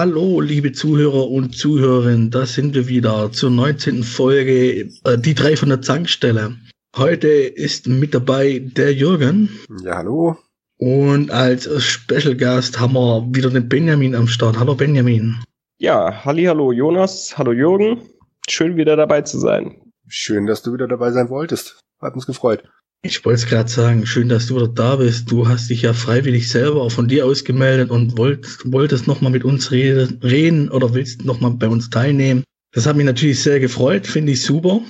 Hallo, 0.00 0.40
liebe 0.40 0.70
Zuhörer 0.70 1.28
und 1.28 1.56
Zuhörerinnen, 1.56 2.30
da 2.30 2.46
sind 2.46 2.72
wir 2.72 2.86
wieder 2.86 3.32
zur 3.32 3.50
19. 3.50 4.04
Folge, 4.04 4.90
äh, 5.02 5.18
die 5.18 5.34
drei 5.34 5.56
von 5.56 5.70
der 5.70 5.82
Zankstelle. 5.82 6.54
Heute 6.96 7.26
ist 7.26 7.88
mit 7.88 8.14
dabei 8.14 8.60
der 8.60 8.94
Jürgen. 8.94 9.48
Ja, 9.82 9.96
hallo. 9.96 10.36
Und 10.76 11.32
als 11.32 11.68
Special 11.82 12.36
Gast 12.36 12.78
haben 12.78 12.92
wir 12.92 13.26
wieder 13.32 13.50
den 13.50 13.68
Benjamin 13.68 14.14
am 14.14 14.28
Start. 14.28 14.60
Hallo 14.60 14.76
Benjamin. 14.76 15.42
Ja, 15.78 16.24
halli, 16.24 16.44
hallo 16.44 16.70
Jonas, 16.70 17.36
hallo 17.36 17.50
Jürgen. 17.50 18.00
Schön 18.48 18.76
wieder 18.76 18.94
dabei 18.94 19.22
zu 19.22 19.40
sein. 19.40 19.82
Schön, 20.06 20.46
dass 20.46 20.62
du 20.62 20.72
wieder 20.74 20.86
dabei 20.86 21.10
sein 21.10 21.28
wolltest. 21.28 21.80
Hat 22.00 22.14
uns 22.14 22.26
gefreut. 22.26 22.62
Ich 23.02 23.24
wollte 23.24 23.36
es 23.36 23.46
gerade 23.46 23.70
sagen, 23.70 24.06
schön, 24.06 24.28
dass 24.28 24.48
du 24.48 24.66
da 24.66 24.96
bist. 24.96 25.30
Du 25.30 25.46
hast 25.46 25.70
dich 25.70 25.82
ja 25.82 25.92
freiwillig 25.92 26.48
selber 26.48 26.90
von 26.90 27.06
dir 27.06 27.26
aus 27.26 27.44
gemeldet 27.44 27.90
und 27.90 28.18
wolltest, 28.18 28.72
wolltest 28.72 29.06
nochmal 29.06 29.30
mit 29.30 29.44
uns 29.44 29.70
reden 29.70 30.68
oder 30.68 30.94
willst 30.94 31.24
nochmal 31.24 31.52
bei 31.52 31.68
uns 31.68 31.90
teilnehmen. 31.90 32.42
Das 32.72 32.86
hat 32.86 32.96
mich 32.96 33.06
natürlich 33.06 33.40
sehr 33.40 33.60
gefreut, 33.60 34.06
finde 34.06 34.32
ich 34.32 34.42
super. 34.42 34.80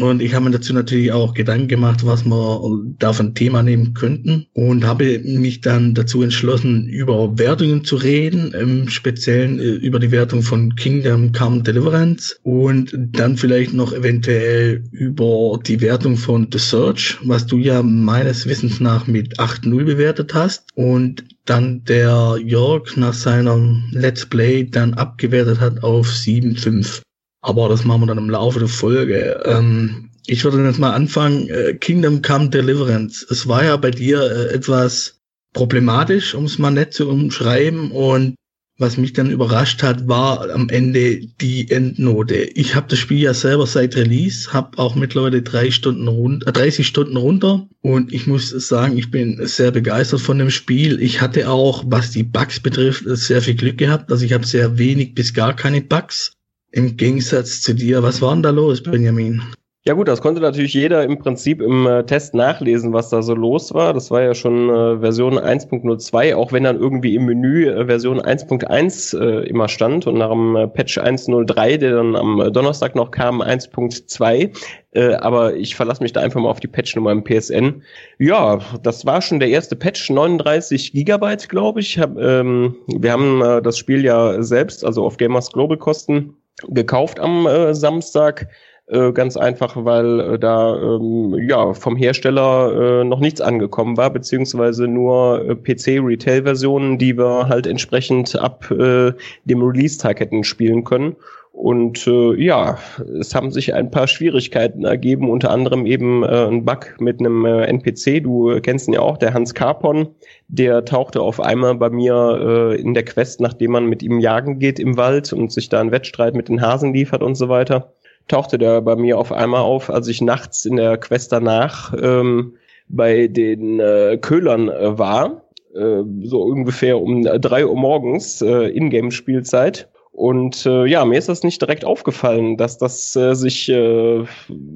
Und 0.00 0.22
ich 0.22 0.34
habe 0.34 0.46
mir 0.46 0.50
dazu 0.50 0.72
natürlich 0.72 1.12
auch 1.12 1.34
Gedanken 1.34 1.68
gemacht, 1.68 2.04
was 2.04 2.24
wir 2.24 2.60
da 2.98 3.12
für 3.12 3.24
ein 3.24 3.34
Thema 3.34 3.62
nehmen 3.62 3.94
könnten. 3.94 4.46
Und 4.52 4.84
habe 4.84 5.20
mich 5.20 5.60
dann 5.60 5.94
dazu 5.94 6.22
entschlossen, 6.22 6.88
über 6.88 7.38
Wertungen 7.38 7.84
zu 7.84 7.96
reden, 7.96 8.52
im 8.52 8.88
Speziellen 8.88 9.58
äh, 9.58 9.62
über 9.62 9.98
die 9.98 10.10
Wertung 10.10 10.42
von 10.42 10.74
Kingdom 10.74 11.32
Come 11.32 11.62
Deliverance. 11.62 12.36
Und 12.42 12.96
dann 12.96 13.36
vielleicht 13.36 13.72
noch 13.72 13.92
eventuell 13.92 14.84
über 14.90 15.58
die 15.64 15.80
Wertung 15.80 16.16
von 16.16 16.48
The 16.52 16.58
Search, 16.58 17.18
was 17.24 17.46
du 17.46 17.58
ja 17.58 17.82
meines 17.82 18.46
Wissens 18.46 18.80
nach 18.80 19.06
mit 19.06 19.38
8.0 19.38 19.84
bewertet 19.84 20.34
hast. 20.34 20.68
Und 20.74 21.24
dann 21.44 21.84
der 21.84 22.36
Jörg 22.42 22.96
nach 22.96 23.14
seinem 23.14 23.84
Let's 23.92 24.26
Play 24.26 24.64
dann 24.64 24.94
abgewertet 24.94 25.60
hat 25.60 25.82
auf 25.82 26.08
7.5. 26.08 27.02
Aber 27.44 27.68
das 27.68 27.84
machen 27.84 28.00
wir 28.00 28.06
dann 28.06 28.18
im 28.18 28.30
Laufe 28.30 28.58
der 28.58 28.68
Folge. 28.68 29.42
Ähm, 29.44 30.08
ich 30.26 30.42
würde 30.44 30.64
jetzt 30.64 30.78
mal 30.78 30.94
anfangen. 30.94 31.48
Äh, 31.50 31.74
Kingdom 31.74 32.22
Come 32.22 32.48
Deliverance. 32.48 33.26
Es 33.28 33.46
war 33.46 33.62
ja 33.62 33.76
bei 33.76 33.90
dir 33.90 34.22
äh, 34.22 34.54
etwas 34.54 35.20
problematisch, 35.52 36.34
um 36.34 36.46
es 36.46 36.58
mal 36.58 36.70
nett 36.70 36.94
zu 36.94 37.06
umschreiben. 37.06 37.90
Und 37.90 38.34
was 38.78 38.96
mich 38.96 39.12
dann 39.12 39.30
überrascht 39.30 39.82
hat, 39.82 40.08
war 40.08 40.48
am 40.50 40.70
Ende 40.70 41.20
die 41.42 41.70
Endnote. 41.70 42.34
Ich 42.34 42.74
habe 42.74 42.86
das 42.88 42.98
Spiel 42.98 43.20
ja 43.20 43.34
selber 43.34 43.66
seit 43.66 43.94
Release, 43.94 44.54
habe 44.54 44.78
auch 44.78 44.94
mittlerweile 44.94 45.42
drei 45.42 45.70
Stunden 45.70 46.08
rund, 46.08 46.46
äh, 46.46 46.52
30 46.52 46.86
Stunden 46.86 47.18
runter 47.18 47.68
und 47.82 48.10
ich 48.10 48.26
muss 48.26 48.48
sagen, 48.48 48.96
ich 48.96 49.10
bin 49.10 49.38
sehr 49.46 49.70
begeistert 49.70 50.22
von 50.22 50.38
dem 50.38 50.50
Spiel. 50.50 50.98
Ich 51.02 51.20
hatte 51.20 51.50
auch, 51.50 51.84
was 51.86 52.10
die 52.10 52.22
Bugs 52.22 52.58
betrifft, 52.58 53.04
sehr 53.06 53.42
viel 53.42 53.54
Glück 53.54 53.76
gehabt. 53.76 54.10
Also 54.10 54.24
ich 54.24 54.32
habe 54.32 54.46
sehr 54.46 54.78
wenig 54.78 55.14
bis 55.14 55.34
gar 55.34 55.54
keine 55.54 55.82
Bugs. 55.82 56.33
Im 56.74 56.96
Gegensatz 56.96 57.60
zu 57.60 57.72
dir, 57.72 58.02
was 58.02 58.20
war 58.20 58.34
denn 58.34 58.42
da 58.42 58.50
los, 58.50 58.82
Benjamin? 58.82 59.40
Ja 59.86 59.94
gut, 59.94 60.08
das 60.08 60.20
konnte 60.20 60.40
natürlich 60.40 60.74
jeder 60.74 61.04
im 61.04 61.20
Prinzip 61.20 61.60
im 61.60 61.86
äh, 61.86 62.04
Test 62.04 62.34
nachlesen, 62.34 62.92
was 62.92 63.10
da 63.10 63.22
so 63.22 63.32
los 63.34 63.72
war. 63.72 63.94
Das 63.94 64.10
war 64.10 64.22
ja 64.22 64.34
schon 64.34 64.68
äh, 64.70 64.98
Version 64.98 65.38
1.02, 65.38 66.34
auch 66.34 66.50
wenn 66.50 66.64
dann 66.64 66.80
irgendwie 66.80 67.14
im 67.14 67.26
Menü 67.26 67.68
äh, 67.68 67.86
Version 67.86 68.20
1.1 68.20 69.16
äh, 69.16 69.46
immer 69.46 69.68
stand 69.68 70.08
und 70.08 70.18
nach 70.18 70.30
dem 70.30 70.56
äh, 70.56 70.66
Patch 70.66 70.98
1.03, 70.98 71.76
der 71.76 71.94
dann 71.94 72.16
am 72.16 72.52
Donnerstag 72.52 72.96
noch 72.96 73.12
kam, 73.12 73.40
1.2. 73.40 74.58
Äh, 74.90 75.14
aber 75.14 75.54
ich 75.54 75.76
verlasse 75.76 76.02
mich 76.02 76.12
da 76.12 76.22
einfach 76.22 76.40
mal 76.40 76.50
auf 76.50 76.60
die 76.60 76.66
Patchnummer 76.66 77.12
im 77.12 77.22
PSN. 77.22 77.82
Ja, 78.18 78.58
das 78.82 79.06
war 79.06 79.22
schon 79.22 79.38
der 79.38 79.50
erste 79.50 79.76
Patch, 79.76 80.10
39 80.10 80.92
Gigabyte, 80.92 81.48
glaube 81.48 81.78
ich. 81.78 82.00
Hab, 82.00 82.18
ähm, 82.18 82.74
wir 82.88 83.12
haben 83.12 83.42
äh, 83.42 83.62
das 83.62 83.78
Spiel 83.78 84.04
ja 84.04 84.42
selbst, 84.42 84.84
also 84.84 85.04
auf 85.04 85.18
Gamers 85.18 85.52
Global 85.52 85.76
Kosten, 85.76 86.36
gekauft 86.68 87.20
am 87.20 87.46
äh, 87.46 87.74
Samstag 87.74 88.48
äh, 88.86 89.12
ganz 89.12 89.36
einfach, 89.36 89.76
weil 89.76 90.20
äh, 90.20 90.38
da 90.38 90.76
ähm, 90.76 91.34
ja 91.48 91.72
vom 91.72 91.96
Hersteller 91.96 93.00
äh, 93.00 93.04
noch 93.04 93.18
nichts 93.18 93.40
angekommen 93.40 93.96
war, 93.96 94.10
beziehungsweise 94.10 94.86
nur 94.86 95.42
äh, 95.48 95.54
PC-Retail-Versionen, 95.54 96.98
die 96.98 97.16
wir 97.16 97.48
halt 97.48 97.66
entsprechend 97.66 98.36
ab 98.38 98.70
äh, 98.70 99.12
dem 99.44 99.62
Release-Tag 99.62 100.20
hätten 100.20 100.44
spielen 100.44 100.84
können. 100.84 101.16
Und 101.54 102.06
äh, 102.08 102.34
ja, 102.34 102.78
es 103.20 103.32
haben 103.34 103.52
sich 103.52 103.74
ein 103.74 103.90
paar 103.90 104.08
Schwierigkeiten 104.08 104.84
ergeben, 104.84 105.30
unter 105.30 105.52
anderem 105.52 105.86
eben 105.86 106.24
äh, 106.24 106.48
ein 106.48 106.64
Bug 106.64 106.96
mit 106.98 107.20
einem 107.20 107.46
äh, 107.46 107.66
NPC. 107.66 108.22
Du 108.24 108.60
kennst 108.60 108.88
ihn 108.88 108.94
ja 108.94 109.00
auch, 109.00 109.16
der 109.16 109.32
Hans 109.32 109.54
Carpon. 109.54 110.08
Der 110.48 110.84
tauchte 110.84 111.22
auf 111.22 111.40
einmal 111.40 111.76
bei 111.76 111.90
mir 111.90 112.72
äh, 112.74 112.80
in 112.80 112.92
der 112.92 113.04
Quest, 113.04 113.40
nachdem 113.40 113.70
man 113.70 113.86
mit 113.86 114.02
ihm 114.02 114.18
jagen 114.18 114.58
geht 114.58 114.80
im 114.80 114.96
Wald 114.96 115.32
und 115.32 115.52
sich 115.52 115.68
da 115.68 115.80
einen 115.80 115.92
Wettstreit 115.92 116.34
mit 116.34 116.48
den 116.48 116.60
Hasen 116.60 116.92
liefert 116.92 117.22
und 117.22 117.36
so 117.36 117.48
weiter 117.48 117.94
tauchte 118.28 118.58
der 118.58 118.80
bei 118.80 118.96
mir 118.96 119.18
auf 119.18 119.32
einmal 119.32 119.60
auf, 119.60 119.90
als 119.90 120.08
ich 120.08 120.22
nachts 120.22 120.64
in 120.64 120.76
der 120.76 120.96
Quest 120.96 121.30
danach 121.32 121.92
ähm, 122.00 122.54
bei 122.88 123.28
den 123.28 123.80
äh, 123.80 124.18
Köhlern 124.20 124.68
äh, 124.68 124.98
war, 124.98 125.42
äh, 125.74 126.02
so 126.22 126.42
ungefähr 126.42 127.00
um 127.00 127.22
drei 127.22 127.66
Uhr 127.66 127.76
morgens 127.76 128.40
äh, 128.42 128.68
Ingame-Spielzeit. 128.68 129.88
Und 130.14 130.64
äh, 130.64 130.86
ja, 130.86 131.04
mir 131.04 131.18
ist 131.18 131.28
das 131.28 131.42
nicht 131.42 131.60
direkt 131.60 131.84
aufgefallen, 131.84 132.56
dass 132.56 132.78
das 132.78 133.16
äh, 133.16 133.34
sich 133.34 133.68
äh, 133.68 134.24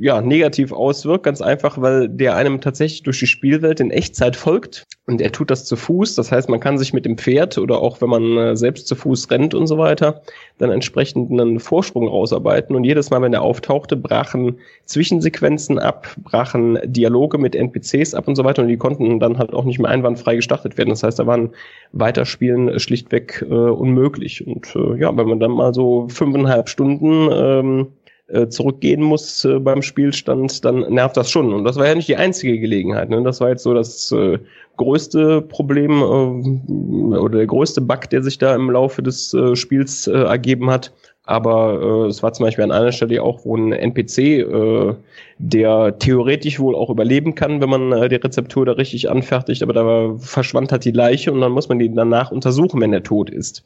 ja 0.00 0.20
negativ 0.20 0.72
auswirkt, 0.72 1.22
ganz 1.22 1.40
einfach, 1.40 1.80
weil 1.80 2.08
der 2.08 2.34
einem 2.34 2.60
tatsächlich 2.60 3.04
durch 3.04 3.20
die 3.20 3.28
Spielwelt 3.28 3.78
in 3.78 3.92
Echtzeit 3.92 4.34
folgt 4.34 4.84
und 5.08 5.22
er 5.22 5.32
tut 5.32 5.50
das 5.50 5.64
zu 5.64 5.74
Fuß. 5.74 6.16
Das 6.16 6.30
heißt, 6.30 6.50
man 6.50 6.60
kann 6.60 6.76
sich 6.76 6.92
mit 6.92 7.06
dem 7.06 7.16
Pferd 7.16 7.56
oder 7.56 7.80
auch 7.80 8.02
wenn 8.02 8.10
man 8.10 8.36
äh, 8.36 8.56
selbst 8.56 8.88
zu 8.88 8.94
Fuß 8.94 9.30
rennt 9.30 9.54
und 9.54 9.66
so 9.66 9.78
weiter, 9.78 10.20
dann 10.58 10.70
entsprechend 10.70 11.30
einen 11.30 11.60
Vorsprung 11.60 12.06
rausarbeiten. 12.06 12.76
Und 12.76 12.84
jedes 12.84 13.08
Mal, 13.08 13.22
wenn 13.22 13.32
er 13.32 13.40
auftauchte, 13.40 13.96
brachen 13.96 14.58
Zwischensequenzen 14.84 15.78
ab, 15.78 16.14
brachen 16.18 16.78
Dialoge 16.84 17.38
mit 17.38 17.54
NPCs 17.54 18.12
ab 18.12 18.28
und 18.28 18.36
so 18.36 18.44
weiter. 18.44 18.60
Und 18.60 18.68
die 18.68 18.76
konnten 18.76 19.18
dann 19.18 19.38
halt 19.38 19.54
auch 19.54 19.64
nicht 19.64 19.78
mehr 19.78 19.90
einwandfrei 19.90 20.36
gestartet 20.36 20.76
werden. 20.76 20.90
Das 20.90 21.02
heißt, 21.02 21.18
da 21.18 21.26
waren 21.26 21.52
Weiterspielen 21.92 22.78
schlichtweg 22.78 23.42
äh, 23.48 23.54
unmöglich. 23.54 24.46
Und 24.46 24.76
äh, 24.76 25.00
ja, 25.00 25.16
wenn 25.16 25.26
man 25.28 25.40
dann 25.40 25.52
mal 25.52 25.74
so 25.74 26.08
fünfeinhalb 26.08 26.68
Stunden 26.68 27.28
ähm, 27.32 27.86
äh, 28.28 28.48
zurückgehen 28.48 29.02
muss 29.02 29.44
äh, 29.46 29.58
beim 29.58 29.80
Spielstand, 29.80 30.62
dann 30.62 30.80
nervt 30.92 31.16
das 31.16 31.30
schon. 31.30 31.52
Und 31.52 31.64
das 31.64 31.76
war 31.76 31.86
ja 31.86 31.94
nicht 31.94 32.08
die 32.08 32.16
einzige 32.16 32.58
Gelegenheit. 32.58 33.08
Ne? 33.08 33.22
Das 33.22 33.40
war 33.40 33.48
jetzt 33.48 33.62
so 33.62 33.72
das 33.72 34.12
äh, 34.12 34.38
größte 34.76 35.40
Problem 35.40 35.92
äh, 36.02 37.16
oder 37.16 37.38
der 37.38 37.46
größte 37.46 37.80
Bug, 37.80 38.10
der 38.10 38.22
sich 38.22 38.36
da 38.36 38.54
im 38.54 38.70
Laufe 38.70 39.02
des 39.02 39.32
äh, 39.32 39.56
Spiels 39.56 40.06
äh, 40.08 40.12
ergeben 40.12 40.70
hat. 40.70 40.92
Aber 41.24 42.06
es 42.08 42.22
war 42.22 42.32
zum 42.32 42.46
Beispiel 42.46 42.64
an 42.64 42.72
einer 42.72 42.90
Stelle 42.90 43.22
auch, 43.22 43.44
wo 43.44 43.54
ein 43.54 43.72
NPC, 43.72 44.96
der 45.36 45.98
theoretisch 45.98 46.58
wohl 46.58 46.74
auch 46.74 46.88
überleben 46.88 47.34
kann, 47.34 47.60
wenn 47.60 47.68
man 47.68 48.08
die 48.08 48.14
Rezeptur 48.14 48.64
da 48.64 48.72
richtig 48.72 49.10
anfertigt, 49.10 49.62
aber 49.62 49.74
da 49.74 50.14
verschwand 50.16 50.72
halt 50.72 50.86
die 50.86 50.90
Leiche 50.90 51.30
und 51.30 51.42
dann 51.42 51.52
muss 51.52 51.68
man 51.68 51.78
die 51.78 51.94
danach 51.94 52.30
untersuchen, 52.30 52.80
wenn 52.80 52.94
er 52.94 53.02
tot 53.02 53.28
ist. 53.28 53.62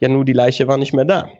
Ja, 0.00 0.08
nur 0.08 0.24
die 0.24 0.32
Leiche 0.32 0.68
war 0.68 0.76
nicht 0.76 0.92
mehr 0.92 1.04
da 1.04 1.30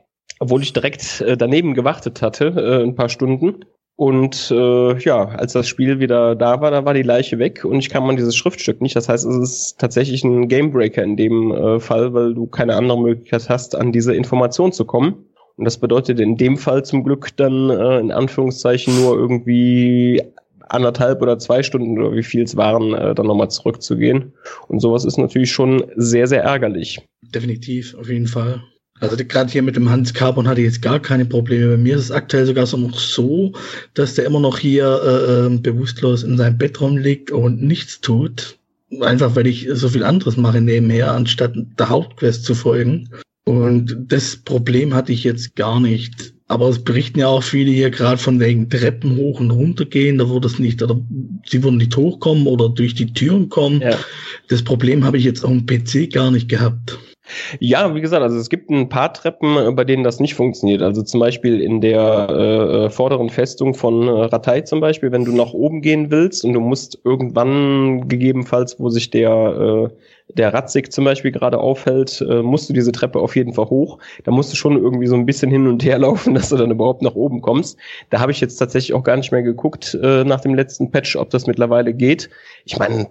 obwohl 0.40 0.62
ich 0.62 0.72
direkt 0.72 1.20
äh, 1.20 1.36
daneben 1.36 1.74
gewartet 1.74 2.22
hatte, 2.22 2.46
äh, 2.56 2.82
ein 2.82 2.94
paar 2.94 3.08
Stunden. 3.08 3.64
Und 3.96 4.52
äh, 4.52 4.96
ja, 4.98 5.24
als 5.24 5.54
das 5.54 5.66
Spiel 5.66 5.98
wieder 5.98 6.36
da 6.36 6.60
war, 6.60 6.70
da 6.70 6.84
war 6.84 6.94
die 6.94 7.02
Leiche 7.02 7.40
weg 7.40 7.64
und 7.64 7.80
ich 7.80 7.88
kam 7.88 8.08
an 8.08 8.16
dieses 8.16 8.36
Schriftstück 8.36 8.80
nicht. 8.80 8.94
Das 8.94 9.08
heißt, 9.08 9.26
es 9.26 9.36
ist 9.36 9.78
tatsächlich 9.78 10.22
ein 10.22 10.46
Gamebreaker 10.46 11.02
in 11.02 11.16
dem 11.16 11.50
äh, 11.50 11.80
Fall, 11.80 12.14
weil 12.14 12.32
du 12.32 12.46
keine 12.46 12.76
andere 12.76 13.00
Möglichkeit 13.00 13.48
hast, 13.48 13.74
an 13.74 13.90
diese 13.90 14.14
Information 14.14 14.70
zu 14.70 14.84
kommen. 14.84 15.24
Und 15.56 15.64
das 15.64 15.78
bedeutet 15.78 16.20
in 16.20 16.36
dem 16.36 16.58
Fall 16.58 16.84
zum 16.84 17.02
Glück 17.02 17.36
dann 17.36 17.70
äh, 17.70 17.98
in 17.98 18.12
Anführungszeichen 18.12 18.94
nur 19.00 19.16
irgendwie 19.16 20.22
anderthalb 20.68 21.22
oder 21.22 21.38
zwei 21.38 21.62
Stunden 21.62 21.98
oder 21.98 22.14
wie 22.14 22.22
viel 22.22 22.42
es 22.42 22.56
waren, 22.56 22.94
äh, 22.94 23.14
dann 23.14 23.26
nochmal 23.26 23.50
zurückzugehen. 23.50 24.32
Und 24.68 24.80
sowas 24.80 25.04
ist 25.04 25.18
natürlich 25.18 25.52
schon 25.52 25.84
sehr, 25.96 26.26
sehr 26.26 26.42
ärgerlich. 26.42 27.00
Definitiv, 27.22 27.94
auf 27.94 28.08
jeden 28.08 28.26
Fall. 28.26 28.62
Also 29.00 29.16
gerade 29.16 29.50
hier 29.50 29.62
mit 29.62 29.76
dem 29.76 29.90
Hans 29.90 30.12
Carbon 30.12 30.48
hatte 30.48 30.60
ich 30.60 30.66
jetzt 30.66 30.82
gar 30.82 31.00
keine 31.00 31.24
Probleme. 31.24 31.68
Bei 31.68 31.76
mir 31.76 31.96
ist 31.96 32.04
es 32.04 32.10
aktuell 32.10 32.46
sogar 32.46 32.66
so 32.66 32.76
noch 32.76 32.98
so, 32.98 33.52
dass 33.94 34.14
der 34.14 34.24
immer 34.24 34.40
noch 34.40 34.58
hier 34.58 35.00
äh, 35.04 35.46
ähm, 35.46 35.62
bewusstlos 35.62 36.24
in 36.24 36.36
seinem 36.36 36.58
Bettraum 36.58 36.96
liegt 36.96 37.30
und 37.30 37.62
nichts 37.62 38.00
tut. 38.00 38.58
Einfach 39.00 39.36
weil 39.36 39.46
ich 39.46 39.68
so 39.72 39.88
viel 39.88 40.02
anderes 40.02 40.36
mache 40.36 40.60
nebenher, 40.60 41.12
anstatt 41.12 41.52
der 41.54 41.88
Hauptquest 41.88 42.44
zu 42.44 42.54
folgen. 42.54 43.10
Und 43.44 43.96
das 44.08 44.36
Problem 44.36 44.94
hatte 44.94 45.12
ich 45.12 45.24
jetzt 45.24 45.54
gar 45.54 45.78
nicht. 45.80 46.34
Aber 46.48 46.68
es 46.68 46.82
berichten 46.82 47.20
ja 47.20 47.28
auch 47.28 47.42
viele 47.42 47.70
hier 47.70 47.90
gerade 47.90 48.16
von 48.16 48.40
wegen 48.40 48.70
Treppen 48.70 49.16
hoch 49.16 49.38
und 49.38 49.50
runter 49.50 49.84
gehen. 49.84 50.16
Da 50.16 50.28
wurde 50.28 50.48
es 50.48 50.58
nicht, 50.58 50.82
oder 50.82 50.98
sie 51.46 51.62
würden 51.62 51.76
nicht 51.76 51.94
hochkommen 51.94 52.46
oder 52.46 52.70
durch 52.70 52.94
die 52.94 53.12
Türen 53.12 53.50
kommen. 53.50 53.82
Ja. 53.82 53.96
Das 54.48 54.62
Problem 54.62 55.04
habe 55.04 55.18
ich 55.18 55.24
jetzt 55.24 55.44
auf 55.44 55.50
dem 55.50 55.66
PC 55.66 56.10
gar 56.10 56.30
nicht 56.30 56.48
gehabt. 56.48 56.98
Ja, 57.60 57.94
wie 57.94 58.00
gesagt, 58.00 58.22
also 58.22 58.38
es 58.38 58.48
gibt 58.48 58.70
ein 58.70 58.88
paar 58.88 59.12
Treppen, 59.12 59.56
äh, 59.56 59.70
bei 59.72 59.84
denen 59.84 60.04
das 60.04 60.20
nicht 60.20 60.34
funktioniert. 60.34 60.82
Also 60.82 61.02
zum 61.02 61.20
Beispiel 61.20 61.60
in 61.60 61.80
der 61.80 62.28
äh, 62.30 62.86
äh, 62.86 62.90
vorderen 62.90 63.28
Festung 63.28 63.74
von 63.74 64.08
äh, 64.08 64.10
Ratei 64.10 64.62
zum 64.62 64.80
Beispiel, 64.80 65.12
wenn 65.12 65.24
du 65.24 65.32
nach 65.32 65.52
oben 65.52 65.82
gehen 65.82 66.10
willst 66.10 66.44
und 66.44 66.54
du 66.54 66.60
musst 66.60 66.98
irgendwann 67.04 68.08
gegebenenfalls, 68.08 68.78
wo 68.78 68.88
sich 68.88 69.10
der 69.10 69.30
äh, 69.30 69.94
der 70.28 70.52
Ratzig 70.52 70.92
zum 70.92 71.04
Beispiel 71.04 71.32
gerade 71.32 71.58
aufhält, 71.58 72.20
äh, 72.20 72.42
musst 72.42 72.68
du 72.68 72.72
diese 72.72 72.92
Treppe 72.92 73.18
auf 73.18 73.34
jeden 73.36 73.54
Fall 73.54 73.66
hoch. 73.66 73.98
Da 74.24 74.30
musst 74.30 74.52
du 74.52 74.56
schon 74.56 74.76
irgendwie 74.76 75.06
so 75.06 75.14
ein 75.14 75.26
bisschen 75.26 75.50
hin 75.50 75.66
und 75.66 75.84
her 75.84 75.98
laufen, 75.98 76.34
dass 76.34 76.50
du 76.50 76.56
dann 76.56 76.70
überhaupt 76.70 77.02
nach 77.02 77.14
oben 77.14 77.40
kommst. 77.40 77.78
Da 78.10 78.20
habe 78.20 78.32
ich 78.32 78.40
jetzt 78.40 78.56
tatsächlich 78.56 78.94
auch 78.94 79.02
gar 79.02 79.16
nicht 79.16 79.32
mehr 79.32 79.42
geguckt 79.42 79.98
äh, 80.02 80.24
nach 80.24 80.40
dem 80.40 80.54
letzten 80.54 80.90
Patch, 80.90 81.16
ob 81.16 81.30
das 81.30 81.46
mittlerweile 81.46 81.94
geht. 81.94 82.28
Ich 82.64 82.78
meine, 82.78 83.08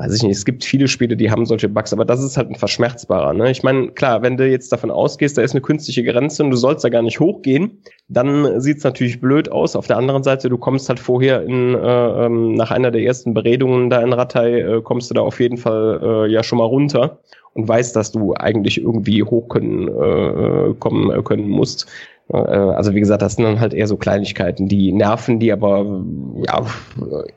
weiß 0.00 0.14
ich 0.14 0.22
nicht, 0.22 0.36
es 0.36 0.46
gibt 0.46 0.64
viele 0.64 0.88
Spiele, 0.88 1.14
die 1.14 1.30
haben 1.30 1.44
solche 1.44 1.68
Bugs, 1.68 1.92
aber 1.92 2.06
das 2.06 2.22
ist 2.22 2.38
halt 2.38 2.48
ein 2.48 2.54
verschmerzbarer. 2.54 3.34
Ne? 3.34 3.50
Ich 3.50 3.62
meine, 3.62 3.88
klar, 3.88 4.22
wenn 4.22 4.38
du 4.38 4.48
jetzt 4.48 4.72
davon 4.72 4.90
ausgehst, 4.90 5.36
da 5.36 5.42
ist 5.42 5.50
eine 5.50 5.60
künstliche 5.60 6.02
Grenze 6.02 6.42
und 6.42 6.50
du 6.50 6.56
sollst 6.56 6.84
da 6.84 6.88
gar 6.88 7.02
nicht 7.02 7.20
hochgehen, 7.20 7.82
dann 8.08 8.62
sieht's 8.62 8.82
natürlich 8.82 9.20
blöd 9.20 9.52
aus. 9.52 9.76
Auf 9.76 9.88
der 9.88 9.98
anderen 9.98 10.22
Seite, 10.22 10.48
du 10.48 10.56
kommst 10.56 10.88
halt 10.88 11.00
vorher 11.00 11.42
in, 11.42 11.74
äh, 11.74 12.24
ähm, 12.24 12.54
nach 12.54 12.70
einer 12.70 12.90
der 12.90 13.02
ersten 13.02 13.34
Beredungen 13.34 13.90
da 13.90 14.00
in 14.00 14.14
Ratei, 14.14 14.60
äh, 14.60 14.80
kommst 14.80 15.10
du 15.10 15.14
da 15.14 15.20
auf 15.20 15.38
jeden 15.38 15.58
Fall 15.58 16.00
äh, 16.02 16.32
ja 16.32 16.42
schon 16.42 16.58
mal 16.58 16.64
runter 16.64 17.18
und 17.52 17.68
weißt, 17.68 17.94
dass 17.94 18.10
du 18.10 18.34
eigentlich 18.34 18.80
irgendwie 18.80 19.22
hoch 19.22 19.48
können, 19.48 19.88
äh, 19.88 20.74
kommen 20.78 21.10
äh, 21.10 21.22
können 21.22 21.48
musst. 21.48 21.86
Äh, 22.32 22.36
also 22.36 22.94
wie 22.94 23.00
gesagt, 23.00 23.22
das 23.22 23.34
sind 23.34 23.44
dann 23.44 23.60
halt 23.60 23.74
eher 23.74 23.86
so 23.86 23.96
Kleinigkeiten, 23.96 24.68
die 24.68 24.92
nerven, 24.92 25.40
die 25.40 25.52
aber 25.52 26.04
ja 26.46 26.64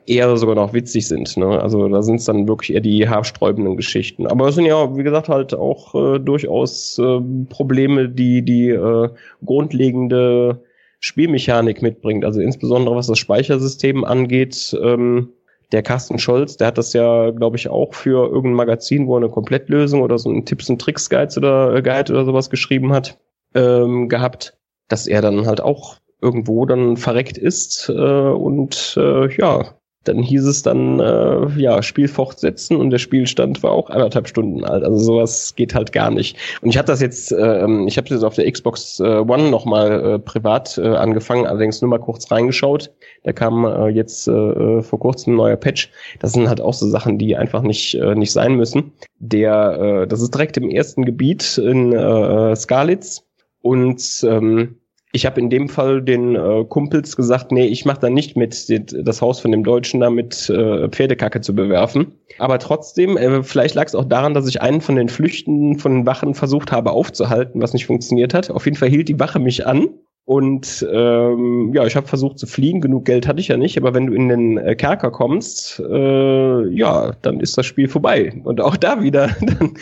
eher 0.06 0.36
sogar 0.36 0.54
noch 0.54 0.72
witzig 0.72 1.08
sind. 1.08 1.36
Ne? 1.36 1.60
Also 1.60 1.88
da 1.88 2.02
sind 2.02 2.16
es 2.16 2.24
dann 2.24 2.48
wirklich 2.48 2.74
eher 2.74 2.80
die 2.80 3.08
haarsträubenden 3.08 3.76
Geschichten. 3.76 4.26
Aber 4.26 4.48
es 4.48 4.54
sind 4.54 4.66
ja, 4.66 4.96
wie 4.96 5.02
gesagt, 5.02 5.28
halt 5.28 5.54
auch 5.54 5.94
äh, 5.94 6.18
durchaus 6.18 6.98
äh, 6.98 7.20
Probleme, 7.48 8.08
die 8.08 8.42
die 8.42 8.70
äh, 8.70 9.08
grundlegende 9.44 10.62
Spielmechanik 11.00 11.82
mitbringt. 11.82 12.24
Also 12.24 12.40
insbesondere 12.40 12.96
was 12.96 13.08
das 13.08 13.18
Speichersystem 13.18 14.04
angeht. 14.04 14.76
Ähm, 14.82 15.30
der 15.72 15.82
Carsten 15.82 16.18
Scholz, 16.18 16.56
der 16.56 16.68
hat 16.68 16.78
das 16.78 16.92
ja, 16.92 17.30
glaube 17.30 17.56
ich, 17.56 17.68
auch 17.68 17.94
für 17.94 18.28
irgendein 18.28 18.54
Magazin, 18.54 19.08
wo 19.08 19.14
er 19.14 19.22
eine 19.22 19.30
Komplettlösung 19.30 20.02
oder 20.02 20.18
so 20.18 20.30
ein 20.30 20.44
Tipps 20.44 20.70
und 20.70 20.80
Tricks 20.80 21.10
Guide 21.10 21.34
oder 21.36 21.82
Guide 21.82 22.12
oder 22.12 22.24
sowas 22.24 22.48
geschrieben 22.48 22.92
hat, 22.92 23.18
ähm, 23.54 24.08
gehabt 24.08 24.56
dass 24.88 25.06
er 25.06 25.22
dann 25.22 25.46
halt 25.46 25.60
auch 25.60 25.96
irgendwo 26.20 26.64
dann 26.66 26.96
verreckt 26.96 27.38
ist 27.38 27.88
äh, 27.88 27.92
und 27.92 28.94
äh, 28.96 29.34
ja, 29.36 29.74
dann 30.04 30.22
hieß 30.22 30.44
es 30.44 30.62
dann, 30.62 31.00
äh, 31.00 31.48
ja, 31.56 31.82
Spiel 31.82 32.08
fortsetzen 32.08 32.76
und 32.76 32.90
der 32.90 32.98
Spielstand 32.98 33.62
war 33.62 33.72
auch 33.72 33.90
anderthalb 33.90 34.28
Stunden 34.28 34.64
alt. 34.64 34.84
Also 34.84 34.98
sowas 34.98 35.54
geht 35.56 35.74
halt 35.74 35.92
gar 35.92 36.10
nicht. 36.10 36.36
Und 36.60 36.70
ich 36.70 36.76
habe 36.76 36.86
das 36.86 37.00
jetzt, 37.00 37.32
äh, 37.32 37.66
ich 37.86 37.96
habe 37.96 38.08
das 38.08 38.22
auf 38.22 38.34
der 38.34 38.50
Xbox 38.50 39.00
äh, 39.00 39.18
One 39.18 39.50
nochmal 39.50 40.14
äh, 40.14 40.18
privat 40.18 40.78
äh, 40.78 40.86
angefangen, 40.86 41.46
allerdings 41.46 41.80
nur 41.80 41.90
mal 41.90 41.98
kurz 41.98 42.30
reingeschaut. 42.30 42.90
Da 43.24 43.32
kam 43.32 43.64
äh, 43.64 43.88
jetzt 43.88 44.28
äh, 44.28 44.82
vor 44.82 44.98
kurzem 44.98 45.34
ein 45.34 45.36
neuer 45.36 45.56
Patch. 45.56 45.90
Das 46.20 46.32
sind 46.32 46.48
halt 46.48 46.60
auch 46.60 46.74
so 46.74 46.88
Sachen, 46.88 47.18
die 47.18 47.36
einfach 47.36 47.62
nicht, 47.62 47.94
äh, 47.94 48.14
nicht 48.14 48.32
sein 48.32 48.54
müssen. 48.54 48.92
Der, 49.18 50.02
äh, 50.02 50.06
das 50.06 50.20
ist 50.20 50.34
direkt 50.34 50.56
im 50.56 50.70
ersten 50.70 51.04
Gebiet 51.04 51.58
in 51.58 51.92
äh, 51.92 52.54
Skalitz 52.56 53.23
und 53.64 54.26
ähm, 54.28 54.76
ich 55.12 55.24
habe 55.24 55.40
in 55.40 55.48
dem 55.48 55.70
Fall 55.70 56.02
den 56.02 56.34
äh, 56.34 56.64
Kumpels 56.68 57.16
gesagt, 57.16 57.50
nee, 57.50 57.64
ich 57.64 57.86
mache 57.86 58.00
da 58.00 58.10
nicht 58.10 58.36
mit, 58.36 58.68
das 58.68 59.22
Haus 59.22 59.40
von 59.40 59.52
dem 59.52 59.64
Deutschen 59.64 60.00
da 60.00 60.10
mit 60.10 60.50
äh, 60.50 60.88
Pferdekacke 60.90 61.40
zu 61.40 61.54
bewerfen. 61.54 62.12
Aber 62.38 62.58
trotzdem, 62.58 63.16
äh, 63.16 63.42
vielleicht 63.42 63.74
lag 63.74 63.86
es 63.86 63.94
auch 63.94 64.04
daran, 64.04 64.34
dass 64.34 64.46
ich 64.46 64.60
einen 64.60 64.82
von 64.82 64.96
den 64.96 65.08
Flüchten 65.08 65.78
von 65.78 65.94
den 65.94 66.06
Wachen 66.06 66.34
versucht 66.34 66.72
habe 66.72 66.90
aufzuhalten, 66.90 67.62
was 67.62 67.72
nicht 67.72 67.86
funktioniert 67.86 68.34
hat. 68.34 68.50
Auf 68.50 68.66
jeden 68.66 68.76
Fall 68.76 68.90
hielt 68.90 69.08
die 69.08 69.18
Wache 69.18 69.38
mich 69.38 69.66
an. 69.66 69.88
Und 70.26 70.86
ähm, 70.90 71.72
ja, 71.74 71.84
ich 71.84 71.96
habe 71.96 72.06
versucht 72.06 72.38
zu 72.38 72.46
fliehen, 72.46 72.80
genug 72.80 73.04
Geld 73.04 73.28
hatte 73.28 73.40
ich 73.40 73.48
ja 73.48 73.58
nicht, 73.58 73.76
aber 73.76 73.92
wenn 73.92 74.06
du 74.06 74.14
in 74.14 74.30
den 74.30 74.56
äh, 74.56 74.74
Kerker 74.74 75.10
kommst, 75.10 75.80
äh, 75.80 76.68
ja, 76.68 77.12
dann 77.20 77.40
ist 77.40 77.58
das 77.58 77.66
Spiel 77.66 77.88
vorbei. 77.88 78.32
Und 78.42 78.60
auch 78.62 78.78
da 78.78 79.02
wieder 79.02 79.28
dann 79.40 79.74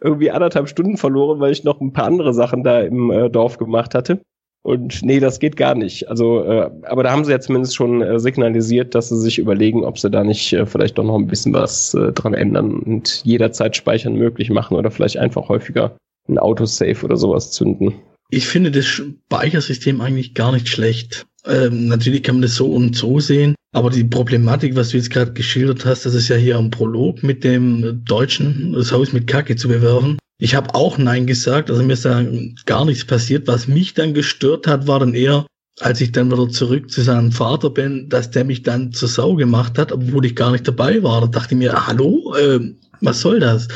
irgendwie 0.00 0.32
anderthalb 0.32 0.68
Stunden 0.68 0.96
verloren, 0.96 1.38
weil 1.38 1.52
ich 1.52 1.62
noch 1.62 1.80
ein 1.80 1.92
paar 1.92 2.06
andere 2.06 2.34
Sachen 2.34 2.64
da 2.64 2.80
im 2.80 3.10
äh, 3.12 3.30
Dorf 3.30 3.56
gemacht 3.56 3.94
hatte. 3.94 4.20
Und 4.64 5.02
nee, 5.02 5.20
das 5.20 5.38
geht 5.38 5.56
gar 5.56 5.76
nicht. 5.76 6.08
Also, 6.08 6.42
äh, 6.42 6.70
aber 6.84 7.02
da 7.04 7.12
haben 7.12 7.24
sie 7.24 7.30
ja 7.30 7.38
zumindest 7.38 7.76
schon 7.76 8.00
äh, 8.02 8.18
signalisiert, 8.18 8.94
dass 8.96 9.10
sie 9.10 9.20
sich 9.20 9.38
überlegen, 9.38 9.84
ob 9.84 9.98
sie 9.98 10.10
da 10.10 10.24
nicht 10.24 10.54
äh, 10.54 10.66
vielleicht 10.66 10.98
doch 10.98 11.04
noch 11.04 11.18
ein 11.18 11.26
bisschen 11.28 11.52
was 11.52 11.94
äh, 11.94 12.12
dran 12.12 12.34
ändern 12.34 12.80
und 12.80 13.22
jederzeit 13.24 13.76
Speichern 13.76 14.14
möglich 14.14 14.50
machen 14.50 14.76
oder 14.76 14.90
vielleicht 14.90 15.18
einfach 15.18 15.48
häufiger 15.50 15.96
ein 16.28 16.38
Autosave 16.38 17.04
oder 17.04 17.16
sowas 17.16 17.52
zünden. 17.52 17.94
Ich 18.34 18.48
finde 18.48 18.72
das 18.72 18.86
Speichersystem 18.86 20.00
eigentlich 20.00 20.34
gar 20.34 20.50
nicht 20.50 20.68
schlecht. 20.68 21.24
Ähm, 21.46 21.86
natürlich 21.86 22.24
kann 22.24 22.36
man 22.36 22.42
das 22.42 22.56
so 22.56 22.66
und 22.66 22.96
so 22.96 23.20
sehen, 23.20 23.54
aber 23.72 23.90
die 23.90 24.02
Problematik, 24.02 24.74
was 24.74 24.88
du 24.88 24.96
jetzt 24.96 25.10
gerade 25.10 25.32
geschildert 25.32 25.84
hast, 25.84 26.04
das 26.04 26.14
ist 26.14 26.26
ja 26.26 26.34
hier 26.34 26.58
ein 26.58 26.72
Prolog 26.72 27.22
mit 27.22 27.44
dem 27.44 28.04
Deutschen, 28.04 28.72
das 28.72 28.90
Haus 28.90 29.12
mit 29.12 29.28
Kacke 29.28 29.54
zu 29.54 29.68
bewerfen. 29.68 30.18
Ich 30.38 30.56
habe 30.56 30.74
auch 30.74 30.98
Nein 30.98 31.26
gesagt, 31.28 31.70
also 31.70 31.84
mir 31.84 31.92
ist 31.92 32.06
da 32.06 32.24
gar 32.66 32.84
nichts 32.84 33.04
passiert. 33.04 33.46
Was 33.46 33.68
mich 33.68 33.94
dann 33.94 34.14
gestört 34.14 34.66
hat, 34.66 34.88
war 34.88 34.98
dann 34.98 35.14
eher, 35.14 35.46
als 35.78 36.00
ich 36.00 36.10
dann 36.10 36.32
wieder 36.32 36.48
zurück 36.48 36.90
zu 36.90 37.02
seinem 37.02 37.30
Vater 37.30 37.70
bin, 37.70 38.08
dass 38.08 38.32
der 38.32 38.42
mich 38.42 38.64
dann 38.64 38.92
zur 38.92 39.08
Sau 39.08 39.36
gemacht 39.36 39.78
hat, 39.78 39.92
obwohl 39.92 40.26
ich 40.26 40.34
gar 40.34 40.50
nicht 40.50 40.66
dabei 40.66 41.04
war. 41.04 41.20
Da 41.20 41.26
dachte 41.28 41.54
ich 41.54 41.58
mir, 41.58 41.86
hallo, 41.86 42.34
äh, 42.34 42.74
was 43.04 43.20
soll 43.20 43.40
das? 43.40 43.68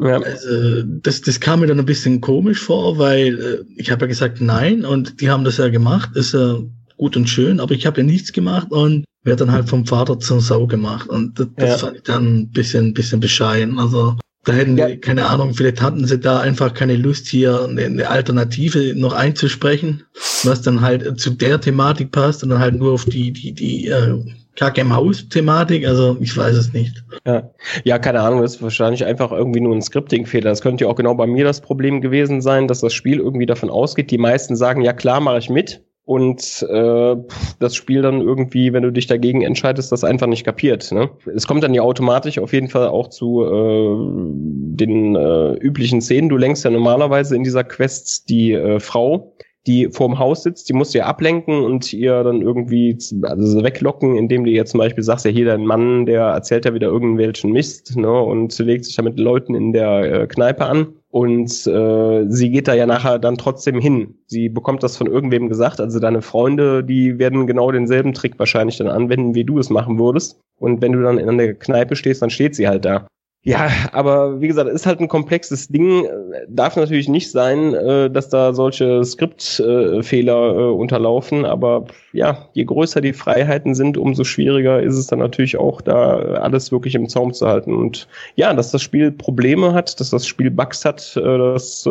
Ja. 0.00 0.20
Also, 0.20 0.82
das? 0.84 1.20
Das 1.20 1.40
kam 1.40 1.60
mir 1.60 1.66
dann 1.66 1.78
ein 1.78 1.86
bisschen 1.86 2.20
komisch 2.20 2.60
vor, 2.60 2.98
weil 2.98 3.38
äh, 3.38 3.64
ich 3.76 3.90
habe 3.90 4.02
ja 4.02 4.06
gesagt 4.08 4.40
Nein 4.40 4.84
und 4.84 5.20
die 5.20 5.30
haben 5.30 5.44
das 5.44 5.56
ja 5.56 5.68
gemacht, 5.68 6.10
ist 6.14 6.34
ja 6.34 6.58
gut 6.96 7.16
und 7.16 7.28
schön, 7.28 7.60
aber 7.60 7.74
ich 7.74 7.86
habe 7.86 8.00
ja 8.00 8.06
nichts 8.06 8.32
gemacht 8.32 8.70
und 8.70 9.04
werde 9.24 9.44
dann 9.44 9.54
halt 9.54 9.68
vom 9.68 9.86
Vater 9.86 10.18
zur 10.18 10.40
Sau 10.40 10.66
gemacht. 10.66 11.08
Und 11.08 11.38
das, 11.38 11.48
das 11.56 11.68
ja. 11.68 11.78
fand 11.78 11.96
ich 11.96 12.02
dann 12.02 12.38
ein 12.38 12.50
bisschen, 12.50 12.94
bisschen 12.94 13.20
bescheiden. 13.20 13.78
Also 13.78 14.16
da 14.44 14.52
hätten 14.52 14.76
ja. 14.76 14.88
die, 14.88 14.98
keine 14.98 15.26
Ahnung, 15.26 15.54
vielleicht 15.54 15.80
hatten 15.80 16.04
sie 16.06 16.18
da 16.18 16.40
einfach 16.40 16.74
keine 16.74 16.96
Lust, 16.96 17.28
hier 17.28 17.64
eine, 17.68 18.08
Alternative 18.08 18.94
noch 18.96 19.12
einzusprechen, 19.12 20.02
was 20.42 20.62
dann 20.62 20.80
halt 20.80 21.20
zu 21.20 21.30
der 21.30 21.60
Thematik 21.60 22.10
passt 22.10 22.42
und 22.42 22.50
dann 22.50 22.58
halt 22.58 22.74
nur 22.74 22.92
auf 22.92 23.04
die, 23.04 23.32
die, 23.32 23.52
die 23.52 23.86
äh, 23.86 24.18
Kacke 24.56 24.80
im 24.80 24.94
Haus-Thematik. 24.94 25.86
Also 25.86 26.16
ich 26.20 26.36
weiß 26.36 26.54
es 26.56 26.72
nicht. 26.72 27.04
Ja. 27.26 27.50
ja, 27.84 27.98
keine 27.98 28.20
Ahnung, 28.20 28.42
das 28.42 28.56
ist 28.56 28.62
wahrscheinlich 28.62 29.04
einfach 29.04 29.32
irgendwie 29.32 29.60
nur 29.60 29.74
ein 29.74 29.82
Scripting-Fehler. 29.82 30.50
Das 30.50 30.62
könnte 30.62 30.84
ja 30.84 30.90
auch 30.90 30.96
genau 30.96 31.14
bei 31.14 31.26
mir 31.26 31.44
das 31.44 31.60
Problem 31.60 32.00
gewesen 32.00 32.40
sein, 32.40 32.68
dass 32.68 32.80
das 32.80 32.92
Spiel 32.92 33.18
irgendwie 33.18 33.46
davon 33.46 33.70
ausgeht, 33.70 34.10
die 34.10 34.18
meisten 34.18 34.56
sagen, 34.56 34.82
ja 34.82 34.92
klar, 34.92 35.20
mache 35.20 35.38
ich 35.38 35.50
mit 35.50 35.82
und 36.04 36.66
äh, 36.68 37.16
das 37.60 37.76
Spiel 37.76 38.02
dann 38.02 38.20
irgendwie, 38.20 38.72
wenn 38.72 38.82
du 38.82 38.90
dich 38.90 39.06
dagegen 39.06 39.42
entscheidest, 39.42 39.92
das 39.92 40.02
einfach 40.02 40.26
nicht 40.26 40.44
kapiert. 40.44 40.90
Ne? 40.90 41.10
Es 41.34 41.46
kommt 41.46 41.62
dann 41.62 41.74
ja 41.74 41.82
automatisch 41.82 42.38
auf 42.38 42.52
jeden 42.52 42.68
Fall 42.68 42.88
auch 42.88 43.08
zu 43.08 43.44
äh, 43.44 44.76
den 44.76 45.14
äh, 45.14 45.52
üblichen 45.54 46.00
Szenen. 46.00 46.28
Du 46.28 46.36
lenkst 46.36 46.64
ja 46.64 46.70
normalerweise 46.70 47.36
in 47.36 47.44
dieser 47.44 47.62
Quest 47.62 48.28
die 48.28 48.52
äh, 48.52 48.80
Frau, 48.80 49.36
die 49.66 49.88
vorm 49.90 50.18
Haus 50.18 50.42
sitzt, 50.42 50.68
die 50.68 50.72
musst 50.72 50.92
du 50.92 50.98
ja 50.98 51.06
ablenken 51.06 51.62
und 51.62 51.92
ihr 51.92 52.24
dann 52.24 52.42
irgendwie 52.42 52.98
also 53.22 53.62
weglocken, 53.62 54.16
indem 54.16 54.44
du 54.44 54.50
ihr 54.50 54.64
zum 54.66 54.78
Beispiel 54.78 55.04
sagst, 55.04 55.24
ja 55.24 55.30
hier 55.30 55.46
dein 55.46 55.64
Mann, 55.64 56.04
der 56.06 56.22
erzählt 56.22 56.64
ja 56.64 56.74
wieder 56.74 56.88
irgendwelchen 56.88 57.52
Mist 57.52 57.96
ne, 57.96 58.10
und 58.10 58.58
legt 58.58 58.84
sich 58.84 58.96
ja 58.96 59.04
mit 59.04 59.18
Leuten 59.20 59.54
in 59.54 59.72
der 59.72 60.22
äh, 60.22 60.26
Kneipe 60.26 60.64
an. 60.64 60.94
Und 61.10 61.66
äh, 61.66 62.24
sie 62.28 62.50
geht 62.50 62.68
da 62.68 62.74
ja 62.74 62.86
nachher 62.86 63.18
dann 63.18 63.36
trotzdem 63.36 63.78
hin. 63.78 64.14
Sie 64.26 64.48
bekommt 64.48 64.82
das 64.82 64.96
von 64.96 65.06
irgendwem 65.06 65.50
gesagt. 65.50 65.78
Also 65.78 66.00
deine 66.00 66.22
Freunde, 66.22 66.82
die 66.82 67.18
werden 67.18 67.46
genau 67.46 67.70
denselben 67.70 68.14
Trick 68.14 68.38
wahrscheinlich 68.38 68.78
dann 68.78 68.88
anwenden, 68.88 69.34
wie 69.34 69.44
du 69.44 69.58
es 69.58 69.68
machen 69.68 69.98
würdest. 69.98 70.40
Und 70.58 70.80
wenn 70.80 70.92
du 70.92 71.02
dann 71.02 71.18
in 71.18 71.36
der 71.36 71.54
Kneipe 71.54 71.96
stehst, 71.96 72.22
dann 72.22 72.30
steht 72.30 72.54
sie 72.54 72.66
halt 72.66 72.86
da. 72.86 73.06
Ja, 73.44 73.68
aber 73.90 74.40
wie 74.40 74.46
gesagt, 74.46 74.70
ist 74.70 74.86
halt 74.86 75.00
ein 75.00 75.08
komplexes 75.08 75.66
Ding. 75.66 76.06
Darf 76.48 76.76
natürlich 76.76 77.08
nicht 77.08 77.28
sein, 77.32 77.74
äh, 77.74 78.08
dass 78.08 78.28
da 78.28 78.54
solche 78.54 79.04
Skriptfehler 79.04 80.56
äh, 80.56 80.70
unterlaufen. 80.70 81.44
Aber 81.44 81.86
ja, 82.12 82.48
je 82.52 82.64
größer 82.64 83.00
die 83.00 83.12
Freiheiten 83.12 83.74
sind, 83.74 83.98
umso 83.98 84.22
schwieriger 84.22 84.80
ist 84.80 84.96
es 84.96 85.08
dann 85.08 85.18
natürlich 85.18 85.56
auch, 85.56 85.80
da 85.80 86.18
alles 86.18 86.70
wirklich 86.70 86.94
im 86.94 87.08
Zaum 87.08 87.34
zu 87.34 87.48
halten. 87.48 87.74
Und 87.74 88.06
ja, 88.36 88.54
dass 88.54 88.70
das 88.70 88.80
Spiel 88.80 89.10
Probleme 89.10 89.74
hat, 89.74 89.98
dass 89.98 90.10
das 90.10 90.24
Spiel 90.24 90.52
Bugs 90.52 90.84
hat, 90.84 91.16
äh, 91.16 91.38
das 91.38 91.88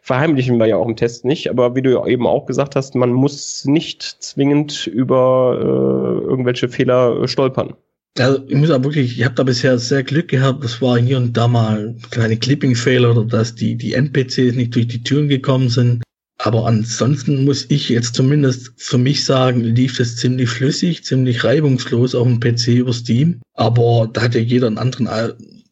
verheimlichen 0.00 0.56
wir 0.56 0.66
ja 0.66 0.76
auch 0.76 0.88
im 0.88 0.96
Test 0.96 1.26
nicht. 1.26 1.50
Aber 1.50 1.74
wie 1.74 1.82
du 1.82 1.92
ja 1.92 2.06
eben 2.06 2.26
auch 2.26 2.46
gesagt 2.46 2.76
hast, 2.76 2.94
man 2.94 3.12
muss 3.12 3.66
nicht 3.66 4.02
zwingend 4.02 4.86
über 4.86 5.58
irgendwelche 5.60 6.68
Fehler 6.70 7.28
stolpern. 7.28 7.74
Also 8.20 8.44
ich 8.48 8.54
muss 8.54 8.70
auch 8.70 8.82
wirklich, 8.82 9.18
ich 9.18 9.24
habe 9.24 9.34
da 9.34 9.42
bisher 9.42 9.78
sehr 9.78 10.02
Glück 10.02 10.28
gehabt. 10.28 10.64
Das 10.64 10.80
war 10.82 10.98
hier 10.98 11.16
und 11.18 11.36
da 11.36 11.48
mal 11.48 11.94
kleine 12.10 12.36
Clipping-Fehler 12.36 13.10
oder 13.10 13.24
dass 13.24 13.54
die, 13.54 13.76
die 13.76 13.94
NPCs 13.94 14.54
nicht 14.54 14.74
durch 14.74 14.88
die 14.88 15.02
Türen 15.02 15.28
gekommen 15.28 15.68
sind. 15.68 16.02
Aber 16.40 16.66
ansonsten 16.66 17.44
muss 17.44 17.66
ich 17.68 17.88
jetzt 17.88 18.14
zumindest 18.14 18.72
für 18.76 18.98
mich 18.98 19.24
sagen, 19.24 19.62
lief 19.62 19.96
das 19.96 20.16
ziemlich 20.16 20.48
flüssig, 20.48 21.04
ziemlich 21.04 21.42
reibungslos 21.42 22.14
auf 22.14 22.26
dem 22.26 22.38
PC 22.38 22.68
über 22.68 22.92
Steam. 22.92 23.40
Aber 23.54 24.08
da 24.12 24.22
hat 24.22 24.34
ja 24.34 24.40
jeder 24.40 24.68
einen 24.68 24.78
anderen 24.78 25.08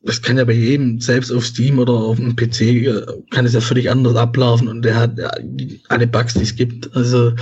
das 0.07 0.23
kann 0.23 0.39
ja 0.39 0.45
bei 0.45 0.53
jedem, 0.53 1.01
selbst 1.01 1.33
auf 1.33 1.45
Steam 1.45 1.79
oder 1.79 1.93
auf 1.93 2.17
dem 2.17 2.37
PC, 2.37 2.61
äh, 2.61 3.03
kann 3.31 3.45
es 3.45 3.53
ja 3.53 3.61
völlig 3.61 3.91
anders 3.91 4.17
ablaufen 4.17 4.69
und 4.69 4.83
der 4.83 4.95
hat 4.97 5.19
ja, 5.19 5.31
alle 5.89 6.07
Bugs, 6.07 6.35
die 6.35 6.43
es 6.43 6.55
gibt. 6.55 6.95
Also 6.97 7.33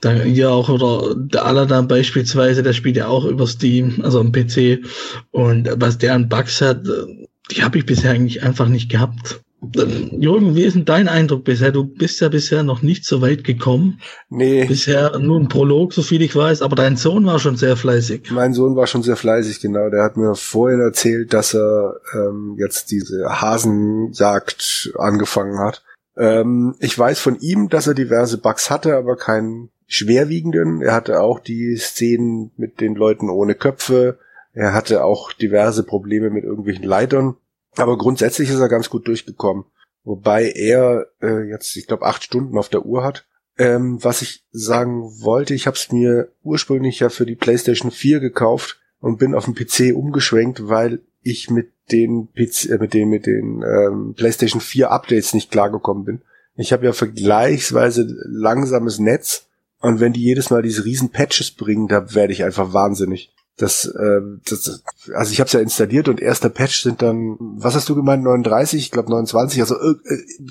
dann 0.00 0.22
hier 0.22 0.50
auch, 0.50 0.68
oder 0.68 1.14
der 1.16 1.46
Aladdin 1.46 1.88
beispielsweise, 1.88 2.62
der 2.62 2.74
spielt 2.74 2.96
ja 2.96 3.08
auch 3.08 3.24
über 3.24 3.46
Steam, 3.46 4.00
also 4.02 4.20
am 4.20 4.32
PC. 4.32 4.84
Und 5.30 5.68
was 5.76 5.98
der 5.98 6.14
an 6.14 6.28
Bugs 6.28 6.60
hat, 6.60 6.86
äh, 6.86 7.26
die 7.50 7.62
habe 7.62 7.78
ich 7.78 7.86
bisher 7.86 8.12
eigentlich 8.12 8.42
einfach 8.42 8.68
nicht 8.68 8.90
gehabt. 8.90 9.40
Jürgen, 9.72 10.54
wie 10.54 10.64
ist 10.64 10.74
denn 10.74 10.84
dein 10.84 11.08
Eindruck 11.08 11.44
bisher? 11.44 11.72
Du 11.72 11.84
bist 11.84 12.20
ja 12.20 12.28
bisher 12.28 12.62
noch 12.62 12.82
nicht 12.82 13.04
so 13.04 13.20
weit 13.20 13.44
gekommen. 13.44 14.00
Nee. 14.28 14.64
Bisher 14.66 15.18
nur 15.18 15.38
ein 15.40 15.48
Prolog, 15.48 15.92
so 15.92 16.02
viel 16.02 16.22
ich 16.22 16.34
weiß, 16.34 16.62
aber 16.62 16.76
dein 16.76 16.96
Sohn 16.96 17.26
war 17.26 17.38
schon 17.38 17.56
sehr 17.56 17.76
fleißig. 17.76 18.30
Mein 18.30 18.54
Sohn 18.54 18.76
war 18.76 18.86
schon 18.86 19.02
sehr 19.02 19.16
fleißig, 19.16 19.60
genau. 19.60 19.90
Der 19.90 20.02
hat 20.02 20.16
mir 20.16 20.34
vorhin 20.34 20.80
erzählt, 20.80 21.32
dass 21.32 21.54
er 21.54 21.96
ähm, 22.14 22.56
jetzt 22.58 22.90
diese 22.90 23.40
Hasenjagd 23.40 24.92
angefangen 24.98 25.58
hat. 25.58 25.82
Ähm, 26.16 26.74
ich 26.78 26.98
weiß 26.98 27.18
von 27.18 27.38
ihm, 27.40 27.68
dass 27.68 27.86
er 27.86 27.94
diverse 27.94 28.38
Bugs 28.38 28.70
hatte, 28.70 28.96
aber 28.96 29.16
keinen 29.16 29.70
schwerwiegenden. 29.86 30.82
Er 30.82 30.94
hatte 30.94 31.20
auch 31.20 31.40
die 31.40 31.76
Szenen 31.76 32.50
mit 32.56 32.80
den 32.80 32.94
Leuten 32.94 33.28
ohne 33.30 33.54
Köpfe. 33.54 34.18
Er 34.52 34.72
hatte 34.72 35.04
auch 35.04 35.32
diverse 35.32 35.82
Probleme 35.82 36.30
mit 36.30 36.44
irgendwelchen 36.44 36.84
Leitern. 36.84 37.36
Aber 37.76 37.98
grundsätzlich 37.98 38.50
ist 38.50 38.60
er 38.60 38.68
ganz 38.68 38.90
gut 38.90 39.08
durchgekommen. 39.08 39.64
Wobei 40.04 40.50
er 40.50 41.06
äh, 41.22 41.48
jetzt, 41.48 41.76
ich 41.76 41.86
glaube, 41.86 42.04
acht 42.04 42.22
Stunden 42.22 42.58
auf 42.58 42.68
der 42.68 42.84
Uhr 42.84 43.02
hat. 43.02 43.26
Ähm, 43.56 44.02
was 44.02 44.22
ich 44.22 44.44
sagen 44.50 45.02
wollte, 45.20 45.54
ich 45.54 45.66
habe 45.66 45.76
es 45.76 45.92
mir 45.92 46.28
ursprünglich 46.42 47.00
ja 47.00 47.08
für 47.08 47.24
die 47.24 47.36
PlayStation 47.36 47.90
4 47.90 48.20
gekauft 48.20 48.80
und 49.00 49.18
bin 49.18 49.34
auf 49.34 49.44
den 49.44 49.54
PC 49.54 49.94
umgeschwenkt, 49.94 50.68
weil 50.68 51.00
ich 51.22 51.50
mit 51.50 51.70
den 51.90 52.28
PC, 52.32 52.70
äh, 52.70 52.78
mit 52.78 52.94
den 52.94 53.08
mit 53.08 53.26
den 53.26 53.62
ähm, 53.62 54.14
PlayStation 54.16 54.60
4 54.60 54.90
Updates 54.90 55.34
nicht 55.34 55.50
klargekommen 55.50 56.04
bin. 56.04 56.22
Ich 56.56 56.72
habe 56.72 56.84
ja 56.84 56.92
vergleichsweise 56.92 58.06
langsames 58.24 58.98
Netz 58.98 59.46
und 59.80 60.00
wenn 60.00 60.12
die 60.12 60.22
jedes 60.22 60.50
Mal 60.50 60.62
diese 60.62 60.84
riesen 60.84 61.10
Patches 61.10 61.50
bringen, 61.50 61.88
da 61.88 62.14
werde 62.14 62.32
ich 62.32 62.44
einfach 62.44 62.72
wahnsinnig. 62.72 63.33
Das, 63.56 63.84
äh, 63.84 64.20
das 64.48 64.82
also 65.14 65.32
ich 65.32 65.38
habe 65.38 65.46
es 65.46 65.52
ja 65.52 65.60
installiert 65.60 66.08
und 66.08 66.20
erster 66.20 66.48
Patch 66.48 66.82
sind 66.82 67.02
dann, 67.02 67.36
was 67.38 67.76
hast 67.76 67.88
du 67.88 67.94
gemeint, 67.94 68.24
39, 68.24 68.80
ich 68.80 68.90
glaube 68.90 69.10
29, 69.10 69.60
also 69.60 69.76
äh, 69.76 69.94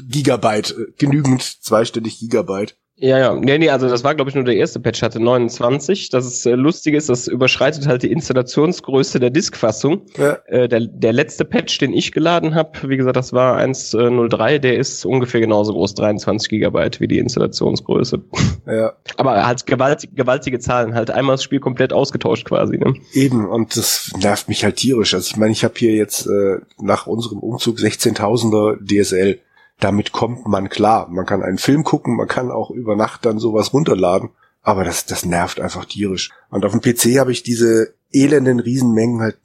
Gigabyte, 0.10 0.72
äh, 0.72 0.86
genügend 0.98 1.42
zweistellig 1.42 2.20
Gigabyte. 2.20 2.78
Ja, 3.04 3.20
ja. 3.20 3.36
Nee, 3.36 3.58
nee, 3.58 3.70
also 3.70 3.90
das 3.90 4.06
war, 4.06 4.16
glaube 4.16 4.30
ich, 4.30 4.36
nur 4.36 4.46
der 4.46 4.56
erste 4.56 4.80
Patch, 4.80 5.02
hatte 5.02 5.20
29. 5.20 6.10
Das 6.10 6.26
ist 6.26 6.46
äh, 6.46 6.52
lustig 6.52 6.96
ist, 6.96 7.10
das 7.10 7.28
überschreitet 7.28 7.86
halt 7.86 8.02
die 8.02 8.12
Installationsgröße 8.14 9.20
der 9.20 9.30
Diskfassung. 9.30 10.04
Ja. 10.16 10.38
Äh, 10.46 10.70
der, 10.70 10.88
der 10.88 11.12
letzte 11.12 11.44
Patch, 11.44 11.80
den 11.80 11.92
ich 11.92 12.14
geladen 12.14 12.56
habe, 12.56 12.88
wie 12.88 12.96
gesagt, 12.96 13.18
das 13.18 13.34
war 13.34 13.60
1.03, 13.60 14.60
der 14.60 14.78
ist 14.78 15.06
ungefähr 15.06 15.42
genauso 15.42 15.74
groß, 15.74 15.96
23 15.96 16.48
Gigabyte 16.48 17.02
wie 17.02 17.10
die 17.10 17.20
Installationsgröße. 17.20 18.22
Ja. 18.66 18.94
Aber 19.18 19.46
halt 19.46 19.66
gewaltig, 19.66 20.12
gewaltige 20.16 20.60
Zahlen, 20.60 20.96
halt 20.96 21.12
einmal 21.12 21.34
das 21.34 21.44
Spiel 21.44 21.60
komplett 21.60 21.92
ausgetauscht 21.92 22.46
quasi. 22.46 22.78
Ne? 22.78 22.94
Eben, 23.12 23.50
und 23.50 23.76
das 23.76 24.14
nervt 24.22 24.48
mich 24.48 24.64
halt 24.64 24.78
tierisch. 24.78 25.14
Also 25.14 25.30
ich 25.30 25.36
meine, 25.36 25.52
ich 25.52 25.66
habe 25.66 25.74
hier 25.76 25.94
jetzt 25.94 26.26
äh, 26.28 26.60
nach 26.80 27.06
unserem 27.08 27.40
Umzug 27.40 27.80
16.000er 27.80 28.78
DSL 28.82 29.40
damit 29.80 30.12
kommt 30.12 30.48
man 30.48 30.70
klar. 30.70 31.08
Man 31.10 31.26
kann 31.26 31.44
einen 31.44 31.58
Film 31.58 31.84
gucken, 31.84 32.16
man 32.16 32.28
kann 32.28 32.52
auch 32.52 32.72
über 32.72 32.96
Nacht 32.96 33.26
dann 33.26 33.40
sowas 33.40 33.74
runterladen. 33.74 34.30
Aber 34.62 34.86
das, 34.86 35.06
das 35.06 35.26
nervt 35.26 35.60
einfach 35.60 35.86
tierisch. 35.86 36.30
Und 36.50 36.64
auf 36.64 36.72
dem 36.72 36.82
PC 36.82 37.20
habe 37.20 37.34
ich 37.34 37.44
diese 37.44 37.94
elenden 38.14 38.60
Riesenmengen 38.60 39.22
halt, 39.22 39.38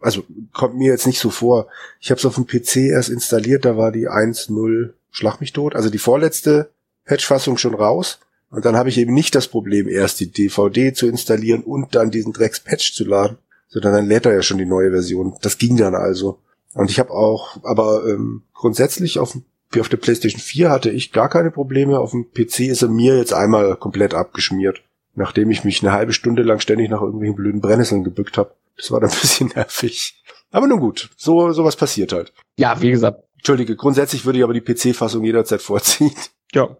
also 0.00 0.24
kommt 0.52 0.76
mir 0.76 0.90
jetzt 0.90 1.06
nicht 1.06 1.18
so 1.18 1.28
vor. 1.28 1.66
Ich 2.00 2.10
habe 2.10 2.18
es 2.18 2.24
auf 2.24 2.36
dem 2.36 2.46
PC 2.46 2.76
erst 2.76 3.10
installiert, 3.10 3.64
da 3.64 3.76
war 3.76 3.92
die 3.92 4.08
1.0 4.08 4.90
Schlag 5.10 5.40
mich 5.40 5.52
tot, 5.52 5.76
also 5.76 5.90
die 5.90 5.98
vorletzte 5.98 6.70
Patchfassung 7.04 7.58
schon 7.58 7.74
raus. 7.74 8.20
Und 8.50 8.64
dann 8.64 8.76
habe 8.76 8.88
ich 8.88 8.98
eben 8.98 9.12
nicht 9.12 9.34
das 9.34 9.48
Problem, 9.48 9.88
erst 9.88 10.20
die 10.20 10.30
DVD 10.30 10.92
zu 10.94 11.06
installieren 11.06 11.62
und 11.62 11.94
dann 11.94 12.10
diesen 12.10 12.32
Drecks-Patch 12.32 12.94
zu 12.94 13.04
laden, 13.04 13.38
sondern 13.68 13.92
dann 13.92 14.06
lädt 14.06 14.26
er 14.26 14.34
ja 14.34 14.42
schon 14.42 14.58
die 14.58 14.66
neue 14.66 14.90
Version. 14.90 15.36
Das 15.42 15.58
ging 15.58 15.76
dann 15.76 15.94
also. 15.94 16.38
Und 16.74 16.90
ich 16.90 16.98
habe 16.98 17.10
auch, 17.10 17.56
aber 17.62 18.06
ähm, 18.06 18.42
grundsätzlich 18.54 19.18
auf 19.18 19.32
dem 19.32 19.44
auf 19.80 19.88
der 19.88 19.96
PlayStation 19.96 20.40
4 20.40 20.70
hatte 20.70 20.90
ich 20.90 21.12
gar 21.12 21.28
keine 21.28 21.50
Probleme. 21.50 21.98
Auf 21.98 22.10
dem 22.10 22.30
PC 22.32 22.60
ist 22.60 22.82
er 22.82 22.88
mir 22.88 23.16
jetzt 23.16 23.32
einmal 23.32 23.76
komplett 23.76 24.14
abgeschmiert, 24.14 24.82
nachdem 25.14 25.50
ich 25.50 25.64
mich 25.64 25.82
eine 25.82 25.92
halbe 25.92 26.12
Stunde 26.12 26.42
lang 26.42 26.60
ständig 26.60 26.90
nach 26.90 27.00
irgendwelchen 27.00 27.36
blöden 27.36 27.60
Brennnesseln 27.60 28.04
gebückt 28.04 28.36
habe. 28.36 28.54
Das 28.76 28.90
war 28.90 29.00
dann 29.00 29.10
ein 29.10 29.16
bisschen 29.20 29.48
nervig. 29.54 30.22
Aber 30.50 30.66
nun 30.66 30.80
gut, 30.80 31.10
so 31.16 31.52
sowas 31.52 31.76
passiert 31.76 32.12
halt. 32.12 32.32
Ja, 32.56 32.80
wie 32.80 32.90
gesagt. 32.90 33.24
Entschuldige, 33.36 33.74
grundsätzlich 33.74 34.24
würde 34.24 34.38
ich 34.38 34.44
aber 34.44 34.54
die 34.54 34.60
PC-Fassung 34.60 35.24
jederzeit 35.24 35.62
vorziehen. 35.62 36.12
Ja. 36.54 36.76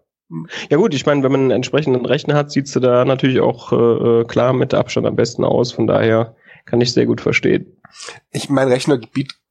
Ja 0.69 0.77
gut, 0.77 0.93
ich 0.93 1.07
meine, 1.07 1.23
wenn 1.23 1.33
man 1.33 1.41
einen 1.41 1.51
entsprechenden 1.51 2.05
Rechner 2.05 2.35
hat, 2.35 2.51
sieht's 2.51 2.73
da 2.73 3.07
natürlich 3.07 3.41
auch 3.41 3.73
äh, 3.73 4.21
äh, 4.21 4.25
klar 4.25 4.53
mit 4.53 4.75
Abstand 4.75 5.07
am 5.07 5.17
besten 5.17 5.45
aus. 5.45 5.73
Von 5.73 5.87
daher 5.87 6.37
kann 6.67 6.83
ich 6.83 6.93
sehr 6.93 7.07
gut 7.07 7.23
verstehen. 7.23 7.79
Ich 8.33 8.51
mein 8.51 8.69
Rechner 8.69 9.01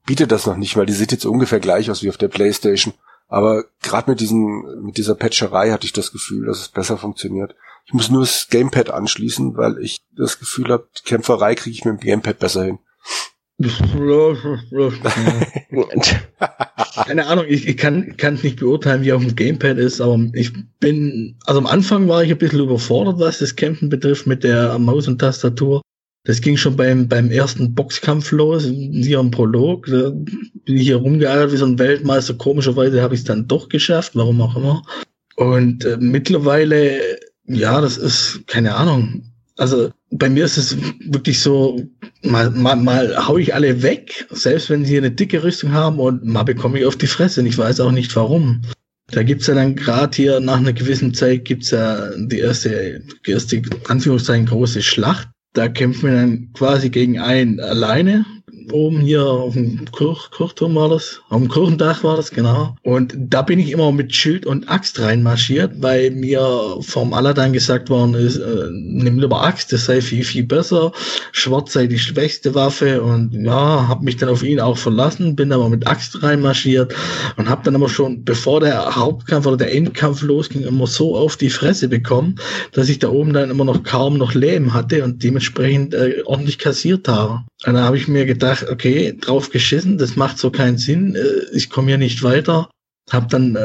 bietet 0.06 0.32
das 0.32 0.46
noch 0.46 0.58
nicht, 0.58 0.78
weil 0.78 0.86
die 0.86 0.94
sieht 0.94 1.12
jetzt 1.12 1.26
ungefähr 1.26 1.60
gleich 1.60 1.90
aus 1.90 2.04
wie 2.04 2.10
auf 2.10 2.18
der 2.18 2.28
PlayStation. 2.28 2.94
Aber 3.32 3.64
gerade 3.82 4.12
mit 4.12 4.20
diesen, 4.20 4.84
mit 4.84 4.98
dieser 4.98 5.16
Patcherei 5.16 5.72
hatte 5.72 5.86
ich 5.86 5.94
das 5.94 6.12
Gefühl, 6.12 6.48
dass 6.48 6.60
es 6.60 6.68
besser 6.68 6.98
funktioniert. 6.98 7.56
Ich 7.86 7.94
muss 7.94 8.10
nur 8.10 8.24
das 8.24 8.50
Gamepad 8.50 8.90
anschließen, 8.90 9.56
weil 9.56 9.78
ich 9.80 10.00
das 10.18 10.38
Gefühl 10.38 10.68
habe, 10.68 10.90
die 10.98 11.04
Kämpferei 11.04 11.56
kriege 11.56 11.74
ich 11.74 11.86
mit 11.86 11.94
dem 11.94 12.06
Gamepad 12.06 12.40
besser 12.40 12.66
hin. 12.66 12.80
Keine 17.06 17.28
Ahnung, 17.28 17.46
ich, 17.48 17.70
ich 17.70 17.78
kann 17.78 18.16
es 18.20 18.44
nicht 18.44 18.60
beurteilen, 18.60 19.04
wie 19.04 19.14
auf 19.14 19.24
dem 19.24 19.36
Gamepad 19.36 19.78
ist, 19.78 20.02
aber 20.02 20.20
ich 20.34 20.52
bin, 20.82 21.38
also 21.46 21.62
am 21.62 21.68
Anfang 21.68 22.10
war 22.10 22.24
ich 22.24 22.32
ein 22.32 22.38
bisschen 22.38 22.60
überfordert, 22.60 23.18
was 23.20 23.40
das 23.40 23.56
Kämpfen 23.56 23.88
betrifft 23.88 24.28
mit 24.28 24.44
der 24.44 24.78
Maus 24.78 25.08
und 25.08 25.20
Tastatur. 25.20 25.82
Das 26.24 26.42
ging 26.42 26.56
schon 26.56 26.76
beim, 26.76 27.08
beim 27.08 27.32
ersten 27.32 27.74
Boxkampf 27.74 28.32
los, 28.32 28.66
hier 28.66 29.20
im 29.20 29.32
Prolog. 29.32 29.88
Da 29.88 30.12
bin 30.12 30.78
ich 30.78 30.84
hier 30.84 30.98
rumgeeiert 30.98 31.52
wie 31.52 31.58
so 31.58 31.66
ein 31.66 31.80
Weltmeister. 31.80 32.36
Komischerweise 32.36 33.02
habe 33.02 33.16
ich 33.16 33.22
es 33.22 33.26
dann 33.26 33.48
doch 33.48 33.70
geschafft, 33.70 34.16
warum 34.16 34.40
auch 34.42 34.56
immer. 34.56 34.84
Und 35.36 35.84
äh, 35.84 35.98
mittlerweile, 36.00 37.00
ja, 37.48 37.82
das 37.82 37.98
ist, 37.98 38.42
keine 38.46 38.76
Ahnung. 38.76 39.24
Also 39.58 39.90
bei 40.12 40.30
mir 40.30 40.46
ist 40.46 40.58
es 40.58 40.78
wirklich 41.00 41.40
so, 41.40 41.82
mal, 42.22 42.52
mal, 42.52 42.76
mal 42.76 43.28
hau 43.28 43.38
ich 43.38 43.56
alle 43.56 43.82
weg, 43.82 44.28
selbst 44.30 44.70
wenn 44.70 44.86
sie 44.86 44.98
eine 44.98 45.12
dicke 45.12 45.44
Rüstung 45.44 45.72
haben 45.72 46.00
und 46.00 46.24
mal 46.24 46.44
bekomme 46.44 46.80
ich 46.80 46.86
auf 46.86 46.98
die 46.98 47.08
Fresse. 47.08 47.42
Und 47.42 47.48
ich 47.48 47.58
weiß 47.58 47.80
auch 47.80 47.92
nicht 47.92 48.16
warum. 48.16 48.62
Da 49.12 49.24
gibt's 49.24 49.48
ja 49.48 49.56
dann 49.56 49.76
gerade 49.76 50.16
hier 50.16 50.40
nach 50.40 50.58
einer 50.58 50.74
gewissen 50.74 51.16
Zeit 51.16 51.46
gibt's 51.46 51.72
ja 51.72 52.12
die 52.16 52.40
erste, 52.40 53.02
die 53.26 53.32
erste 53.32 53.62
Anführungszeichen 53.88 54.46
große 54.46 54.84
Schlacht 54.84 55.28
da 55.54 55.68
kämpfen 55.68 56.10
wir 56.10 56.16
dann 56.16 56.54
quasi 56.54 56.90
gegen 56.90 57.20
einen 57.20 57.60
alleine 57.60 58.26
oben 58.72 59.00
hier 59.00 59.26
auf 59.26 59.54
dem 59.54 59.86
Kirch, 59.92 60.30
Kirchturm 60.32 60.76
war 60.76 60.90
das, 60.90 61.22
auf 61.30 61.40
dem 61.40 61.50
Kirchendach 61.50 62.04
war 62.04 62.16
das, 62.16 62.32
genau. 62.32 62.76
Und 62.84 63.16
da 63.18 63.42
bin 63.42 63.60
ich 63.60 63.72
immer 63.72 63.92
mit 63.92 64.14
Schild 64.14 64.46
und 64.46 64.70
Axt 64.70 65.00
reinmarschiert, 65.00 65.74
weil 65.82 66.12
mir 66.12 66.78
vom 66.82 67.14
Aladdin 67.14 67.54
gesagt 67.54 67.90
worden 67.90 68.14
ist, 68.14 68.38
äh, 68.38 68.70
nimm 68.72 69.20
lieber 69.20 69.44
Axt, 69.44 69.74
das 69.74 69.86
sei 69.86 70.02
viel, 70.02 70.24
viel 70.24 70.44
besser. 70.44 70.92
Schwarz 71.32 71.74
sei 71.74 71.88
die 71.88 72.00
schwächste 72.00 72.56
Waffe 72.56 73.02
und 73.02 73.34
ja, 73.34 73.88
hab 73.88 74.02
mich 74.02 74.18
dann 74.18 74.30
auf 74.30 74.44
ihn 74.44 74.60
auch 74.60 74.78
verlassen, 74.78 75.36
bin 75.36 75.52
aber 75.52 75.70
mit 75.70 75.88
Axt 75.88 76.22
reinmarschiert 76.22 76.94
und 77.38 77.50
hab 77.50 77.64
dann 77.64 77.76
aber 77.76 77.90
schon, 77.90 78.24
bevor 78.24 78.60
der 78.60 78.96
Hauptkampf 78.96 79.46
oder 79.46 79.58
der 79.58 79.74
Endkampf 79.74 80.22
losging, 80.22 80.64
immer 80.64 80.88
so 80.88 81.16
auf 81.16 81.38
die 81.38 81.50
Fresse 81.50 81.88
bekommen, 81.88 82.36
dass 82.74 82.90
ich 82.90 83.00
da 83.00 83.10
oben 83.10 83.34
dann 83.34 83.50
immer 83.50 83.66
noch 83.66 83.84
kaum 83.84 84.18
noch 84.18 84.34
Leben 84.34 84.74
hatte 84.74 85.04
und 85.04 85.24
dementsprechend 85.24 85.94
äh, 85.94 86.22
ordentlich 86.26 86.60
kassiert 86.60 87.08
habe. 87.08 87.44
Und 87.66 87.74
dann 87.76 87.84
habe 87.84 87.98
ich 87.98 88.08
mir 88.08 88.26
gedacht, 88.26 88.41
okay, 88.44 89.16
drauf 89.20 89.50
geschissen, 89.50 89.98
das 89.98 90.16
macht 90.16 90.38
so 90.38 90.52
keinen 90.52 90.78
Sinn, 90.78 91.16
äh, 91.16 91.56
ich 91.56 91.70
komme 91.70 91.88
hier 91.88 91.98
nicht 91.98 92.24
weiter. 92.24 92.70
Hab 93.10 93.30
dann 93.30 93.56
äh, 93.56 93.62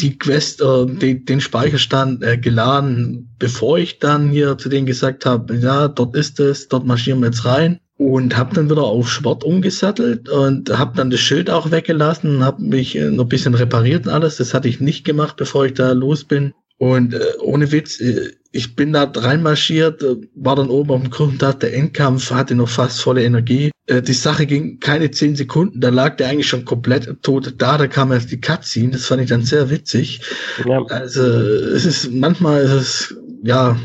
die 0.00 0.18
Quest, 0.18 0.60
äh, 0.60 0.86
die, 0.86 1.24
den 1.24 1.40
Speicherstand 1.40 2.22
äh, 2.22 2.36
geladen, 2.36 3.34
bevor 3.38 3.78
ich 3.78 3.98
dann 3.98 4.30
hier 4.30 4.58
zu 4.58 4.68
denen 4.68 4.86
gesagt 4.86 5.24
habe, 5.26 5.56
ja, 5.56 5.88
dort 5.88 6.16
ist 6.16 6.40
es, 6.40 6.68
dort 6.68 6.86
marschieren 6.86 7.20
wir 7.20 7.26
jetzt 7.26 7.44
rein. 7.44 7.80
Und 7.98 8.36
habe 8.36 8.54
dann 8.54 8.68
wieder 8.68 8.82
auf 8.82 9.10
Sport 9.10 9.42
umgesattelt 9.42 10.28
und 10.28 10.68
habe 10.76 10.94
dann 10.94 11.08
das 11.08 11.20
Schild 11.20 11.48
auch 11.48 11.70
weggelassen, 11.70 12.44
habe 12.44 12.62
mich 12.62 12.94
äh, 12.94 13.10
noch 13.10 13.24
ein 13.24 13.28
bisschen 13.30 13.54
repariert 13.54 14.06
und 14.06 14.12
alles. 14.12 14.36
Das 14.36 14.52
hatte 14.52 14.68
ich 14.68 14.80
nicht 14.80 15.06
gemacht, 15.06 15.36
bevor 15.38 15.64
ich 15.64 15.72
da 15.72 15.92
los 15.92 16.24
bin. 16.24 16.52
Und 16.78 17.14
äh, 17.14 17.20
ohne 17.40 17.72
Witz, 17.72 18.00
äh, 18.00 18.32
ich 18.52 18.76
bin 18.76 18.92
da 18.92 19.04
reinmarschiert, 19.04 20.02
äh, 20.02 20.16
war 20.34 20.56
dann 20.56 20.68
oben 20.68 20.90
auf 20.90 21.00
dem 21.02 21.10
Kirchentag, 21.10 21.60
der 21.60 21.74
Endkampf 21.74 22.30
hatte 22.30 22.54
noch 22.54 22.68
fast 22.68 23.00
volle 23.00 23.24
Energie. 23.24 23.70
Äh, 23.86 24.02
die 24.02 24.12
Sache 24.12 24.46
ging 24.46 24.78
keine 24.80 25.10
zehn 25.10 25.36
Sekunden, 25.36 25.80
da 25.80 25.88
lag 25.88 26.16
der 26.16 26.28
eigentlich 26.28 26.48
schon 26.48 26.64
komplett 26.64 27.22
tot 27.22 27.54
da, 27.58 27.78
da 27.78 27.86
kam 27.86 28.12
erst 28.12 28.30
die 28.30 28.40
Cutscene, 28.40 28.92
das 28.92 29.06
fand 29.06 29.22
ich 29.22 29.28
dann 29.28 29.42
sehr 29.42 29.70
witzig. 29.70 30.20
Ja. 30.66 30.82
Also 30.86 31.22
es 31.22 31.86
ist, 31.86 32.12
manchmal 32.12 32.62
ist 32.62 32.72
es, 32.72 33.16
ja, 33.42 33.78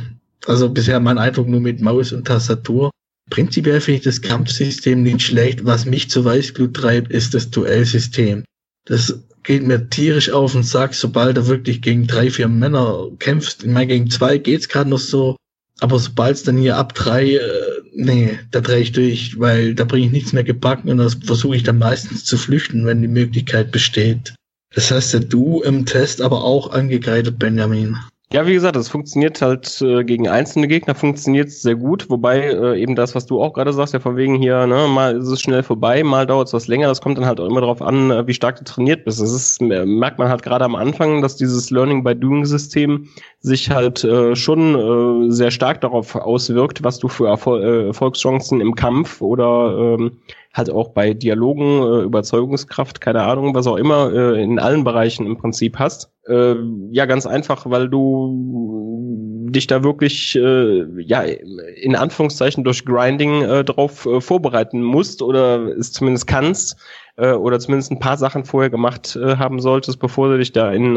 also 0.48 0.69
bisher 0.69 1.00
mein 1.00 1.17
Eindruck 1.17 1.48
nur 1.48 1.62
mit 1.62 1.81
Maus 1.81 2.12
und 2.12 2.25
Tastatur. 2.25 2.91
Prinzipiell 3.29 3.79
finde 3.79 4.00
ich 4.00 4.03
das 4.03 4.21
Kampfsystem 4.21 5.03
nicht 5.03 5.21
schlecht. 5.21 5.63
Was 5.63 5.86
mich 5.86 6.10
zu 6.10 6.25
Weißblut 6.25 6.74
treibt, 6.74 7.12
ist 7.12 7.33
das 7.33 7.50
Duellsystem. 7.50 8.43
Das 8.86 9.21
geht 9.51 9.67
mir 9.67 9.89
tierisch 9.89 10.29
auf 10.31 10.53
den 10.53 10.63
Sack, 10.63 10.93
sobald 10.93 11.36
du 11.36 11.48
wirklich 11.48 11.81
gegen 11.81 12.08
drei, 12.08 12.31
vier 12.31 12.48
Männer 12.48 13.10
kämpfst. 13.20 13.65
Ich 13.65 13.70
meine, 13.70 13.88
gegen 13.88 14.10
zwei 14.10 14.38
geht's 14.38 14.70
gerade 14.70 14.89
noch 14.89 15.00
so. 15.00 15.36
Aber 15.81 16.00
sobald 16.00 16.38
es 16.38 16.43
dann 16.43 16.55
hier 16.55 16.77
ab 16.77 16.93
drei, 16.93 17.36
äh, 17.36 17.81
nee, 17.93 18.39
da 18.51 18.62
drehe 18.62 18.79
ich 18.79 18.93
durch, 18.93 19.38
weil 19.38 19.75
da 19.75 19.84
bringe 19.84 20.05
ich 20.05 20.13
nichts 20.13 20.31
mehr 20.31 20.46
gebacken 20.46 20.89
und 20.89 21.00
das 21.00 21.15
versuche 21.15 21.58
ich 21.58 21.63
dann 21.63 21.79
meistens 21.79 22.24
zu 22.24 22.38
flüchten, 22.38 22.86
wenn 22.86 23.01
die 23.01 23.10
Möglichkeit 23.10 23.74
besteht. 23.74 24.36
Das 24.74 24.89
hast 24.89 25.12
ja 25.12 25.20
du 25.20 25.62
im 25.63 25.86
Test 25.86 26.22
aber 26.22 26.46
auch 26.46 26.72
angekreidet, 26.72 27.38
Benjamin. 27.38 27.98
Ja, 28.34 28.48
wie 28.48 28.54
gesagt, 28.54 28.78
es 28.78 28.88
funktioniert 28.88 29.42
halt 29.42 29.82
äh, 29.82 30.06
gegen 30.06 30.30
einzelne 30.30 30.70
Gegner 30.70 30.96
funktioniert 30.96 31.52
sehr 31.52 31.76
gut, 31.76 32.10
wobei 32.10 32.40
äh, 32.40 32.82
eben 32.82 32.96
das, 32.96 33.14
was 33.14 33.26
du 33.26 33.44
auch 33.44 33.52
gerade 33.52 33.74
sagst, 33.74 33.94
ja 33.94 34.00
von 34.00 34.16
wegen 34.16 34.36
hier, 34.36 34.68
ne, 34.68 34.88
mal 34.88 35.18
ist 35.18 35.28
es 35.28 35.42
schnell 35.42 35.64
vorbei, 35.64 36.02
mal 36.02 36.26
dauert 36.26 36.48
es 36.48 36.54
was 36.54 36.70
länger. 36.70 36.88
Das 36.88 37.02
kommt 37.02 37.18
dann 37.18 37.26
halt 37.26 37.42
auch 37.42 37.50
immer 37.50 37.60
darauf 37.60 37.82
an, 37.82 38.10
äh, 38.10 38.26
wie 38.28 38.34
stark 38.34 38.56
du 38.56 38.64
trainiert 38.64 39.04
bist. 39.04 39.20
Das 39.22 39.34
ist, 39.34 39.62
merkt 39.62 40.18
man 40.18 40.30
halt 40.30 40.44
gerade 40.44 40.64
am 40.64 40.76
Anfang, 40.76 41.22
dass 41.22 41.36
dieses 41.36 41.72
Learning 41.72 42.06
by 42.06 42.16
Doing 42.16 42.46
System 42.46 43.10
sich 43.42 43.70
halt 43.70 44.06
äh, 44.06 44.34
schon 44.34 45.28
äh, 45.28 45.32
sehr 45.32 45.52
stark 45.52 45.82
darauf 45.82 46.16
auswirkt, 46.16 46.86
was 46.86 47.00
du 47.00 47.10
für 47.10 47.28
Erfol 47.28 47.62
äh, 47.62 47.88
Erfolgschancen 47.88 48.62
im 48.62 48.76
Kampf 48.76 49.20
oder 49.22 49.98
ähm, 50.00 50.12
halt 50.53 50.70
auch 50.70 50.89
bei 50.89 51.13
Dialogen, 51.13 51.81
äh, 51.81 52.03
Überzeugungskraft, 52.03 53.01
keine 53.01 53.24
Ahnung, 53.24 53.55
was 53.55 53.67
auch 53.67 53.77
immer, 53.77 54.12
äh, 54.13 54.43
in 54.43 54.60
allen 54.60 54.84
Bereichen 54.84 55.25
im 55.25 55.38
Prinzip 55.38 55.79
hast. 55.79 56.12
Äh, 56.27 56.55
ja, 56.91 57.05
ganz 57.05 57.25
einfach, 57.25 57.70
weil 57.70 57.89
du 57.89 59.48
dich 59.50 59.67
da 59.67 59.84
wirklich, 59.84 60.36
äh, 60.36 60.86
ja, 61.01 61.22
in 61.22 61.96
Anführungszeichen 61.96 62.63
durch 62.63 62.86
Grinding 62.86 63.43
äh, 63.43 63.63
darauf 63.63 64.05
äh, 64.05 64.22
vorbereiten 64.22 64.81
musst 64.81 65.22
oder 65.22 65.67
es 65.77 65.91
zumindest 65.91 66.27
kannst 66.27 66.77
oder 67.17 67.60
zumindest 67.60 67.91
ein 67.91 68.00
paar 68.00 68.17
Sachen 68.17 68.46
vorher 68.46 68.70
gemacht 68.70 69.20
haben 69.22 69.60
solltest, 69.60 70.00
bevor 70.00 70.29
du 70.29 70.38
dich 70.39 70.53
da 70.53 70.72
in 70.72 70.96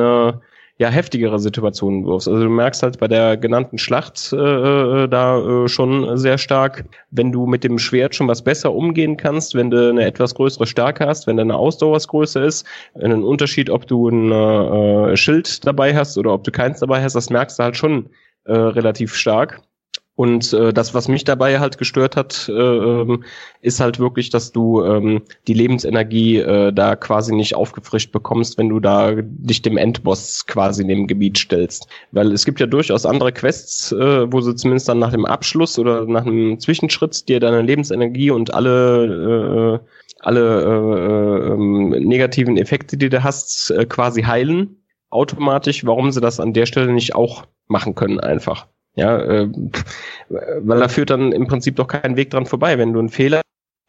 ja 0.78 0.88
heftigere 0.88 1.38
Situationen 1.38 2.04
wirfst. 2.04 2.26
Also 2.26 2.42
du 2.42 2.50
merkst 2.50 2.82
halt 2.82 2.98
bei 2.98 3.06
der 3.06 3.36
genannten 3.36 3.78
Schlacht 3.78 4.32
äh, 4.32 4.36
äh, 4.36 5.08
da 5.08 5.38
äh, 5.38 5.68
schon 5.68 6.16
sehr 6.18 6.36
stark, 6.36 6.84
wenn 7.10 7.30
du 7.30 7.46
mit 7.46 7.62
dem 7.62 7.78
Schwert 7.78 8.14
schon 8.14 8.26
was 8.26 8.42
besser 8.42 8.74
umgehen 8.74 9.16
kannst, 9.16 9.54
wenn 9.54 9.70
du 9.70 9.88
eine 9.88 10.04
etwas 10.04 10.34
größere 10.34 10.66
Stärke 10.66 11.06
hast, 11.06 11.26
wenn 11.26 11.36
deine 11.36 11.56
Ausdauer 11.56 11.98
größer 11.98 12.42
ist, 12.42 12.66
ein 13.00 13.22
Unterschied, 13.22 13.70
ob 13.70 13.86
du 13.86 14.08
ein 14.08 14.32
äh, 14.32 15.16
Schild 15.16 15.64
dabei 15.64 15.94
hast 15.94 16.18
oder 16.18 16.32
ob 16.32 16.42
du 16.42 16.50
keins 16.50 16.80
dabei 16.80 17.02
hast, 17.02 17.14
das 17.14 17.30
merkst 17.30 17.58
du 17.58 17.62
halt 17.62 17.76
schon 17.76 18.10
äh, 18.44 18.52
relativ 18.52 19.14
stark. 19.14 19.62
Und 20.16 20.52
äh, 20.52 20.72
das, 20.72 20.94
was 20.94 21.08
mich 21.08 21.24
dabei 21.24 21.58
halt 21.58 21.76
gestört 21.76 22.14
hat, 22.14 22.48
äh, 22.48 22.52
ähm, 22.52 23.24
ist 23.62 23.80
halt 23.80 23.98
wirklich, 23.98 24.30
dass 24.30 24.52
du 24.52 24.84
ähm, 24.84 25.22
die 25.48 25.54
Lebensenergie 25.54 26.38
äh, 26.38 26.72
da 26.72 26.94
quasi 26.94 27.34
nicht 27.34 27.56
aufgefrischt 27.56 28.12
bekommst, 28.12 28.56
wenn 28.56 28.68
du 28.68 28.78
da 28.78 29.12
dich 29.16 29.62
dem 29.62 29.76
Endboss 29.76 30.46
quasi 30.46 30.82
in 30.82 30.88
dem 30.88 31.06
Gebiet 31.08 31.38
stellst. 31.38 31.88
Weil 32.12 32.30
es 32.32 32.44
gibt 32.44 32.60
ja 32.60 32.66
durchaus 32.66 33.06
andere 33.06 33.32
Quests, 33.32 33.90
äh, 33.90 34.32
wo 34.32 34.40
sie 34.40 34.54
zumindest 34.54 34.88
dann 34.88 35.00
nach 35.00 35.10
dem 35.10 35.26
Abschluss 35.26 35.78
oder 35.80 36.04
nach 36.04 36.26
einem 36.26 36.60
Zwischenschritt 36.60 37.28
dir 37.28 37.40
deine 37.40 37.62
Lebensenergie 37.62 38.30
und 38.30 38.54
alle 38.54 39.80
äh, 39.82 39.88
alle 40.20 40.62
äh, 40.62 41.96
äh, 41.96 42.00
negativen 42.00 42.56
Effekte, 42.56 42.96
die 42.96 43.08
du 43.08 43.22
hast, 43.22 43.70
äh, 43.70 43.84
quasi 43.84 44.22
heilen 44.22 44.76
automatisch. 45.10 45.84
Warum 45.84 46.10
sie 46.12 46.20
das 46.20 46.40
an 46.40 46.52
der 46.52 46.66
Stelle 46.66 46.92
nicht 46.92 47.14
auch 47.14 47.46
machen 47.66 47.94
können 47.94 48.20
einfach? 48.20 48.66
Ja, 48.96 49.18
äh, 49.18 49.48
weil 50.28 50.78
da 50.78 50.88
führt 50.88 51.10
dann 51.10 51.32
im 51.32 51.46
Prinzip 51.46 51.76
doch 51.76 51.88
kein 51.88 52.16
Weg 52.16 52.30
dran 52.30 52.46
vorbei. 52.46 52.78
Wenn 52.78 52.92
du 52.92 53.00
einen 53.00 53.08
Fehler 53.08 53.42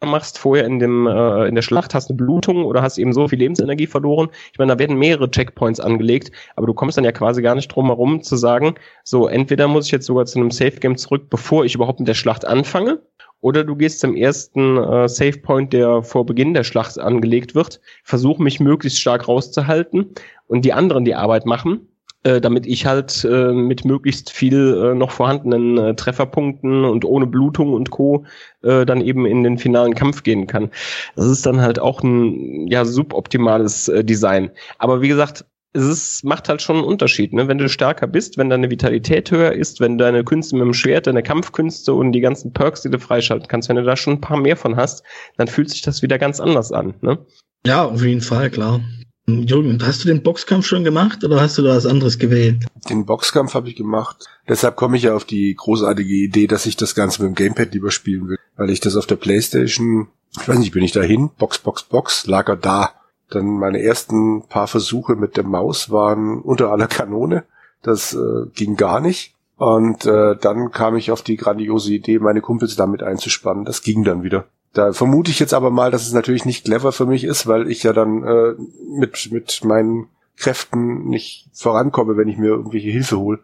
machst 0.04 0.38
vorher 0.38 0.66
in 0.66 0.78
dem 0.78 1.06
äh, 1.06 1.46
in 1.46 1.54
der 1.54 1.62
Schlacht 1.62 1.94
hast 1.94 2.10
eine 2.10 2.16
Blutung 2.16 2.64
oder 2.64 2.82
hast 2.82 2.98
eben 2.98 3.12
so 3.12 3.28
viel 3.28 3.38
Lebensenergie 3.38 3.86
verloren. 3.86 4.28
Ich 4.52 4.58
meine, 4.58 4.72
da 4.72 4.78
werden 4.78 4.98
mehrere 4.98 5.30
Checkpoints 5.30 5.80
angelegt, 5.80 6.32
aber 6.54 6.66
du 6.66 6.74
kommst 6.74 6.98
dann 6.98 7.04
ja 7.04 7.12
quasi 7.12 7.40
gar 7.40 7.54
nicht 7.54 7.68
drum 7.68 7.86
herum 7.86 8.22
zu 8.22 8.36
sagen, 8.36 8.74
so 9.04 9.26
entweder 9.26 9.68
muss 9.68 9.86
ich 9.86 9.92
jetzt 9.92 10.06
sogar 10.06 10.26
zu 10.26 10.38
einem 10.38 10.50
Safe 10.50 10.72
Game 10.72 10.96
zurück, 10.96 11.30
bevor 11.30 11.64
ich 11.64 11.74
überhaupt 11.74 12.00
mit 12.00 12.08
der 12.08 12.14
Schlacht 12.14 12.46
anfange, 12.46 13.00
oder 13.40 13.64
du 13.64 13.76
gehst 13.76 14.00
zum 14.00 14.16
ersten 14.16 14.76
äh, 14.76 15.08
Save 15.08 15.38
Point, 15.38 15.72
der 15.72 16.02
vor 16.02 16.26
Beginn 16.26 16.54
der 16.54 16.64
Schlacht 16.64 16.98
angelegt 16.98 17.54
wird, 17.54 17.80
versuch 18.02 18.38
mich 18.38 18.60
möglichst 18.60 19.00
stark 19.00 19.28
rauszuhalten 19.28 20.14
und 20.46 20.64
die 20.64 20.72
anderen 20.72 21.04
die 21.04 21.14
Arbeit 21.14 21.46
machen 21.46 21.88
äh, 22.26 22.40
damit 22.40 22.66
ich 22.66 22.86
halt 22.86 23.24
äh, 23.24 23.52
mit 23.52 23.84
möglichst 23.84 24.30
viel 24.30 24.74
äh, 24.82 24.94
noch 24.94 25.12
vorhandenen 25.12 25.78
äh, 25.78 25.94
Trefferpunkten 25.94 26.84
und 26.84 27.04
ohne 27.04 27.26
Blutung 27.26 27.72
und 27.72 27.90
Co. 27.90 28.24
Äh, 28.62 28.84
dann 28.84 29.00
eben 29.00 29.26
in 29.26 29.44
den 29.44 29.58
finalen 29.58 29.94
Kampf 29.94 30.24
gehen 30.24 30.48
kann. 30.48 30.70
Das 31.14 31.26
ist 31.26 31.46
dann 31.46 31.60
halt 31.60 31.78
auch 31.78 32.02
ein 32.02 32.66
ja 32.66 32.84
suboptimales 32.84 33.88
äh, 33.88 34.02
Design. 34.02 34.50
Aber 34.78 35.02
wie 35.02 35.08
gesagt, 35.08 35.44
es 35.72 35.84
ist, 35.84 36.24
macht 36.24 36.48
halt 36.48 36.62
schon 36.62 36.76
einen 36.76 36.84
Unterschied, 36.84 37.32
ne? 37.32 37.46
Wenn 37.46 37.58
du 37.58 37.68
stärker 37.68 38.06
bist, 38.06 38.38
wenn 38.38 38.50
deine 38.50 38.70
Vitalität 38.70 39.30
höher 39.30 39.52
ist, 39.52 39.78
wenn 39.78 39.98
deine 39.98 40.24
Künste 40.24 40.56
mit 40.56 40.64
dem 40.64 40.74
Schwert, 40.74 41.06
deine 41.06 41.22
Kampfkünste 41.22 41.92
und 41.92 42.12
die 42.12 42.20
ganzen 42.20 42.52
Perks, 42.52 42.82
die 42.82 42.90
du 42.90 42.98
freischalten 42.98 43.46
kannst, 43.46 43.68
wenn 43.68 43.76
du 43.76 43.84
da 43.84 43.94
schon 43.94 44.14
ein 44.14 44.20
paar 44.20 44.38
mehr 44.38 44.56
von 44.56 44.76
hast, 44.76 45.04
dann 45.36 45.46
fühlt 45.46 45.70
sich 45.70 45.82
das 45.82 46.02
wieder 46.02 46.18
ganz 46.18 46.40
anders 46.40 46.72
an, 46.72 46.94
ne? 47.02 47.18
Ja, 47.66 47.84
auf 47.84 48.02
jeden 48.02 48.20
Fall, 48.20 48.50
klar. 48.50 48.80
Jürgen, 49.28 49.82
hast 49.84 50.04
du 50.04 50.08
den 50.08 50.22
Boxkampf 50.22 50.66
schon 50.66 50.84
gemacht 50.84 51.24
oder 51.24 51.40
hast 51.40 51.58
du 51.58 51.62
da 51.62 51.74
was 51.74 51.86
anderes 51.86 52.18
gewählt? 52.18 52.64
Den 52.88 53.06
Boxkampf 53.06 53.54
habe 53.54 53.68
ich 53.68 53.74
gemacht. 53.74 54.24
Deshalb 54.48 54.76
komme 54.76 54.96
ich 54.96 55.02
ja 55.02 55.16
auf 55.16 55.24
die 55.24 55.54
großartige 55.54 56.14
Idee, 56.14 56.46
dass 56.46 56.64
ich 56.64 56.76
das 56.76 56.94
Ganze 56.94 57.22
mit 57.22 57.30
dem 57.30 57.34
Gamepad 57.34 57.74
lieber 57.74 57.90
spielen 57.90 58.28
will. 58.28 58.38
Weil 58.56 58.70
ich 58.70 58.78
das 58.78 58.94
auf 58.94 59.06
der 59.06 59.16
Playstation, 59.16 60.06
ich 60.40 60.48
weiß 60.48 60.58
nicht, 60.58 60.72
bin 60.72 60.84
ich 60.84 60.92
dahin, 60.92 61.30
Box, 61.38 61.58
Box, 61.58 61.82
Box, 61.82 62.26
lag 62.26 62.48
er 62.48 62.56
da. 62.56 62.92
Dann 63.28 63.58
meine 63.58 63.82
ersten 63.82 64.46
paar 64.46 64.68
Versuche 64.68 65.16
mit 65.16 65.36
der 65.36 65.44
Maus 65.44 65.90
waren 65.90 66.40
unter 66.40 66.70
aller 66.70 66.86
Kanone. 66.86 67.44
Das 67.82 68.14
äh, 68.14 68.46
ging 68.54 68.76
gar 68.76 69.00
nicht. 69.00 69.34
Und 69.56 70.06
äh, 70.06 70.36
dann 70.36 70.70
kam 70.70 70.96
ich 70.96 71.10
auf 71.10 71.22
die 71.22 71.36
grandiose 71.36 71.92
Idee, 71.92 72.20
meine 72.20 72.42
Kumpels 72.42 72.76
damit 72.76 73.02
einzuspannen. 73.02 73.64
Das 73.64 73.82
ging 73.82 74.04
dann 74.04 74.22
wieder. 74.22 74.46
Da 74.76 74.92
vermute 74.92 75.30
ich 75.30 75.38
jetzt 75.38 75.54
aber 75.54 75.70
mal, 75.70 75.90
dass 75.90 76.06
es 76.06 76.12
natürlich 76.12 76.44
nicht 76.44 76.66
clever 76.66 76.92
für 76.92 77.06
mich 77.06 77.24
ist, 77.24 77.46
weil 77.46 77.70
ich 77.70 77.82
ja 77.82 77.94
dann 77.94 78.22
äh, 78.24 78.54
mit, 78.98 79.32
mit 79.32 79.64
meinen 79.64 80.08
Kräften 80.36 81.08
nicht 81.08 81.48
vorankomme, 81.54 82.18
wenn 82.18 82.28
ich 82.28 82.36
mir 82.36 82.48
irgendwelche 82.48 82.90
Hilfe 82.90 83.16
hole. 83.16 83.38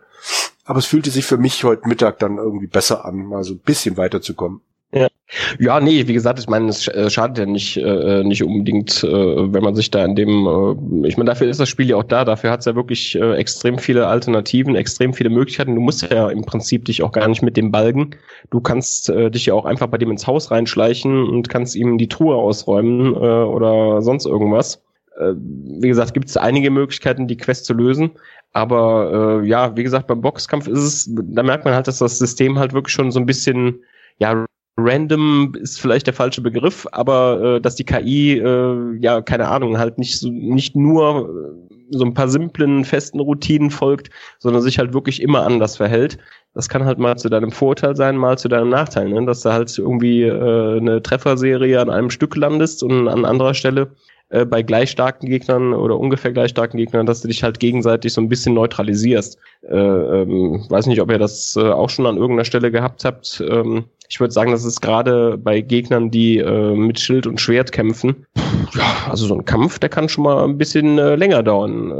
Aber 0.66 0.79
es 0.79 0.85
fühlte 0.85 1.11
sich 1.11 1.25
für 1.25 1.38
mich 1.38 1.64
heute 1.64 1.88
Mittag 1.88 2.18
dann 2.18 2.37
irgendwie 2.37 2.66
besser 2.66 3.07
an, 3.07 3.25
mal 3.25 3.45
so 3.45 3.55
ein 3.55 3.61
bisschen 3.61 3.97
weiterzukommen. 3.97 4.61
Ja. 4.94 5.09
ja, 5.59 5.81
nee, 5.81 6.07
wie 6.07 6.12
gesagt, 6.12 6.38
ich 6.38 6.48
meine, 6.48 6.68
es 6.68 6.87
äh, 6.87 7.09
schadet 7.09 7.38
ja 7.38 7.46
nicht, 7.46 7.78
äh, 7.78 8.22
nicht 8.24 8.44
unbedingt, 8.44 9.02
äh, 9.02 9.09
wenn 9.52 9.62
man 9.62 9.74
sich 9.74 9.90
da 9.90 10.05
in 10.05 10.14
dem, 10.14 10.46
äh, 11.02 11.09
ich 11.09 11.16
meine, 11.16 11.31
dafür 11.31 11.48
ist 11.48 11.61
das 11.61 11.70
Spiel 11.70 11.88
ja 11.88 11.96
auch 11.96 12.02
da, 12.05 12.26
dafür 12.26 12.50
hat 12.50 12.61
es 12.61 12.66
ja 12.66 12.74
wirklich 12.76 13.14
äh, 13.14 13.35
extrem 13.37 13.78
viele 13.78 14.07
Alternativen, 14.07 14.76
extrem 14.76 15.14
viele 15.14 15.31
Möglichkeiten. 15.31 15.74
Du 15.74 15.81
musst 15.81 16.02
ja 16.02 16.28
im 16.28 16.44
Prinzip 16.44 16.85
dich 16.85 17.02
auch 17.02 17.12
gar 17.12 17.26
nicht 17.26 17.40
mit 17.40 17.57
dem 17.57 17.70
balgen. 17.70 18.16
Du 18.50 18.61
kannst 18.61 19.09
äh, 19.09 19.31
dich 19.31 19.46
ja 19.46 19.55
auch 19.55 19.64
einfach 19.64 19.87
bei 19.87 19.96
dem 19.96 20.11
ins 20.11 20.26
Haus 20.26 20.50
reinschleichen 20.50 21.26
und 21.26 21.48
kannst 21.48 21.74
ihm 21.74 21.96
die 21.96 22.09
Truhe 22.09 22.37
ausräumen 22.37 23.14
äh, 23.14 23.18
oder 23.18 24.02
sonst 24.02 24.26
irgendwas. 24.26 24.83
Äh, 25.18 25.33
wie 25.37 25.88
gesagt, 25.88 26.12
gibt 26.12 26.28
es 26.28 26.37
einige 26.37 26.70
Möglichkeiten, 26.70 27.28
die 27.28 27.38
Quest 27.38 27.64
zu 27.64 27.72
lösen. 27.72 28.11
Aber 28.52 29.40
äh, 29.42 29.48
ja, 29.48 29.74
wie 29.74 29.85
gesagt, 29.85 30.07
beim 30.07 30.20
Boxkampf 30.20 30.68
ist 30.68 30.81
es, 30.81 31.11
da 31.11 31.42
merkt 31.42 31.64
man 31.64 31.72
halt, 31.72 31.88
dass 31.88 31.98
das 31.98 32.18
System 32.18 32.59
halt 32.59 32.74
wirklich 32.74 32.92
schon 32.92 33.11
so 33.11 33.18
ein 33.18 33.24
bisschen 33.24 33.81
ja, 34.18 34.46
random 34.85 35.55
ist 35.61 35.81
vielleicht 35.81 36.07
der 36.07 36.14
falsche 36.14 36.40
Begriff, 36.40 36.87
aber 36.92 37.57
äh, 37.57 37.61
dass 37.61 37.77
die 37.77 37.85
KI, 37.85 38.38
äh, 38.38 38.97
ja, 39.01 39.21
keine 39.23 39.49
Ahnung, 39.49 39.79
halt 39.79 39.99
nicht, 39.99 40.18
so, 40.18 40.31
nicht 40.31 40.77
nur 40.77 41.29
äh, 41.29 41.77
so 41.90 42.05
ein 42.05 42.14
paar 42.14 42.29
simplen, 42.29 42.85
festen 42.85 43.21
Routinen 43.21 43.71
folgt, 43.71 44.11
sondern 44.38 44.62
sich 44.62 44.79
halt 44.79 44.95
wirklich 44.95 45.23
immer 45.23 45.45
anders 45.45 45.77
verhält. 45.77 46.18
Das 46.55 46.68
kann 46.68 46.85
halt 46.85 46.99
mal 46.99 47.16
zu 47.16 47.29
deinem 47.29 47.51
Vorteil 47.51 47.97
sein, 47.97 48.16
mal 48.16 48.38
zu 48.38 48.49
deinem 48.49 48.68
Nachteil, 48.68 49.09
ne? 49.09 49.25
dass 49.25 49.42
du 49.42 49.53
halt 49.53 49.77
irgendwie 49.77 50.23
äh, 50.23 50.79
eine 50.79 51.03
Trefferserie 51.03 51.81
an 51.81 51.90
einem 51.90 52.11
Stück 52.11 52.37
landest 52.37 52.83
und 52.83 53.09
an 53.09 53.25
anderer 53.25 53.55
Stelle 53.55 53.92
äh, 54.33 54.47
bei 54.47 54.62
gleich 54.62 54.90
starken 54.90 55.27
Gegnern 55.27 55.75
oder 55.75 55.99
ungefähr 55.99 56.33
gleich 56.33 56.51
starken 56.51 56.79
Gegnern, 56.79 57.07
dass 57.07 57.21
du 57.21 57.29
dich 57.29 57.42
halt 57.42 57.61
gegenseitig 57.61 58.14
so 58.14 58.21
ein 58.21 58.29
bisschen 58.31 58.55
neutralisierst. 58.55 59.38
Äh, 59.62 59.77
ähm, 59.77 60.64
weiß 60.68 60.87
nicht, 60.87 61.01
ob 61.03 61.11
ihr 61.11 61.18
das 61.18 61.55
äh, 61.57 61.71
auch 61.71 61.90
schon 61.90 62.07
an 62.07 62.16
irgendeiner 62.16 62.47
Stelle 62.47 62.71
gehabt 62.71 63.05
habt. 63.05 63.42
Ähm, 63.47 63.85
ich 64.12 64.20
würde 64.20 64.35
sagen, 64.35 64.53
das 64.53 64.66
ist 64.66 64.83
gerade 64.83 65.38
bei 65.38 65.62
Gegnern, 65.62 66.11
die 66.11 66.37
äh, 66.37 66.75
mit 66.75 67.01
Schild 67.01 67.27
und 67.27 67.40
Schwert 67.40 67.72
kämpfen. 67.72 68.27
Ja, 68.75 69.09
also 69.09 69.27
so 69.27 69.35
ein 69.35 69.46
Kampf, 69.46 69.79
der 69.79 69.88
kann 69.88 70.11
schon 70.11 70.25
mal 70.25 70.44
ein 70.44 70.59
bisschen 70.59 70.98
äh, 70.98 71.14
länger 71.16 71.42
dauern. 71.42 71.90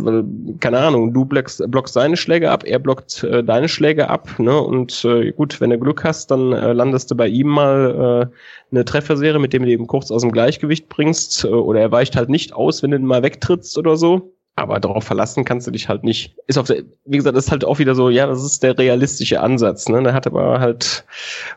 Äh, 0.00 0.56
keine 0.60 0.78
Ahnung, 0.78 1.12
du 1.12 1.26
blockst, 1.26 1.62
blockst 1.70 1.92
seine 1.92 2.16
Schläge 2.16 2.50
ab, 2.50 2.64
er 2.64 2.78
blockt 2.78 3.24
äh, 3.24 3.44
deine 3.44 3.68
Schläge 3.68 4.08
ab, 4.08 4.30
ne? 4.38 4.58
Und 4.62 5.04
äh, 5.04 5.32
gut, 5.32 5.60
wenn 5.60 5.68
du 5.68 5.78
Glück 5.78 6.04
hast, 6.04 6.30
dann 6.30 6.54
äh, 6.54 6.72
landest 6.72 7.10
du 7.10 7.16
bei 7.16 7.28
ihm 7.28 7.48
mal 7.48 8.30
äh, 8.32 8.74
eine 8.74 8.86
Trefferserie, 8.86 9.38
mit 9.38 9.52
dem 9.52 9.64
du 9.64 9.70
eben 9.70 9.86
kurz 9.86 10.10
aus 10.10 10.22
dem 10.22 10.32
Gleichgewicht 10.32 10.88
bringst, 10.88 11.44
äh, 11.44 11.48
oder 11.48 11.80
er 11.80 11.92
weicht 11.92 12.16
halt 12.16 12.30
nicht 12.30 12.54
aus, 12.54 12.82
wenn 12.82 12.92
du 12.92 12.96
ihn 12.96 13.04
mal 13.04 13.22
wegtrittst 13.22 13.76
oder 13.76 13.98
so. 13.98 14.32
Aber 14.54 14.80
darauf 14.80 15.04
verlassen 15.04 15.44
kannst 15.44 15.66
du 15.66 15.70
dich 15.70 15.88
halt 15.88 16.04
nicht. 16.04 16.36
Ist 16.46 16.58
auf 16.58 16.66
der, 16.66 16.82
wie 17.04 17.16
gesagt, 17.16 17.36
ist 17.36 17.50
halt 17.50 17.64
auch 17.64 17.78
wieder 17.78 17.94
so, 17.94 18.10
ja, 18.10 18.26
das 18.26 18.44
ist 18.44 18.62
der 18.62 18.76
realistische 18.76 19.40
Ansatz, 19.40 19.88
ne? 19.88 20.02
Der 20.02 20.12
hat 20.12 20.26
aber 20.26 20.60
halt 20.60 21.04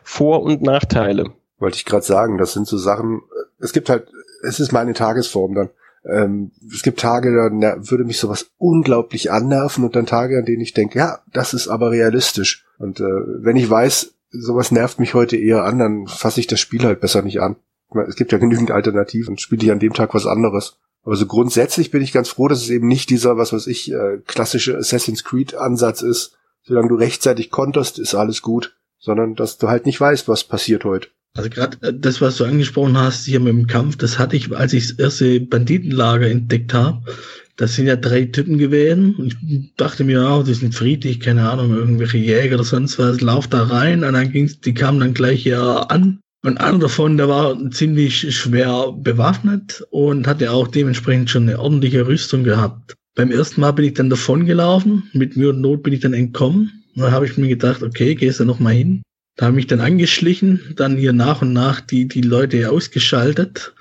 Vor- 0.02 0.42
und 0.42 0.62
Nachteile. 0.62 1.32
Wollte 1.58 1.76
ich 1.76 1.84
gerade 1.84 2.04
sagen, 2.04 2.38
das 2.38 2.52
sind 2.52 2.66
so 2.66 2.78
Sachen, 2.78 3.22
es 3.58 3.72
gibt 3.72 3.90
halt, 3.90 4.08
es 4.42 4.60
ist 4.60 4.72
meine 4.72 4.94
Tagesform 4.94 5.54
dann. 5.54 5.70
Ähm, 6.04 6.52
es 6.72 6.82
gibt 6.82 7.00
Tage, 7.00 7.34
da 7.60 7.76
würde 7.90 8.04
mich 8.04 8.18
sowas 8.18 8.50
unglaublich 8.58 9.30
annerven 9.30 9.84
und 9.84 9.96
dann 9.96 10.06
Tage, 10.06 10.38
an 10.38 10.44
denen 10.44 10.62
ich 10.62 10.72
denke, 10.72 10.98
ja, 10.98 11.18
das 11.32 11.52
ist 11.52 11.68
aber 11.68 11.90
realistisch. 11.90 12.64
Und 12.78 13.00
äh, 13.00 13.04
wenn 13.04 13.56
ich 13.56 13.68
weiß, 13.68 14.14
sowas 14.30 14.70
nervt 14.70 15.00
mich 15.00 15.14
heute 15.14 15.36
eher 15.36 15.64
an, 15.64 15.78
dann 15.78 16.06
fasse 16.06 16.40
ich 16.40 16.46
das 16.46 16.60
Spiel 16.60 16.84
halt 16.84 17.00
besser 17.00 17.22
nicht 17.22 17.40
an. 17.40 17.56
Es 18.08 18.16
gibt 18.16 18.32
ja 18.32 18.38
genügend 18.38 18.70
Alternativen, 18.70 19.38
spiele 19.38 19.64
ich 19.64 19.70
an 19.72 19.78
dem 19.78 19.94
Tag 19.94 20.14
was 20.14 20.26
anderes. 20.26 20.78
Aber 21.06 21.14
so 21.14 21.26
grundsätzlich 21.26 21.92
bin 21.92 22.02
ich 22.02 22.12
ganz 22.12 22.28
froh, 22.28 22.48
dass 22.48 22.62
es 22.62 22.68
eben 22.68 22.88
nicht 22.88 23.10
dieser, 23.10 23.38
was 23.38 23.52
weiß 23.52 23.68
ich, 23.68 23.92
äh, 23.92 24.18
klassische 24.26 24.76
Assassin's 24.76 25.22
Creed 25.22 25.54
Ansatz 25.54 26.02
ist. 26.02 26.32
Solange 26.64 26.88
du 26.88 26.96
rechtzeitig 26.96 27.50
konterst, 27.50 28.00
ist 28.00 28.16
alles 28.16 28.42
gut. 28.42 28.74
Sondern, 28.98 29.36
dass 29.36 29.56
du 29.56 29.68
halt 29.68 29.86
nicht 29.86 30.00
weißt, 30.00 30.26
was 30.26 30.42
passiert 30.42 30.84
heute. 30.84 31.08
Also 31.34 31.48
gerade 31.48 31.78
äh, 31.86 31.92
das, 31.96 32.20
was 32.20 32.38
du 32.38 32.44
angesprochen 32.44 32.98
hast 32.98 33.24
hier 33.24 33.38
mit 33.38 33.52
dem 33.52 33.68
Kampf, 33.68 33.96
das 33.96 34.18
hatte 34.18 34.34
ich, 34.34 34.54
als 34.56 34.72
ich 34.72 34.88
das 34.88 34.98
erste 34.98 35.40
Banditenlager 35.40 36.28
entdeckt 36.28 36.74
habe. 36.74 37.02
Das 37.56 37.76
sind 37.76 37.86
ja 37.86 37.94
drei 37.94 38.24
Typen 38.24 38.58
gewesen. 38.58 39.14
Ich 39.48 39.74
dachte 39.76 40.02
mir, 40.02 40.28
oh, 40.28 40.42
die 40.42 40.54
sind 40.54 40.74
friedlich, 40.74 41.20
keine 41.20 41.48
Ahnung, 41.48 41.72
irgendwelche 41.72 42.18
Jäger 42.18 42.56
oder 42.56 42.64
sonst 42.64 42.98
was. 42.98 43.20
Lauf 43.20 43.46
da 43.46 43.62
rein 43.62 44.02
und 44.02 44.12
dann 44.12 44.32
ging's, 44.32 44.60
die 44.60 44.74
kamen 44.74 44.98
dann 44.98 45.14
gleich 45.14 45.44
hier 45.44 45.88
an 45.88 46.18
und 46.46 46.58
einer 46.58 46.78
davon, 46.78 47.16
der 47.16 47.28
war 47.28 47.58
ziemlich 47.72 48.36
schwer 48.36 48.92
bewaffnet 48.92 49.84
und 49.90 50.28
hatte 50.28 50.52
auch 50.52 50.68
dementsprechend 50.68 51.28
schon 51.28 51.48
eine 51.48 51.58
ordentliche 51.58 52.06
Rüstung 52.06 52.44
gehabt. 52.44 52.94
Beim 53.16 53.32
ersten 53.32 53.60
Mal 53.60 53.72
bin 53.72 53.84
ich 53.84 53.94
dann 53.94 54.10
davon 54.10 54.46
gelaufen, 54.46 55.10
mit 55.12 55.36
Mühe 55.36 55.50
und 55.50 55.60
Not 55.60 55.82
bin 55.82 55.92
ich 55.92 56.00
dann 56.00 56.14
entkommen. 56.14 56.84
Dann 56.94 57.10
habe 57.10 57.26
ich 57.26 57.36
mir 57.36 57.48
gedacht, 57.48 57.82
okay, 57.82 58.14
gehst 58.14 58.38
du 58.38 58.44
noch 58.44 58.60
mal 58.60 58.72
hin. 58.72 59.02
Da 59.36 59.46
habe 59.46 59.58
ich 59.58 59.66
dann 59.66 59.80
angeschlichen, 59.80 60.60
dann 60.76 60.96
hier 60.96 61.12
nach 61.12 61.42
und 61.42 61.52
nach 61.52 61.82
die, 61.82 62.08
die 62.08 62.22
Leute 62.22 62.70
ausgeschaltet. 62.70 63.74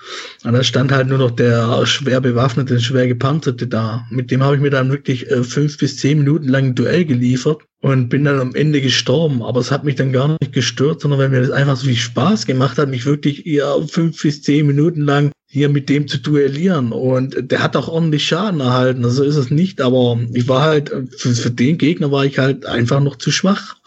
Und 0.44 0.52
da 0.52 0.62
stand 0.64 0.92
halt 0.92 1.08
nur 1.08 1.18
noch 1.18 1.32
der 1.32 1.86
schwer 1.86 2.20
bewaffnete, 2.20 2.82
schwer 2.82 3.08
gepanzerte 3.08 3.66
da. 3.66 4.06
Mit 4.10 4.32
dem 4.32 4.44
habe 4.44 4.56
ich 4.56 4.62
mir 4.62 4.70
dann 4.70 4.92
wirklich 4.92 5.32
äh, 5.32 5.46
fünf 5.46 5.78
bis 5.78 5.96
zehn 5.96 6.18
Minuten 6.18 6.50
lang 6.50 6.66
ein 6.66 6.76
Duell 6.76 7.06
geliefert 7.06 7.62
und 7.80 8.10
bin 8.10 8.26
dann 8.26 8.42
am 8.42 8.54
Ende 8.54 8.82
gestorben. 8.82 9.42
Aber 9.44 9.62
es 9.62 9.72
hat 9.72 9.86
mich 9.86 9.96
dann 9.96 10.12
gar 10.12 10.28
nicht 10.28 10.52
gestört, 10.52 11.00
sondern 11.00 11.22
weil 11.22 11.30
mir 11.30 11.40
das 11.40 11.52
einfach 11.52 11.78
so 11.78 11.88
viel 11.88 11.96
Spaß 11.96 12.46
gemacht 12.46 12.78
hat, 12.78 12.90
mich 12.90 13.06
wirklich 13.06 13.46
eher 13.46 13.82
fünf 13.88 14.22
bis 14.22 14.42
zehn 14.42 14.68
Minuten 14.68 15.02
lang 15.02 15.32
hier 15.56 15.70
mit 15.70 15.88
dem 15.88 16.06
zu 16.06 16.18
duellieren. 16.18 16.92
Und 16.92 17.50
der 17.50 17.64
hat 17.64 17.78
auch 17.78 17.88
ordentlich 17.88 18.26
Schaden 18.26 18.60
erhalten. 18.60 19.06
Also 19.06 19.24
ist 19.24 19.38
es 19.38 19.52
nicht, 19.52 19.80
aber 19.80 20.20
ich 20.34 20.50
war 20.50 20.64
halt, 20.64 20.92
für, 21.18 21.34
für 21.34 21.50
den 21.50 21.78
Gegner 21.78 22.12
war 22.12 22.26
ich 22.26 22.40
halt 22.40 22.66
einfach 22.66 23.00
noch 23.00 23.16
zu 23.16 23.32
schwach. 23.32 23.78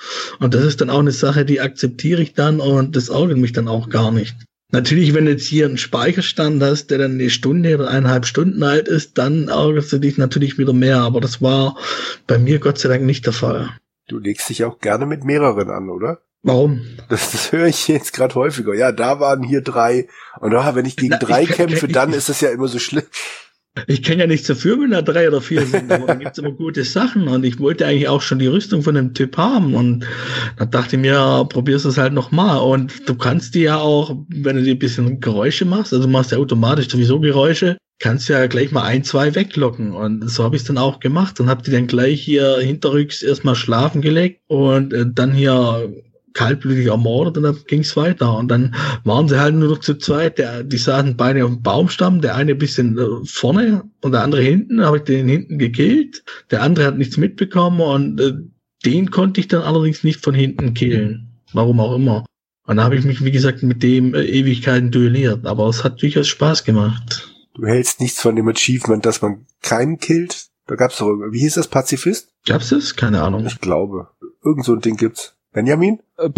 Und 0.40 0.54
das 0.54 0.64
ist 0.64 0.81
dann 0.81 0.88
auch 0.88 1.00
eine 1.00 1.12
Sache, 1.12 1.44
die 1.44 1.61
akzeptiere 1.61 2.22
ich 2.22 2.33
dann 2.33 2.61
und 2.61 2.96
das 2.96 3.11
ärgert 3.11 3.37
mich 3.37 3.52
dann 3.52 3.68
auch 3.68 3.90
gar 3.90 4.11
nicht. 4.11 4.35
Natürlich, 4.72 5.12
wenn 5.12 5.26
du 5.26 5.33
jetzt 5.33 5.46
hier 5.46 5.66
einen 5.66 5.76
Speicherstand 5.76 6.62
hast, 6.62 6.87
der 6.87 6.96
dann 6.96 7.12
eine 7.12 7.28
Stunde 7.28 7.74
oder 7.74 7.90
eineinhalb 7.90 8.24
Stunden 8.24 8.62
alt 8.62 8.88
ist, 8.88 9.18
dann 9.18 9.48
ärgerst 9.48 9.92
du 9.92 9.98
dich 9.98 10.16
natürlich 10.16 10.57
wieder 10.57 10.72
mehr. 10.72 11.00
Aber 11.00 11.20
das 11.20 11.42
war 11.42 11.76
bei 12.26 12.38
mir 12.38 12.61
Gott 12.61 12.78
sei 12.78 12.88
Dank 12.88 13.04
nicht 13.04 13.26
der 13.26 13.35
Fall. 13.35 13.68
Du 14.09 14.18
legst 14.18 14.48
dich 14.48 14.64
auch 14.64 14.78
gerne 14.78 15.04
mit 15.04 15.22
mehreren 15.22 15.68
an, 15.68 15.90
oder? 15.90 16.22
Warum? 16.42 16.83
Das, 17.09 17.33
das 17.33 17.53
höre 17.53 17.66
ich 17.66 17.88
jetzt 17.88 18.12
gerade 18.12 18.35
häufiger. 18.35 18.74
Ja, 18.74 18.92
da 18.92 19.20
waren 19.20 19.42
hier 19.42 19.61
drei. 19.61 20.09
Und 20.40 20.55
oh, 20.55 20.74
wenn 20.74 20.87
ich 20.87 20.96
gegen 20.96 21.11
Na, 21.11 21.18
drei 21.18 21.42
ich 21.42 21.51
kämpfe, 21.51 21.87
kann, 21.87 21.92
dann 21.92 22.12
ist 22.12 22.29
es 22.29 22.40
ja 22.40 22.51
immer 22.51 22.68
so 22.68 22.79
schlimm. 22.79 23.05
Ich 23.87 24.03
kenne 24.03 24.22
ja 24.22 24.27
nichts 24.27 24.48
dafür, 24.48 24.81
wenn 24.81 24.90
da 24.90 25.03
drei 25.03 25.29
oder 25.29 25.40
vier 25.40 25.64
sind, 25.64 25.92
aber 25.92 26.07
dann 26.07 26.18
gibt's 26.18 26.38
immer 26.38 26.51
gute 26.51 26.85
Sachen. 26.85 27.29
Und 27.29 27.44
ich 27.44 27.61
wollte 27.61 27.87
eigentlich 27.87 28.09
auch 28.09 28.22
schon 28.22 28.38
die 28.38 28.46
Rüstung 28.46 28.83
von 28.83 28.94
dem 28.94 29.14
Typ 29.14 29.37
haben. 29.37 29.74
Und 29.74 30.07
da 30.57 30.64
dachte 30.64 30.96
ich 30.96 31.03
mir, 31.03 31.46
probierst 31.48 31.85
es 31.85 31.98
halt 31.98 32.12
nochmal. 32.12 32.59
Und 32.59 33.09
du 33.09 33.14
kannst 33.14 33.55
die 33.55 33.62
ja 33.62 33.79
auch, 33.79 34.16
wenn 34.29 34.57
du 34.57 34.62
dir 34.62 34.74
ein 34.74 34.79
bisschen 34.79 35.20
Geräusche 35.20 35.64
machst, 35.64 35.92
also 35.92 36.07
du 36.07 36.11
machst 36.11 36.33
ja 36.33 36.38
automatisch 36.38 36.88
sowieso 36.88 37.20
Geräusche, 37.20 37.77
kannst 38.01 38.29
ja 38.29 38.46
gleich 38.46 38.72
mal 38.72 38.83
ein, 38.83 39.05
zwei 39.05 39.35
weglocken. 39.35 39.92
Und 39.92 40.29
so 40.29 40.44
habe 40.44 40.57
ich 40.57 40.62
es 40.62 40.68
dann 40.68 40.79
auch 40.79 41.01
gemacht 41.01 41.38
und 41.40 41.48
habe 41.48 41.62
die 41.62 41.70
dann 41.70 41.87
gleich 41.87 42.20
hier 42.20 42.59
hinterrücks 42.59 43.22
erstmal 43.22 43.55
schlafen 43.55 44.03
gelegt 44.03 44.40
und 44.48 44.92
äh, 44.92 45.05
dann 45.07 45.33
hier 45.33 45.92
kaltblütig 46.38 46.87
ermordet 46.87 47.37
und 47.37 47.42
dann 47.42 47.59
ging's 47.66 47.96
weiter. 47.96 48.37
Und 48.37 48.46
dann 48.46 48.77
waren 49.03 49.27
sie 49.27 49.40
halt 49.40 49.57
nur 49.57 49.70
noch 49.70 49.81
zu 49.81 49.96
zweit. 49.96 50.38
Der, 50.38 50.62
die 50.62 50.77
saßen 50.77 51.16
beide 51.16 51.44
auf 51.44 51.51
dem 51.51 51.62
Baumstamm, 51.62 52.20
der 52.20 52.37
eine 52.37 52.53
ein 52.53 52.59
bisschen 52.59 52.96
äh, 52.96 53.27
vorne 53.27 53.83
und 54.03 54.12
der 54.12 54.22
andere 54.22 54.42
hinten. 54.42 54.85
habe 54.85 54.98
ich 54.98 55.03
den 55.03 55.27
hinten 55.27 55.59
gekillt. 55.59 56.22
Der 56.53 56.62
andere 56.62 56.87
hat 56.87 56.96
nichts 56.96 57.16
mitbekommen 57.16 57.81
und 57.81 58.20
äh, 58.20 58.35
den 58.87 59.11
konnte 59.11 59.40
ich 59.40 59.48
dann 59.48 59.62
allerdings 59.62 60.05
nicht 60.05 60.22
von 60.22 60.33
hinten 60.33 60.74
killen. 60.74 61.40
Warum 61.53 61.81
auch 61.81 61.96
immer. 61.96 62.24
Und 62.68 62.77
da 62.77 62.85
habe 62.85 62.94
ich 62.94 63.05
mich, 63.05 63.24
wie 63.24 63.33
gesagt, 63.33 63.64
mit 63.64 63.83
dem 63.83 64.14
äh, 64.14 64.22
Ewigkeiten 64.22 64.92
duelliert. 64.92 65.44
Aber 65.44 65.66
es 65.68 65.83
hat 65.83 66.01
durchaus 66.01 66.29
Spaß 66.29 66.62
gemacht. 66.62 67.29
Du 67.55 67.66
hältst 67.66 68.01
nichts 68.01 68.20
von 68.22 68.37
dem 68.37 68.46
Achievement, 68.46 69.05
dass 69.05 69.22
man 69.22 69.44
keinen 69.61 69.98
killt? 69.98 70.46
Da 70.68 70.77
gab's 70.77 70.98
doch, 70.98 71.09
wie 71.33 71.40
hieß 71.40 71.55
das, 71.55 71.66
Pazifist? 71.66 72.29
Gab's 72.46 72.68
das? 72.68 72.94
Keine 72.94 73.22
Ahnung. 73.22 73.44
Ich 73.44 73.61
glaube. 73.61 74.11
Irgend 74.44 74.64
so 74.64 74.74
ein 74.74 74.81
Ding 74.81 74.96
gibt's. 74.96 75.35
Benjamin? 75.52 76.00
Äh, 76.18 76.30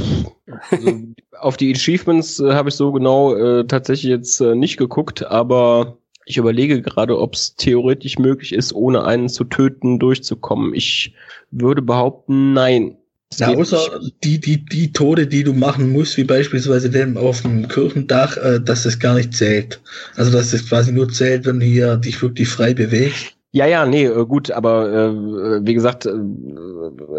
also, 0.71 0.99
auf 1.39 1.57
die 1.57 1.75
Achievements 1.75 2.41
äh, 2.41 2.53
habe 2.53 2.69
ich 2.69 2.75
so 2.75 2.93
genau 2.93 3.35
äh, 3.35 3.67
tatsächlich 3.67 4.11
jetzt 4.11 4.41
äh, 4.41 4.55
nicht 4.55 4.77
geguckt, 4.77 5.25
aber 5.25 5.99
ich 6.27 6.37
überlege 6.37 6.81
gerade, 6.81 7.19
ob 7.19 7.35
es 7.35 7.57
theoretisch 7.57 8.19
möglich 8.19 8.53
ist, 8.53 8.73
ohne 8.73 9.05
einen 9.05 9.29
zu 9.29 9.45
töten 9.45 9.99
durchzukommen. 9.99 10.75
Ich 10.75 11.15
würde 11.51 11.83
behaupten, 11.83 12.53
nein. 12.53 12.97
Ja, 13.37 13.55
außer 13.55 14.01
die, 14.25 14.41
die, 14.41 14.65
die 14.65 14.93
Tode, 14.93 15.27
die 15.29 15.45
du 15.45 15.53
machen 15.53 15.93
musst, 15.93 16.17
wie 16.17 16.25
beispielsweise 16.25 16.91
den 16.91 17.17
auf 17.17 17.43
dem 17.43 17.69
Kirchendach, 17.69 18.37
äh, 18.37 18.61
dass 18.61 18.83
das 18.83 18.99
gar 18.99 19.15
nicht 19.15 19.35
zählt. 19.35 19.81
Also 20.17 20.33
dass 20.33 20.51
das 20.51 20.69
quasi 20.69 20.93
nur 20.93 21.09
zählt, 21.09 21.47
wenn 21.47 21.61
du 21.61 21.67
hier 21.67 21.97
dich 21.97 22.21
wirklich 22.23 22.49
frei 22.49 22.75
bewegst. 22.75 23.37
Ja, 23.53 23.67
ja, 23.67 23.85
nee, 23.85 24.05
äh, 24.05 24.25
gut, 24.27 24.53
aber 24.53 24.89
äh, 24.93 25.67
wie 25.67 25.75
gesagt, 25.75 26.07
äh, 26.07 26.13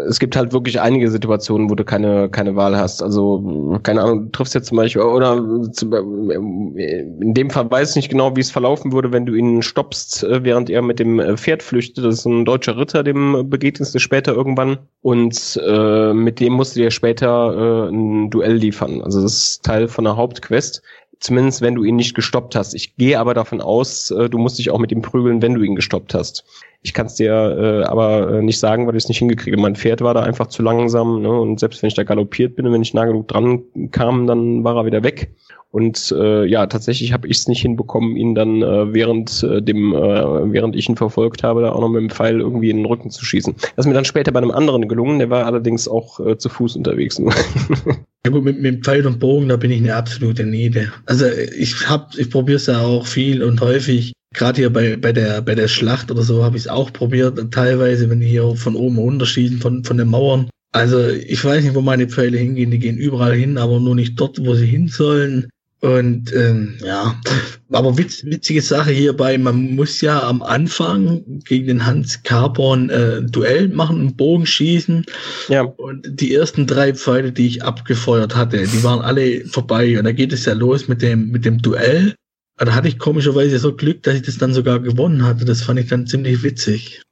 es 0.08 0.18
gibt 0.18 0.34
halt 0.34 0.54
wirklich 0.54 0.80
einige 0.80 1.10
Situationen, 1.10 1.68
wo 1.68 1.74
du 1.74 1.84
keine 1.84 2.30
keine 2.30 2.56
Wahl 2.56 2.74
hast. 2.74 3.02
Also 3.02 3.78
keine 3.82 4.00
Ahnung, 4.02 4.24
du 4.24 4.30
triffst 4.30 4.54
jetzt 4.54 4.68
zum 4.68 4.78
Beispiel 4.78 5.02
oder 5.02 5.34
äh, 5.36 7.00
in 7.20 7.34
dem 7.34 7.50
Fall 7.50 7.70
weiß 7.70 7.90
ich 7.90 7.96
nicht 7.96 8.08
genau, 8.08 8.34
wie 8.34 8.40
es 8.40 8.50
verlaufen 8.50 8.92
würde, 8.92 9.12
wenn 9.12 9.26
du 9.26 9.34
ihn 9.34 9.60
stoppst, 9.60 10.24
äh, 10.24 10.42
während 10.42 10.70
er 10.70 10.80
mit 10.80 10.98
dem 10.98 11.36
Pferd 11.36 11.62
flüchtet. 11.62 12.02
Das 12.04 12.14
ist 12.20 12.24
ein 12.24 12.46
deutscher 12.46 12.78
Ritter, 12.78 13.02
dem 13.02 13.50
begegnest 13.50 13.94
du 13.94 13.98
später 13.98 14.32
irgendwann 14.32 14.78
und 15.02 15.60
äh, 15.62 16.14
mit 16.14 16.40
dem 16.40 16.54
musst 16.54 16.76
du 16.76 16.80
dir 16.80 16.90
später 16.90 17.88
äh, 17.88 17.90
ein 17.90 18.30
Duell 18.30 18.54
liefern. 18.54 19.02
Also 19.02 19.20
das 19.20 19.34
ist 19.34 19.64
Teil 19.64 19.86
von 19.86 20.04
der 20.04 20.16
Hauptquest. 20.16 20.82
Zumindest 21.22 21.60
wenn 21.60 21.76
du 21.76 21.84
ihn 21.84 21.94
nicht 21.94 22.14
gestoppt 22.14 22.56
hast. 22.56 22.74
Ich 22.74 22.96
gehe 22.96 23.20
aber 23.20 23.32
davon 23.32 23.60
aus, 23.60 24.10
äh, 24.10 24.28
du 24.28 24.38
musst 24.38 24.58
dich 24.58 24.70
auch 24.70 24.80
mit 24.80 24.90
ihm 24.90 25.02
prügeln, 25.02 25.40
wenn 25.40 25.54
du 25.54 25.62
ihn 25.62 25.76
gestoppt 25.76 26.14
hast. 26.14 26.44
Ich 26.82 26.94
kann 26.94 27.06
es 27.06 27.14
dir 27.14 27.32
äh, 27.32 27.84
aber 27.84 28.38
äh, 28.38 28.42
nicht 28.42 28.58
sagen, 28.58 28.86
weil 28.86 28.96
ich 28.96 29.04
es 29.04 29.08
nicht 29.08 29.18
hingekriege. 29.18 29.56
Mein 29.56 29.76
Pferd 29.76 30.00
war 30.00 30.14
da 30.14 30.22
einfach 30.22 30.48
zu 30.48 30.62
langsam 30.62 31.22
ne? 31.22 31.30
und 31.30 31.60
selbst 31.60 31.82
wenn 31.82 31.88
ich 31.88 31.94
da 31.94 32.02
galoppiert 32.02 32.56
bin 32.56 32.66
und 32.66 32.72
wenn 32.72 32.82
ich 32.82 32.92
nah 32.92 33.04
genug 33.04 33.28
dran 33.28 33.62
kam, 33.92 34.26
dann 34.26 34.64
war 34.64 34.76
er 34.76 34.86
wieder 34.86 35.04
weg. 35.04 35.30
Und 35.72 36.14
äh, 36.18 36.44
ja, 36.44 36.66
tatsächlich 36.66 37.14
habe 37.14 37.26
ich 37.28 37.38
es 37.38 37.48
nicht 37.48 37.62
hinbekommen, 37.62 38.14
ihn 38.14 38.34
dann 38.34 38.60
äh, 38.60 38.92
während 38.92 39.42
äh, 39.42 39.62
dem, 39.62 39.94
äh, 39.94 40.52
während 40.52 40.76
ich 40.76 40.86
ihn 40.86 40.96
verfolgt 40.96 41.42
habe, 41.42 41.62
da 41.62 41.72
auch 41.72 41.80
noch 41.80 41.88
mit 41.88 42.02
dem 42.02 42.10
Pfeil 42.10 42.40
irgendwie 42.40 42.68
in 42.68 42.76
den 42.76 42.86
Rücken 42.86 43.10
zu 43.10 43.24
schießen. 43.24 43.54
Das 43.54 43.86
ist 43.86 43.86
mir 43.86 43.94
dann 43.94 44.04
später 44.04 44.32
bei 44.32 44.40
einem 44.40 44.50
anderen 44.50 44.86
gelungen, 44.86 45.18
der 45.18 45.30
war 45.30 45.46
allerdings 45.46 45.88
auch 45.88 46.20
äh, 46.20 46.36
zu 46.36 46.50
Fuß 46.50 46.76
unterwegs. 46.76 47.18
ja 48.26 48.30
gut, 48.30 48.44
mit, 48.44 48.60
mit 48.60 48.84
Pfeil 48.84 49.06
und 49.06 49.18
Bogen, 49.18 49.48
da 49.48 49.56
bin 49.56 49.70
ich 49.70 49.80
eine 49.80 49.94
absolute 49.94 50.44
Niede. 50.44 50.92
Also 51.06 51.24
ich 51.56 51.88
hab, 51.88 52.14
ich 52.18 52.28
probiere 52.28 52.56
es 52.56 52.66
ja 52.66 52.82
auch 52.82 53.06
viel 53.06 53.42
und 53.42 53.62
häufig. 53.62 54.12
Gerade 54.32 54.60
hier 54.60 54.72
bei, 54.72 54.96
bei 54.96 55.12
der 55.12 55.42
bei 55.42 55.54
der 55.54 55.68
Schlacht 55.68 56.10
oder 56.10 56.22
so 56.22 56.44
habe 56.44 56.56
ich 56.56 56.64
es 56.64 56.68
auch 56.68 56.92
probiert. 56.92 57.38
Teilweise, 57.52 58.08
wenn 58.10 58.20
die 58.20 58.26
hier 58.26 58.54
von 58.56 58.76
oben 58.76 58.98
runterschießen, 58.98 59.58
von, 59.58 59.84
von 59.84 59.98
den 59.98 60.08
Mauern. 60.08 60.48
Also 60.72 61.08
ich 61.08 61.44
weiß 61.44 61.64
nicht, 61.64 61.74
wo 61.74 61.82
meine 61.82 62.08
Pfeile 62.08 62.38
hingehen. 62.38 62.70
Die 62.70 62.78
gehen 62.78 62.96
überall 62.96 63.34
hin, 63.34 63.58
aber 63.58 63.78
nur 63.78 63.94
nicht 63.94 64.18
dort, 64.18 64.44
wo 64.44 64.54
sie 64.54 64.66
hin 64.66 64.88
sollen. 64.88 65.48
Und 65.82 66.32
ähm, 66.32 66.76
ja, 66.80 67.20
aber 67.72 67.98
witz, 67.98 68.24
witzige 68.24 68.62
Sache 68.62 68.92
hierbei, 68.92 69.36
man 69.36 69.74
muss 69.74 70.00
ja 70.00 70.22
am 70.22 70.40
Anfang 70.40 71.24
gegen 71.44 71.66
den 71.66 71.84
Hans 71.84 72.22
Carbon 72.22 72.88
äh, 72.88 73.20
Duell 73.22 73.68
machen, 73.68 73.98
einen 73.98 74.16
Bogen 74.16 74.46
schießen. 74.46 75.04
Ja. 75.48 75.62
Und 75.62 76.08
die 76.08 76.34
ersten 76.34 76.68
drei 76.68 76.94
Pfeile, 76.94 77.32
die 77.32 77.48
ich 77.48 77.64
abgefeuert 77.64 78.36
hatte, 78.36 78.64
die 78.64 78.84
waren 78.84 79.00
alle 79.00 79.44
vorbei. 79.46 79.98
Und 79.98 80.04
da 80.04 80.12
geht 80.12 80.32
es 80.32 80.44
ja 80.44 80.52
los 80.52 80.86
mit 80.86 81.02
dem, 81.02 81.30
mit 81.30 81.44
dem 81.44 81.60
Duell. 81.60 82.14
Da 82.58 82.74
hatte 82.74 82.88
ich 82.88 82.98
komischerweise 82.98 83.58
so 83.58 83.74
Glück, 83.74 84.02
dass 84.02 84.14
ich 84.14 84.22
das 84.22 84.38
dann 84.38 84.54
sogar 84.54 84.80
gewonnen 84.80 85.24
hatte. 85.24 85.44
Das 85.44 85.62
fand 85.62 85.80
ich 85.80 85.88
dann 85.88 86.06
ziemlich 86.06 86.42
witzig. 86.42 87.02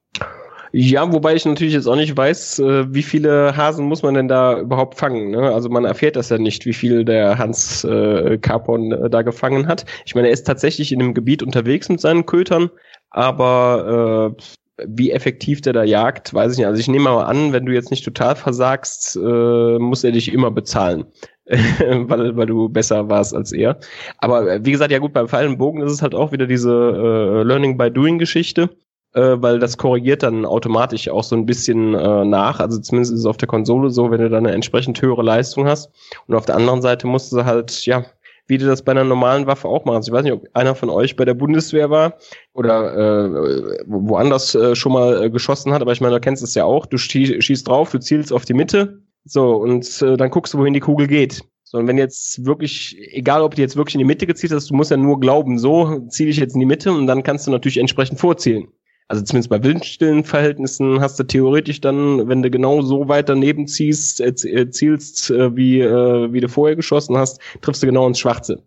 Ja, 0.72 1.12
wobei 1.12 1.35
ich 1.35 1.44
natürlich 1.44 1.74
jetzt 1.74 1.88
auch 1.88 1.96
nicht 1.96 2.16
weiß, 2.16 2.61
äh, 2.61 2.94
wie 2.94 3.03
viele 3.03 3.57
Hasen 3.57 3.87
muss 3.87 4.03
man 4.03 4.14
denn 4.14 4.29
da 4.29 4.61
überhaupt 4.61 4.96
fangen. 4.96 5.33
Ne? 5.33 5.53
Also 5.53 5.68
man 5.68 5.85
erfährt 5.85 6.14
das 6.14 6.29
ja 6.29 6.38
nicht, 6.38 6.64
wie 6.64 6.72
viel 6.72 7.05
der 7.05 7.38
Hans 7.38 7.83
äh, 7.83 8.38
Carpon 8.38 8.92
äh, 8.92 9.11
da 9.11 9.22
gefangen 9.22 9.66
hat. 9.66 9.85
Ich 10.07 10.14
meine, 10.14 10.29
er 10.29 10.33
ist 10.33 10.46
tatsächlich 10.46 10.92
in 10.92 11.03
einem 11.03 11.14
Gebiet 11.14 11.42
unterwegs 11.42 11.88
mit 11.88 12.00
seinen 12.00 12.24
Kötern, 12.24 12.70
aber 13.11 14.37
äh, 14.38 14.42
wie 14.87 15.11
effektiv 15.11 15.61
der 15.61 15.73
da 15.73 15.85
jagt, 15.85 16.33
weiß 16.33 16.53
ich 16.53 16.59
nicht. 16.59 16.66
Also 16.66 16.81
ich 16.81 16.88
nehme 16.88 17.05
mal 17.05 17.25
an, 17.25 17.53
wenn 17.53 17.66
du 17.66 17.73
jetzt 17.73 17.90
nicht 17.90 18.05
total 18.05 18.37
versagst, 18.37 19.16
äh, 19.16 19.79
muss 19.79 20.05
er 20.05 20.12
dich 20.12 20.33
immer 20.33 20.51
bezahlen. 20.51 21.05
weil, 21.51 22.37
weil 22.37 22.47
du 22.47 22.69
besser 22.69 23.09
warst 23.11 23.35
als 23.35 23.51
er. 23.51 23.81
Aber 24.19 24.49
äh, 24.49 24.64
wie 24.64 24.71
gesagt, 24.71 24.93
ja 24.93 24.99
gut, 24.99 25.12
beim 25.12 25.27
Pfeil 25.27 25.49
und 25.49 25.59
Bogen 25.59 25.83
ist 25.83 25.90
es 25.90 26.01
halt 26.01 26.14
auch 26.14 26.31
wieder 26.31 26.47
diese 26.47 26.71
äh, 26.71 27.43
Learning 27.43 27.77
by 27.77 27.90
Doing 27.90 28.19
Geschichte 28.19 28.71
äh, 29.14 29.37
weil 29.37 29.59
das 29.59 29.77
korrigiert 29.77 30.23
dann 30.23 30.45
automatisch 30.45 31.09
auch 31.09 31.25
so 31.25 31.37
ein 31.37 31.47
bisschen 31.47 31.95
äh, 31.95 32.25
nach. 32.25 32.61
Also 32.61 32.79
zumindest 32.79 33.12
ist 33.12 33.21
es 33.21 33.27
auf 33.27 33.37
der 33.37 33.49
Konsole 33.49 33.90
so, 33.90 34.11
wenn 34.11 34.21
du 34.21 34.31
dann 34.31 34.47
eine 34.47 34.55
entsprechend 34.55 35.01
höhere 35.03 35.23
Leistung 35.23 35.66
hast. 35.66 35.90
Und 36.27 36.35
auf 36.35 36.47
der 36.47 36.57
anderen 36.57 36.83
Seite 36.83 37.07
musst 37.07 37.33
du 37.33 37.45
halt, 37.45 37.85
ja, 37.87 38.05
wie 38.51 38.59
du 38.59 38.67
das 38.67 38.83
bei 38.83 38.93
einer 38.93 39.05
normalen 39.05 39.47
Waffe 39.47 39.69
auch 39.69 39.85
machst. 39.85 40.09
Ich 40.09 40.13
weiß 40.13 40.25
nicht, 40.25 40.33
ob 40.33 40.47
einer 40.53 40.75
von 40.75 40.91
euch 40.91 41.17
bei 41.17 41.25
der 41.25 41.35
Bundeswehr 41.35 41.89
war 41.89 42.19
oder 42.53 42.95
äh, 42.95 43.85
woanders 43.87 44.55
äh, 44.55 44.75
schon 44.75 44.93
mal 44.93 45.23
äh, 45.23 45.31
geschossen 45.31 45.73
hat, 45.73 45.81
aber 45.81 45.93
ich 45.93 46.01
meine, 46.01 46.15
du 46.15 46.21
kennst 46.21 46.43
es 46.43 46.55
ja 46.55 46.65
auch. 46.65 46.85
Du 46.85 46.99
schießt 46.99 47.67
drauf, 47.67 47.91
du 47.91 47.99
zielst 47.99 48.33
auf 48.33 48.45
die 48.45 48.55
Mitte, 48.55 49.03
so, 49.25 49.57
und 49.57 50.03
äh, 50.03 50.17
dann 50.17 50.31
guckst 50.31 50.53
du, 50.53 50.59
wohin 50.59 50.75
die 50.75 50.81
Kugel 50.81 51.07
geht. 51.07 51.43
So, 51.65 51.79
und 51.79 51.87
wenn 51.87 51.99
jetzt 51.99 52.45
wirklich, 52.45 52.97
egal 53.13 53.43
ob 53.43 53.55
du 53.55 53.63
jetzt 53.63 53.77
wirklich 53.77 53.95
in 53.95 54.01
die 54.01 54.05
Mitte 54.05 54.27
gezielt 54.27 54.53
hast, 54.53 54.71
du 54.71 54.75
musst 54.75 54.91
ja 54.91 54.97
nur 54.97 55.21
glauben, 55.21 55.59
so 55.59 56.01
ziele 56.09 56.31
ich 56.31 56.37
jetzt 56.37 56.55
in 56.55 56.61
die 56.61 56.67
Mitte 56.67 56.93
und 56.93 57.07
dann 57.07 57.23
kannst 57.23 57.47
du 57.47 57.53
natürlich 57.53 57.79
entsprechend 57.79 58.19
vorzielen 58.19 58.69
also 59.11 59.25
zumindest 59.25 59.51
bei 59.51 59.61
windstillen 59.64 60.23
Verhältnissen 60.23 61.01
hast 61.01 61.18
du 61.18 61.25
theoretisch 61.25 61.81
dann, 61.81 62.29
wenn 62.29 62.42
du 62.44 62.51
genau 62.51 62.81
so 62.81 63.09
weit 63.09 63.29
daneben 63.29 63.66
ziehst, 63.66 64.20
äh, 64.20 64.70
zielst, 64.70 65.31
äh, 65.33 65.57
wie, 65.57 65.81
äh, 65.81 66.33
wie 66.33 66.40
du 66.40 66.49
vorher 66.49 66.77
geschossen 66.77 67.16
hast, 67.16 67.40
triffst 67.61 67.83
du 67.83 67.88
genau 67.88 68.07
ins 68.07 68.20
Schwarze. 68.20 68.62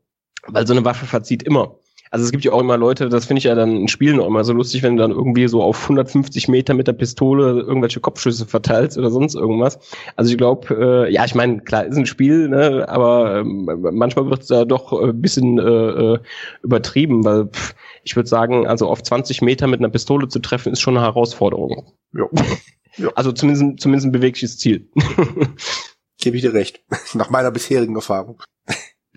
Weil 0.47 0.67
so 0.67 0.73
eine 0.73 0.83
Waffe 0.83 1.05
verzieht 1.05 1.43
immer. 1.43 1.79
Also 2.13 2.25
es 2.25 2.31
gibt 2.31 2.45
ja 2.45 2.51
auch 2.51 2.61
immer 2.61 2.77
Leute, 2.77 3.09
das 3.09 3.25
finde 3.25 3.39
ich 3.39 3.45
ja 3.45 3.55
dann 3.55 3.75
in 3.75 3.87
Spielen 3.87 4.19
auch 4.19 4.27
immer 4.27 4.43
so 4.43 4.53
lustig, 4.53 4.83
wenn 4.83 4.97
du 4.97 5.01
dann 5.01 5.09
irgendwie 5.09 5.47
so 5.47 5.63
auf 5.63 5.81
150 5.81 6.47
Meter 6.47 6.75
mit 6.75 6.85
der 6.85 6.93
Pistole 6.93 7.61
irgendwelche 7.61 8.01
Kopfschüsse 8.01 8.45
verteilst 8.45 8.99
oder 8.99 9.09
sonst 9.09 9.33
irgendwas. 9.33 9.79
Also 10.15 10.29
ich 10.29 10.37
glaube, 10.37 11.07
äh, 11.07 11.11
ja, 11.11 11.25
ich 11.25 11.33
meine, 11.33 11.61
klar, 11.61 11.87
ist 11.87 11.97
ein 11.97 12.05
Spiel, 12.05 12.49
ne, 12.49 12.87
aber 12.87 13.39
äh, 13.39 13.43
manchmal 13.43 14.29
wird 14.29 14.43
es 14.43 14.47
da 14.47 14.63
doch 14.63 14.93
ein 14.93 15.21
bisschen 15.21 15.57
äh, 15.57 15.63
äh, 15.63 16.19
übertrieben, 16.61 17.25
weil 17.25 17.47
pff, 17.47 17.73
ich 18.03 18.15
würde 18.15 18.29
sagen, 18.29 18.67
also 18.67 18.89
auf 18.89 19.01
20 19.01 19.41
Meter 19.41 19.65
mit 19.65 19.79
einer 19.79 19.89
Pistole 19.89 20.27
zu 20.27 20.37
treffen, 20.37 20.71
ist 20.71 20.81
schon 20.81 20.95
eine 20.95 21.07
Herausforderung. 21.07 21.93
Ja. 22.13 22.25
ja. 22.97 23.09
Also 23.15 23.31
zumindest, 23.31 23.81
zumindest 23.81 24.05
ein 24.05 24.11
bewegliches 24.11 24.59
Ziel. 24.59 24.87
Gebe 26.21 26.37
ich 26.37 26.43
dir 26.43 26.53
recht. 26.53 26.83
Nach 27.15 27.31
meiner 27.31 27.49
bisherigen 27.49 27.95
Erfahrung. 27.95 28.39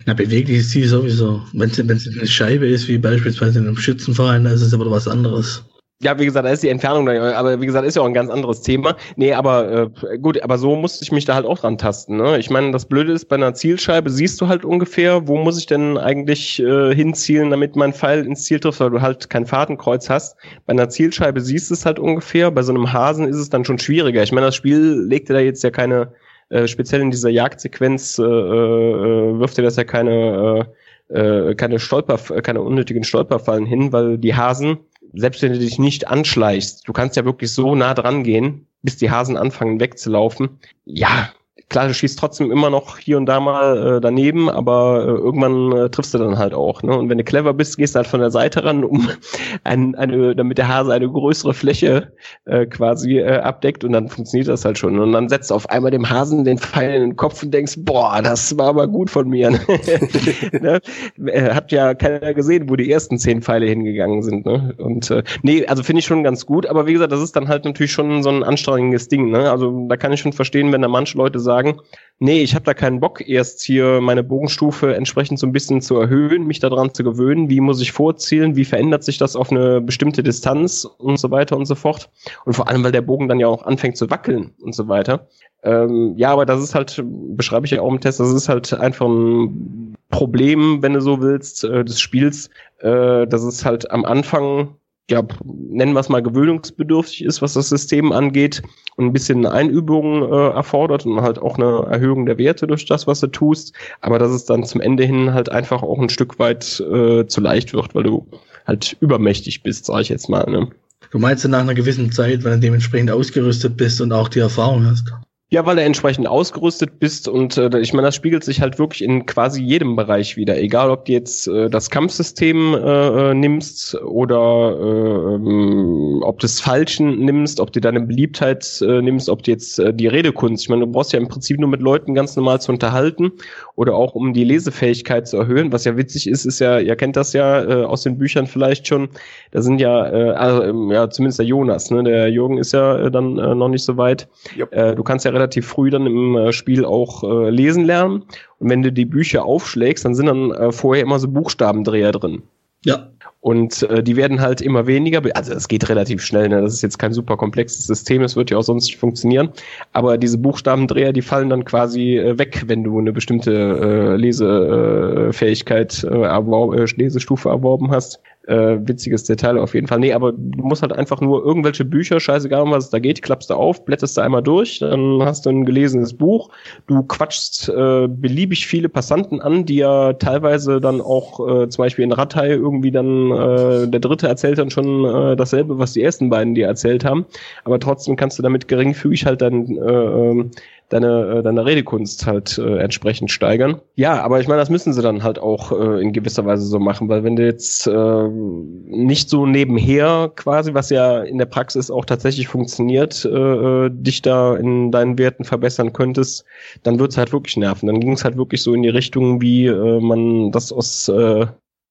Na, 0.05 0.13
bewegliches 0.13 0.69
Ziel 0.69 0.87
sowieso. 0.87 1.41
Wenn 1.53 1.69
es 1.69 1.79
eine 1.79 2.27
Scheibe 2.27 2.67
ist, 2.67 2.87
wie 2.87 2.97
beispielsweise 2.97 3.59
in 3.59 3.65
einem 3.65 3.77
Schützenverein, 3.77 4.43
dann 4.43 4.53
ist 4.53 4.61
es 4.61 4.73
aber 4.73 4.89
was 4.91 5.07
anderes. 5.07 5.63
Ja, 5.99 6.19
wie 6.19 6.25
gesagt, 6.25 6.45
da 6.45 6.51
ist 6.51 6.61
die 6.61 6.69
Entfernung, 6.69 7.09
aber 7.09 7.59
wie 7.59 7.65
gesagt, 7.65 7.87
ist 7.87 7.95
ja 7.95 8.03
auch 8.03 8.07
ein 8.07 8.13
ganz 8.13 8.29
anderes 8.29 8.61
Thema. 8.61 8.95
Nee, 9.15 9.33
aber 9.33 9.89
äh, 10.03 10.19
gut, 10.19 10.39
aber 10.43 10.59
so 10.59 10.75
musste 10.75 11.03
ich 11.03 11.11
mich 11.11 11.25
da 11.25 11.33
halt 11.33 11.47
auch 11.47 11.57
dran 11.57 11.79
tasten. 11.79 12.17
Ne? 12.17 12.37
Ich 12.37 12.51
meine, 12.51 12.71
das 12.71 12.85
Blöde 12.85 13.13
ist, 13.13 13.25
bei 13.25 13.35
einer 13.35 13.55
Zielscheibe 13.55 14.11
siehst 14.11 14.39
du 14.39 14.47
halt 14.47 14.63
ungefähr, 14.63 15.27
wo 15.27 15.37
muss 15.37 15.57
ich 15.57 15.65
denn 15.65 15.97
eigentlich 15.97 16.59
äh, 16.59 16.93
hinzielen, 16.93 17.49
damit 17.49 17.75
mein 17.75 17.93
Pfeil 17.93 18.27
ins 18.27 18.43
Ziel 18.43 18.59
trifft, 18.59 18.79
weil 18.79 18.91
du 18.91 19.01
halt 19.01 19.31
kein 19.31 19.47
Fahrtenkreuz 19.47 20.07
hast. 20.07 20.37
Bei 20.67 20.73
einer 20.73 20.87
Zielscheibe 20.89 21.41
siehst 21.41 21.71
du 21.71 21.73
es 21.73 21.83
halt 21.83 21.97
ungefähr, 21.97 22.51
bei 22.51 22.61
so 22.61 22.71
einem 22.71 22.93
Hasen 22.93 23.27
ist 23.27 23.37
es 23.37 23.49
dann 23.49 23.65
schon 23.65 23.79
schwieriger. 23.79 24.21
Ich 24.21 24.31
meine, 24.31 24.45
das 24.45 24.55
Spiel 24.55 25.03
legte 25.09 25.33
da 25.33 25.39
jetzt 25.39 25.63
ja 25.63 25.71
keine, 25.71 26.13
äh, 26.49 26.67
speziell 26.67 27.01
in 27.01 27.11
dieser 27.11 27.29
Jagdsequenz, 27.29 28.19
äh, 28.19 28.23
äh, 28.23 29.39
wirft 29.39 29.57
dir 29.57 29.63
das 29.63 29.75
ja 29.75 29.83
keine, 29.83 30.67
äh, 31.09 31.49
äh, 31.49 31.55
keine 31.55 31.79
Stolper, 31.79 32.17
keine 32.41 32.61
unnötigen 32.61 33.03
Stolperfallen 33.03 33.65
hin, 33.65 33.91
weil 33.91 34.17
die 34.17 34.35
Hasen 34.35 34.79
selbst 35.13 35.41
wenn 35.41 35.53
du 35.53 35.59
dich 35.59 35.79
nicht 35.79 36.07
anschleichst, 36.07 36.87
du 36.87 36.93
kannst 36.93 37.15
ja 37.15 37.25
wirklich 37.25 37.51
so 37.51 37.75
nah 37.75 37.93
dran 37.93 38.23
gehen, 38.23 38.67
bis 38.81 38.97
die 38.97 39.11
Hasen 39.11 39.37
anfangen 39.37 39.79
wegzulaufen. 39.79 40.59
Ja, 40.85 41.31
klar, 41.69 41.87
du 41.87 41.93
schießt 41.93 42.17
trotzdem 42.17 42.51
immer 42.51 42.69
noch 42.69 42.97
hier 42.97 43.17
und 43.17 43.25
da 43.25 43.39
mal 43.39 43.97
äh, 43.97 44.01
daneben, 44.01 44.49
aber 44.49 45.03
äh, 45.03 45.07
irgendwann 45.09 45.71
äh, 45.73 45.89
triffst 45.89 46.13
du 46.13 46.17
dann 46.17 46.37
halt 46.37 46.53
auch. 46.53 46.81
Ne? 46.81 46.97
Und 46.97 47.09
wenn 47.09 47.17
du 47.17 47.23
clever 47.25 47.53
bist, 47.53 47.77
gehst 47.77 47.93
du 47.95 47.97
halt 47.97 48.07
von 48.07 48.21
der 48.21 48.31
Seite 48.31 48.63
ran, 48.63 48.83
um 48.83 49.09
ein, 49.63 49.95
eine, 49.95 50.35
damit 50.35 50.57
der 50.57 50.69
Hase 50.69 50.93
eine 50.93 51.09
größere 51.09 51.53
Fläche 51.53 52.13
äh, 52.45 52.65
quasi 52.65 53.19
äh, 53.19 53.39
abdeckt 53.39 53.83
und 53.83 53.91
dann 53.91 54.07
funktioniert 54.07 54.47
das 54.47 54.63
halt 54.63 54.77
schon. 54.77 54.97
Und 54.99 55.11
dann 55.11 55.27
setzt 55.27 55.51
auf 55.51 55.69
einmal 55.69 55.91
dem 55.91 56.09
Hasen 56.09 56.45
den 56.45 56.57
Pfeil 56.57 56.93
in 56.93 57.01
den 57.01 57.15
Kopf 57.17 57.43
und 57.43 57.53
denkst, 57.53 57.75
boah, 57.79 58.21
das 58.23 58.57
war 58.57 58.67
aber 58.67 58.87
gut 58.87 59.09
von 59.09 59.27
mir. 59.27 59.49
ne? 60.51 60.79
Äh, 61.25 61.53
hat 61.53 61.71
ja 61.73 61.93
keiner 61.93 62.33
gesehen, 62.33 62.69
wo 62.69 62.77
die 62.77 62.89
ersten 62.89 63.17
zehn 63.17 63.41
Pfeile 63.41 63.65
hingegangen 63.65 64.23
sind. 64.23 64.45
Ne? 64.45 64.73
Und 64.77 65.11
äh, 65.11 65.21
nee, 65.41 65.65
also 65.65 65.83
finde 65.83 65.99
ich 65.99 66.05
schon 66.05 66.23
ganz 66.23 66.45
gut, 66.45 66.65
aber 66.65 66.87
wie 66.87 66.93
gesagt, 66.93 67.11
das 67.11 67.21
ist 67.21 67.35
dann 67.35 67.49
halt 67.49 67.65
natürlich 67.65 67.91
schon 67.91 68.23
so 68.23 68.29
ein 68.29 68.43
anstrengendes 68.43 69.09
Ding. 69.09 69.31
Ne? 69.31 69.51
Also 69.51 69.85
da 69.89 69.97
kann 69.97 70.13
ich 70.13 70.21
schon 70.21 70.33
verstehen, 70.33 70.71
wenn 70.71 70.81
da 70.81 70.87
manche 70.87 71.17
Leute 71.17 71.39
sagen, 71.39 71.56
sagen, 71.57 71.79
nee, 72.19 72.41
ich 72.41 72.55
habe 72.55 72.65
da 72.65 72.73
keinen 72.73 72.99
Bock, 72.99 73.27
erst 73.27 73.61
hier 73.63 73.99
meine 74.01 74.23
Bogenstufe 74.23 74.95
entsprechend 74.95 75.39
so 75.39 75.47
ein 75.47 75.51
bisschen 75.51 75.81
zu 75.81 75.97
erhöhen, 75.97 76.45
mich 76.45 76.59
daran 76.59 76.93
zu 76.93 77.03
gewöhnen, 77.03 77.49
wie 77.49 77.61
muss 77.61 77.81
ich 77.81 77.91
vorzielen, 77.91 78.55
wie 78.55 78.65
verändert 78.65 79.03
sich 79.03 79.17
das 79.17 79.35
auf 79.35 79.51
eine 79.51 79.81
bestimmte 79.81 80.23
Distanz 80.23 80.85
und 80.85 81.19
so 81.19 81.31
weiter 81.31 81.57
und 81.57 81.65
so 81.65 81.75
fort. 81.75 82.09
Und 82.45 82.53
vor 82.53 82.67
allem, 82.67 82.83
weil 82.83 82.91
der 82.91 83.01
Bogen 83.01 83.27
dann 83.27 83.39
ja 83.39 83.47
auch 83.47 83.65
anfängt 83.65 83.97
zu 83.97 84.09
wackeln 84.09 84.53
und 84.61 84.73
so 84.73 84.87
weiter. 84.87 85.27
Ähm, 85.63 86.13
ja, 86.17 86.31
aber 86.31 86.45
das 86.45 86.61
ist 86.61 86.75
halt, 86.75 87.03
beschreibe 87.03 87.65
ich 87.65 87.71
ja 87.71 87.81
auch 87.81 87.91
im 87.91 87.99
Test, 87.99 88.19
das 88.19 88.31
ist 88.31 88.49
halt 88.49 88.73
einfach 88.73 89.07
ein 89.07 89.95
Problem, 90.09 90.81
wenn 90.81 90.93
du 90.93 91.01
so 91.01 91.21
willst, 91.21 91.63
äh, 91.63 91.83
des 91.83 91.99
Spiels, 91.99 92.49
äh, 92.79 93.27
dass 93.27 93.43
es 93.43 93.65
halt 93.65 93.89
am 93.91 94.05
Anfang 94.05 94.76
ja, 95.09 95.23
nennen 95.43 95.93
wir 95.93 96.01
es 96.01 96.09
mal 96.09 96.21
gewöhnungsbedürftig 96.21 97.23
ist, 97.23 97.41
was 97.41 97.53
das 97.53 97.69
System 97.69 98.11
angeht 98.11 98.61
und 98.97 99.05
ein 99.05 99.13
bisschen 99.13 99.45
Einübung 99.45 100.23
äh, 100.23 100.49
erfordert 100.49 101.05
und 101.05 101.21
halt 101.21 101.39
auch 101.39 101.57
eine 101.57 101.87
Erhöhung 101.89 102.25
der 102.25 102.37
Werte 102.37 102.67
durch 102.67 102.85
das, 102.85 103.07
was 103.07 103.21
du 103.21 103.27
tust, 103.27 103.73
aber 104.01 104.19
dass 104.19 104.31
es 104.31 104.45
dann 104.45 104.65
zum 104.65 104.81
Ende 104.81 105.05
hin 105.05 105.33
halt 105.33 105.49
einfach 105.49 105.81
auch 105.81 105.99
ein 105.99 106.09
Stück 106.09 106.39
weit 106.39 106.79
äh, 106.81 107.25
zu 107.25 107.41
leicht 107.41 107.73
wird, 107.73 107.95
weil 107.95 108.03
du 108.03 108.27
halt 108.65 108.97
übermächtig 108.99 109.63
bist, 109.63 109.85
sag 109.85 110.01
ich 110.01 110.09
jetzt 110.09 110.27
mal. 110.27 110.49
Ne? 110.49 110.67
Du 111.11 111.19
meinst 111.19 111.43
ja 111.43 111.49
nach 111.49 111.61
einer 111.61 111.73
gewissen 111.73 112.11
Zeit, 112.11 112.43
wenn 112.43 112.53
du 112.53 112.59
dementsprechend 112.59 113.11
ausgerüstet 113.11 113.77
bist 113.77 114.01
und 114.01 114.11
auch 114.11 114.27
die 114.27 114.39
Erfahrung 114.39 114.85
hast. 114.85 115.13
Ja, 115.49 115.65
weil 115.65 115.77
du 115.77 115.81
entsprechend 115.81 116.27
ausgerüstet 116.27 116.99
bist 116.99 117.29
und 117.29 117.55
äh, 117.55 117.79
ich 117.79 117.93
meine, 117.93 118.07
das 118.07 118.15
spiegelt 118.15 118.43
sich 118.43 118.59
halt 118.59 118.79
wirklich 118.79 119.01
in 119.01 119.25
quasi 119.25 119.63
jedem 119.63 119.95
Bereich 119.95 120.35
wieder. 120.35 120.57
Egal, 120.57 120.91
ob 120.91 121.05
du 121.05 121.13
jetzt 121.13 121.47
äh, 121.47 121.69
das 121.69 121.89
Kampfsystem 121.89 122.73
äh, 122.73 123.29
äh 123.29 123.33
nimmst 123.33 123.95
oder 124.01 124.77
äh, 124.77 125.35
ähm, 125.35 126.21
ob 126.21 126.39
du 126.39 126.47
das 126.47 126.59
Falschen 126.59 127.19
nimmst, 127.23 127.61
ob 127.61 127.71
du 127.71 127.79
deine 127.79 128.01
Beliebtheit 128.01 128.81
äh, 128.81 129.01
nimmst, 129.01 129.29
ob 129.29 129.43
du 129.43 129.51
jetzt 129.51 129.79
äh, 129.79 129.93
die 129.93 130.07
Redekunst. 130.07 130.63
Ich 130.63 130.69
meine, 130.69 130.85
du 130.85 130.91
brauchst 130.91 131.13
ja 131.13 131.19
im 131.19 131.29
Prinzip 131.29 131.61
nur 131.61 131.69
mit 131.69 131.79
Leuten 131.79 132.13
ganz 132.13 132.35
normal 132.35 132.59
zu 132.59 132.73
unterhalten 132.73 133.31
oder 133.75 133.95
auch 133.95 134.15
um 134.15 134.33
die 134.33 134.43
Lesefähigkeit 134.43 135.29
zu 135.29 135.37
erhöhen. 135.37 135.71
Was 135.71 135.85
ja 135.85 135.95
witzig 135.95 136.27
ist, 136.27 136.43
ist 136.43 136.59
ja, 136.59 136.79
ihr 136.79 136.97
kennt 136.97 137.15
das 137.15 137.31
ja 137.31 137.63
äh, 137.63 137.85
aus 137.85 138.03
den 138.03 138.17
Büchern 138.17 138.47
vielleicht 138.47 138.89
schon. 138.89 139.07
Da 139.51 139.61
sind 139.61 139.79
ja, 139.79 140.11
äh, 140.11 140.31
also, 140.31 140.63
ähm, 140.63 140.91
ja 140.91 141.09
zumindest 141.09 141.39
der 141.39 141.45
Jonas, 141.45 141.89
ne? 141.89 142.03
Der 142.03 142.29
Jürgen 142.29 142.57
ist 142.57 142.73
ja 142.73 142.97
äh, 142.97 143.11
dann 143.11 143.37
äh, 143.37 143.55
noch 143.55 143.69
nicht 143.69 143.85
so 143.85 143.95
weit. 143.95 144.27
Yep. 144.57 144.73
Äh, 144.75 144.95
du 144.95 145.03
kannst 145.03 145.23
ja 145.23 145.36
relativ 145.37 145.67
früh 145.67 145.89
dann 145.89 146.05
im 146.05 146.35
äh, 146.35 146.51
Spiel 146.51 146.85
auch 146.85 147.23
äh, 147.23 147.49
lesen 147.49 147.85
lernen. 147.85 148.23
Und 148.59 148.69
wenn 148.69 148.81
du 148.81 148.91
die 148.91 149.05
Bücher 149.05 149.45
aufschlägst, 149.45 150.05
dann 150.05 150.15
sind 150.15 150.25
dann 150.25 150.51
äh, 150.51 150.71
vorher 150.71 151.03
immer 151.03 151.19
so 151.19 151.27
Buchstabendreher 151.27 152.11
drin. 152.11 152.43
Ja. 152.85 153.09
Und 153.41 153.83
äh, 153.83 154.03
die 154.03 154.15
werden 154.15 154.41
halt 154.41 154.61
immer 154.61 154.87
weniger, 154.87 155.21
also 155.35 155.53
es 155.53 155.67
geht 155.67 155.87
relativ 155.89 156.21
schnell, 156.21 156.49
ne? 156.49 156.61
das 156.61 156.73
ist 156.73 156.81
jetzt 156.81 156.99
kein 156.99 157.13
super 157.13 157.37
komplexes 157.37 157.85
System, 157.85 158.21
es 158.23 158.35
wird 158.35 158.49
ja 158.49 158.57
auch 158.57 158.63
sonst 158.63 158.87
nicht 158.87 158.97
funktionieren, 158.97 159.49
aber 159.93 160.17
diese 160.17 160.37
Buchstabendreher, 160.37 161.13
die 161.13 161.21
fallen 161.21 161.49
dann 161.49 161.63
quasi 161.63 162.17
äh, 162.17 162.37
weg, 162.37 162.63
wenn 162.67 162.83
du 162.83 162.99
eine 162.99 163.13
bestimmte 163.13 163.51
äh, 163.53 164.15
Lesefähigkeit, 164.15 166.03
äh, 166.03 166.21
erworb, 166.23 166.75
äh, 166.75 166.85
Lesestufe 166.97 167.49
erworben 167.49 167.91
hast 167.91 168.19
äh, 168.47 168.77
witziges 168.81 169.25
Detail 169.25 169.57
auf 169.57 169.73
jeden 169.73 169.87
Fall. 169.87 169.99
Nee, 169.99 170.13
aber 170.13 170.31
du 170.31 170.63
musst 170.63 170.81
halt 170.81 170.93
einfach 170.93 171.21
nur 171.21 171.43
irgendwelche 171.45 171.85
Bücher, 171.85 172.19
scheißegal 172.19 172.61
um 172.61 172.71
was 172.71 172.85
es 172.85 172.89
da 172.89 172.99
geht, 172.99 173.21
klappst 173.21 173.49
du 173.49 173.55
auf, 173.55 173.85
blätterst 173.85 174.17
du 174.17 174.21
einmal 174.21 174.41
durch, 174.41 174.79
dann 174.79 175.21
hast 175.21 175.45
du 175.45 175.49
ein 175.49 175.65
gelesenes 175.65 176.13
Buch, 176.13 176.49
du 176.87 177.03
quatschst 177.03 177.69
äh, 177.69 178.07
beliebig 178.07 178.65
viele 178.65 178.89
Passanten 178.89 179.41
an, 179.41 179.65
die 179.65 179.75
ja 179.77 180.13
teilweise 180.13 180.79
dann 180.79 181.01
auch 181.01 181.39
äh, 181.47 181.69
zum 181.69 181.83
Beispiel 181.83 182.05
in 182.05 182.11
Rattay 182.11 182.53
irgendwie 182.53 182.91
dann 182.91 183.31
äh, 183.31 183.87
der 183.87 183.99
dritte 183.99 184.27
erzählt 184.27 184.57
dann 184.57 184.69
schon 184.69 185.05
äh, 185.05 185.35
dasselbe, 185.35 185.77
was 185.77 185.93
die 185.93 186.01
ersten 186.01 186.29
beiden 186.29 186.55
dir 186.55 186.67
erzählt 186.67 187.03
haben, 187.03 187.25
aber 187.65 187.79
trotzdem 187.79 188.15
kannst 188.15 188.39
du 188.39 188.43
damit 188.43 188.67
geringfügig 188.67 189.25
halt 189.25 189.41
dann 189.41 189.77
äh, 189.77 189.81
ähm, 189.81 190.51
deine, 190.89 191.37
äh, 191.37 191.43
deine 191.43 191.65
Redekunst 191.65 192.25
halt 192.25 192.57
äh, 192.57 192.77
entsprechend 192.77 193.31
steigern. 193.31 193.81
Ja, 193.95 194.21
aber 194.21 194.39
ich 194.39 194.47
meine, 194.47 194.59
das 194.59 194.69
müssen 194.69 194.93
sie 194.93 195.01
dann 195.01 195.23
halt 195.23 195.39
auch 195.39 195.71
äh, 195.71 196.01
in 196.01 196.13
gewisser 196.13 196.45
Weise 196.45 196.65
so 196.65 196.79
machen, 196.79 197.09
weil 197.09 197.23
wenn 197.23 197.35
du 197.35 197.45
jetzt 197.45 197.87
äh, 197.87 198.27
nicht 198.27 199.29
so 199.29 199.45
nebenher 199.45 200.31
quasi, 200.35 200.73
was 200.73 200.89
ja 200.89 201.21
in 201.21 201.37
der 201.37 201.45
Praxis 201.45 201.91
auch 201.91 202.05
tatsächlich 202.05 202.47
funktioniert, 202.47 203.25
äh, 203.25 203.29
äh 203.29 203.89
dich 203.91 204.21
da 204.21 204.55
in 204.55 204.91
deinen 204.91 205.17
Werten 205.17 205.43
verbessern 205.43 205.93
könntest, 205.93 206.45
dann 206.83 206.99
wird's 206.99 207.17
halt 207.17 207.33
wirklich 207.33 207.57
nerven. 207.57 207.87
Dann 207.87 207.99
ging 207.99 208.13
es 208.13 208.23
halt 208.23 208.37
wirklich 208.37 208.63
so 208.63 208.73
in 208.73 208.83
die 208.83 208.89
Richtung, 208.89 209.41
wie 209.41 209.65
äh, 209.65 209.99
man 209.99 210.51
das 210.51 210.71
aus 210.71 211.09
äh, 211.09 211.47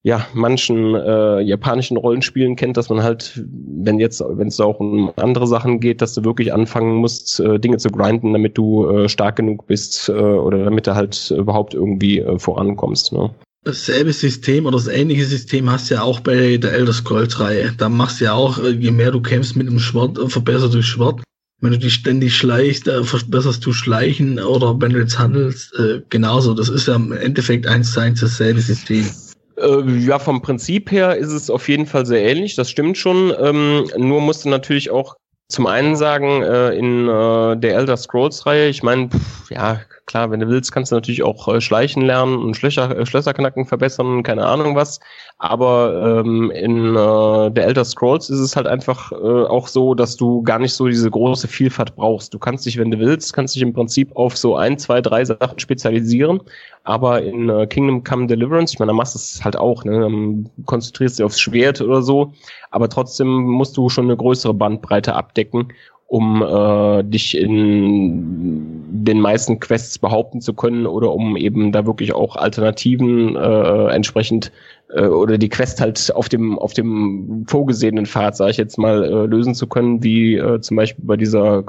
ja, 0.07 0.25
manchen 0.35 0.95
äh, 0.95 1.40
japanischen 1.40 1.97
Rollenspielen 1.97 2.55
kennt, 2.55 2.77
dass 2.77 2.90
man 2.90 3.03
halt, 3.03 3.42
wenn 3.45 3.99
jetzt, 3.99 4.23
wenn 4.25 4.47
es 4.47 4.61
auch 4.61 4.79
um 4.79 5.11
andere 5.16 5.49
Sachen 5.49 5.81
geht, 5.81 6.01
dass 6.01 6.14
du 6.14 6.25
wirklich 6.25 6.55
anfangen 6.55 6.95
musst, 6.95 7.40
äh, 7.40 7.59
Dinge 7.59 7.79
zu 7.79 7.88
grinden, 7.88 8.33
damit 8.33 8.57
du 8.57 8.88
äh, 8.88 9.09
stark 9.09 9.35
genug 9.35 9.66
bist 9.66 10.09
äh, 10.09 10.12
oder 10.12 10.62
damit 10.62 10.87
du 10.87 10.95
halt 10.95 11.35
überhaupt 11.37 11.75
irgendwie 11.75 12.21
äh, 12.21 12.38
vorankommst. 12.38 13.12
Ne? 13.14 13.35
Dasselbe 13.64 14.12
System 14.12 14.66
oder 14.66 14.77
das 14.77 14.87
ähnliche 14.87 15.25
System 15.25 15.69
hast 15.69 15.90
du 15.90 15.97
ja 15.97 16.03
auch 16.03 16.21
bei 16.21 16.57
der 16.57 16.73
Elder 16.73 16.92
Scrolls-Reihe. 16.92 17.73
Da 17.77 17.88
machst 17.88 18.21
du 18.21 18.27
ja 18.27 18.35
auch, 18.35 18.62
äh, 18.62 18.71
je 18.71 18.92
mehr 18.92 19.11
du 19.11 19.21
kämpfst 19.21 19.57
mit 19.57 19.66
dem 19.66 19.81
Schwert, 19.81 20.19
äh, 20.19 20.29
verbesserst 20.29 20.73
du 20.73 20.83
Schwert. 20.83 21.21
Wenn 21.61 21.73
du 21.73 21.79
dich 21.79 21.95
ständig 21.95 22.37
schleichst, 22.37 22.87
äh, 22.87 23.03
verbesserst 23.03 23.66
du 23.66 23.73
Schleichen 23.73 24.38
oder 24.38 24.81
wenn 24.81 24.92
du 24.92 25.01
jetzt 25.01 25.19
handelst, 25.19 25.75
äh, 25.81 26.03
genauso. 26.11 26.55
Das 26.55 26.69
ist 26.69 26.87
ja 26.87 26.95
im 26.95 27.11
Endeffekt 27.11 27.66
eins 27.66 27.90
zu 27.90 27.99
eins 27.99 28.21
dasselbe 28.21 28.61
System. 28.61 29.05
Äh, 29.57 29.83
ja, 29.99 30.19
vom 30.19 30.42
Prinzip 30.42 30.90
her 30.90 31.16
ist 31.16 31.33
es 31.33 31.51
auf 31.51 31.69
jeden 31.69 31.87
Fall 31.87 32.07
sehr 32.07 32.23
ähnlich, 32.23 32.57
das 32.57 32.71
stimmt 32.71 32.99
schon. 32.99 33.35
Ähm, 33.40 33.90
nur 33.97 34.21
musst 34.21 34.45
du 34.45 34.49
natürlich 34.49 34.90
auch 34.90 35.16
zum 35.49 35.66
einen 35.66 35.97
sagen, 35.97 36.42
äh, 36.42 36.71
in 36.73 37.09
äh, 37.09 37.57
der 37.57 37.77
Elder 37.77 37.97
Scrolls-Reihe, 37.97 38.69
ich 38.69 38.83
meine, 38.83 39.09
ja, 39.51 39.81
klar, 40.07 40.31
wenn 40.31 40.40
du 40.40 40.49
willst, 40.49 40.73
kannst 40.73 40.92
du 40.92 40.97
natürlich 40.97 41.23
auch 41.23 41.49
äh, 41.49 41.61
schleichen 41.61 42.03
lernen 42.03 42.38
und 42.38 42.57
Schlösser, 42.57 42.97
äh, 42.97 43.05
Schlösserknacken 43.05 43.66
verbessern, 43.66 44.23
keine 44.23 44.47
Ahnung 44.47 44.77
was. 44.77 45.01
Aber 45.38 46.23
ähm, 46.25 46.51
in 46.53 46.95
äh, 46.97 47.51
der 47.51 47.66
Elder 47.66 47.85
Scrolls 47.85 48.31
ist 48.31 48.38
es 48.38 48.57
halt 48.57 48.66
einfach 48.66 49.12
äh, 49.12 49.16
auch 49.16 49.66
so, 49.69 49.95
dass 49.95 50.16
du 50.16 50.42
gar 50.42 50.59
nicht 50.59 50.73
so 50.73 50.87
diese 50.87 51.11
große 51.11 51.49
Vielfalt 51.49 51.97
brauchst. 51.97 52.33
Du 52.33 52.38
kannst 52.38 52.64
dich, 52.66 52.79
wenn 52.79 52.90
du 52.90 52.99
willst, 52.99 53.33
kannst 53.33 53.55
dich 53.55 53.62
im 53.62 53.75
Prinzip 53.75 54.14
auf 54.16 54.37
so 54.37 54.57
ein, 54.57 54.79
zwei, 54.79 55.01
drei 55.01 55.25
Sachen 55.25 55.59
spezialisieren. 55.59 56.40
Aber 56.85 57.21
in 57.23 57.49
äh, 57.49 57.66
Kingdom 57.66 58.05
Come 58.05 58.29
Deliverance, 58.29 58.73
ich 58.73 58.79
meine, 58.79 58.90
da 58.90 58.95
machst 58.95 59.16
du 59.16 59.19
es 59.19 59.45
halt 59.45 59.57
auch, 59.57 59.83
ne? 59.85 60.01
Dann 60.01 60.49
konzentrierst 60.66 61.19
du 61.19 61.23
dich 61.23 61.27
aufs 61.27 61.40
Schwert 61.40 61.81
oder 61.81 62.01
so, 62.01 62.33
aber 62.71 62.88
trotzdem 62.88 63.27
musst 63.27 63.77
du 63.77 63.88
schon 63.88 64.05
eine 64.05 64.16
größere 64.16 64.55
Bandbreite 64.55 65.14
abdecken, 65.14 65.73
um 66.07 66.42
äh, 66.42 67.03
dich 67.05 67.37
in 67.37 69.05
den 69.05 69.21
meisten 69.21 69.61
Quests 69.61 69.99
behaupten 69.99 70.40
zu 70.40 70.55
können 70.55 70.87
oder 70.87 71.12
um 71.12 71.37
eben 71.37 71.73
da 71.73 71.87
wirklich 71.87 72.14
auch 72.14 72.37
Alternativen 72.37 73.37
äh, 73.37 73.88
entsprechend 73.88 74.53
äh, 74.95 75.07
oder 75.07 75.38
die 75.38 75.49
Quest 75.49 75.81
halt 75.81 76.12
auf 76.14 76.29
dem 76.29 76.59
auf 76.59 76.73
dem 76.73 77.45
vorgesehenen 77.49 78.07
Pfad, 78.07 78.37
sage 78.37 78.53
ich 78.53 78.57
jetzt 78.57 78.79
mal, 78.79 79.05
äh, 79.05 79.27
lösen 79.27 79.55
zu 79.55 79.66
können, 79.66 80.03
wie 80.03 80.37
äh, 80.37 80.61
zum 80.61 80.77
Beispiel 80.77 81.05
bei 81.05 81.16
dieser 81.16 81.64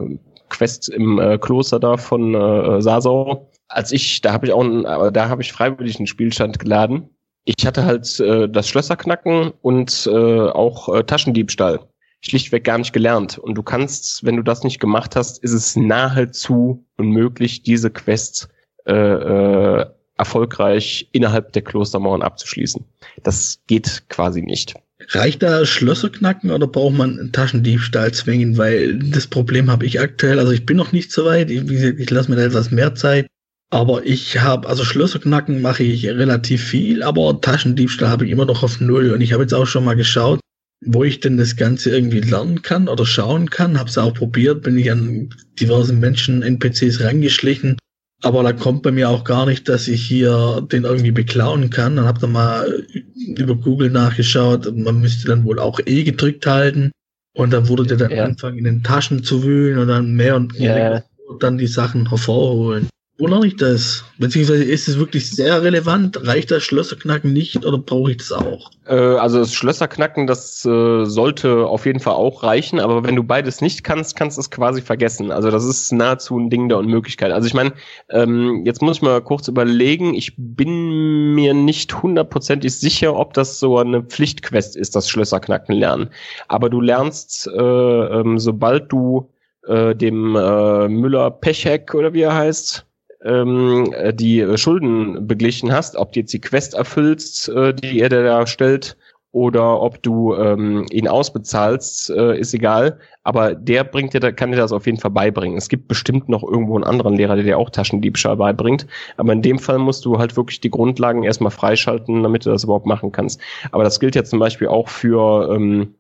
Quest 0.50 0.90
im 0.90 1.20
äh, 1.20 1.38
Kloster 1.38 1.80
da 1.80 1.98
von 1.98 2.36
äh, 2.36 2.82
Sasau 2.82 3.50
als 3.68 3.92
ich, 3.92 4.22
da 4.22 4.34
habe 4.34 4.48
ich 4.48 4.54
auch, 4.54 4.64
einen, 4.64 4.84
da 5.14 5.30
habe 5.30 5.42
ich 5.42 5.52
freiwillig 5.52 5.98
einen 5.98 6.08
Spielstand 6.08 6.60
geladen. 6.60 7.10
Ich 7.46 7.66
hatte 7.66 7.86
halt 7.86 8.20
äh, 8.20 8.50
das 8.50 8.68
Schlösserknacken 8.68 9.54
und 9.62 10.10
äh, 10.12 10.50
auch 10.50 10.94
äh, 10.94 11.04
Taschendiebstahl 11.04 11.80
schlichtweg 12.28 12.64
gar 12.64 12.78
nicht 12.78 12.94
gelernt. 12.94 13.38
Und 13.38 13.56
du 13.56 13.64
kannst, 13.64 14.24
wenn 14.24 14.36
du 14.36 14.44
das 14.44 14.64
nicht 14.64 14.80
gemacht 14.80 15.16
hast, 15.16 15.44
ist 15.44 15.54
es 15.54 15.76
nahezu 15.76 16.86
unmöglich, 16.98 17.64
diese 17.64 17.90
Quests 17.90 18.50
äh, 18.86 18.94
äh, 18.94 19.86
erfolgreich 20.18 21.10
innerhalb 21.12 21.54
der 21.54 21.62
Klostermauern 21.62 22.22
abzuschließen. 22.22 22.84
Das 23.24 23.60
geht 23.68 24.04
quasi 24.10 24.42
nicht. 24.42 24.76
Reicht 25.10 25.44
da 25.44 25.66
Schlösser 25.66 26.10
knacken 26.10 26.52
oder 26.52 26.68
braucht 26.68 26.96
man 26.96 27.32
Taschendiebstahl 27.32 28.12
zwingen? 28.14 28.58
Weil 28.58 28.98
das 28.98 29.28
Problem 29.28 29.70
habe 29.70 29.86
ich 29.86 30.00
aktuell. 30.00 30.40
Also 30.40 30.52
ich 30.52 30.66
bin 30.66 30.78
noch 30.78 30.92
nicht 30.92 31.12
so 31.12 31.26
weit. 31.26 31.52
Ich, 31.52 31.62
ich 31.70 32.10
lasse 32.10 32.32
mir 32.32 32.38
da 32.38 32.44
etwas 32.44 32.72
mehr 32.72 32.96
Zeit. 32.96 33.28
Aber 33.70 34.06
ich 34.06 34.40
habe, 34.40 34.68
also 34.68 34.84
Schlösser 34.84 35.20
knacken 35.20 35.62
mache 35.62 35.84
ich 35.84 36.08
relativ 36.08 36.64
viel, 36.64 37.04
aber 37.04 37.42
Taschendiebstahl 37.42 38.10
habe 38.10 38.26
ich 38.26 38.32
immer 38.32 38.46
noch 38.46 38.64
auf 38.64 38.80
Null. 38.80 39.12
Und 39.12 39.22
ich 39.22 39.34
habe 39.34 39.44
jetzt 39.44 39.54
auch 39.54 39.66
schon 39.66 39.84
mal 39.84 39.96
geschaut, 39.96 40.40
wo 40.86 41.04
ich 41.04 41.20
denn 41.20 41.38
das 41.38 41.56
Ganze 41.56 41.90
irgendwie 41.90 42.22
lernen 42.22 42.62
kann 42.62 42.88
oder 42.88 43.06
schauen 43.06 43.50
kann. 43.50 43.80
Habe 43.80 43.90
es 43.90 43.98
auch 43.98 44.14
probiert, 44.14 44.64
bin 44.64 44.78
ich 44.78 44.92
an 44.92 45.30
diversen 45.60 46.00
Menschen, 46.00 46.44
NPCs 46.44 47.02
reingeschlichen. 47.02 47.78
Aber 48.24 48.42
da 48.42 48.52
kommt 48.52 48.82
bei 48.82 48.92
mir 48.92 49.10
auch 49.10 49.24
gar 49.24 49.46
nicht, 49.46 49.70
dass 49.70 49.88
ich 49.88 50.04
hier 50.04 50.66
den 50.72 50.86
irgendwie 50.86 51.12
beklauen 51.12 51.70
kann. 51.70 51.96
Dann 51.96 52.06
habe 52.06 52.20
da 52.20 52.28
mal 52.28 52.84
über 53.14 53.56
Google 53.56 53.92
nachgeschaut. 53.92 54.76
Man 54.76 55.02
müsste 55.02 55.28
dann 55.28 55.46
wohl 55.46 55.60
auch 55.60 55.80
E 55.86 56.04
gedrückt 56.04 56.48
halten. 56.48 56.92
Und 57.36 57.54
dann 57.54 57.68
wurde 57.68 57.86
der 57.86 57.98
dann 57.98 58.12
ja. 58.12 58.24
anfangen, 58.24 58.58
in 58.58 58.64
den 58.64 58.84
Taschen 58.84 59.24
zu 59.24 59.44
wühlen 59.44 59.78
und 59.78 59.88
dann 59.88 60.16
mehr 60.16 60.36
und 60.36 60.60
mehr 60.60 60.78
ja. 60.94 61.04
dann 61.40 61.60
die 61.60 61.68
Sachen 61.68 62.10
hervorholen. 62.10 62.90
Wo 63.20 63.26
lerne 63.26 63.48
ich 63.48 63.56
das? 63.56 64.04
Beziehungsweise 64.20 64.64
ist 64.64 64.88
es 64.88 65.00
wirklich 65.00 65.32
sehr 65.32 65.64
relevant? 65.64 66.28
Reicht 66.28 66.52
das 66.52 66.64
Schlösserknacken 66.64 67.34
nicht 67.34 67.66
oder 67.66 67.80
brauche 67.80 68.12
ich 68.12 68.18
das 68.18 68.32
auch? 68.32 68.70
Äh, 68.86 68.94
also 68.94 69.40
das 69.40 69.56
Schlösserknacken, 69.56 70.28
das 70.28 70.64
äh, 70.66 71.04
sollte 71.06 71.66
auf 71.66 71.88
jeden 71.88 72.00
Fall 72.00 72.14
auch 72.14 72.44
reichen, 72.44 72.80
aber 72.80 73.04
wenn 73.04 73.16
du 73.16 73.24
beides 73.24 73.60
nicht 73.60 73.84
kannst, 73.84 74.16
kannst 74.16 74.38
du 74.38 74.42
es 74.42 74.52
quasi 74.52 74.84
vergessen. 74.84 75.32
Also 75.32 75.50
das 75.50 75.66
ist 75.66 75.92
nahezu 75.92 76.38
ein 76.38 76.52
Ding 76.52 76.70
der 76.70 76.78
Unmöglichkeit. 76.78 77.32
Also 77.32 77.48
ich 77.48 77.56
meine, 77.56 77.74
ähm, 78.10 78.62
jetzt 78.66 78.84
muss 78.84 78.98
ich 78.98 79.02
mal 79.02 79.20
kurz 79.22 79.48
überlegen, 79.48 80.14
ich 80.14 80.34
bin 80.38 81.34
mir 81.34 81.56
nicht 81.56 82.04
hundertprozentig 82.04 82.78
sicher, 82.78 83.16
ob 83.16 83.34
das 83.34 83.60
so 83.60 83.80
eine 83.80 84.04
Pflichtquest 84.04 84.76
ist, 84.76 84.96
das 84.96 85.10
Schlösserknacken 85.10 85.74
lernen. 85.74 86.10
Aber 86.50 86.70
du 86.70 86.82
lernst, 86.82 87.48
äh, 87.48 87.60
ähm, 87.60 88.38
sobald 88.38 88.92
du 88.92 89.32
äh, 89.68 89.96
dem 89.96 90.36
äh, 90.36 90.88
Müller 90.88 91.32
Pechheck 91.32 91.94
oder 91.94 92.14
wie 92.14 92.22
er 92.22 92.36
heißt, 92.36 92.87
ähm, 93.24 93.94
äh, 93.94 94.14
die 94.14 94.42
äh, 94.42 94.58
Schulden 94.58 95.28
beglichen 95.28 95.72
hast, 95.72 95.96
ob 95.96 96.14
du 96.14 96.20
jetzt 96.20 96.34
die 96.34 96.42
Quest 96.42 96.74
erfüllst, 96.74 97.50
äh, 97.50 97.74
die 97.74 98.00
er 98.00 98.10
dir 98.10 98.24
da 98.24 98.48
stellt, 98.48 98.98
oder 99.38 99.82
ob 99.82 100.02
du 100.02 100.34
ähm, 100.36 100.86
ihn 100.90 101.08
ausbezahlst, 101.08 102.10
äh, 102.10 102.40
ist 102.40 102.54
egal. 102.54 102.98
Aber 103.24 103.54
der 103.54 103.84
bringt 103.84 104.14
dir, 104.14 104.32
kann 104.32 104.52
dir 104.52 104.58
das 104.58 104.72
auf 104.72 104.86
jeden 104.86 105.00
Fall 105.00 105.12
beibringen. 105.12 105.58
Es 105.58 105.70
gibt 105.70 105.88
bestimmt 105.88 106.30
noch 106.30 106.44
irgendwo 106.44 106.76
einen 106.76 106.86
anderen 106.86 107.16
Lehrer, 107.16 107.36
der 107.36 107.44
dir 107.44 107.58
auch 107.60 107.70
Taschendiebstahl 107.70 108.38
beibringt. 108.38 108.88
Aber 109.18 109.34
in 109.34 109.42
dem 109.42 109.60
Fall 109.60 109.78
musst 109.80 110.06
du 110.06 110.18
halt 110.18 110.38
wirklich 110.38 110.62
die 110.62 110.72
Grundlagen 110.72 111.24
erstmal 111.24 111.52
freischalten, 111.52 112.24
damit 112.24 112.46
du 112.46 112.50
das 112.50 112.64
überhaupt 112.64 112.86
machen 112.88 113.12
kannst. 113.12 113.40
Aber 113.72 113.84
das 113.84 114.00
gilt 114.00 114.16
ja 114.16 114.24
zum 114.24 114.40
Beispiel 114.40 114.70
auch 114.70 114.88
für 114.88 115.54
ähm, 115.54 115.94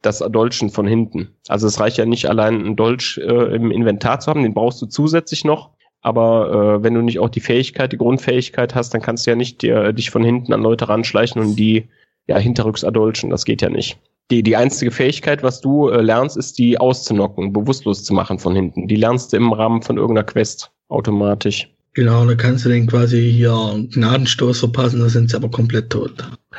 das 0.00 0.20
Dolchen 0.20 0.70
von 0.70 0.86
hinten. 0.86 1.34
Also 1.48 1.66
es 1.66 1.80
reicht 1.80 1.98
ja 1.98 2.06
nicht 2.06 2.26
allein 2.26 2.54
einen 2.54 2.76
Dolch 2.76 3.20
äh, 3.22 3.54
im 3.54 3.70
Inventar 3.70 4.20
zu 4.20 4.30
haben, 4.30 4.44
den 4.44 4.54
brauchst 4.54 4.80
du 4.80 4.86
zusätzlich 4.86 5.44
noch. 5.44 5.70
Aber 6.00 6.78
äh, 6.78 6.82
wenn 6.82 6.94
du 6.94 7.02
nicht 7.02 7.18
auch 7.18 7.28
die 7.28 7.40
Fähigkeit, 7.40 7.92
die 7.92 7.98
Grundfähigkeit 7.98 8.74
hast, 8.74 8.94
dann 8.94 9.02
kannst 9.02 9.26
du 9.26 9.30
ja 9.30 9.36
nicht 9.36 9.62
dir, 9.62 9.92
dich 9.92 10.10
von 10.10 10.22
hinten 10.22 10.52
an 10.52 10.62
Leute 10.62 10.88
ranschleichen 10.88 11.40
und 11.42 11.56
die 11.56 11.88
ja 12.26 12.38
hinterrücks 12.38 12.82
erdolchen. 12.82 13.30
Das 13.30 13.44
geht 13.44 13.62
ja 13.62 13.70
nicht. 13.70 13.98
Die, 14.30 14.42
die 14.42 14.56
einzige 14.56 14.90
Fähigkeit, 14.90 15.42
was 15.42 15.60
du 15.60 15.88
äh, 15.88 16.02
lernst, 16.02 16.36
ist 16.36 16.58
die 16.58 16.78
auszunocken, 16.78 17.52
bewusstlos 17.52 18.04
zu 18.04 18.12
machen 18.12 18.38
von 18.38 18.54
hinten. 18.54 18.86
Die 18.86 18.96
lernst 18.96 19.32
du 19.32 19.38
im 19.38 19.52
Rahmen 19.52 19.82
von 19.82 19.96
irgendeiner 19.96 20.26
Quest 20.26 20.70
automatisch. 20.88 21.68
Genau, 21.94 22.26
da 22.26 22.34
kannst 22.34 22.64
du 22.64 22.68
den 22.68 22.86
quasi 22.86 23.32
hier 23.32 23.54
einen 23.54 23.88
Gnadenstoß 23.88 24.60
verpassen, 24.60 25.00
da 25.00 25.08
sind 25.08 25.30
sie 25.30 25.36
aber 25.36 25.50
komplett 25.50 25.90
tot. 25.90 26.12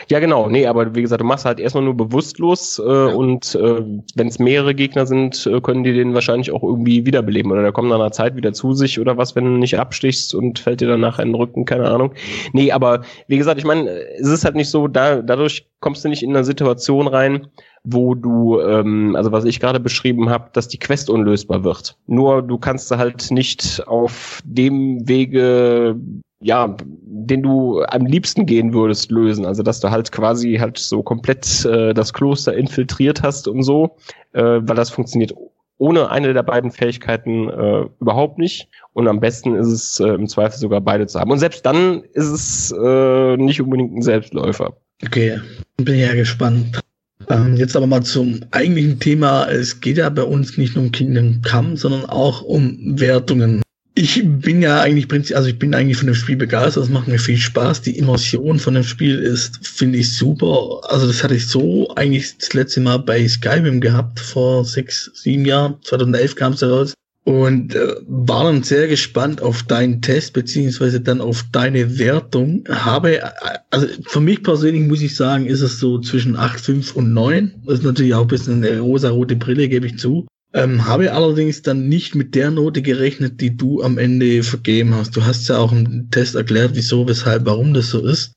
Ja, 0.07 0.19
genau. 0.19 0.49
Nee, 0.49 0.65
aber 0.65 0.95
wie 0.95 1.01
gesagt, 1.01 1.21
du 1.21 1.25
machst 1.25 1.45
halt 1.45 1.59
erstmal 1.59 1.83
nur 1.83 1.95
bewusstlos 1.95 2.79
äh, 2.79 2.89
ja. 2.89 3.07
und 3.07 3.55
äh, 3.55 3.83
wenn 4.15 4.27
es 4.27 4.39
mehrere 4.39 4.73
Gegner 4.73 5.05
sind, 5.05 5.45
äh, 5.45 5.59
können 5.61 5.83
die 5.83 5.93
den 5.93 6.13
wahrscheinlich 6.13 6.51
auch 6.51 6.63
irgendwie 6.63 7.05
wiederbeleben 7.05 7.51
oder 7.51 7.61
der 7.61 7.71
kommt 7.71 7.89
nach 7.89 7.99
einer 7.99 8.11
Zeit 8.11 8.35
wieder 8.35 8.53
zu 8.53 8.73
sich 8.73 8.99
oder 8.99 9.17
was, 9.17 9.35
wenn 9.35 9.45
du 9.45 9.51
nicht 9.51 9.77
abstichst 9.77 10.33
und 10.33 10.59
fällt 10.59 10.81
dir 10.81 10.93
in 10.93 11.01
den 11.01 11.35
Rücken, 11.35 11.65
keine 11.65 11.89
Ahnung. 11.89 12.13
Nee, 12.53 12.71
aber 12.71 13.01
wie 13.27 13.37
gesagt, 13.37 13.59
ich 13.59 13.65
meine, 13.65 13.89
es 13.89 14.27
ist 14.27 14.45
halt 14.45 14.55
nicht 14.55 14.69
so, 14.69 14.87
da, 14.87 15.21
dadurch 15.21 15.67
kommst 15.79 16.03
du 16.03 16.09
nicht 16.09 16.23
in 16.23 16.35
eine 16.35 16.43
Situation 16.43 17.07
rein, 17.07 17.47
wo 17.83 18.15
du, 18.15 18.59
ähm, 18.59 19.15
also 19.15 19.31
was 19.31 19.45
ich 19.45 19.59
gerade 19.59 19.79
beschrieben 19.79 20.29
habe, 20.29 20.49
dass 20.53 20.67
die 20.67 20.79
Quest 20.79 21.09
unlösbar 21.09 21.63
wird. 21.63 21.97
Nur 22.07 22.41
du 22.41 22.57
kannst 22.57 22.91
halt 22.91 23.31
nicht 23.31 23.87
auf 23.87 24.41
dem 24.43 25.07
Wege 25.07 25.95
ja, 26.41 26.75
den 26.79 27.43
du 27.43 27.81
am 27.83 28.05
liebsten 28.05 28.45
gehen 28.45 28.73
würdest, 28.73 29.11
lösen. 29.11 29.45
Also 29.45 29.63
dass 29.63 29.79
du 29.79 29.91
halt 29.91 30.11
quasi 30.11 30.55
halt 30.55 30.77
so 30.77 31.03
komplett 31.03 31.65
äh, 31.65 31.93
das 31.93 32.13
Kloster 32.13 32.55
infiltriert 32.55 33.23
hast 33.23 33.47
und 33.47 33.63
so, 33.63 33.97
äh, 34.33 34.41
weil 34.41 34.75
das 34.75 34.89
funktioniert 34.89 35.33
ohne 35.77 36.11
eine 36.11 36.33
der 36.33 36.43
beiden 36.43 36.71
Fähigkeiten 36.71 37.49
äh, 37.49 37.85
überhaupt 37.99 38.37
nicht. 38.37 38.69
Und 38.93 39.07
am 39.07 39.19
besten 39.19 39.55
ist 39.55 39.67
es 39.67 39.99
äh, 39.99 40.09
im 40.09 40.27
Zweifel 40.27 40.57
sogar 40.57 40.81
beide 40.81 41.07
zu 41.07 41.19
haben. 41.19 41.31
Und 41.31 41.39
selbst 41.39 41.65
dann 41.65 42.03
ist 42.13 42.27
es 42.27 42.71
äh, 42.71 43.37
nicht 43.37 43.61
unbedingt 43.61 43.95
ein 43.95 44.01
Selbstläufer. 44.01 44.75
Okay, 45.05 45.39
bin 45.77 45.97
ja 45.97 46.13
gespannt. 46.13 46.81
Ähm, 47.29 47.55
jetzt 47.55 47.75
aber 47.75 47.87
mal 47.87 48.03
zum 48.03 48.41
eigentlichen 48.51 48.99
Thema. 48.99 49.49
Es 49.49 49.79
geht 49.79 49.97
ja 49.97 50.09
bei 50.09 50.23
uns 50.23 50.57
nicht 50.57 50.75
nur 50.75 50.85
um 50.85 50.91
Kingdom 50.91 51.41
Come, 51.49 51.77
sondern 51.77 52.05
auch 52.05 52.41
um 52.41 52.99
Wertungen 52.99 53.61
Ich 54.01 54.23
bin 54.23 54.61
ja 54.61 54.79
eigentlich 54.79 55.09
prinzip, 55.09 55.35
also 55.35 55.49
ich 55.49 55.59
bin 55.59 55.75
eigentlich 55.75 55.97
von 55.97 56.07
dem 56.07 56.15
Spiel 56.15 56.37
begeistert. 56.37 56.85
Es 56.85 56.89
macht 56.89 57.09
mir 57.09 57.19
viel 57.19 57.35
Spaß. 57.35 57.81
Die 57.81 57.97
Immersion 57.97 58.57
von 58.57 58.73
dem 58.75 58.85
Spiel 58.85 59.19
ist, 59.19 59.67
finde 59.67 59.97
ich 59.97 60.15
super. 60.15 60.79
Also 60.83 61.05
das 61.05 61.21
hatte 61.21 61.35
ich 61.35 61.47
so 61.47 61.93
eigentlich 61.97 62.37
das 62.37 62.53
letzte 62.53 62.79
Mal 62.79 62.99
bei 62.99 63.27
Skyrim 63.27 63.81
gehabt 63.81 64.21
vor 64.21 64.63
sechs, 64.63 65.11
sieben 65.15 65.43
Jahren. 65.43 65.75
2011 65.83 66.35
kam 66.37 66.53
es 66.53 66.61
heraus 66.61 66.93
und 67.25 67.75
äh, 67.75 67.95
war 68.07 68.45
dann 68.45 68.63
sehr 68.63 68.87
gespannt 68.87 69.41
auf 69.41 69.63
deinen 69.63 70.01
Test 70.01 70.31
beziehungsweise 70.31 71.01
dann 71.01 71.19
auf 71.19 71.43
deine 71.51 71.99
Wertung. 71.99 72.63
Habe, 72.69 73.17
äh, 73.17 73.29
also 73.69 73.85
für 74.07 74.21
mich 74.21 74.43
persönlich 74.43 74.87
muss 74.87 75.01
ich 75.01 75.13
sagen, 75.13 75.45
ist 75.45 75.59
es 75.59 75.77
so 75.77 75.99
zwischen 75.99 76.37
8,5 76.37 76.93
und 76.93 77.13
9. 77.13 77.53
Das 77.65 77.79
ist 77.79 77.83
natürlich 77.83 78.13
auch 78.13 78.21
ein 78.21 78.27
bisschen 78.27 78.63
eine 78.63 78.79
rosa-rote 78.79 79.35
Brille, 79.35 79.67
gebe 79.67 79.87
ich 79.87 79.99
zu. 79.99 80.25
Ähm, 80.53 80.85
habe 80.85 81.13
allerdings 81.13 81.61
dann 81.61 81.87
nicht 81.89 82.15
mit 82.15 82.33
der 82.33 82.49
Note 82.49 82.81
gerechnet, 82.81 83.39
die 83.39 83.55
du 83.55 83.83
am 83.83 83.97
Ende 83.97 84.41
vergeben 84.41 84.95
hast. 84.95 85.15
Du 85.15 85.23
hast 85.23 85.47
ja 85.47 85.57
auch 85.59 85.71
im 85.71 86.09
Test 86.09 86.35
erklärt, 86.35 86.71
wieso, 86.73 87.07
weshalb, 87.07 87.45
warum 87.45 87.73
das 87.73 87.89
so 87.89 88.03
ist. 88.05 88.33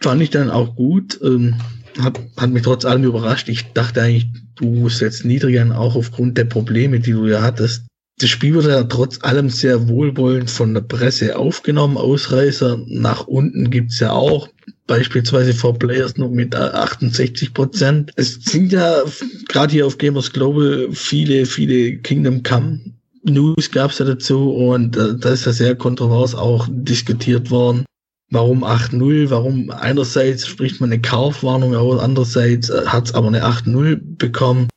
Fand 0.00 0.20
ich 0.20 0.30
dann 0.30 0.50
auch 0.50 0.76
gut. 0.76 1.18
Ähm, 1.22 1.56
hat, 1.98 2.20
hat 2.36 2.50
mich 2.50 2.62
trotz 2.62 2.84
allem 2.84 3.04
überrascht. 3.04 3.48
Ich 3.48 3.72
dachte 3.72 4.02
eigentlich, 4.02 4.26
du 4.56 4.88
setzt 4.90 5.24
niedriger 5.24 5.78
auch 5.78 5.96
aufgrund 5.96 6.36
der 6.36 6.44
Probleme, 6.44 7.00
die 7.00 7.12
du 7.12 7.26
ja 7.26 7.40
hattest. 7.40 7.86
Das 8.18 8.30
Spiel 8.30 8.54
wurde 8.54 8.70
ja 8.70 8.84
trotz 8.84 9.22
allem 9.22 9.50
sehr 9.50 9.88
wohlwollend 9.88 10.50
von 10.50 10.74
der 10.74 10.80
Presse 10.82 11.38
aufgenommen. 11.38 11.96
Ausreißer 11.96 12.78
nach 12.86 13.26
unten 13.26 13.70
gibt's 13.70 14.00
ja 14.00 14.12
auch 14.12 14.48
beispielsweise 14.86 15.52
vor 15.52 15.78
Players 15.78 16.16
nur 16.16 16.30
mit 16.30 16.54
68 16.54 17.54
Prozent. 17.54 18.12
Es 18.16 18.34
sind 18.34 18.72
ja 18.72 19.02
gerade 19.48 19.72
hier 19.72 19.86
auf 19.86 19.98
Gamers 19.98 20.32
Global 20.32 20.88
viele, 20.92 21.46
viele 21.46 21.96
Kingdom 21.98 22.42
Come 22.42 22.80
News 23.28 23.70
gab's 23.70 23.98
ja 23.98 24.04
dazu 24.04 24.50
und 24.52 24.96
äh, 24.96 25.16
da 25.18 25.30
ist 25.30 25.46
ja 25.46 25.52
sehr 25.52 25.74
kontrovers 25.74 26.34
auch 26.34 26.68
diskutiert 26.70 27.50
worden. 27.50 27.84
Warum 28.30 28.64
8.0? 28.64 29.30
Warum 29.30 29.70
einerseits 29.70 30.46
spricht 30.46 30.80
man 30.80 30.92
eine 30.92 31.00
Kaufwarnung 31.00 31.74
aus, 31.74 32.00
andererseits 32.00 32.70
äh, 32.70 32.82
hat's 32.86 33.14
aber 33.14 33.28
eine 33.28 33.44
8.0 33.44 34.00
bekommen. 34.18 34.68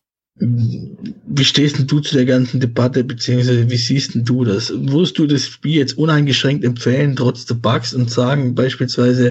Wie 0.42 1.44
stehst 1.44 1.78
denn 1.78 1.88
du 1.88 2.00
zu 2.00 2.16
der 2.16 2.26
ganzen 2.26 2.60
Debatte, 2.60 3.04
beziehungsweise 3.04 3.70
wie 3.70 3.78
siehst 3.78 4.16
denn 4.16 4.24
du 4.24 4.46
das? 4.46 4.72
Würdest 4.74 5.20
du 5.20 5.28
das 5.28 5.46
Spiel 5.46 5.76
jetzt 5.76 5.98
uneingeschränkt 5.98 6.64
empfehlen, 6.64 7.16
trotz 7.16 7.46
der 7.46 7.56
Bugs 7.56 7.94
und 7.94 8.10
sagen 8.10 8.56
beispielsweise, 8.56 9.30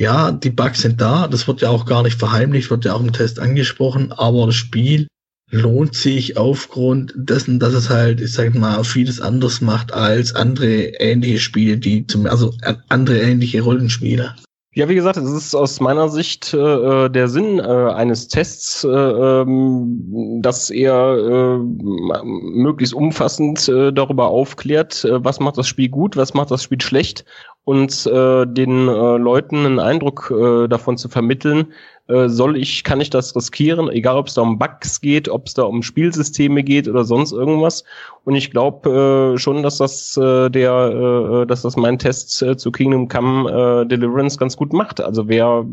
ja, 0.00 0.32
die 0.32 0.50
Bugs 0.50 0.80
sind 0.80 0.98
da, 0.98 1.28
das 1.28 1.46
wird 1.46 1.60
ja 1.60 1.68
auch 1.68 1.84
gar 1.84 2.02
nicht 2.02 2.18
verheimlicht, 2.18 2.70
wird 2.70 2.86
ja 2.86 2.94
auch 2.94 3.02
im 3.02 3.12
Test 3.12 3.38
angesprochen, 3.38 4.12
aber 4.12 4.46
das 4.46 4.54
Spiel 4.54 5.08
lohnt 5.50 5.94
sich 5.94 6.38
aufgrund 6.38 7.12
dessen, 7.16 7.58
dass 7.58 7.74
es 7.74 7.90
halt, 7.90 8.22
ich 8.22 8.32
sag 8.32 8.54
mal, 8.54 8.82
vieles 8.82 9.20
anders 9.20 9.60
macht 9.60 9.92
als 9.92 10.34
andere 10.34 10.84
ähnliche 11.00 11.38
Spiele, 11.38 11.76
die 11.76 12.06
zum, 12.06 12.24
also 12.24 12.54
andere 12.88 13.20
ähnliche 13.20 13.60
Rollenspiele. 13.60 14.36
Ja, 14.72 14.88
wie 14.88 14.94
gesagt, 14.94 15.16
es 15.16 15.28
ist 15.28 15.54
aus 15.56 15.80
meiner 15.80 16.08
Sicht 16.08 16.54
äh, 16.54 17.08
der 17.10 17.26
Sinn 17.26 17.58
äh, 17.58 17.62
eines 17.62 18.28
Tests, 18.28 18.84
äh, 18.84 18.88
ähm, 18.88 20.38
dass 20.42 20.70
er 20.70 21.58
äh, 21.58 22.22
möglichst 22.22 22.94
umfassend 22.94 23.68
äh, 23.68 23.92
darüber 23.92 24.28
aufklärt, 24.28 25.04
äh, 25.04 25.24
was 25.24 25.40
macht 25.40 25.58
das 25.58 25.66
Spiel 25.66 25.88
gut, 25.88 26.16
was 26.16 26.34
macht 26.34 26.52
das 26.52 26.62
Spiel 26.62 26.80
schlecht 26.80 27.24
und 27.64 28.06
äh, 28.06 28.46
den 28.46 28.86
äh, 28.86 29.16
Leuten 29.16 29.66
einen 29.66 29.80
Eindruck 29.80 30.30
äh, 30.30 30.68
davon 30.68 30.96
zu 30.96 31.08
vermitteln, 31.08 31.72
äh, 31.99 31.99
soll 32.28 32.56
ich, 32.56 32.84
kann 32.84 33.00
ich 33.00 33.10
das 33.10 33.34
riskieren, 33.36 33.88
egal 33.90 34.16
ob 34.16 34.28
es 34.28 34.34
da 34.34 34.42
um 34.42 34.58
Bugs 34.58 35.00
geht, 35.00 35.28
ob 35.28 35.46
es 35.46 35.54
da 35.54 35.62
um 35.62 35.82
Spielsysteme 35.82 36.62
geht 36.62 36.88
oder 36.88 37.04
sonst 37.04 37.32
irgendwas. 37.32 37.84
Und 38.24 38.34
ich 38.34 38.50
glaube 38.50 39.34
äh, 39.34 39.38
schon, 39.38 39.62
dass 39.62 39.78
das 39.78 40.16
äh, 40.16 40.50
der, 40.50 41.42
äh, 41.42 41.46
dass 41.46 41.62
das 41.62 41.76
mein 41.76 41.98
Test 41.98 42.42
äh, 42.42 42.56
zu 42.56 42.70
Kingdom 42.70 43.08
Come 43.08 43.50
äh, 43.50 43.86
Deliverance 43.86 44.38
ganz 44.38 44.56
gut 44.56 44.72
macht. 44.72 45.00
Also 45.00 45.28
wer 45.28 45.64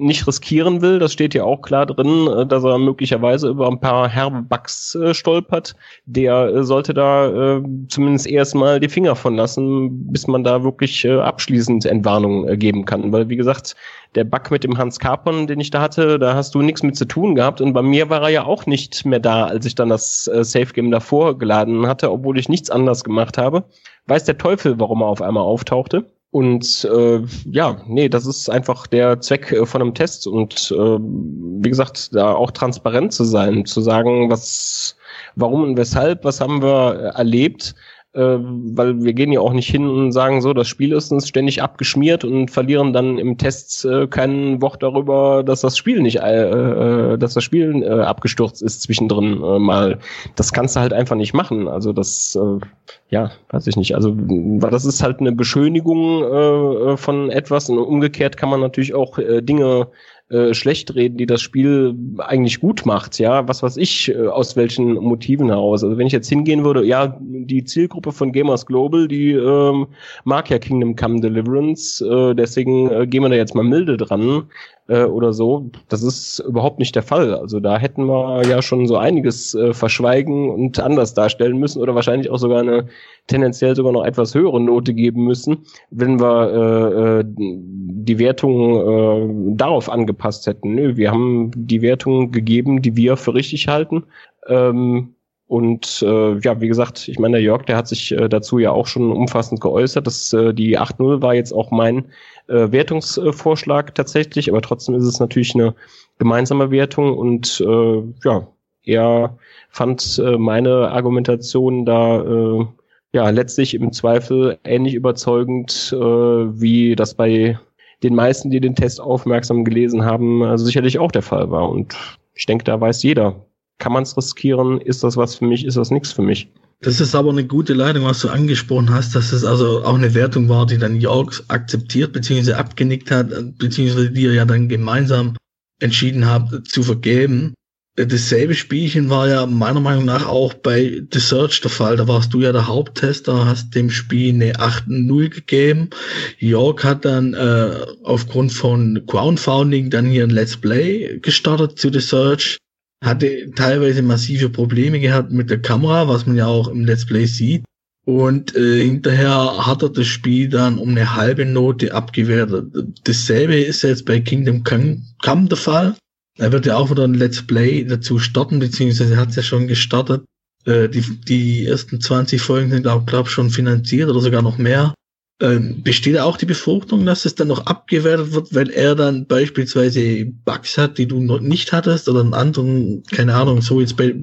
nicht 0.00 0.26
riskieren 0.26 0.80
will, 0.80 0.98
das 0.98 1.12
steht 1.12 1.34
ja 1.34 1.44
auch 1.44 1.62
klar 1.62 1.86
drin, 1.86 2.26
äh, 2.26 2.46
dass 2.46 2.64
er 2.64 2.78
möglicherweise 2.78 3.48
über 3.48 3.68
ein 3.68 3.80
paar 3.80 4.08
herbe 4.08 4.42
Bugs 4.42 4.94
äh, 4.94 5.14
stolpert, 5.14 5.74
der 6.06 6.46
äh, 6.46 6.64
sollte 6.64 6.94
da 6.94 7.56
äh, 7.56 7.62
zumindest 7.88 8.26
erstmal 8.26 8.80
die 8.80 8.88
Finger 8.88 9.14
von 9.14 9.36
lassen, 9.36 10.10
bis 10.12 10.26
man 10.26 10.44
da 10.44 10.62
wirklich 10.64 11.04
äh, 11.04 11.18
abschließend 11.18 11.84
Entwarnung 11.86 12.48
äh, 12.48 12.56
geben 12.56 12.84
kann. 12.84 13.12
Weil, 13.12 13.28
wie 13.28 13.36
gesagt, 13.36 13.76
der 14.14 14.24
Bug 14.24 14.50
mit 14.50 14.64
dem 14.64 14.76
Hans 14.76 14.98
Carpon, 14.98 15.46
den 15.46 15.60
ich 15.60 15.70
da 15.70 15.80
hatte, 15.80 16.18
da 16.18 16.34
hast 16.34 16.54
du 16.54 16.62
nichts 16.62 16.82
mit 16.82 16.96
zu 16.96 17.04
tun 17.04 17.34
gehabt 17.34 17.60
und 17.60 17.72
bei 17.72 17.82
mir 17.82 18.10
war 18.10 18.22
er 18.22 18.28
ja 18.30 18.44
auch 18.44 18.66
nicht 18.66 19.04
mehr 19.04 19.20
da, 19.20 19.44
als 19.44 19.66
ich 19.66 19.74
dann 19.74 19.88
das 19.88 20.28
äh, 20.28 20.42
Safe 20.42 20.72
Game 20.72 20.90
davor 20.90 21.38
geladen 21.38 21.86
hatte, 21.86 22.10
obwohl 22.10 22.38
ich 22.38 22.48
nichts 22.48 22.70
anders 22.70 23.04
gemacht 23.04 23.38
habe. 23.38 23.64
Weiß 24.06 24.24
der 24.24 24.38
Teufel, 24.38 24.80
warum 24.80 25.02
er 25.02 25.06
auf 25.06 25.22
einmal 25.22 25.44
auftauchte. 25.44 26.06
Und 26.32 26.84
äh, 26.84 27.22
ja, 27.50 27.82
nee, 27.88 28.08
das 28.08 28.24
ist 28.24 28.48
einfach 28.48 28.86
der 28.86 29.20
Zweck 29.20 29.50
äh, 29.50 29.66
von 29.66 29.82
einem 29.82 29.94
Test. 29.94 30.28
Und 30.28 30.70
äh, 30.70 30.98
wie 31.00 31.68
gesagt, 31.68 32.14
da 32.14 32.34
auch 32.34 32.52
transparent 32.52 33.12
zu 33.12 33.24
sein, 33.24 33.66
zu 33.66 33.80
sagen, 33.80 34.30
was, 34.30 34.96
warum 35.34 35.62
und 35.64 35.76
weshalb, 35.76 36.24
was 36.24 36.40
haben 36.40 36.62
wir 36.62 37.12
äh, 37.14 37.18
erlebt, 37.18 37.74
weil 38.12 39.04
wir 39.04 39.12
gehen 39.12 39.30
ja 39.30 39.40
auch 39.40 39.52
nicht 39.52 39.70
hin 39.70 39.86
und 39.86 40.10
sagen 40.10 40.40
so, 40.40 40.52
das 40.52 40.66
Spiel 40.66 40.92
ist 40.92 41.12
uns 41.12 41.28
ständig 41.28 41.62
abgeschmiert 41.62 42.24
und 42.24 42.50
verlieren 42.50 42.92
dann 42.92 43.18
im 43.18 43.38
Test 43.38 43.84
äh, 43.84 44.08
kein 44.08 44.60
Wort 44.60 44.82
darüber, 44.82 45.44
dass 45.44 45.60
das 45.60 45.78
Spiel 45.78 46.00
nicht, 46.02 46.16
äh, 46.16 47.12
äh, 47.12 47.18
dass 47.18 47.34
das 47.34 47.44
Spiel 47.44 47.84
äh, 47.84 48.00
abgestürzt 48.00 48.62
ist 48.62 48.82
zwischendrin 48.82 49.42
äh, 49.42 49.58
mal. 49.60 50.00
Das 50.34 50.52
kannst 50.52 50.74
du 50.74 50.80
halt 50.80 50.92
einfach 50.92 51.14
nicht 51.14 51.34
machen. 51.34 51.68
Also 51.68 51.92
das, 51.92 52.36
äh, 52.36 52.66
ja, 53.10 53.30
weiß 53.50 53.68
ich 53.68 53.76
nicht. 53.76 53.94
Also 53.94 54.12
weil 54.16 54.70
das 54.70 54.84
ist 54.84 55.04
halt 55.04 55.20
eine 55.20 55.32
Beschönigung 55.32 56.24
äh, 56.24 56.96
von 56.96 57.30
etwas 57.30 57.70
und 57.70 57.78
umgekehrt 57.78 58.36
kann 58.36 58.50
man 58.50 58.60
natürlich 58.60 58.92
auch 58.92 59.18
äh, 59.18 59.40
Dinge 59.40 59.86
äh, 60.30 60.54
schlecht 60.54 60.94
reden, 60.94 61.18
die 61.18 61.26
das 61.26 61.42
Spiel 61.42 61.94
eigentlich 62.18 62.60
gut 62.60 62.86
macht, 62.86 63.18
ja, 63.18 63.48
was 63.48 63.64
weiß 63.64 63.76
ich, 63.76 64.10
äh, 64.10 64.28
aus 64.28 64.54
welchen 64.54 64.94
Motiven 64.94 65.48
heraus. 65.48 65.82
Also 65.82 65.98
wenn 65.98 66.06
ich 66.06 66.12
jetzt 66.12 66.28
hingehen 66.28 66.64
würde, 66.64 66.84
ja, 66.84 67.18
die 67.20 67.64
Zielgruppe 67.64 68.12
von 68.12 68.30
Gamers 68.30 68.64
Global, 68.64 69.08
die 69.08 69.32
ähm, 69.32 69.88
mag 70.24 70.48
ja 70.48 70.58
Kingdom 70.60 70.94
Come 70.94 71.20
Deliverance, 71.20 72.00
äh, 72.04 72.34
deswegen 72.34 72.88
äh, 72.90 73.06
gehen 73.08 73.22
wir 73.22 73.28
da 73.28 73.34
jetzt 73.34 73.56
mal 73.56 73.64
milde 73.64 73.96
dran 73.96 74.44
äh, 74.90 75.04
oder 75.04 75.32
so. 75.32 75.70
Das 75.88 76.02
ist 76.02 76.40
überhaupt 76.40 76.78
nicht 76.80 76.94
der 76.96 77.02
Fall. 77.02 77.32
Also 77.32 77.60
da 77.60 77.78
hätten 77.78 78.06
wir 78.06 78.42
ja 78.46 78.60
schon 78.60 78.86
so 78.86 78.96
einiges 78.96 79.54
äh, 79.54 79.72
verschweigen 79.72 80.50
und 80.50 80.80
anders 80.80 81.14
darstellen 81.14 81.58
müssen 81.58 81.80
oder 81.80 81.94
wahrscheinlich 81.94 82.30
auch 82.30 82.38
sogar 82.38 82.60
eine 82.60 82.86
tendenziell 83.28 83.76
sogar 83.76 83.92
noch 83.92 84.04
etwas 84.04 84.34
höhere 84.34 84.60
Note 84.60 84.92
geben 84.92 85.24
müssen, 85.24 85.58
wenn 85.90 86.20
wir 86.20 86.50
äh, 86.52 87.20
äh, 87.20 87.24
die 87.24 88.18
Wertung 88.18 89.52
äh, 89.52 89.54
darauf 89.56 89.88
angepasst 89.88 90.46
hätten. 90.46 90.74
Nö, 90.74 90.96
wir 90.96 91.12
haben 91.12 91.52
die 91.54 91.82
Wertung 91.82 92.32
gegeben, 92.32 92.82
die 92.82 92.96
wir 92.96 93.16
für 93.16 93.34
richtig 93.34 93.68
halten. 93.68 94.04
Ähm, 94.48 95.14
und 95.50 96.00
äh, 96.02 96.38
ja, 96.38 96.60
wie 96.60 96.68
gesagt, 96.68 97.08
ich 97.08 97.18
meine, 97.18 97.32
der 97.32 97.42
Jörg, 97.42 97.64
der 97.64 97.76
hat 97.76 97.88
sich 97.88 98.12
äh, 98.12 98.28
dazu 98.28 98.60
ja 98.60 98.70
auch 98.70 98.86
schon 98.86 99.10
umfassend 99.10 99.60
geäußert. 99.60 100.06
dass 100.06 100.32
äh, 100.32 100.54
die 100.54 100.78
8-0 100.78 101.22
war 101.22 101.34
jetzt 101.34 101.52
auch 101.52 101.72
mein 101.72 102.04
äh, 102.46 102.70
Wertungsvorschlag 102.70 103.92
tatsächlich, 103.96 104.48
aber 104.48 104.62
trotzdem 104.62 104.94
ist 104.94 105.02
es 105.02 105.18
natürlich 105.18 105.56
eine 105.56 105.74
gemeinsame 106.18 106.70
Wertung 106.70 107.18
und 107.18 107.60
äh, 107.66 108.02
ja, 108.24 108.46
er 108.84 109.38
fand 109.70 110.22
äh, 110.24 110.38
meine 110.38 110.92
Argumentation 110.92 111.84
da 111.84 112.20
äh, 112.20 112.66
ja 113.12 113.28
letztlich 113.30 113.74
im 113.74 113.92
Zweifel 113.92 114.56
ähnlich 114.62 114.94
überzeugend, 114.94 115.92
äh, 115.92 115.98
wie 115.98 116.94
das 116.94 117.14
bei 117.14 117.58
den 118.04 118.14
meisten, 118.14 118.50
die 118.50 118.60
den 118.60 118.76
Test 118.76 119.00
aufmerksam 119.00 119.64
gelesen 119.64 120.04
haben, 120.04 120.44
also 120.44 120.64
sicherlich 120.64 121.00
auch 121.00 121.10
der 121.10 121.22
Fall 121.22 121.50
war. 121.50 121.68
Und 121.68 121.96
ich 122.34 122.46
denke, 122.46 122.62
da 122.62 122.80
weiß 122.80 123.02
jeder, 123.02 123.34
kann 123.80 123.92
man 123.92 124.04
es 124.04 124.16
riskieren? 124.16 124.80
Ist 124.80 125.02
das 125.02 125.16
was 125.16 125.34
für 125.34 125.46
mich? 125.46 125.64
Ist 125.64 125.76
das 125.76 125.90
nichts 125.90 126.12
für 126.12 126.22
mich? 126.22 126.48
Das 126.82 127.00
ist 127.00 127.14
aber 127.14 127.30
eine 127.30 127.44
gute 127.44 127.74
Leitung, 127.74 128.04
was 128.04 128.20
du 128.20 128.28
angesprochen 128.28 128.90
hast, 128.90 129.14
dass 129.14 129.32
es 129.32 129.44
also 129.44 129.84
auch 129.84 129.96
eine 129.96 130.14
Wertung 130.14 130.48
war, 130.48 130.64
die 130.64 130.78
dann 130.78 131.00
York 131.00 131.42
akzeptiert 131.48 132.12
bzw. 132.12 132.52
abgenickt 132.52 133.10
hat, 133.10 133.28
beziehungsweise 133.58 134.10
die 134.10 134.22
ihr 134.22 134.32
ja 134.32 134.44
dann 134.46 134.68
gemeinsam 134.68 135.36
entschieden 135.80 136.26
habt 136.26 136.68
zu 136.68 136.82
vergeben. 136.82 137.54
Dasselbe 137.96 138.54
Spielchen 138.54 139.10
war 139.10 139.28
ja 139.28 139.44
meiner 139.44 139.80
Meinung 139.80 140.06
nach 140.06 140.26
auch 140.26 140.54
bei 140.54 141.02
The 141.12 141.18
Search 141.18 141.60
der 141.60 141.70
Fall. 141.70 141.96
Da 141.96 142.08
warst 142.08 142.32
du 142.32 142.40
ja 142.40 142.52
der 142.52 142.66
Haupttester, 142.66 143.44
hast 143.44 143.74
dem 143.74 143.90
Spiel 143.90 144.32
eine 144.32 144.54
8-0 144.54 145.28
gegeben. 145.28 145.90
York 146.38 146.84
hat 146.84 147.04
dann 147.04 147.34
äh, 147.34 147.72
aufgrund 148.04 148.52
von 148.52 149.02
Crowdfunding 149.06 149.90
dann 149.90 150.06
hier 150.06 150.24
ein 150.24 150.30
Let's 150.30 150.56
Play 150.56 151.18
gestartet 151.20 151.78
zu 151.78 151.92
The 151.92 152.00
Search 152.00 152.58
hatte 153.02 153.50
teilweise 153.54 154.02
massive 154.02 154.50
Probleme 154.50 155.00
gehabt 155.00 155.32
mit 155.32 155.50
der 155.50 155.62
Kamera, 155.62 156.08
was 156.08 156.26
man 156.26 156.36
ja 156.36 156.46
auch 156.46 156.68
im 156.68 156.84
Let's 156.84 157.06
Play 157.06 157.26
sieht. 157.26 157.64
Und 158.06 158.56
äh, 158.56 158.82
hinterher 158.82 159.66
hat 159.66 159.82
er 159.82 159.90
das 159.90 160.06
Spiel 160.06 160.48
dann 160.48 160.78
um 160.78 160.90
eine 160.90 161.14
halbe 161.14 161.44
Note 161.44 161.94
abgewertet. 161.94 162.72
Dasselbe 163.04 163.56
ist 163.56 163.82
jetzt 163.82 164.06
bei 164.06 164.20
Kingdom 164.20 164.64
Come, 164.64 165.48
der 165.48 165.56
Fall. 165.56 165.96
Er 166.38 166.52
wird 166.52 166.66
ja 166.66 166.76
auch 166.76 166.90
wieder 166.90 167.04
ein 167.04 167.14
Let's 167.14 167.46
Play 167.46 167.84
dazu 167.84 168.18
starten, 168.18 168.58
beziehungsweise 168.58 169.16
hat 169.16 169.30
es 169.30 169.36
ja 169.36 169.42
schon 169.42 169.68
gestartet. 169.68 170.24
Äh, 170.64 170.88
die, 170.88 171.02
die 171.02 171.66
ersten 171.66 172.00
20 172.00 172.40
Folgen 172.40 172.70
sind, 172.70 172.82
glaube 172.82 173.04
glaub, 173.04 173.28
schon 173.28 173.50
finanziert 173.50 174.08
oder 174.10 174.20
sogar 174.20 174.42
noch 174.42 174.58
mehr. 174.58 174.94
Ähm, 175.42 175.82
besteht 175.82 176.18
auch 176.18 176.36
die 176.36 176.46
Befruchtung, 176.46 177.06
dass 177.06 177.24
es 177.24 177.34
dann 177.34 177.48
noch 177.48 177.64
abgewertet 177.64 178.32
wird, 178.32 178.54
wenn 178.54 178.68
er 178.68 178.94
dann 178.94 179.26
beispielsweise 179.26 180.26
Bugs 180.26 180.76
hat, 180.76 180.98
die 180.98 181.06
du 181.06 181.20
noch 181.20 181.40
nicht 181.40 181.72
hattest 181.72 182.08
oder 182.10 182.20
einen 182.20 182.34
anderen, 182.34 183.02
keine 183.04 183.34
Ahnung, 183.34 183.62
so 183.62 183.80
jetzt 183.80 183.96
bei, 183.96 184.14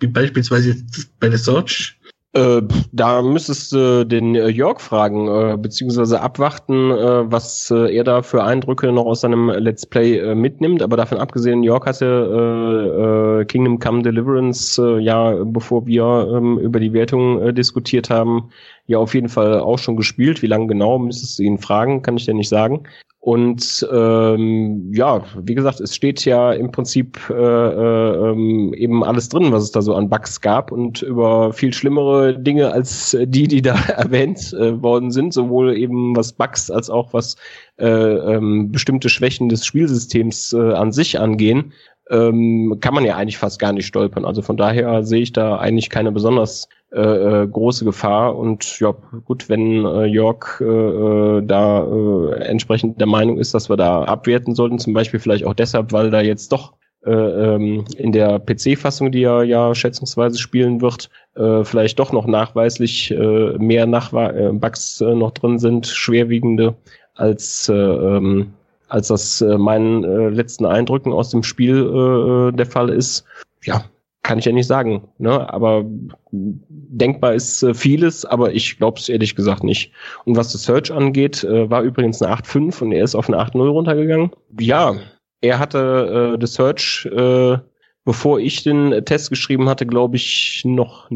wie 0.00 0.06
beispielsweise 0.06 0.76
bei 1.20 1.28
der 1.28 1.38
Search? 1.38 1.98
Äh, 2.34 2.62
da 2.92 3.20
müsstest 3.20 3.72
du 3.72 4.06
den 4.06 4.34
äh, 4.34 4.48
Jörg 4.48 4.80
fragen, 4.80 5.28
äh, 5.28 5.58
beziehungsweise 5.58 6.22
abwarten, 6.22 6.90
äh, 6.90 7.30
was 7.30 7.70
äh, 7.70 7.94
er 7.94 8.04
da 8.04 8.22
für 8.22 8.42
Eindrücke 8.42 8.90
noch 8.90 9.04
aus 9.04 9.20
seinem 9.20 9.50
Let's 9.50 9.84
Play 9.84 10.34
mitnimmt. 10.34 10.82
Aber 10.82 10.96
davon 10.96 11.18
abgesehen, 11.18 11.62
Jörg 11.62 11.84
hatte 11.84 13.44
Kingdom 13.48 13.78
Come 13.78 14.02
Deliverance 14.02 14.80
ja, 15.00 15.44
bevor 15.44 15.86
wir 15.86 16.30
ähm, 16.32 16.58
über 16.58 16.80
die 16.80 16.92
Wertung 16.92 17.54
diskutiert 17.54 18.08
haben, 18.08 18.50
ja 18.86 18.98
auf 18.98 19.14
jeden 19.14 19.28
Fall 19.28 19.60
auch 19.60 19.78
schon 19.78 19.96
gespielt. 19.96 20.42
Wie 20.42 20.46
lange 20.46 20.68
genau, 20.68 20.98
müsstest 20.98 21.38
du 21.38 21.42
ihn 21.42 21.58
fragen, 21.58 22.02
kann 22.02 22.16
ich 22.16 22.24
dir 22.24 22.34
nicht 22.34 22.48
sagen. 22.48 22.84
Und 23.24 23.86
ähm, 23.92 24.90
ja, 24.92 25.22
wie 25.40 25.54
gesagt, 25.54 25.78
es 25.78 25.94
steht 25.94 26.24
ja 26.24 26.52
im 26.52 26.72
Prinzip 26.72 27.20
äh, 27.30 27.34
äh, 27.34 28.30
ähm, 28.30 28.74
eben 28.74 29.04
alles 29.04 29.28
drin, 29.28 29.52
was 29.52 29.62
es 29.62 29.70
da 29.70 29.80
so 29.80 29.94
an 29.94 30.08
Bugs 30.08 30.40
gab 30.40 30.72
und 30.72 31.02
über 31.02 31.52
viel 31.52 31.72
schlimmere 31.72 32.36
Dinge 32.36 32.72
als 32.72 33.16
die, 33.22 33.46
die 33.46 33.62
da 33.62 33.74
erwähnt 33.96 34.52
äh, 34.54 34.82
worden 34.82 35.12
sind, 35.12 35.32
sowohl 35.32 35.76
eben 35.76 36.16
was 36.16 36.32
Bugs 36.32 36.68
als 36.68 36.90
auch 36.90 37.12
was 37.14 37.36
äh, 37.78 37.86
ähm, 37.86 38.72
bestimmte 38.72 39.08
Schwächen 39.08 39.48
des 39.48 39.64
Spielsystems 39.66 40.52
äh, 40.52 40.72
an 40.72 40.90
sich 40.90 41.20
angehen, 41.20 41.74
ähm, 42.10 42.78
kann 42.80 42.92
man 42.92 43.04
ja 43.04 43.14
eigentlich 43.14 43.38
fast 43.38 43.60
gar 43.60 43.72
nicht 43.72 43.86
stolpern. 43.86 44.24
Also 44.24 44.42
von 44.42 44.56
daher 44.56 45.04
sehe 45.04 45.22
ich 45.22 45.32
da 45.32 45.58
eigentlich 45.58 45.90
keine 45.90 46.10
besonders 46.10 46.68
äh, 46.94 47.42
äh, 47.42 47.46
große 47.46 47.84
Gefahr. 47.84 48.36
Und 48.36 48.78
ja, 48.78 48.94
gut, 49.24 49.48
wenn 49.48 49.84
äh, 49.84 50.04
York 50.04 50.58
äh, 50.60 50.64
äh, 50.64 51.42
da 51.42 51.84
äh, 51.84 52.34
entsprechend 52.44 53.00
der 53.00 53.06
Meinung 53.06 53.38
ist, 53.38 53.54
dass 53.54 53.70
wir 53.70 53.76
da 53.76 54.04
abwerten 54.04 54.54
sollten, 54.54 54.78
zum 54.78 54.92
Beispiel 54.92 55.18
vielleicht 55.18 55.44
auch 55.46 55.54
deshalb, 55.54 55.92
weil 55.92 56.10
da 56.10 56.20
jetzt 56.20 56.52
doch 56.52 56.74
äh, 57.04 57.10
ähm, 57.10 57.84
in 57.96 58.12
der 58.12 58.38
PC-Fassung, 58.38 59.10
die 59.10 59.22
er 59.22 59.42
ja 59.42 59.74
schätzungsweise 59.74 60.38
spielen 60.38 60.82
wird, 60.82 61.08
äh, 61.34 61.64
vielleicht 61.64 61.98
doch 61.98 62.12
noch 62.12 62.26
nachweislich 62.26 63.10
äh, 63.10 63.56
mehr 63.58 63.86
Nachwa 63.86 64.30
äh, 64.30 64.52
Bugs 64.52 65.00
äh, 65.00 65.14
noch 65.14 65.32
drin 65.32 65.58
sind, 65.58 65.86
schwerwiegende, 65.86 66.74
als, 67.14 67.68
äh, 67.68 67.74
ähm, 67.74 68.52
als 68.88 69.08
das 69.08 69.40
äh, 69.40 69.58
meinen 69.58 70.04
äh, 70.04 70.28
letzten 70.28 70.66
Eindrücken 70.66 71.12
aus 71.12 71.30
dem 71.30 71.42
Spiel 71.42 72.50
äh 72.52 72.56
der 72.56 72.66
Fall 72.66 72.90
ist. 72.90 73.24
Ja, 73.64 73.84
kann 74.22 74.38
ich 74.38 74.44
ja 74.44 74.52
nicht 74.52 74.66
sagen. 74.66 75.08
Ne? 75.18 75.52
Aber 75.52 75.84
denkbar 76.30 77.34
ist 77.34 77.62
äh, 77.62 77.74
vieles, 77.74 78.24
aber 78.24 78.52
ich 78.52 78.78
glaube 78.78 79.00
es 79.00 79.08
ehrlich 79.08 79.34
gesagt 79.34 79.64
nicht. 79.64 79.92
Und 80.24 80.36
was 80.36 80.52
das 80.52 80.62
Search 80.62 80.92
angeht, 80.92 81.42
äh, 81.44 81.68
war 81.68 81.82
übrigens 81.82 82.22
eine 82.22 82.34
8.5 82.34 82.82
und 82.82 82.92
er 82.92 83.04
ist 83.04 83.14
auf 83.14 83.28
eine 83.28 83.38
8.0 83.38 83.68
runtergegangen. 83.68 84.30
Ja, 84.60 84.94
er 85.40 85.58
hatte 85.58 86.34
äh, 86.34 86.38
das 86.38 86.54
Search, 86.54 87.08
äh, 87.12 87.58
bevor 88.04 88.38
ich 88.38 88.62
den 88.62 89.04
Test 89.04 89.30
geschrieben 89.30 89.68
hatte, 89.68 89.86
glaube 89.86 90.16
ich, 90.16 90.62
noch 90.64 91.08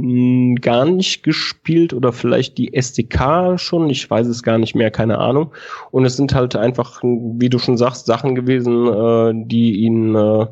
gar 0.61 0.85
nicht 0.85 1.23
gespielt 1.23 1.93
oder 1.93 2.13
vielleicht 2.13 2.59
die 2.59 2.75
SDK 2.75 3.59
schon. 3.59 3.89
Ich 3.89 4.09
weiß 4.09 4.27
es 4.27 4.43
gar 4.43 4.59
nicht 4.59 4.75
mehr, 4.75 4.91
keine 4.91 5.19
Ahnung. 5.19 5.53
Und 5.91 6.05
es 6.05 6.17
sind 6.17 6.35
halt 6.35 6.57
einfach, 6.57 7.03
wie 7.03 7.49
du 7.49 7.59
schon 7.59 7.77
sagst, 7.77 8.07
Sachen 8.07 8.35
gewesen, 8.35 8.87
äh, 8.87 9.47
die 9.47 9.81
ihn 9.81 10.15
äh, 10.15 10.47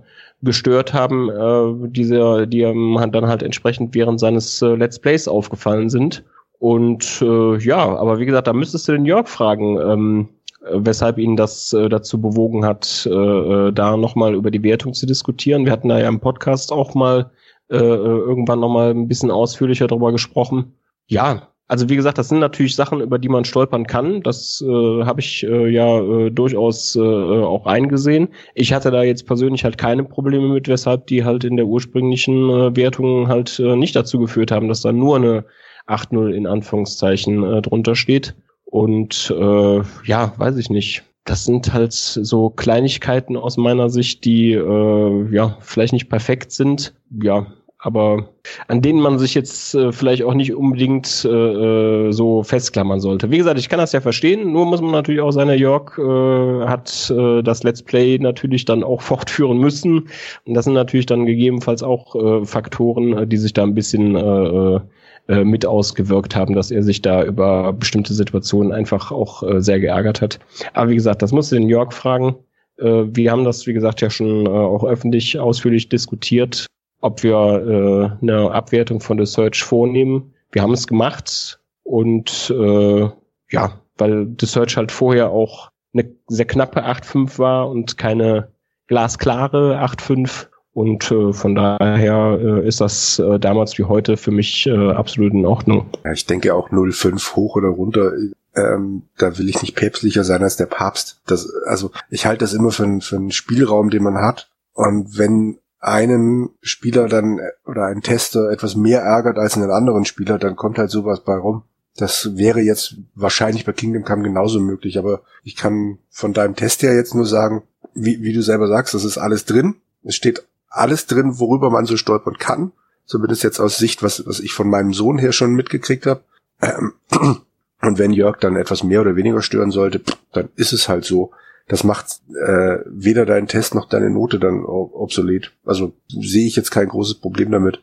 gestört 0.44 0.92
haben, 0.92 1.30
äh, 1.30 1.88
diese, 1.88 2.46
die 2.46 2.60
ihm 2.60 2.98
dann 3.10 3.26
halt 3.26 3.42
entsprechend 3.42 3.94
während 3.94 4.20
seines 4.20 4.62
äh, 4.62 4.74
Let's 4.74 4.98
Plays 4.98 5.28
aufgefallen 5.28 5.90
sind. 5.90 6.24
Und 6.58 7.20
äh, 7.20 7.58
ja, 7.58 7.96
aber 7.96 8.18
wie 8.18 8.26
gesagt, 8.26 8.46
da 8.46 8.52
müsstest 8.52 8.88
du 8.88 8.92
den 8.92 9.04
Jörg 9.04 9.28
fragen, 9.28 9.78
ähm, 9.78 10.28
weshalb 10.70 11.18
ihn 11.18 11.36
das 11.36 11.72
äh, 11.72 11.88
dazu 11.88 12.20
bewogen 12.20 12.64
hat, 12.64 13.06
äh, 13.10 13.10
äh 13.10 13.72
da 13.72 13.96
nochmal 13.96 14.34
über 14.34 14.50
die 14.50 14.62
Wertung 14.62 14.94
zu 14.94 15.06
diskutieren. 15.06 15.64
Wir 15.64 15.72
hatten 15.72 15.88
da 15.88 15.98
ja 15.98 16.08
im 16.08 16.20
Podcast 16.20 16.72
auch 16.72 16.94
mal 16.94 17.30
äh, 17.70 17.76
äh 17.76 17.80
irgendwann 17.80 18.60
nochmal 18.60 18.90
ein 18.90 19.08
bisschen 19.08 19.30
ausführlicher 19.30 19.88
darüber 19.88 20.12
gesprochen. 20.12 20.74
Ja, 21.06 21.48
also 21.66 21.88
wie 21.88 21.96
gesagt, 21.96 22.18
das 22.18 22.28
sind 22.28 22.40
natürlich 22.40 22.76
Sachen, 22.76 23.00
über 23.00 23.18
die 23.18 23.28
man 23.28 23.44
stolpern 23.44 23.86
kann. 23.86 24.22
Das 24.22 24.62
äh, 24.66 25.04
habe 25.04 25.20
ich 25.20 25.44
äh, 25.44 25.68
ja 25.68 25.98
äh, 26.00 26.30
durchaus 26.30 26.94
äh, 26.94 27.00
auch 27.00 27.66
eingesehen. 27.66 28.28
Ich 28.54 28.72
hatte 28.72 28.90
da 28.90 29.02
jetzt 29.02 29.26
persönlich 29.26 29.64
halt 29.64 29.78
keine 29.78 30.04
Probleme 30.04 30.48
mit, 30.48 30.68
weshalb 30.68 31.06
die 31.06 31.24
halt 31.24 31.44
in 31.44 31.56
der 31.56 31.66
ursprünglichen 31.66 32.50
äh, 32.50 32.76
Wertung 32.76 33.28
halt 33.28 33.58
äh, 33.60 33.76
nicht 33.76 33.96
dazu 33.96 34.18
geführt 34.18 34.50
haben, 34.50 34.68
dass 34.68 34.82
da 34.82 34.92
nur 34.92 35.16
eine 35.16 35.44
8-0 35.86 36.30
in 36.30 36.46
Anführungszeichen 36.46 37.42
äh, 37.42 37.62
drunter 37.62 37.94
steht. 37.94 38.34
Und 38.64 39.32
äh, 39.34 39.80
ja, 40.04 40.34
weiß 40.36 40.56
ich 40.58 40.68
nicht. 40.68 41.04
Das 41.24 41.44
sind 41.46 41.72
halt 41.72 41.94
so 41.94 42.50
Kleinigkeiten 42.50 43.36
aus 43.36 43.56
meiner 43.56 43.88
Sicht, 43.88 44.26
die 44.26 44.52
äh, 44.52 45.34
ja 45.34 45.56
vielleicht 45.60 45.94
nicht 45.94 46.10
perfekt 46.10 46.52
sind. 46.52 46.94
Ja, 47.22 47.46
aber 47.84 48.30
an 48.68 48.80
denen 48.80 49.00
man 49.00 49.18
sich 49.18 49.34
jetzt 49.34 49.74
äh, 49.74 49.92
vielleicht 49.92 50.22
auch 50.22 50.32
nicht 50.32 50.54
unbedingt 50.54 51.26
äh, 51.26 51.28
äh, 51.28 52.12
so 52.12 52.42
festklammern 52.42 52.98
sollte. 52.98 53.30
Wie 53.30 53.36
gesagt, 53.36 53.58
ich 53.58 53.68
kann 53.68 53.78
das 53.78 53.92
ja 53.92 54.00
verstehen, 54.00 54.52
nur 54.52 54.64
muss 54.64 54.80
man 54.80 54.92
natürlich 54.92 55.20
auch 55.20 55.32
seine 55.32 55.54
York 55.54 55.98
äh, 55.98 56.66
hat 56.66 57.12
äh, 57.14 57.42
das 57.42 57.62
Let's 57.62 57.82
Play 57.82 58.18
natürlich 58.18 58.64
dann 58.64 58.82
auch 58.82 59.02
fortführen 59.02 59.58
müssen. 59.58 60.08
Und 60.46 60.54
das 60.54 60.64
sind 60.64 60.72
natürlich 60.72 61.04
dann 61.04 61.26
gegebenenfalls 61.26 61.82
auch 61.82 62.16
äh, 62.16 62.46
Faktoren, 62.46 63.18
äh, 63.18 63.26
die 63.26 63.36
sich 63.36 63.52
da 63.52 63.64
ein 63.64 63.74
bisschen 63.74 64.16
äh, 64.16 64.80
äh, 65.28 65.44
mit 65.44 65.66
ausgewirkt 65.66 66.34
haben, 66.34 66.54
dass 66.54 66.70
er 66.70 66.82
sich 66.82 67.02
da 67.02 67.22
über 67.22 67.74
bestimmte 67.74 68.14
Situationen 68.14 68.72
einfach 68.72 69.12
auch 69.12 69.42
äh, 69.42 69.60
sehr 69.60 69.78
geärgert 69.78 70.22
hat. 70.22 70.38
Aber 70.72 70.88
wie 70.88 70.96
gesagt, 70.96 71.20
das 71.20 71.32
musst 71.32 71.52
du 71.52 71.56
den 71.56 71.68
York 71.68 71.92
fragen. 71.92 72.34
Äh, 72.78 73.04
wir 73.08 73.30
haben 73.30 73.44
das, 73.44 73.66
wie 73.66 73.74
gesagt, 73.74 74.00
ja 74.00 74.08
schon 74.08 74.48
auch 74.48 74.84
öffentlich 74.84 75.38
ausführlich 75.38 75.90
diskutiert 75.90 76.66
ob 77.04 77.22
wir 77.22 77.36
äh, 77.36 78.22
eine 78.22 78.50
Abwertung 78.50 79.00
von 79.00 79.18
The 79.18 79.26
Search 79.26 79.62
vornehmen. 79.62 80.32
Wir 80.52 80.62
haben 80.62 80.72
es 80.72 80.86
gemacht 80.86 81.60
und 81.82 82.50
äh, 82.50 83.08
ja, 83.50 83.80
weil 83.98 84.34
The 84.40 84.46
Search 84.46 84.78
halt 84.78 84.90
vorher 84.90 85.28
auch 85.28 85.70
eine 85.92 86.10
sehr 86.28 86.46
knappe 86.46 86.82
8.5 86.82 87.38
war 87.38 87.68
und 87.68 87.98
keine 87.98 88.52
glasklare 88.86 89.78
8.5 89.84 90.46
und 90.72 91.10
äh, 91.10 91.34
von 91.34 91.54
daher 91.54 92.38
äh, 92.40 92.66
ist 92.66 92.80
das 92.80 93.18
äh, 93.18 93.38
damals 93.38 93.76
wie 93.76 93.84
heute 93.84 94.16
für 94.16 94.30
mich 94.30 94.66
äh, 94.66 94.92
absolut 94.92 95.34
in 95.34 95.44
Ordnung. 95.44 95.90
Ja, 96.04 96.12
ich 96.12 96.24
denke 96.24 96.54
auch 96.54 96.70
0,5 96.70 97.36
hoch 97.36 97.56
oder 97.56 97.68
runter. 97.68 98.12
Ähm, 98.56 99.02
da 99.18 99.36
will 99.38 99.50
ich 99.50 99.60
nicht 99.60 99.76
päpstlicher 99.76 100.24
sein 100.24 100.42
als 100.42 100.56
der 100.56 100.66
Papst. 100.66 101.20
Das, 101.26 101.52
also 101.66 101.90
ich 102.08 102.24
halte 102.24 102.44
das 102.44 102.54
immer 102.54 102.70
für, 102.70 103.00
für 103.02 103.16
einen 103.16 103.30
Spielraum, 103.30 103.90
den 103.90 104.02
man 104.02 104.16
hat. 104.16 104.50
Und 104.72 105.18
wenn 105.18 105.58
einen 105.84 106.48
Spieler 106.62 107.08
dann 107.08 107.40
oder 107.66 107.84
einen 107.84 108.00
Tester 108.00 108.50
etwas 108.50 108.74
mehr 108.74 109.02
ärgert 109.02 109.38
als 109.38 109.56
einen 109.56 109.70
anderen 109.70 110.06
Spieler, 110.06 110.38
dann 110.38 110.56
kommt 110.56 110.78
halt 110.78 110.90
sowas 110.90 111.22
bei 111.22 111.36
rum. 111.36 111.62
Das 111.96 112.36
wäre 112.36 112.60
jetzt 112.60 112.96
wahrscheinlich 113.14 113.66
bei 113.66 113.72
Kingdom 113.72 114.02
Come 114.02 114.22
genauso 114.22 114.60
möglich, 114.60 114.98
aber 114.98 115.20
ich 115.42 115.56
kann 115.56 115.98
von 116.10 116.32
deinem 116.32 116.56
Test 116.56 116.82
her 116.82 116.94
jetzt 116.94 117.14
nur 117.14 117.26
sagen, 117.26 117.64
wie, 117.92 118.22
wie 118.22 118.32
du 118.32 118.42
selber 118.42 118.66
sagst, 118.66 118.94
das 118.94 119.04
ist 119.04 119.18
alles 119.18 119.44
drin. 119.44 119.76
Es 120.02 120.16
steht 120.16 120.46
alles 120.70 121.06
drin, 121.06 121.38
worüber 121.38 121.68
man 121.68 121.84
so 121.84 121.98
stolpern 121.98 122.38
kann. 122.38 122.72
Zumindest 123.04 123.44
jetzt 123.44 123.60
aus 123.60 123.76
Sicht, 123.76 124.02
was, 124.02 124.26
was 124.26 124.40
ich 124.40 124.54
von 124.54 124.70
meinem 124.70 124.94
Sohn 124.94 125.18
her 125.18 125.32
schon 125.32 125.52
mitgekriegt 125.52 126.06
habe. 126.06 126.22
Und 127.82 127.98
wenn 127.98 128.12
Jörg 128.12 128.38
dann 128.38 128.56
etwas 128.56 128.82
mehr 128.82 129.02
oder 129.02 129.16
weniger 129.16 129.42
stören 129.42 129.70
sollte, 129.70 130.00
dann 130.32 130.48
ist 130.56 130.72
es 130.72 130.88
halt 130.88 131.04
so 131.04 131.32
das 131.66 131.84
macht 131.84 132.20
äh, 132.46 132.78
weder 132.86 133.26
deinen 133.26 133.48
Test 133.48 133.74
noch 133.74 133.88
deine 133.88 134.10
Note 134.10 134.38
dann 134.38 134.64
obsolet. 134.64 135.52
Also 135.64 135.94
sehe 136.08 136.46
ich 136.46 136.56
jetzt 136.56 136.70
kein 136.70 136.88
großes 136.88 137.20
Problem 137.20 137.50
damit. 137.50 137.80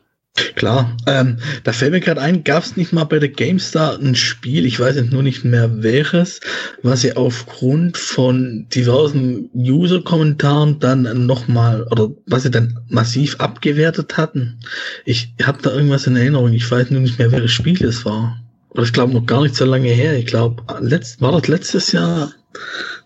Klar, 0.54 0.96
ähm, 1.06 1.38
da 1.62 1.72
fällt 1.72 1.92
mir 1.92 2.00
gerade 2.00 2.22
ein, 2.22 2.42
gab 2.42 2.62
es 2.62 2.78
nicht 2.78 2.94
mal 2.94 3.04
bei 3.04 3.18
der 3.18 3.28
GameStar 3.28 3.98
ein 3.98 4.14
Spiel, 4.14 4.64
ich 4.64 4.80
weiß 4.80 4.96
jetzt 4.96 5.12
nur 5.12 5.22
nicht 5.22 5.44
mehr 5.44 5.82
welches, 5.82 6.40
was 6.82 7.02
sie 7.02 7.16
aufgrund 7.16 7.98
von 7.98 8.66
diversen 8.74 9.50
User-Kommentaren 9.54 10.78
dann 10.78 11.26
nochmal, 11.26 11.86
oder 11.90 12.08
was 12.24 12.44
sie 12.44 12.50
dann 12.50 12.78
massiv 12.88 13.40
abgewertet 13.40 14.16
hatten. 14.16 14.58
Ich 15.04 15.34
habe 15.42 15.60
da 15.60 15.70
irgendwas 15.70 16.06
in 16.06 16.16
Erinnerung, 16.16 16.54
ich 16.54 16.70
weiß 16.70 16.90
nur 16.90 17.02
nicht 17.02 17.18
mehr, 17.18 17.30
welches 17.30 17.52
Spiel 17.52 17.84
es 17.84 18.06
war. 18.06 18.38
Oder 18.70 18.84
ich 18.84 18.94
glaube 18.94 19.12
noch 19.12 19.26
gar 19.26 19.42
nicht 19.42 19.54
so 19.54 19.66
lange 19.66 19.90
her, 19.90 20.16
ich 20.16 20.26
glaube, 20.26 20.62
war 20.66 21.32
das 21.32 21.48
letztes 21.48 21.92
Jahr? 21.92 22.32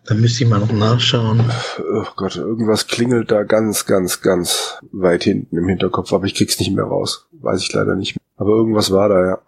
Da 0.06 0.14
müsste 0.14 0.44
ich 0.44 0.50
mal 0.50 0.60
noch 0.60 0.72
nachschauen. 0.72 1.42
Oh 1.78 2.04
Gott, 2.16 2.36
irgendwas 2.36 2.86
klingelt 2.86 3.32
da 3.32 3.42
ganz, 3.42 3.86
ganz, 3.86 4.20
ganz 4.20 4.78
weit 4.92 5.24
hinten 5.24 5.56
im 5.56 5.66
Hinterkopf, 5.68 6.12
aber 6.12 6.26
ich 6.26 6.34
krieg's 6.34 6.60
nicht 6.60 6.72
mehr 6.72 6.84
raus. 6.84 7.26
Weiß 7.32 7.60
ich 7.62 7.72
leider 7.72 7.96
nicht 7.96 8.14
mehr. 8.14 8.22
Aber 8.36 8.50
irgendwas 8.50 8.92
war 8.92 9.08
da, 9.08 9.24
ja. 9.24 9.38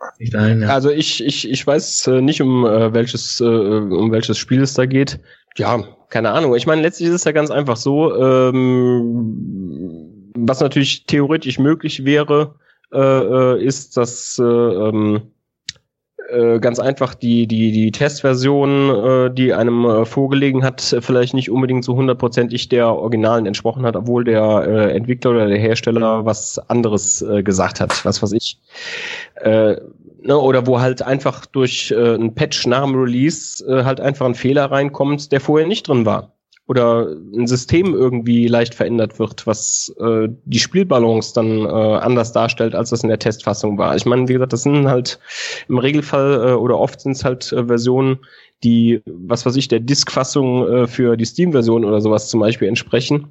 Also 0.68 0.90
ich, 0.90 1.24
ich, 1.24 1.48
ich 1.48 1.66
weiß 1.66 2.08
äh, 2.08 2.20
nicht, 2.20 2.40
um 2.42 2.64
äh, 2.64 2.92
welches, 2.92 3.40
äh, 3.40 3.44
um 3.44 4.10
welches 4.10 4.38
Spiel 4.38 4.62
es 4.62 4.74
da 4.74 4.86
geht. 4.86 5.20
Ja, 5.56 5.84
keine 6.08 6.30
Ahnung. 6.30 6.56
Ich 6.56 6.66
meine, 6.66 6.82
letztlich 6.82 7.08
ist 7.08 7.14
es 7.14 7.24
ja 7.24 7.32
ganz 7.32 7.50
einfach 7.50 7.76
so, 7.76 8.16
ähm, 8.16 9.52
was 10.34 10.60
natürlich 10.60 11.04
theoretisch 11.06 11.58
möglich 11.58 12.04
wäre, 12.04 12.54
äh, 12.92 12.98
äh 12.98 13.62
ist, 13.64 13.96
dass 13.96 14.38
äh, 14.38 14.42
ähm, 14.42 15.22
äh, 16.28 16.58
ganz 16.60 16.78
einfach 16.78 17.14
die, 17.14 17.46
die, 17.46 17.72
die 17.72 17.90
Testversion, 17.90 18.90
äh, 18.90 19.30
die 19.30 19.54
einem 19.54 19.84
äh, 19.84 20.04
vorgelegen 20.04 20.64
hat, 20.64 20.96
vielleicht 21.00 21.34
nicht 21.34 21.50
unbedingt 21.50 21.84
so 21.84 21.96
hundertprozentig 21.96 22.68
der 22.68 22.88
Originalen 22.88 23.46
entsprochen 23.46 23.84
hat, 23.84 23.96
obwohl 23.96 24.24
der 24.24 24.64
äh, 24.66 24.96
Entwickler 24.96 25.30
oder 25.30 25.46
der 25.46 25.58
Hersteller 25.58 26.24
was 26.24 26.58
anderes 26.68 27.22
äh, 27.22 27.42
gesagt 27.42 27.80
hat, 27.80 28.04
was 28.04 28.22
weiß 28.22 28.32
ich. 28.32 28.58
Äh, 29.36 29.76
ne, 30.22 30.38
oder 30.38 30.66
wo 30.66 30.80
halt 30.80 31.02
einfach 31.02 31.46
durch 31.46 31.90
äh, 31.90 32.14
ein 32.14 32.34
Patch 32.34 32.66
nach 32.66 32.84
dem 32.84 32.94
Release 32.94 33.64
äh, 33.66 33.84
halt 33.84 34.00
einfach 34.00 34.26
ein 34.26 34.34
Fehler 34.34 34.70
reinkommt, 34.70 35.32
der 35.32 35.40
vorher 35.40 35.66
nicht 35.66 35.88
drin 35.88 36.04
war 36.06 36.32
oder 36.68 37.08
ein 37.34 37.46
System 37.46 37.94
irgendwie 37.94 38.46
leicht 38.46 38.74
verändert 38.74 39.18
wird, 39.18 39.46
was 39.46 39.94
äh, 40.00 40.28
die 40.44 40.58
Spielbalance 40.58 41.32
dann 41.34 41.64
äh, 41.64 41.68
anders 41.68 42.32
darstellt, 42.32 42.74
als 42.74 42.90
das 42.90 43.02
in 43.02 43.08
der 43.08 43.18
Testfassung 43.18 43.78
war. 43.78 43.96
Ich 43.96 44.04
meine, 44.04 44.28
wie 44.28 44.34
gesagt, 44.34 44.52
das 44.52 44.64
sind 44.64 44.86
halt 44.86 45.18
im 45.68 45.78
Regelfall 45.78 46.50
äh, 46.50 46.52
oder 46.52 46.78
oft 46.78 47.00
sind 47.00 47.12
es 47.12 47.24
halt 47.24 47.50
äh, 47.52 47.64
Versionen, 47.64 48.18
die, 48.62 49.00
was 49.06 49.46
weiß 49.46 49.56
ich, 49.56 49.68
der 49.68 49.80
Disk-Fassung 49.80 50.68
äh, 50.68 50.86
für 50.86 51.16
die 51.16 51.24
Steam-Version 51.24 51.86
oder 51.86 52.02
sowas 52.02 52.28
zum 52.28 52.40
Beispiel 52.40 52.68
entsprechen. 52.68 53.28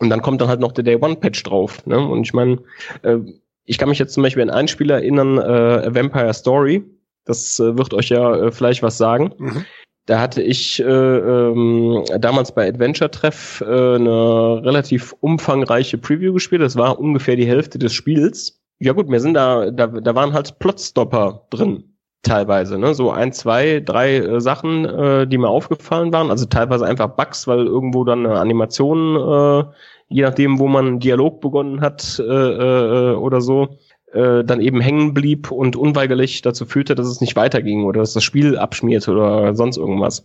Und 0.00 0.10
dann 0.10 0.20
kommt 0.20 0.40
dann 0.40 0.48
halt 0.48 0.60
noch 0.60 0.72
der 0.72 0.84
Day-One-Patch 0.84 1.44
drauf. 1.44 1.86
Ne? 1.86 1.98
Und 1.98 2.22
ich 2.22 2.32
meine, 2.32 2.58
äh, 3.02 3.18
ich 3.66 3.78
kann 3.78 3.88
mich 3.88 4.00
jetzt 4.00 4.14
zum 4.14 4.24
Beispiel 4.24 4.42
an 4.42 4.50
ein 4.50 4.66
Spiel 4.66 4.90
erinnern, 4.90 5.38
äh, 5.38 5.94
Vampire 5.94 6.34
Story. 6.34 6.82
Das 7.24 7.60
äh, 7.60 7.78
wird 7.78 7.94
euch 7.94 8.08
ja 8.08 8.34
äh, 8.34 8.50
vielleicht 8.50 8.82
was 8.82 8.98
sagen. 8.98 9.32
Mhm. 9.38 9.64
Da 10.06 10.20
hatte 10.20 10.42
ich 10.42 10.80
äh, 10.80 10.84
ähm, 10.84 12.04
damals 12.18 12.52
bei 12.52 12.68
Adventure 12.68 13.10
Treff 13.10 13.60
äh, 13.60 13.64
eine 13.64 14.62
relativ 14.64 15.14
umfangreiche 15.20 15.98
Preview 15.98 16.32
gespielt. 16.32 16.62
Das 16.62 16.76
war 16.76 16.98
ungefähr 16.98 17.36
die 17.36 17.46
Hälfte 17.46 17.78
des 17.78 17.92
Spiels. 17.92 18.60
Ja 18.80 18.92
gut, 18.92 19.08
mir 19.08 19.20
sind 19.20 19.34
da, 19.34 19.70
da, 19.70 19.86
da 19.86 20.14
waren 20.14 20.32
halt 20.32 20.58
Plotstopper 20.58 21.46
drin 21.50 21.84
teilweise, 22.22 22.78
ne? 22.78 22.94
So 22.94 23.10
ein, 23.10 23.32
zwei, 23.32 23.80
drei 23.80 24.16
äh, 24.16 24.40
Sachen, 24.40 24.84
äh, 24.84 25.26
die 25.26 25.38
mir 25.38 25.48
aufgefallen 25.48 26.12
waren. 26.12 26.30
Also 26.30 26.46
teilweise 26.46 26.86
einfach 26.86 27.08
Bugs, 27.08 27.46
weil 27.46 27.66
irgendwo 27.66 28.04
dann 28.04 28.26
eine 28.26 28.38
Animation, 28.38 29.16
äh, 29.16 29.64
je 30.08 30.22
nachdem, 30.22 30.58
wo 30.58 30.66
man 30.66 30.86
einen 30.86 31.00
Dialog 31.00 31.40
begonnen 31.40 31.80
hat 31.80 32.18
äh, 32.18 32.22
äh, 32.22 33.14
oder 33.14 33.40
so, 33.40 33.78
äh, 34.12 34.44
dann 34.44 34.60
eben 34.60 34.80
hängen 34.80 35.14
blieb 35.14 35.50
und 35.50 35.76
unweigerlich 35.76 36.42
dazu 36.42 36.66
führte, 36.66 36.94
dass 36.94 37.06
es 37.06 37.20
nicht 37.20 37.36
weiterging 37.36 37.84
oder 37.84 38.00
dass 38.00 38.12
das 38.12 38.24
Spiel 38.24 38.58
abschmierte 38.58 39.12
oder 39.12 39.54
sonst 39.54 39.76
irgendwas. 39.76 40.24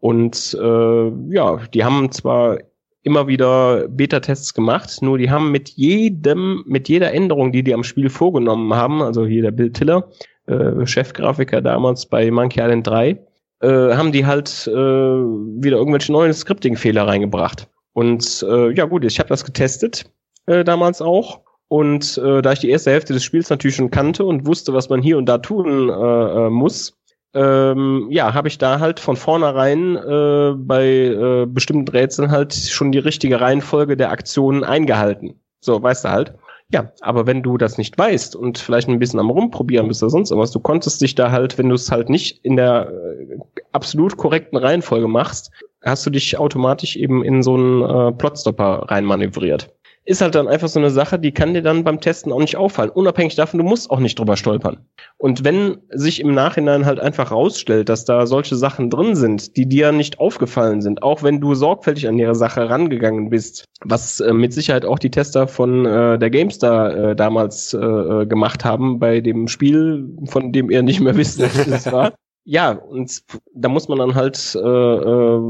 Und 0.00 0.56
äh, 0.60 1.08
ja, 1.34 1.58
die 1.74 1.84
haben 1.84 2.10
zwar 2.12 2.58
immer 3.02 3.26
wieder 3.26 3.88
Beta-Tests 3.88 4.54
gemacht, 4.54 4.98
nur 5.02 5.18
die 5.18 5.30
haben 5.30 5.50
mit 5.50 5.70
jedem, 5.70 6.64
mit 6.66 6.88
jeder 6.88 7.12
Änderung, 7.12 7.52
die 7.52 7.62
die 7.62 7.74
am 7.74 7.84
Spiel 7.84 8.10
vorgenommen 8.10 8.74
haben, 8.74 9.02
also 9.02 9.26
hier 9.26 9.42
der 9.42 9.50
Bill 9.50 9.72
Tiller, 9.72 10.08
äh, 10.46 10.86
Chefgrafiker 10.86 11.60
damals 11.60 12.06
bei 12.06 12.30
Monkey 12.30 12.60
Island 12.60 12.86
3, 12.86 13.18
äh, 13.60 13.68
haben 13.68 14.12
die 14.12 14.26
halt 14.26 14.68
äh, 14.68 14.72
wieder 14.72 15.78
irgendwelche 15.78 16.12
neuen 16.12 16.32
Scripting-Fehler 16.32 17.06
reingebracht. 17.06 17.68
Und 17.92 18.44
äh, 18.48 18.72
ja 18.72 18.84
gut, 18.84 19.04
ich 19.04 19.18
habe 19.18 19.28
das 19.28 19.44
getestet 19.44 20.04
äh, 20.46 20.64
damals 20.64 21.02
auch 21.02 21.40
und 21.68 22.18
äh, 22.18 22.42
da 22.42 22.52
ich 22.52 22.60
die 22.60 22.70
erste 22.70 22.90
Hälfte 22.90 23.12
des 23.12 23.22
Spiels 23.22 23.50
natürlich 23.50 23.76
schon 23.76 23.90
kannte 23.90 24.24
und 24.24 24.46
wusste, 24.46 24.72
was 24.72 24.88
man 24.88 25.02
hier 25.02 25.18
und 25.18 25.26
da 25.26 25.38
tun 25.38 25.90
äh, 25.90 25.92
äh, 25.92 26.50
muss, 26.50 26.98
ähm, 27.34 28.08
ja, 28.10 28.32
habe 28.32 28.48
ich 28.48 28.56
da 28.56 28.80
halt 28.80 29.00
von 29.00 29.16
vornherein 29.16 29.96
äh, 29.96 30.54
bei 30.56 30.86
äh, 30.86 31.46
bestimmten 31.46 31.88
Rätseln 31.88 32.30
halt 32.30 32.54
schon 32.54 32.90
die 32.90 32.98
richtige 32.98 33.40
Reihenfolge 33.40 33.98
der 33.98 34.10
Aktionen 34.10 34.64
eingehalten. 34.64 35.38
So, 35.60 35.82
weißt 35.82 36.06
du 36.06 36.08
halt. 36.10 36.34
Ja, 36.70 36.92
aber 37.00 37.26
wenn 37.26 37.42
du 37.42 37.56
das 37.56 37.78
nicht 37.78 37.96
weißt 37.96 38.36
und 38.36 38.58
vielleicht 38.58 38.88
ein 38.88 38.98
bisschen 38.98 39.20
am 39.20 39.30
Rumprobieren 39.30 39.88
bist 39.88 40.02
oder 40.02 40.10
sonst 40.10 40.30
irgendwas, 40.30 40.50
du 40.50 40.60
konntest 40.60 41.00
dich 41.00 41.14
da 41.14 41.30
halt, 41.30 41.56
wenn 41.56 41.68
du 41.68 41.74
es 41.74 41.90
halt 41.90 42.10
nicht 42.10 42.44
in 42.44 42.56
der 42.56 42.90
äh, 42.90 43.38
absolut 43.72 44.16
korrekten 44.16 44.58
Reihenfolge 44.58 45.08
machst, 45.08 45.50
hast 45.82 46.04
du 46.04 46.10
dich 46.10 46.38
automatisch 46.38 46.96
eben 46.96 47.24
in 47.24 47.42
so 47.42 47.54
einen 47.54 47.82
äh, 47.82 48.12
Plotstopper 48.12 48.86
reinmanövriert 48.88 49.70
ist 50.08 50.22
halt 50.22 50.34
dann 50.34 50.48
einfach 50.48 50.68
so 50.68 50.78
eine 50.80 50.90
Sache, 50.90 51.18
die 51.18 51.32
kann 51.32 51.52
dir 51.52 51.60
dann 51.60 51.84
beim 51.84 52.00
Testen 52.00 52.32
auch 52.32 52.38
nicht 52.38 52.56
auffallen. 52.56 52.88
Unabhängig 52.88 53.34
davon, 53.34 53.58
du 53.58 53.64
musst 53.64 53.90
auch 53.90 54.00
nicht 54.00 54.18
drüber 54.18 54.38
stolpern. 54.38 54.78
Und 55.18 55.44
wenn 55.44 55.82
sich 55.90 56.20
im 56.20 56.32
Nachhinein 56.32 56.86
halt 56.86 56.98
einfach 56.98 57.30
rausstellt, 57.30 57.90
dass 57.90 58.06
da 58.06 58.26
solche 58.26 58.56
Sachen 58.56 58.88
drin 58.88 59.14
sind, 59.14 59.58
die 59.58 59.68
dir 59.68 59.92
nicht 59.92 60.18
aufgefallen 60.18 60.80
sind, 60.80 61.02
auch 61.02 61.22
wenn 61.22 61.42
du 61.42 61.54
sorgfältig 61.54 62.08
an 62.08 62.18
ihre 62.18 62.34
Sache 62.34 62.70
rangegangen 62.70 63.28
bist, 63.28 63.64
was 63.82 64.20
äh, 64.20 64.32
mit 64.32 64.54
Sicherheit 64.54 64.86
auch 64.86 64.98
die 64.98 65.10
Tester 65.10 65.46
von 65.46 65.84
äh, 65.84 66.18
der 66.18 66.30
GameStar 66.30 66.96
äh, 67.10 67.16
damals 67.16 67.74
äh, 67.74 67.78
äh 67.78 68.26
gemacht 68.26 68.64
haben 68.64 68.98
bei 68.98 69.20
dem 69.20 69.46
Spiel, 69.46 70.08
von 70.24 70.52
dem 70.52 70.70
ihr 70.70 70.82
nicht 70.82 71.00
mehr 71.00 71.16
wisst, 71.18 71.38
was 71.38 71.66
das 71.66 71.92
war. 71.92 72.14
Ja, 72.44 72.72
und 72.72 73.22
da 73.54 73.68
muss 73.68 73.88
man 73.88 73.98
dann 73.98 74.14
halt 74.14 74.54
äh, 74.54 74.58
äh, 74.58 75.40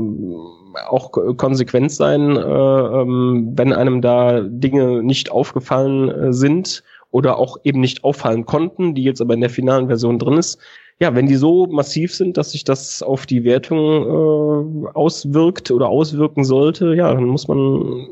auch 0.89 1.12
konsequent 1.36 1.93
sein, 1.93 2.36
äh, 2.36 2.41
ähm, 2.41 3.53
wenn 3.55 3.72
einem 3.72 4.01
da 4.03 4.41
Dinge 4.41 5.03
nicht 5.03 5.30
aufgefallen 5.30 6.09
äh, 6.11 6.32
sind 6.32 6.82
oder 7.11 7.39
auch 7.39 7.59
eben 7.64 7.80
nicht 7.80 8.05
auffallen 8.05 8.47
konnten, 8.47 8.95
die 8.95 9.05
jetzt 9.05 9.20
aber 9.20 9.34
in 9.34 9.41
der 9.41 9.51
finalen 9.51 9.86
Version 9.86 10.18
drin 10.18 10.39
ist. 10.39 10.59
Ja, 11.01 11.14
wenn 11.14 11.26
die 11.26 11.36
so 11.36 11.66
massiv 11.66 12.12
sind, 12.12 12.36
dass 12.36 12.51
sich 12.51 12.64
das 12.64 13.05
auf 13.05 13.24
die 13.24 13.45
Wertung 13.45 14.86
äh, 14.86 14.89
auswirkt 14.95 15.70
oder 15.70 15.89
auswirken 15.89 16.43
sollte, 16.43 16.95
ja, 16.95 17.14
dann 17.14 17.26
muss 17.26 17.47
man 17.47 18.09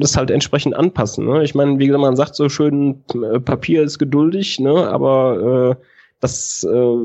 das 0.00 0.16
halt 0.16 0.30
entsprechend 0.30 0.74
anpassen. 0.74 1.26
Ne? 1.26 1.44
Ich 1.44 1.54
meine, 1.54 1.78
wie 1.78 1.86
gesagt, 1.86 2.00
man 2.00 2.16
sagt 2.16 2.34
so 2.34 2.48
schön, 2.48 3.04
äh, 3.12 3.38
Papier 3.40 3.82
ist 3.82 3.98
geduldig, 3.98 4.58
ne? 4.58 4.88
aber 4.88 5.76
äh, 5.78 5.84
das 6.20 6.64
äh, 6.64 6.96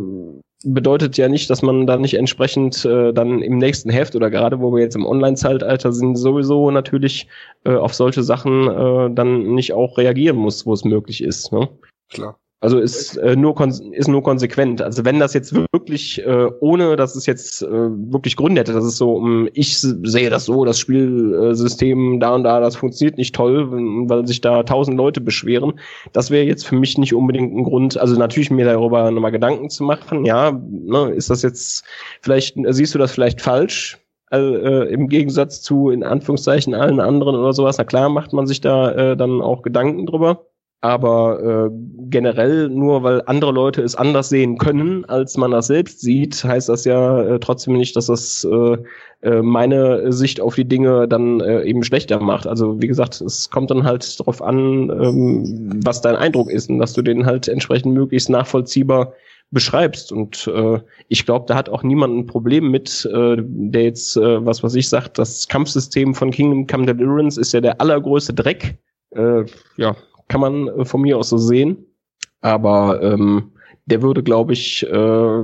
bedeutet 0.65 1.17
ja 1.17 1.29
nicht, 1.29 1.49
dass 1.49 1.61
man 1.61 1.87
da 1.87 1.97
nicht 1.97 2.15
entsprechend 2.15 2.83
äh, 2.85 3.13
dann 3.13 3.41
im 3.41 3.57
nächsten 3.57 3.89
Heft 3.89 4.15
oder 4.15 4.29
gerade 4.29 4.59
wo 4.59 4.73
wir 4.73 4.81
jetzt 4.81 4.95
im 4.95 5.05
Online-Zeitalter 5.05 5.91
sind, 5.91 6.15
sowieso 6.15 6.71
natürlich 6.71 7.27
äh, 7.63 7.75
auf 7.75 7.93
solche 7.93 8.23
Sachen 8.23 8.67
äh, 8.67 9.13
dann 9.13 9.53
nicht 9.53 9.73
auch 9.73 9.97
reagieren 9.97 10.37
muss, 10.37 10.65
wo 10.65 10.73
es 10.73 10.83
möglich 10.83 11.23
ist. 11.23 11.51
Ne? 11.51 11.69
Klar. 12.09 12.39
Also 12.65 12.79
ist 12.79 13.17
äh, 13.17 13.35
nur 13.35 13.55
ist 13.91 14.07
nur 14.07 14.23
konsequent. 14.23 14.81
Also 14.81 15.05
wenn 15.05 15.19
das 15.19 15.35
jetzt 15.35 15.53
wirklich 15.71 16.25
äh, 16.25 16.47
ohne, 16.61 16.95
dass 16.95 17.15
es 17.15 17.27
jetzt 17.27 17.61
äh, 17.61 17.69
wirklich 17.69 18.35
Gründe 18.35 18.61
hätte, 18.61 18.73
dass 18.73 18.83
es 18.83 18.97
so, 18.97 19.13
um, 19.17 19.45
ähm, 19.45 19.49
ich 19.53 19.77
sehe 19.77 20.31
das 20.31 20.45
so, 20.45 20.65
das 20.65 20.79
Spielsystem 20.79 22.19
da 22.19 22.33
und 22.33 22.43
da, 22.43 22.59
das 22.59 22.75
funktioniert 22.75 23.19
nicht 23.19 23.35
toll, 23.35 23.69
weil 24.09 24.25
sich 24.25 24.41
da 24.41 24.63
tausend 24.63 24.97
Leute 24.97 25.21
beschweren, 25.21 25.79
das 26.11 26.31
wäre 26.31 26.45
jetzt 26.45 26.65
für 26.65 26.73
mich 26.73 26.97
nicht 26.97 27.13
unbedingt 27.13 27.55
ein 27.55 27.65
Grund. 27.65 27.99
Also 27.99 28.17
natürlich 28.17 28.49
mir 28.49 28.65
darüber 28.65 29.11
nochmal 29.11 29.31
Gedanken 29.31 29.69
zu 29.69 29.83
machen. 29.83 30.25
Ja, 30.25 30.51
ne, 30.51 31.11
ist 31.11 31.29
das 31.29 31.43
jetzt 31.43 31.83
vielleicht 32.21 32.57
siehst 32.69 32.95
du 32.95 32.97
das 32.97 33.11
vielleicht 33.11 33.41
falsch? 33.41 33.99
Also, 34.31 34.55
äh, 34.55 34.85
im 34.91 35.07
Gegensatz 35.07 35.61
zu 35.61 35.91
in 35.91 36.01
Anführungszeichen 36.03 36.73
allen 36.73 36.99
anderen 36.99 37.35
oder 37.35 37.53
sowas. 37.53 37.77
Na 37.77 37.83
klar, 37.83 38.09
macht 38.09 38.33
man 38.33 38.47
sich 38.47 38.59
da 38.59 38.91
äh, 38.91 39.15
dann 39.15 39.39
auch 39.39 39.61
Gedanken 39.61 40.07
drüber. 40.07 40.47
Aber 40.85 41.71
äh, 41.71 41.75
generell, 42.11 42.69
nur 42.69 43.01
weil 43.01 43.23
andere 43.25 43.51
Leute 43.51 43.81
es 43.81 43.95
anders 43.95 44.29
sehen 44.29 44.59
können, 44.59 45.03
als 45.05 45.35
man 45.35 45.49
das 45.49 45.65
selbst 45.65 46.01
sieht, 46.01 46.43
heißt 46.43 46.69
das 46.69 46.85
ja 46.85 47.23
äh, 47.23 47.39
trotzdem 47.39 47.73
nicht, 47.75 47.95
dass 47.95 48.05
das 48.05 48.43
äh, 48.43 48.77
äh, 49.23 49.41
meine 49.41 50.13
Sicht 50.13 50.39
auf 50.39 50.53
die 50.53 50.67
Dinge 50.67 51.07
dann 51.07 51.39
äh, 51.39 51.63
eben 51.63 51.81
schlechter 51.83 52.19
macht. 52.19 52.45
Also 52.45 52.79
wie 52.83 52.87
gesagt, 52.87 53.19
es 53.19 53.49
kommt 53.49 53.71
dann 53.71 53.83
halt 53.83 54.19
darauf 54.19 54.43
an, 54.43 54.91
ähm, 54.91 55.81
was 55.83 56.01
dein 56.01 56.17
Eindruck 56.17 56.51
ist 56.51 56.69
und 56.69 56.77
dass 56.77 56.93
du 56.93 57.01
den 57.01 57.25
halt 57.25 57.47
entsprechend 57.47 57.95
möglichst 57.95 58.29
nachvollziehbar 58.29 59.13
beschreibst. 59.49 60.11
Und 60.11 60.45
äh, 60.53 60.81
ich 61.07 61.25
glaube, 61.25 61.45
da 61.47 61.55
hat 61.55 61.69
auch 61.69 61.81
niemand 61.81 62.15
ein 62.15 62.27
Problem 62.27 62.69
mit, 62.69 63.09
äh, 63.11 63.37
der 63.39 63.85
jetzt, 63.85 64.17
äh, 64.17 64.45
was 64.45 64.61
was 64.61 64.75
ich 64.75 64.87
sagt, 64.87 65.17
das 65.17 65.47
Kampfsystem 65.47 66.13
von 66.13 66.29
Kingdom 66.29 66.67
Come 66.67 66.85
Deliverance 66.85 67.41
ist 67.41 67.53
ja 67.53 67.61
der 67.61 67.81
allergrößte 67.81 68.35
Dreck. 68.35 68.77
Äh, 69.15 69.45
ja, 69.77 69.95
kann 70.27 70.41
man 70.41 70.67
äh, 70.67 70.85
von 70.85 71.01
mir 71.01 71.17
aus 71.17 71.29
so 71.29 71.37
sehen. 71.37 71.85
Aber 72.41 73.01
ähm, 73.01 73.51
der 73.85 74.01
würde, 74.01 74.23
glaube 74.23 74.53
ich, 74.53 74.85
äh, 74.85 75.43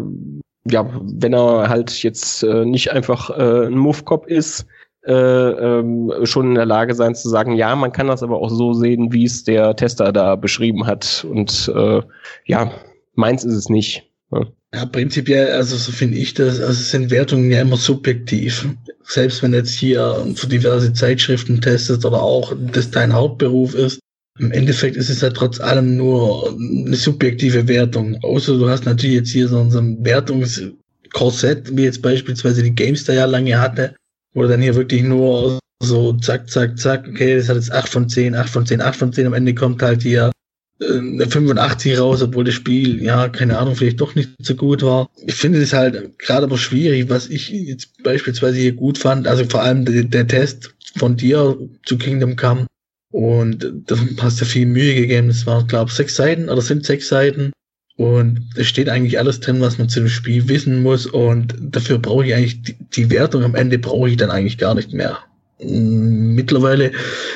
ja, 0.70 1.02
wenn 1.02 1.34
er 1.34 1.70
halt 1.70 2.04
jetzt 2.04 2.44
äh, 2.44 2.66
nicht 2.66 2.92
einfach 2.92 3.30
äh, 3.32 3.68
ein 3.68 3.78
Movecop 3.78 4.28
ist, 4.28 4.66
äh, 5.06 5.12
ähm, 5.14 6.12
schon 6.24 6.50
in 6.50 6.56
der 6.56 6.66
Lage 6.66 6.94
sein 6.94 7.16
zu 7.16 7.28
sagen, 7.30 7.54
ja, 7.56 7.76
man 7.76 7.92
kann 7.92 8.08
das 8.08 8.22
aber 8.22 8.38
auch 8.38 8.50
so 8.50 8.74
sehen, 8.74 9.12
wie 9.12 9.26
es 9.26 9.44
der 9.44 9.76
Tester 9.76 10.12
da 10.12 10.36
beschrieben 10.36 10.86
hat. 10.86 11.26
Und 11.28 11.72
äh, 11.76 12.02
ja, 12.46 12.72
meins 13.16 13.44
ist 13.44 13.56
es 13.56 13.70
nicht. 13.70 14.08
Ja. 14.32 14.46
Ja, 14.74 14.86
prinzipiell, 14.86 15.52
also 15.52 15.76
so 15.76 15.92
finde 15.92 16.18
ich 16.18 16.34
das, 16.34 16.62
also 16.62 16.82
sind 16.82 17.12
Wertungen 17.12 17.52
ja 17.52 17.60
immer 17.60 17.76
subjektiv. 17.76 18.70
Selbst 19.04 19.44
wenn 19.44 19.54
jetzt 19.54 19.74
hier 19.74 20.26
für 20.36 20.48
diverse 20.48 20.94
Zeitschriften 20.94 21.60
testest 21.60 22.06
oder 22.06 22.22
auch 22.22 22.54
das 22.72 22.90
dein 22.90 23.12
Hauptberuf 23.12 23.76
ist, 23.76 24.00
im 24.42 24.52
Endeffekt 24.52 24.98
ist 24.98 25.10
es 25.10 25.22
ja 25.22 25.30
trotz 25.30 25.60
allem 25.60 25.98
nur 25.98 26.58
eine 26.58 26.96
subjektive 26.96 27.68
Wertung. 27.68 28.18
Außer 28.24 28.58
du 28.58 28.68
hast 28.68 28.86
natürlich 28.86 29.18
jetzt 29.18 29.30
hier 29.30 29.48
so 29.48 29.60
ein 29.60 30.04
Wertungskorsett, 30.04 31.78
wie 31.78 31.84
jetzt 31.84 32.02
beispielsweise 32.02 32.64
die 32.64 32.74
Gamestar 32.74 33.16
ja 33.16 33.26
lange 33.26 33.62
hatte, 33.62 33.96
wo 34.34 34.44
dann 34.46 34.62
hier 34.62 34.74
wirklich 34.74 35.04
nur 35.04 35.60
so 35.84 36.14
zack, 36.14 36.50
zack, 36.50 36.80
zack, 36.80 37.08
okay, 37.08 37.38
das 37.38 37.50
hat 37.50 37.56
jetzt 37.56 37.72
8 37.72 37.88
von 37.88 38.10
10, 38.10 38.34
8 38.34 38.50
von 38.50 38.66
10, 38.66 38.82
8 38.82 38.96
von 38.96 39.14
10, 39.14 39.28
am 39.28 39.34
Ende 39.34 39.54
kommt 39.54 39.84
halt 39.84 40.02
hier 40.02 40.32
äh, 40.80 40.98
eine 40.98 41.28
85 41.28 42.00
raus, 42.00 42.24
obwohl 42.24 42.44
das 42.44 42.56
Spiel, 42.56 43.02
ja, 43.02 43.30
keine 43.30 43.60
Ahnung, 43.60 43.76
vielleicht 43.76 44.02
doch 44.02 44.16
nicht 44.16 44.32
so 44.40 44.56
gut 44.56 44.82
war. 44.82 45.08
Ich 45.28 45.36
finde 45.36 45.62
es 45.62 45.74
halt 45.74 46.18
gerade 46.18 46.46
aber 46.46 46.58
schwierig, 46.58 47.10
was 47.10 47.30
ich 47.30 47.50
jetzt 47.50 48.02
beispielsweise 48.02 48.58
hier 48.58 48.74
gut 48.74 48.98
fand, 48.98 49.28
also 49.28 49.46
vor 49.46 49.62
allem 49.62 49.86
der, 49.86 50.04
der 50.04 50.28
Test 50.28 50.74
von 50.98 51.16
dir 51.16 51.58
zu 51.86 52.00
Kingdom 52.00 52.36
Come. 52.36 52.66
Und 53.12 53.72
da 53.88 53.96
hast 54.22 54.42
du 54.42 54.46
viel 54.46 54.66
Mühe 54.66 54.96
gegeben. 54.96 55.30
Es 55.30 55.46
waren, 55.46 55.68
glaube 55.68 55.90
ich, 55.90 55.96
sechs 55.96 56.16
Seiten 56.16 56.50
oder 56.50 56.62
sind 56.62 56.86
sechs 56.86 57.10
Seiten. 57.10 57.52
Und 57.98 58.50
es 58.56 58.68
steht 58.68 58.90
eigentlich 58.90 59.20
alles 59.20 59.42
drin, 59.42 59.62
was 59.62 59.78
man 59.78 59.90
zu 59.90 60.00
dem 60.00 60.10
Spiel 60.10 60.48
wissen 60.48 60.82
muss. 60.82 61.06
Und 61.06 61.54
dafür 61.60 62.00
brauche 62.00 62.26
ich 62.26 62.34
eigentlich 62.34 62.62
die, 62.62 62.76
die 62.94 63.10
Wertung 63.10 63.44
am 63.44 63.56
Ende 63.56 63.78
brauche 63.78 64.10
ich 64.10 64.18
dann 64.18 64.32
eigentlich 64.32 64.58
gar 64.58 64.76
nicht 64.76 64.94
mehr. 64.94 65.20
Mittlerweile 65.60 66.92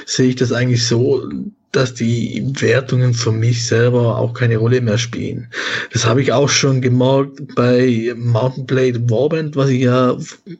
sehe 0.05 0.29
ich 0.29 0.35
das 0.35 0.51
eigentlich 0.51 0.85
so, 0.85 1.29
dass 1.71 1.93
die 1.93 2.43
Wertungen 2.59 3.13
für 3.13 3.31
mich 3.31 3.67
selber 3.67 4.17
auch 4.17 4.33
keine 4.33 4.57
Rolle 4.57 4.79
mehr 4.81 4.97
spielen. 4.97 5.49
Das 5.91 6.05
habe 6.05 6.21
ich 6.21 6.31
auch 6.31 6.47
schon 6.47 6.81
gemerkt 6.81 7.53
bei 7.55 8.13
Mountain 8.15 8.65
Blade 8.65 9.09
Warband, 9.09 9.55
was 9.55 9.69
ich 9.69 9.81
ja, 9.81 10.17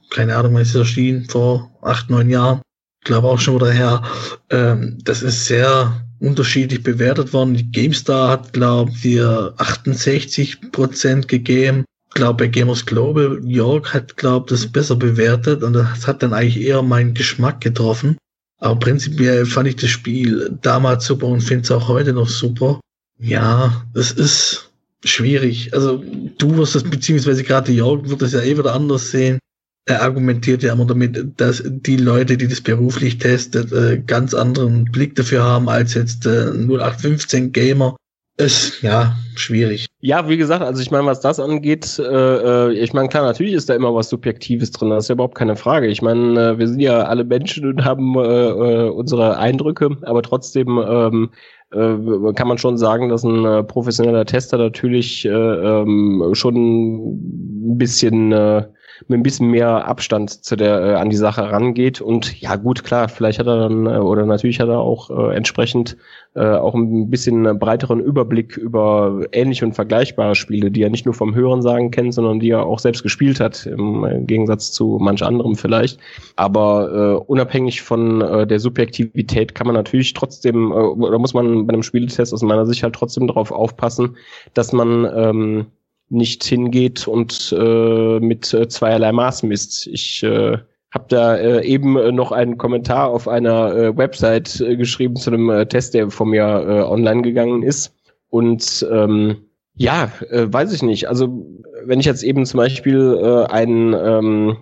keine 0.10 0.36
Ahnung, 0.36 0.54
wann 0.54 0.62
es 0.64 0.76
erschienen, 0.76 1.26
vor 1.30 1.72
acht, 1.82 2.10
neun 2.10 2.30
Jahren, 2.30 2.62
glaube 3.06 3.28
auch 3.28 3.40
schon 3.40 3.56
wieder 3.56 3.72
her. 3.72 4.04
Ähm, 4.50 4.98
das 5.04 5.24
ist 5.24 5.46
sehr 5.46 6.06
unterschiedlich 6.20 6.84
bewertet 6.84 7.32
worden. 7.32 7.72
GameStar 7.72 8.30
hat, 8.30 8.54
glaube 8.54 8.92
ich, 9.02 9.22
68 9.22 10.72
Prozent 10.72 11.28
gegeben. 11.28 11.86
Ich 12.10 12.16
glaube, 12.16 12.46
bei 12.46 12.48
Gamers 12.48 12.86
Global 12.86 13.40
York 13.44 13.94
hat, 13.94 14.18
glaube 14.18 14.48
das 14.50 14.68
besser 14.68 14.96
bewertet 14.96 15.64
und 15.64 15.74
das 15.74 16.08
hat 16.08 16.24
dann 16.24 16.34
eigentlich 16.34 16.62
eher 16.62 16.82
meinen 16.82 17.14
Geschmack 17.14 17.62
getroffen. 17.62 18.18
Aber 18.60 18.80
prinzipiell 18.80 19.46
fand 19.46 19.68
ich 19.68 19.76
das 19.76 19.90
Spiel 19.90 20.58
damals 20.62 21.06
super 21.06 21.28
und 21.28 21.42
finde 21.42 21.64
es 21.64 21.72
auch 21.72 21.88
heute 21.88 22.14
noch 22.14 22.30
super. 22.30 22.80
Ja, 23.20 23.86
es 23.94 24.12
ist 24.12 24.72
schwierig. 25.04 25.74
Also 25.74 26.04
du 26.38 26.58
wirst 26.58 26.76
das, 26.76 26.84
beziehungsweise 26.84 27.44
gerade 27.44 27.72
Jörg 27.72 28.10
wird 28.10 28.22
das 28.22 28.34
ja 28.34 28.42
eh 28.42 28.58
wieder 28.58 28.74
anders 28.74 29.12
sehen. 29.12 29.40
Er 29.88 30.02
argumentiert 30.02 30.64
ja 30.64 30.74
immer 30.74 30.86
damit, 30.86 31.40
dass 31.40 31.64
die 31.66 31.98
Leute, 31.98 32.38
die 32.38 32.48
das 32.48 32.62
beruflich 32.62 33.20
testet, 33.20 33.72
äh, 33.72 34.02
ganz 34.06 34.34
anderen 34.34 34.86
Blick 34.86 35.16
dafür 35.16 35.44
haben 35.44 35.70
als 35.70 35.94
jetzt 35.94 36.26
äh, 36.26 36.50
0815 36.50 37.52
Gamer, 37.52 37.96
ist 38.38 38.82
ja 38.82 39.16
schwierig. 39.36 39.88
Ja, 40.02 40.28
wie 40.28 40.38
gesagt, 40.38 40.62
also 40.62 40.82
ich 40.82 40.92
meine, 40.92 41.06
was 41.06 41.22
das 41.22 41.40
angeht, 41.40 42.00
äh, 42.00 42.04
äh, 42.04 42.74
ich 42.74 42.94
meine, 42.94 43.08
klar, 43.08 43.24
natürlich 43.24 43.54
ist 43.54 43.70
da 43.70 43.76
immer 43.76 43.94
was 43.94 44.10
Subjektives 44.10 44.72
drin, 44.72 44.90
das 44.90 45.06
ist 45.06 45.10
ja 45.10 45.14
überhaupt 45.14 45.38
keine 45.38 45.56
Frage. 45.56 45.88
Ich 45.88 46.02
meine, 46.02 46.52
äh, 46.52 46.58
wir 46.58 46.68
sind 46.68 46.80
ja 46.80 47.04
alle 47.04 47.24
Menschen 47.24 47.66
und 47.66 47.86
haben 47.86 48.16
äh, 48.18 48.22
äh, 48.22 48.90
unsere 48.90 49.38
Eindrücke, 49.38 49.98
aber 50.02 50.22
trotzdem 50.22 50.80
ähm, 50.86 51.30
äh, 51.72 52.34
kann 52.34 52.48
man 52.48 52.58
schon 52.58 52.78
sagen, 52.78 53.10
dass 53.10 53.24
ein 53.24 53.46
äh, 53.46 53.64
professioneller 53.64 54.26
Tester 54.26 54.58
natürlich 54.58 55.26
äh, 55.26 55.30
ähm, 55.30 56.32
schon 56.34 56.56
ein 56.56 57.78
bisschen 57.78 58.34
äh, 58.34 58.64
mit 59.08 59.20
ein 59.20 59.24
bisschen 59.24 59.50
mehr 59.50 59.88
Abstand 59.88 60.44
zu 60.44 60.56
der 60.56 60.82
äh, 60.82 60.94
an 60.96 61.10
die 61.10 61.16
Sache 61.16 61.52
rangeht 61.52 62.02
und 62.02 62.40
ja 62.42 62.56
gut 62.56 62.84
klar 62.84 63.10
vielleicht 63.10 63.40
hat 63.40 63.48
er 63.48 63.58
dann 63.58 63.86
äh, 63.86 63.98
oder 63.98 64.26
natürlich 64.26 64.60
hat 64.60 64.70
er 64.70 64.80
auch 64.80 65.10
äh, 65.10 65.36
entsprechend 65.36 65.98
äh, 66.36 66.46
auch 66.46 66.76
ein 66.76 67.10
bisschen 67.10 67.58
breiteren 67.60 68.02
Überblick 68.02 68.58
über 68.58 69.22
ähnliche 69.32 69.66
und 69.66 69.74
vergleichbare 69.74 70.36
Spiele, 70.36 70.70
die 70.70 70.82
er 70.82 70.90
nicht 70.90 71.06
nur 71.06 71.14
vom 71.14 71.34
Hören 71.34 71.62
sagen 71.62 71.92
kennt, 71.92 72.14
sondern 72.14 72.42
die 72.42 72.50
er 72.50 72.66
auch 72.66 72.80
selbst 72.80 73.04
gespielt 73.04 73.40
hat 73.40 73.66
im 73.66 74.04
äh, 74.04 74.20
Gegensatz 74.22 74.74
zu 74.74 74.98
manch 75.00 75.24
anderem 75.24 75.56
vielleicht. 75.56 76.00
Aber 76.36 76.92
äh, 76.92 77.24
unabhängig 77.32 77.82
von 77.82 78.22
äh, 78.22 78.46
der 78.46 78.60
Subjektivität 78.60 79.56
kann 79.56 79.68
man 79.68 79.76
natürlich 79.76 80.14
trotzdem 80.14 80.72
äh, 80.72 80.76
oder 80.76 81.20
muss 81.20 81.34
man 81.34 81.66
bei 81.68 81.74
einem 81.74 81.84
Spieletest 81.84 82.34
aus 82.34 82.42
meiner 82.42 82.66
Sicht 82.66 82.84
halt 82.84 82.96
trotzdem 82.96 83.28
darauf 83.28 83.52
aufpassen, 83.52 84.18
dass 84.54 84.74
man 84.74 85.10
ähm, 85.16 85.66
nicht 86.10 86.44
hingeht 86.44 87.08
und 87.08 87.54
äh, 87.58 88.20
mit 88.20 88.54
äh, 88.54 88.68
zweierlei 88.68 89.12
Maß 89.12 89.44
misst. 89.44 89.88
Ich 89.88 90.24
äh, 90.24 90.58
habe 90.96 91.06
da 91.10 91.36
äh, 91.36 91.66
eben 91.66 91.98
äh, 91.98 92.12
noch 92.12 92.32
einen 92.32 92.58
Kommentar 92.58 93.10
auf 93.10 93.28
einer 93.28 93.76
äh, 93.76 93.98
Website 93.98 94.62
äh, 94.62 94.78
geschrieben 94.78 95.16
zu 95.16 95.32
einem 95.32 95.50
äh, 95.50 95.66
Test, 95.66 95.94
der 95.94 96.10
von 96.10 96.30
mir 96.30 96.44
äh, 96.44 96.82
online 96.84 97.22
gegangen 97.22 97.64
ist. 97.64 97.94
Und 98.30 98.86
ähm, 98.92 99.38
ja, 99.76 100.12
äh, 100.30 100.46
weiß 100.48 100.72
ich 100.74 100.84
nicht. 100.84 101.10
Also 101.10 101.46
wenn 101.84 102.00
ich 102.00 102.06
jetzt 102.06 102.24
eben 102.24 102.46
zum 102.46 102.60
Beispiel 102.60 103.20
äh, 103.22 103.52
einen 103.52 103.94
ähm, 103.94 104.58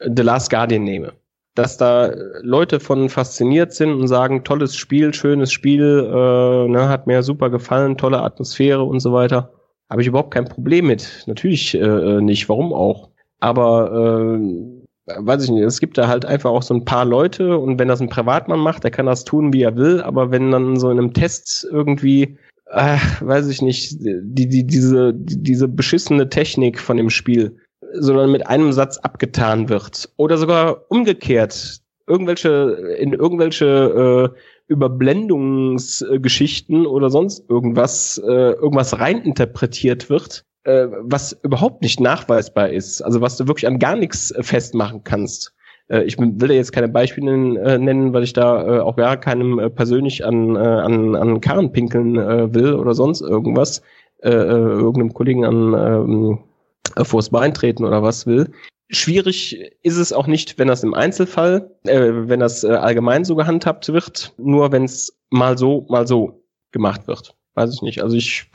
The 0.00 0.22
Last 0.22 0.50
Guardian 0.50 0.84
nehme, 0.84 1.14
dass 1.54 1.76
da 1.76 2.12
Leute 2.42 2.80
von 2.80 3.08
fasziniert 3.08 3.72
sind 3.72 3.92
und 3.92 4.08
sagen, 4.08 4.44
tolles 4.44 4.76
Spiel, 4.76 5.14
schönes 5.14 5.50
Spiel, 5.52 6.06
äh, 6.06 6.68
ne, 6.68 6.88
hat 6.88 7.06
mir 7.06 7.22
super 7.22 7.50
gefallen, 7.50 7.96
tolle 7.96 8.22
Atmosphäre 8.22 8.84
und 8.84 9.00
so 9.00 9.12
weiter. 9.12 9.52
Habe 9.90 10.02
ich 10.02 10.08
überhaupt 10.08 10.34
kein 10.34 10.44
Problem 10.44 10.86
mit. 10.86 11.24
Natürlich 11.26 11.74
äh, 11.74 11.78
äh, 11.78 12.20
nicht, 12.20 12.48
warum 12.48 12.72
auch. 12.72 13.08
Aber 13.40 14.36
äh, 14.36 14.78
weiß 15.16 15.44
ich 15.44 15.50
nicht, 15.50 15.62
es 15.62 15.80
gibt 15.80 15.96
da 15.96 16.08
halt 16.08 16.24
einfach 16.24 16.50
auch 16.50 16.62
so 16.62 16.74
ein 16.74 16.84
paar 16.84 17.04
Leute 17.04 17.58
und 17.58 17.78
wenn 17.78 17.88
das 17.88 18.00
ein 18.00 18.08
Privatmann 18.08 18.60
macht, 18.60 18.84
der 18.84 18.90
kann 18.90 19.06
das 19.06 19.24
tun, 19.24 19.52
wie 19.52 19.62
er 19.62 19.76
will, 19.76 20.00
aber 20.02 20.30
wenn 20.30 20.50
dann 20.50 20.76
so 20.76 20.90
in 20.90 20.98
einem 20.98 21.14
Test 21.14 21.66
irgendwie, 21.70 22.36
äh, 22.66 22.98
weiß 23.20 23.48
ich 23.48 23.62
nicht, 23.62 23.96
die, 24.00 24.48
die, 24.48 24.66
diese, 24.66 25.14
die, 25.14 25.42
diese 25.42 25.68
beschissene 25.68 26.28
Technik 26.28 26.78
von 26.78 26.96
dem 26.96 27.10
Spiel, 27.10 27.56
sondern 27.94 28.32
mit 28.32 28.46
einem 28.46 28.72
Satz 28.72 28.98
abgetan 28.98 29.68
wird 29.68 30.10
oder 30.16 30.36
sogar 30.36 30.84
umgekehrt, 30.90 31.80
irgendwelche, 32.06 32.96
in 32.98 33.12
irgendwelche 33.12 34.34
äh, 34.34 34.38
Überblendungsgeschichten 34.68 36.86
oder 36.86 37.10
sonst 37.10 37.50
irgendwas, 37.50 38.22
äh, 38.24 38.52
irgendwas 38.52 39.00
reininterpretiert 39.00 40.08
wird, 40.10 40.44
äh, 40.64 40.86
was 41.00 41.32
überhaupt 41.42 41.82
nicht 41.82 42.00
nachweisbar 42.00 42.70
ist. 42.70 43.02
Also 43.02 43.20
was 43.20 43.36
du 43.36 43.48
wirklich 43.48 43.66
an 43.66 43.78
gar 43.78 43.96
nichts 43.96 44.34
festmachen 44.40 45.02
kannst. 45.04 45.52
Äh, 45.88 46.04
ich 46.04 46.18
will 46.18 46.32
da 46.36 46.54
jetzt 46.54 46.72
keine 46.72 46.88
Beispiele 46.88 47.60
äh, 47.60 47.78
nennen, 47.78 48.12
weil 48.12 48.22
ich 48.22 48.34
da 48.34 48.76
äh, 48.76 48.80
auch 48.80 48.96
gar 48.96 49.16
keinem 49.16 49.58
äh, 49.58 49.70
persönlich 49.70 50.24
an, 50.24 50.56
äh, 50.56 50.58
an, 50.58 51.16
an 51.16 51.40
Karren 51.40 51.72
pinkeln 51.72 52.16
äh, 52.16 52.54
will 52.54 52.74
oder 52.74 52.94
sonst 52.94 53.22
irgendwas. 53.22 53.82
Äh, 54.20 54.30
äh, 54.30 54.32
irgendeinem 54.32 55.14
Kollegen 55.14 55.44
an 55.44 55.74
ähm, 55.74 56.38
vors 57.04 57.30
Bein 57.30 57.54
treten 57.54 57.84
oder 57.84 58.02
was 58.02 58.26
will. 58.26 58.50
Schwierig 58.90 59.72
ist 59.82 59.96
es 59.96 60.12
auch 60.12 60.26
nicht, 60.26 60.58
wenn 60.58 60.68
das 60.68 60.82
im 60.82 60.94
Einzelfall, 60.94 61.70
äh, 61.84 62.10
wenn 62.12 62.40
das 62.40 62.64
äh, 62.64 62.68
allgemein 62.68 63.24
so 63.24 63.36
gehandhabt 63.36 63.88
wird, 63.88 64.32
nur 64.38 64.72
wenn 64.72 64.84
es 64.84 65.18
mal 65.30 65.58
so, 65.58 65.86
mal 65.88 66.06
so 66.06 66.42
gemacht 66.72 67.06
wird. 67.06 67.34
Weiß 67.54 67.74
ich 67.74 67.82
nicht. 67.82 68.02
Also 68.02 68.16
ich, 68.16 68.50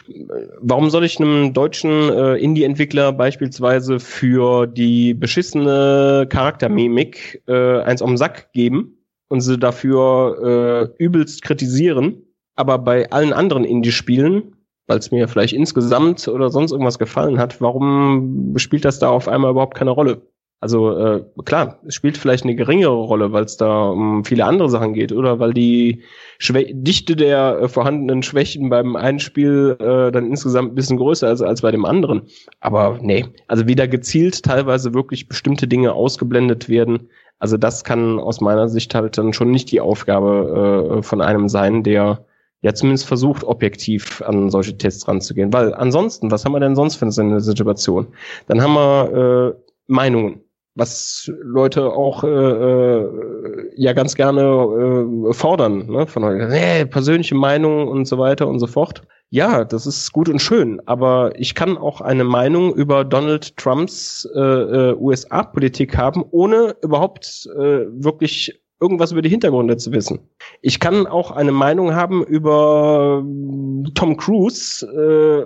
warum 0.59 0.89
soll 0.89 1.03
ich 1.03 1.19
einem 1.19 1.53
deutschen 1.53 2.09
äh, 2.09 2.35
Indie-Entwickler 2.37 3.11
beispielsweise 3.11 3.99
für 3.99 4.65
die 4.65 5.13
beschissene 5.13 6.25
Charaktermimik 6.29 7.43
äh, 7.47 7.81
eins 7.81 8.01
um 8.01 8.11
den 8.11 8.17
Sack 8.17 8.53
geben 8.53 8.97
und 9.27 9.41
sie 9.41 9.59
dafür 9.59 10.89
äh, 10.97 11.03
übelst 11.03 11.41
kritisieren, 11.41 12.23
aber 12.55 12.77
bei 12.79 13.11
allen 13.11 13.33
anderen 13.33 13.65
Indie-Spielen 13.65 14.55
weil 14.87 14.99
es 14.99 15.11
mir 15.11 15.27
vielleicht 15.27 15.53
insgesamt 15.53 16.27
oder 16.27 16.49
sonst 16.49 16.71
irgendwas 16.71 16.99
gefallen 16.99 17.39
hat, 17.39 17.61
warum 17.61 18.53
spielt 18.57 18.85
das 18.85 18.99
da 18.99 19.09
auf 19.09 19.27
einmal 19.27 19.51
überhaupt 19.51 19.75
keine 19.75 19.91
Rolle? 19.91 20.21
Also 20.63 20.97
äh, 20.97 21.25
klar, 21.43 21.81
es 21.85 21.93
spielt 21.93 22.17
vielleicht 22.17 22.45
eine 22.45 22.55
geringere 22.55 22.93
Rolle, 22.93 23.33
weil 23.33 23.43
es 23.43 23.57
da 23.57 23.89
um 23.89 24.23
viele 24.23 24.45
andere 24.45 24.69
Sachen 24.69 24.93
geht 24.93 25.11
oder 25.11 25.37
weil 25.37 25.53
die 25.53 26.03
Schwä 26.37 26.71
Dichte 26.73 27.17
der 27.17 27.59
äh, 27.63 27.67
vorhandenen 27.67 28.23
Schwächen 28.23 28.69
beim 28.69 28.95
einen 28.95 29.19
Spiel 29.19 29.75
äh, 29.79 30.09
dann 30.09 30.25
insgesamt 30.25 30.71
ein 30.71 30.75
bisschen 30.75 30.95
größer 30.95 31.29
ist 31.29 31.41
als 31.41 31.63
bei 31.63 31.71
dem 31.71 31.83
anderen. 31.83 32.21
Aber 32.61 32.97
nee, 33.01 33.25
also 33.49 33.67
wieder 33.67 33.89
gezielt 33.89 34.41
teilweise 34.43 34.93
wirklich 34.93 35.27
bestimmte 35.27 35.67
Dinge 35.67 35.91
ausgeblendet 35.91 36.69
werden. 36.69 37.09
Also 37.39 37.57
das 37.57 37.83
kann 37.83 38.17
aus 38.17 38.39
meiner 38.39 38.69
Sicht 38.69 38.95
halt 38.95 39.17
dann 39.17 39.33
schon 39.33 39.51
nicht 39.51 39.69
die 39.69 39.81
Aufgabe 39.81 40.99
äh, 40.99 41.03
von 41.03 41.19
einem 41.19 41.49
sein, 41.49 41.83
der 41.83 42.25
ja 42.63 42.73
zumindest 42.73 43.05
versucht, 43.05 43.43
objektiv 43.43 44.23
an 44.25 44.49
solche 44.49 44.77
Tests 44.77 45.07
ranzugehen. 45.07 45.53
Weil 45.53 45.73
ansonsten, 45.73 46.31
was 46.31 46.43
haben 46.43 46.53
wir 46.53 46.59
denn 46.59 46.75
sonst 46.75 46.95
für 46.95 47.05
eine 47.05 47.41
Situation? 47.41 48.07
Dann 48.47 48.61
haben 48.61 48.73
wir 48.73 49.53
äh, 49.53 49.71
Meinungen, 49.87 50.41
was 50.75 51.29
Leute 51.43 51.91
auch 51.91 52.23
äh, 52.23 52.27
äh, 52.27 53.71
ja 53.75 53.93
ganz 53.93 54.15
gerne 54.15 54.41
äh, 54.41 55.33
fordern, 55.33 55.87
ne? 55.87 56.07
von 56.07 56.23
euch, 56.23 56.41
äh, 56.41 56.85
persönliche 56.85 57.35
Meinungen 57.35 57.87
und 57.87 58.05
so 58.05 58.17
weiter 58.17 58.47
und 58.47 58.59
so 58.59 58.67
fort. 58.67 59.03
Ja, 59.29 59.65
das 59.65 59.85
ist 59.85 60.13
gut 60.13 60.29
und 60.29 60.39
schön, 60.39 60.79
aber 60.85 61.31
ich 61.35 61.55
kann 61.55 61.77
auch 61.77 62.01
eine 62.01 62.23
Meinung 62.23 62.73
über 62.75 63.03
Donald 63.03 63.57
Trumps 63.57 64.29
äh, 64.35 64.39
äh, 64.39 64.95
USA-Politik 64.95 65.97
haben, 65.97 66.23
ohne 66.29 66.75
überhaupt 66.81 67.49
äh, 67.55 67.87
wirklich 67.89 68.62
irgendwas 68.83 69.13
über 69.13 69.21
die 69.21 69.29
Hintergründe 69.29 69.77
zu 69.77 69.93
wissen. 69.93 70.19
Ich 70.61 70.81
kann 70.81 71.07
auch 71.07 71.31
eine 71.31 71.53
Meinung 71.53 71.95
haben 71.95 72.21
über 72.25 73.23
äh, 73.23 73.91
Tom 73.95 74.17
Cruise, 74.17 74.85
äh, 74.85 75.45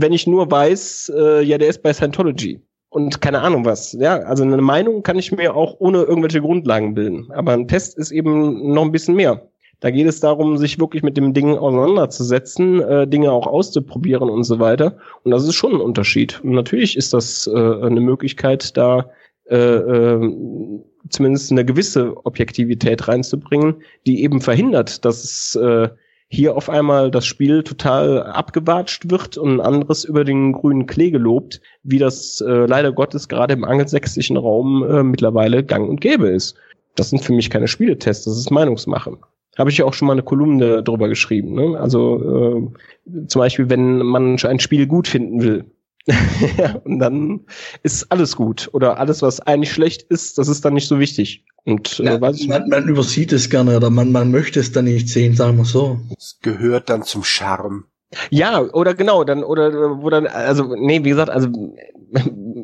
wenn 0.00 0.12
ich 0.12 0.28
nur 0.28 0.48
weiß, 0.48 1.12
äh, 1.16 1.42
ja, 1.42 1.58
der 1.58 1.68
ist 1.68 1.82
bei 1.82 1.92
Scientology. 1.92 2.60
Und 2.90 3.20
keine 3.20 3.40
Ahnung 3.40 3.64
was. 3.64 3.92
Ja, 3.92 4.20
also 4.20 4.44
eine 4.44 4.62
Meinung 4.62 5.02
kann 5.02 5.18
ich 5.18 5.32
mir 5.32 5.54
auch 5.54 5.76
ohne 5.80 6.02
irgendwelche 6.02 6.40
Grundlagen 6.40 6.94
bilden. 6.94 7.30
Aber 7.32 7.52
ein 7.52 7.68
Test 7.68 7.98
ist 7.98 8.12
eben 8.12 8.72
noch 8.72 8.84
ein 8.84 8.92
bisschen 8.92 9.16
mehr. 9.16 9.42
Da 9.80 9.90
geht 9.90 10.06
es 10.06 10.20
darum, 10.20 10.56
sich 10.56 10.78
wirklich 10.80 11.02
mit 11.02 11.16
dem 11.16 11.34
Ding 11.34 11.56
auseinanderzusetzen, 11.56 12.80
äh, 12.80 13.06
Dinge 13.06 13.30
auch 13.32 13.46
auszuprobieren 13.46 14.30
und 14.30 14.44
so 14.44 14.58
weiter. 14.58 14.96
Und 15.22 15.32
das 15.32 15.44
ist 15.44 15.54
schon 15.54 15.74
ein 15.74 15.80
Unterschied. 15.80 16.40
Und 16.42 16.52
natürlich 16.52 16.96
ist 16.96 17.12
das 17.12 17.46
äh, 17.46 17.50
eine 17.56 18.00
Möglichkeit, 18.00 18.76
da 18.76 19.10
äh, 19.50 19.56
äh, 19.56 20.80
zumindest 21.08 21.50
eine 21.50 21.64
gewisse 21.64 22.16
Objektivität 22.26 23.08
reinzubringen, 23.08 23.76
die 24.06 24.22
eben 24.22 24.40
verhindert, 24.40 25.04
dass 25.04 25.24
es 25.24 25.56
äh, 25.56 25.88
hier 26.30 26.56
auf 26.56 26.68
einmal 26.68 27.10
das 27.10 27.26
Spiel 27.26 27.62
total 27.62 28.22
abgewatscht 28.22 29.10
wird 29.10 29.38
und 29.38 29.54
ein 29.54 29.60
anderes 29.60 30.04
über 30.04 30.24
den 30.24 30.52
grünen 30.52 30.86
Klee 30.86 31.10
gelobt, 31.10 31.60
wie 31.82 31.98
das 31.98 32.42
äh, 32.42 32.66
leider 32.66 32.92
Gottes 32.92 33.28
gerade 33.28 33.54
im 33.54 33.64
angelsächsischen 33.64 34.36
Raum 34.36 34.84
äh, 34.84 35.02
mittlerweile 35.02 35.64
gang 35.64 35.88
und 35.88 36.00
gäbe 36.00 36.28
ist. 36.28 36.56
Das 36.96 37.10
sind 37.10 37.22
für 37.22 37.32
mich 37.32 37.48
keine 37.48 37.68
Spieletests, 37.68 38.26
das 38.26 38.36
ist 38.36 38.50
Meinungsmache. 38.50 39.16
Habe 39.56 39.70
ich 39.70 39.78
ja 39.78 39.86
auch 39.86 39.94
schon 39.94 40.06
mal 40.06 40.12
eine 40.12 40.22
Kolumne 40.22 40.82
drüber 40.82 41.08
geschrieben. 41.08 41.54
Ne? 41.54 41.78
Also 41.80 42.68
äh, 43.06 43.26
zum 43.26 43.40
Beispiel, 43.40 43.70
wenn 43.70 43.98
man 43.98 44.38
ein 44.38 44.60
Spiel 44.60 44.86
gut 44.86 45.08
finden 45.08 45.42
will, 45.42 45.64
und 46.84 46.98
dann 46.98 47.40
ist 47.82 48.10
alles 48.10 48.36
gut. 48.36 48.70
Oder 48.72 48.98
alles, 48.98 49.22
was 49.22 49.40
eigentlich 49.40 49.72
schlecht 49.72 50.02
ist, 50.02 50.38
das 50.38 50.48
ist 50.48 50.64
dann 50.64 50.74
nicht 50.74 50.88
so 50.88 50.98
wichtig. 50.98 51.44
Und 51.64 52.00
äh, 52.00 52.04
ja, 52.04 52.20
weiß 52.20 52.40
ich 52.40 52.48
man, 52.48 52.68
man 52.68 52.88
übersieht 52.88 53.32
es 53.32 53.50
gerne 53.50 53.76
oder 53.76 53.90
man, 53.90 54.12
man 54.12 54.30
möchte 54.30 54.60
es 54.60 54.72
dann 54.72 54.86
nicht 54.86 55.08
sehen, 55.08 55.36
sagen 55.36 55.58
wir 55.58 55.64
so. 55.64 56.00
Es 56.16 56.38
gehört 56.42 56.88
dann 56.88 57.02
zum 57.02 57.24
Charme. 57.24 57.84
Ja, 58.30 58.62
oder 58.62 58.94
genau, 58.94 59.22
dann, 59.24 59.44
oder 59.44 60.00
wo 60.02 60.08
dann, 60.08 60.26
also, 60.26 60.74
nee, 60.74 61.04
wie 61.04 61.10
gesagt, 61.10 61.28
also 61.28 61.48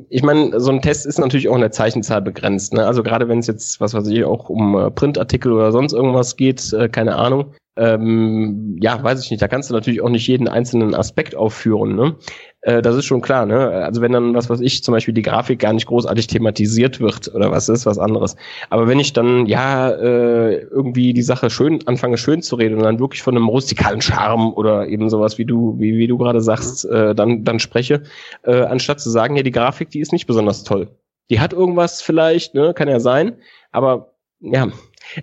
ich 0.09 0.23
meine, 0.23 0.59
so 0.59 0.71
ein 0.71 0.81
Test 0.81 1.05
ist 1.05 1.19
natürlich 1.19 1.49
auch 1.51 1.55
in 1.55 1.61
der 1.61 1.71
Zeichenzahl 1.71 2.23
begrenzt. 2.23 2.73
Ne? 2.73 2.87
Also 2.87 3.03
gerade 3.03 3.29
wenn 3.29 3.41
es 3.41 3.47
jetzt, 3.47 3.81
was 3.81 3.93
weiß 3.93 4.07
ich, 4.09 4.25
auch 4.25 4.49
um 4.49 4.77
äh, 4.77 4.91
Printartikel 4.91 5.53
oder 5.53 5.71
sonst 5.71 5.93
irgendwas 5.93 6.37
geht, 6.37 6.73
äh, 6.73 6.89
keine 6.89 7.17
Ahnung, 7.17 7.53
ähm, 7.77 8.77
ja, 8.81 9.03
weiß 9.03 9.25
ich 9.25 9.31
nicht, 9.31 9.43
da 9.43 9.49
kannst 9.49 9.69
du 9.69 9.75
natürlich 9.75 10.01
auch 10.01 10.09
nicht 10.09 10.27
jeden 10.29 10.47
einzelnen 10.47 10.95
Aspekt 10.95 11.35
aufführen, 11.35 11.97
ne? 11.97 12.17
Äh, 12.61 12.83
das 12.83 12.95
ist 12.95 13.05
schon 13.05 13.21
klar, 13.21 13.47
ne? 13.47 13.69
Also 13.69 14.01
wenn 14.01 14.13
dann, 14.13 14.35
was 14.35 14.49
weiß 14.49 14.61
ich, 14.61 14.85
zum 14.85 14.93
Beispiel 14.93 15.13
die 15.13 15.23
Grafik 15.23 15.59
gar 15.59 15.73
nicht 15.73 15.87
großartig 15.87 16.29
thematisiert 16.29 17.01
wird 17.01 17.35
oder 17.35 17.51
was 17.51 17.69
ist, 17.69 17.85
was 17.85 17.99
anderes. 17.99 18.37
Aber 18.71 18.87
wenn 18.87 19.01
ich 19.01 19.13
dann, 19.13 19.47
ja, 19.47 19.91
äh, 19.91 20.59
irgendwie 20.59 21.13
die 21.15 21.23
Sache 21.23 21.51
schön, 21.51 21.81
anfange 21.87 22.17
schön 22.17 22.43
zu 22.43 22.55
reden 22.57 22.77
und 22.77 22.85
dann 22.85 23.01
wirklich 23.01 23.23
von 23.23 23.37
einem 23.37 23.49
rustikalen 23.49 24.01
Charme 24.01 24.53
oder 24.55 24.87
eben 24.87 25.11
sowas, 25.11 25.39
wie 25.39 25.45
du, 25.45 25.77
wie, 25.79 25.99
wie 25.99 26.07
du 26.07 26.17
gerade 26.17 26.41
sagst, 26.41 26.85
äh, 26.85 27.15
dann, 27.15 27.45
dann 27.45 27.59
spreche, 27.59 28.05
äh, 28.45 28.63
anstatt 28.63 29.01
zu 29.01 29.11
sagen, 29.11 29.35
ja, 29.37 29.43
die 29.43 29.51
Grafik, 29.51 29.91
die 29.91 30.01
ist 30.01 30.13
nicht 30.13 30.27
besonders 30.27 30.63
toll. 30.63 30.89
Die 31.31 31.41
hat 31.41 31.53
irgendwas 31.53 32.03
vielleicht, 32.03 32.55
ne, 32.55 32.73
kann 32.75 32.89
ja 32.89 33.01
sein, 33.01 33.37
aber 33.73 34.14
ja, 34.41 34.69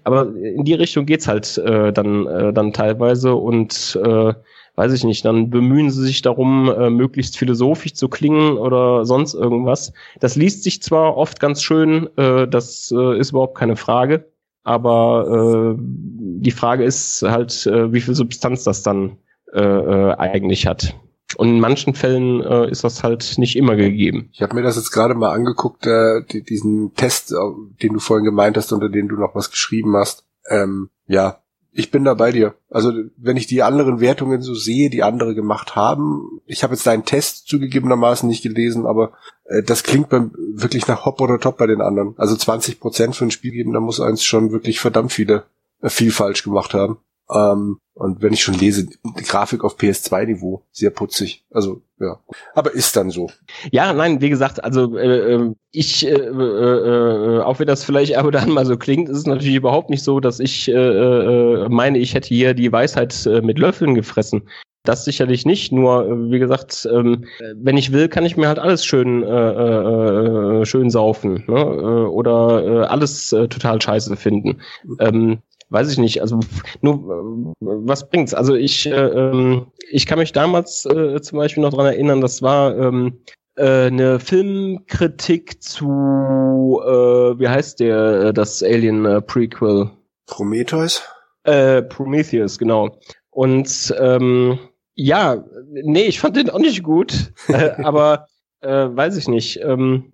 aber 0.03 0.33
in 0.35 0.63
die 0.63 0.73
Richtung 0.73 1.05
geht's 1.05 1.27
halt 1.27 1.57
äh, 1.57 1.91
dann, 1.91 2.27
äh, 2.27 2.53
dann 2.53 2.73
teilweise 2.73 3.35
und 3.35 3.99
äh, 4.03 4.33
weiß 4.75 4.93
ich 4.93 5.03
nicht, 5.03 5.25
dann 5.25 5.49
bemühen 5.49 5.91
sie 5.91 6.03
sich 6.03 6.21
darum, 6.21 6.69
äh, 6.69 6.89
möglichst 6.89 7.37
philosophisch 7.37 7.93
zu 7.93 8.07
klingen 8.07 8.57
oder 8.57 9.05
sonst 9.05 9.33
irgendwas. 9.33 9.93
Das 10.19 10.35
liest 10.35 10.63
sich 10.63 10.81
zwar 10.81 11.17
oft 11.17 11.39
ganz 11.39 11.61
schön, 11.61 12.09
äh, 12.17 12.47
das 12.47 12.93
äh, 12.95 13.19
ist 13.19 13.31
überhaupt 13.31 13.57
keine 13.57 13.75
Frage, 13.75 14.31
aber 14.63 15.75
äh, 15.75 15.79
die 15.79 16.51
Frage 16.51 16.83
ist 16.83 17.21
halt, 17.23 17.65
äh, 17.67 17.91
wie 17.91 18.01
viel 18.01 18.15
Substanz 18.15 18.63
das 18.63 18.83
dann 18.83 19.17
äh, 19.53 19.59
äh, 19.61 20.13
eigentlich 20.15 20.67
hat. 20.67 20.95
Und 21.41 21.47
in 21.47 21.59
manchen 21.59 21.95
Fällen 21.95 22.43
äh, 22.43 22.69
ist 22.69 22.83
das 22.83 23.01
halt 23.01 23.39
nicht 23.39 23.55
immer 23.55 23.75
gegeben. 23.75 24.29
Ich 24.31 24.43
habe 24.43 24.53
mir 24.53 24.61
das 24.61 24.75
jetzt 24.75 24.91
gerade 24.91 25.15
mal 25.15 25.33
angeguckt, 25.33 25.87
äh, 25.87 26.21
die, 26.31 26.43
diesen 26.43 26.93
Test, 26.93 27.31
äh, 27.31 27.35
den 27.81 27.93
du 27.93 27.99
vorhin 27.99 28.25
gemeint 28.25 28.57
hast, 28.57 28.71
unter 28.71 28.89
den 28.89 29.07
du 29.07 29.15
noch 29.15 29.33
was 29.33 29.49
geschrieben 29.49 29.95
hast. 29.97 30.23
Ähm, 30.47 30.91
ja, 31.07 31.41
ich 31.71 31.89
bin 31.89 32.03
da 32.03 32.13
bei 32.13 32.31
dir. 32.31 32.53
Also 32.69 32.93
wenn 33.17 33.37
ich 33.37 33.47
die 33.47 33.63
anderen 33.63 33.99
Wertungen 33.99 34.43
so 34.43 34.53
sehe, 34.53 34.91
die 34.91 35.01
andere 35.01 35.33
gemacht 35.33 35.75
haben, 35.75 36.41
ich 36.45 36.61
habe 36.61 36.75
jetzt 36.75 36.85
deinen 36.85 37.05
Test 37.05 37.47
zugegebenermaßen 37.47 38.29
nicht 38.29 38.43
gelesen, 38.43 38.85
aber 38.85 39.13
äh, 39.45 39.63
das 39.63 39.81
klingt 39.81 40.09
beim, 40.09 40.35
wirklich 40.53 40.87
nach 40.87 41.05
Hop 41.05 41.19
oder 41.21 41.39
Top 41.39 41.57
bei 41.57 41.65
den 41.65 41.81
anderen. 41.81 42.13
Also 42.17 42.35
20 42.35 42.79
Prozent 42.79 43.15
für 43.15 43.25
ein 43.25 43.31
Spiel 43.31 43.51
geben, 43.51 43.73
da 43.73 43.79
muss 43.79 43.99
eins 43.99 44.23
schon 44.23 44.51
wirklich 44.51 44.79
verdammt 44.79 45.11
viele 45.11 45.45
äh, 45.81 45.89
viel 45.89 46.11
falsch 46.11 46.43
gemacht 46.43 46.75
haben. 46.75 46.99
Ähm, 47.33 47.79
und 47.93 48.21
wenn 48.21 48.33
ich 48.33 48.41
schon 48.41 48.57
lese, 48.57 48.87
die 48.87 49.23
Grafik 49.23 49.63
auf 49.63 49.77
PS2-Niveau, 49.77 50.63
sehr 50.71 50.89
putzig. 50.89 51.45
Also, 51.51 51.81
ja. 51.99 52.19
Aber 52.55 52.73
ist 52.73 52.95
dann 52.95 53.11
so. 53.11 53.29
Ja, 53.71 53.93
nein, 53.93 54.21
wie 54.21 54.29
gesagt, 54.29 54.63
also 54.63 54.97
äh, 54.97 55.33
ähm, 55.33 55.55
ich, 55.71 56.07
äh, 56.07 56.11
äh, 56.11 57.37
äh, 57.37 57.41
auch 57.41 57.59
wenn 57.59 57.67
das 57.67 57.83
vielleicht 57.83 58.15
ab 58.15 58.25
und 58.25 58.35
an 58.35 58.49
mal 58.49 58.65
so 58.65 58.77
klingt, 58.77 59.09
ist 59.09 59.17
es 59.17 59.25
natürlich 59.27 59.55
überhaupt 59.55 59.89
nicht 59.89 60.03
so, 60.03 60.19
dass 60.19 60.39
ich 60.39 60.67
äh, 60.67 60.73
äh, 60.73 61.69
meine, 61.69 61.99
ich 61.99 62.13
hätte 62.13 62.29
hier 62.29 62.53
die 62.53 62.71
Weisheit 62.71 63.25
äh, 63.25 63.41
mit 63.41 63.59
Löffeln 63.59 63.93
gefressen. 63.93 64.43
Das 64.83 65.05
sicherlich 65.05 65.45
nicht, 65.45 65.71
nur 65.71 66.31
wie 66.31 66.39
gesagt, 66.39 66.89
ähm, 66.91 67.25
wenn 67.55 67.77
ich 67.77 67.91
will, 67.91 68.07
kann 68.07 68.25
ich 68.25 68.35
mir 68.35 68.47
halt 68.47 68.57
alles 68.57 68.83
schön 68.83 69.21
äh, 69.21 70.61
äh, 70.61 70.65
schön 70.65 70.89
saufen 70.89 71.43
ne? 71.47 71.59
Äh, 71.59 72.07
oder 72.07 72.65
äh, 72.65 72.85
alles 72.85 73.31
äh, 73.31 73.47
total 73.47 73.79
scheiße 73.79 74.15
finden. 74.15 74.59
Ähm, 74.99 75.43
weiß 75.71 75.91
ich 75.91 75.97
nicht, 75.97 76.21
also 76.21 76.39
nur 76.81 77.53
was 77.59 78.09
bringt's? 78.09 78.33
Also 78.33 78.55
ich, 78.55 78.85
äh, 78.85 78.91
ähm, 78.91 79.67
ich 79.89 80.05
kann 80.05 80.19
mich 80.19 80.33
damals 80.33 80.85
äh, 80.85 81.21
zum 81.21 81.37
Beispiel 81.39 81.63
noch 81.63 81.73
dran 81.73 81.85
erinnern, 81.85 82.21
das 82.21 82.41
war 82.41 82.77
ähm, 82.77 83.19
äh, 83.55 83.87
eine 83.87 84.19
Filmkritik 84.19 85.63
zu, 85.63 86.81
äh, 86.85 87.39
wie 87.39 87.47
heißt 87.47 87.79
der, 87.79 88.21
äh, 88.21 88.33
das 88.33 88.61
Alien 88.61 89.05
äh, 89.05 89.21
Prequel? 89.21 89.89
Prometheus? 90.27 91.03
Äh, 91.43 91.81
Prometheus, 91.83 92.59
genau. 92.59 92.99
Und 93.29 93.95
ähm, 93.97 94.59
ja, 94.93 95.43
nee, 95.71 96.03
ich 96.03 96.19
fand 96.19 96.35
den 96.35 96.49
auch 96.49 96.59
nicht 96.59 96.83
gut, 96.83 97.33
äh, 97.47 97.71
aber 97.83 98.27
äh, 98.59 98.69
weiß 98.69 99.15
ich 99.17 99.27
nicht. 99.27 99.59
Ähm, 99.61 100.11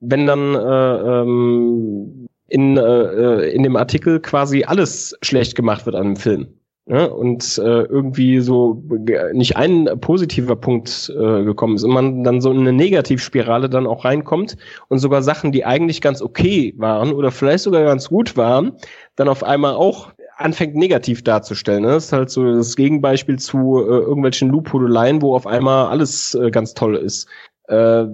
wenn 0.00 0.26
dann 0.26 0.54
äh, 0.54 1.20
ähm, 1.22 2.23
in, 2.48 2.76
äh, 2.76 3.48
in 3.48 3.62
dem 3.62 3.76
Artikel 3.76 4.20
quasi 4.20 4.64
alles 4.64 5.16
schlecht 5.22 5.54
gemacht 5.54 5.86
wird 5.86 5.96
an 5.96 6.14
dem 6.14 6.16
Film. 6.16 6.48
Ja, 6.86 7.06
und 7.06 7.56
äh, 7.56 7.84
irgendwie 7.84 8.40
so 8.40 8.82
nicht 9.32 9.56
ein 9.56 9.88
positiver 10.02 10.54
Punkt 10.54 11.10
äh, 11.18 11.42
gekommen 11.42 11.76
ist 11.76 11.84
und 11.84 11.92
man 11.92 12.24
dann 12.24 12.42
so 12.42 12.50
in 12.50 12.60
eine 12.60 12.74
Negativspirale 12.74 13.70
dann 13.70 13.86
auch 13.86 14.04
reinkommt 14.04 14.58
und 14.88 14.98
sogar 14.98 15.22
Sachen, 15.22 15.50
die 15.50 15.64
eigentlich 15.64 16.02
ganz 16.02 16.20
okay 16.20 16.74
waren 16.76 17.14
oder 17.14 17.30
vielleicht 17.30 17.64
sogar 17.64 17.84
ganz 17.84 18.10
gut 18.10 18.36
waren, 18.36 18.72
dann 19.16 19.28
auf 19.28 19.42
einmal 19.42 19.76
auch 19.76 20.12
anfängt 20.36 20.74
negativ 20.74 21.24
darzustellen. 21.24 21.84
Ne? 21.84 21.88
Das 21.88 22.06
ist 22.06 22.12
halt 22.12 22.28
so 22.28 22.44
das 22.54 22.76
Gegenbeispiel 22.76 23.38
zu 23.38 23.80
äh, 23.80 24.00
irgendwelchen 24.00 24.50
Loophudeleien, 24.50 25.22
wo 25.22 25.34
auf 25.34 25.46
einmal 25.46 25.86
alles 25.86 26.34
äh, 26.34 26.50
ganz 26.50 26.74
toll 26.74 26.96
ist. 26.96 27.26
Äh, 27.68 28.04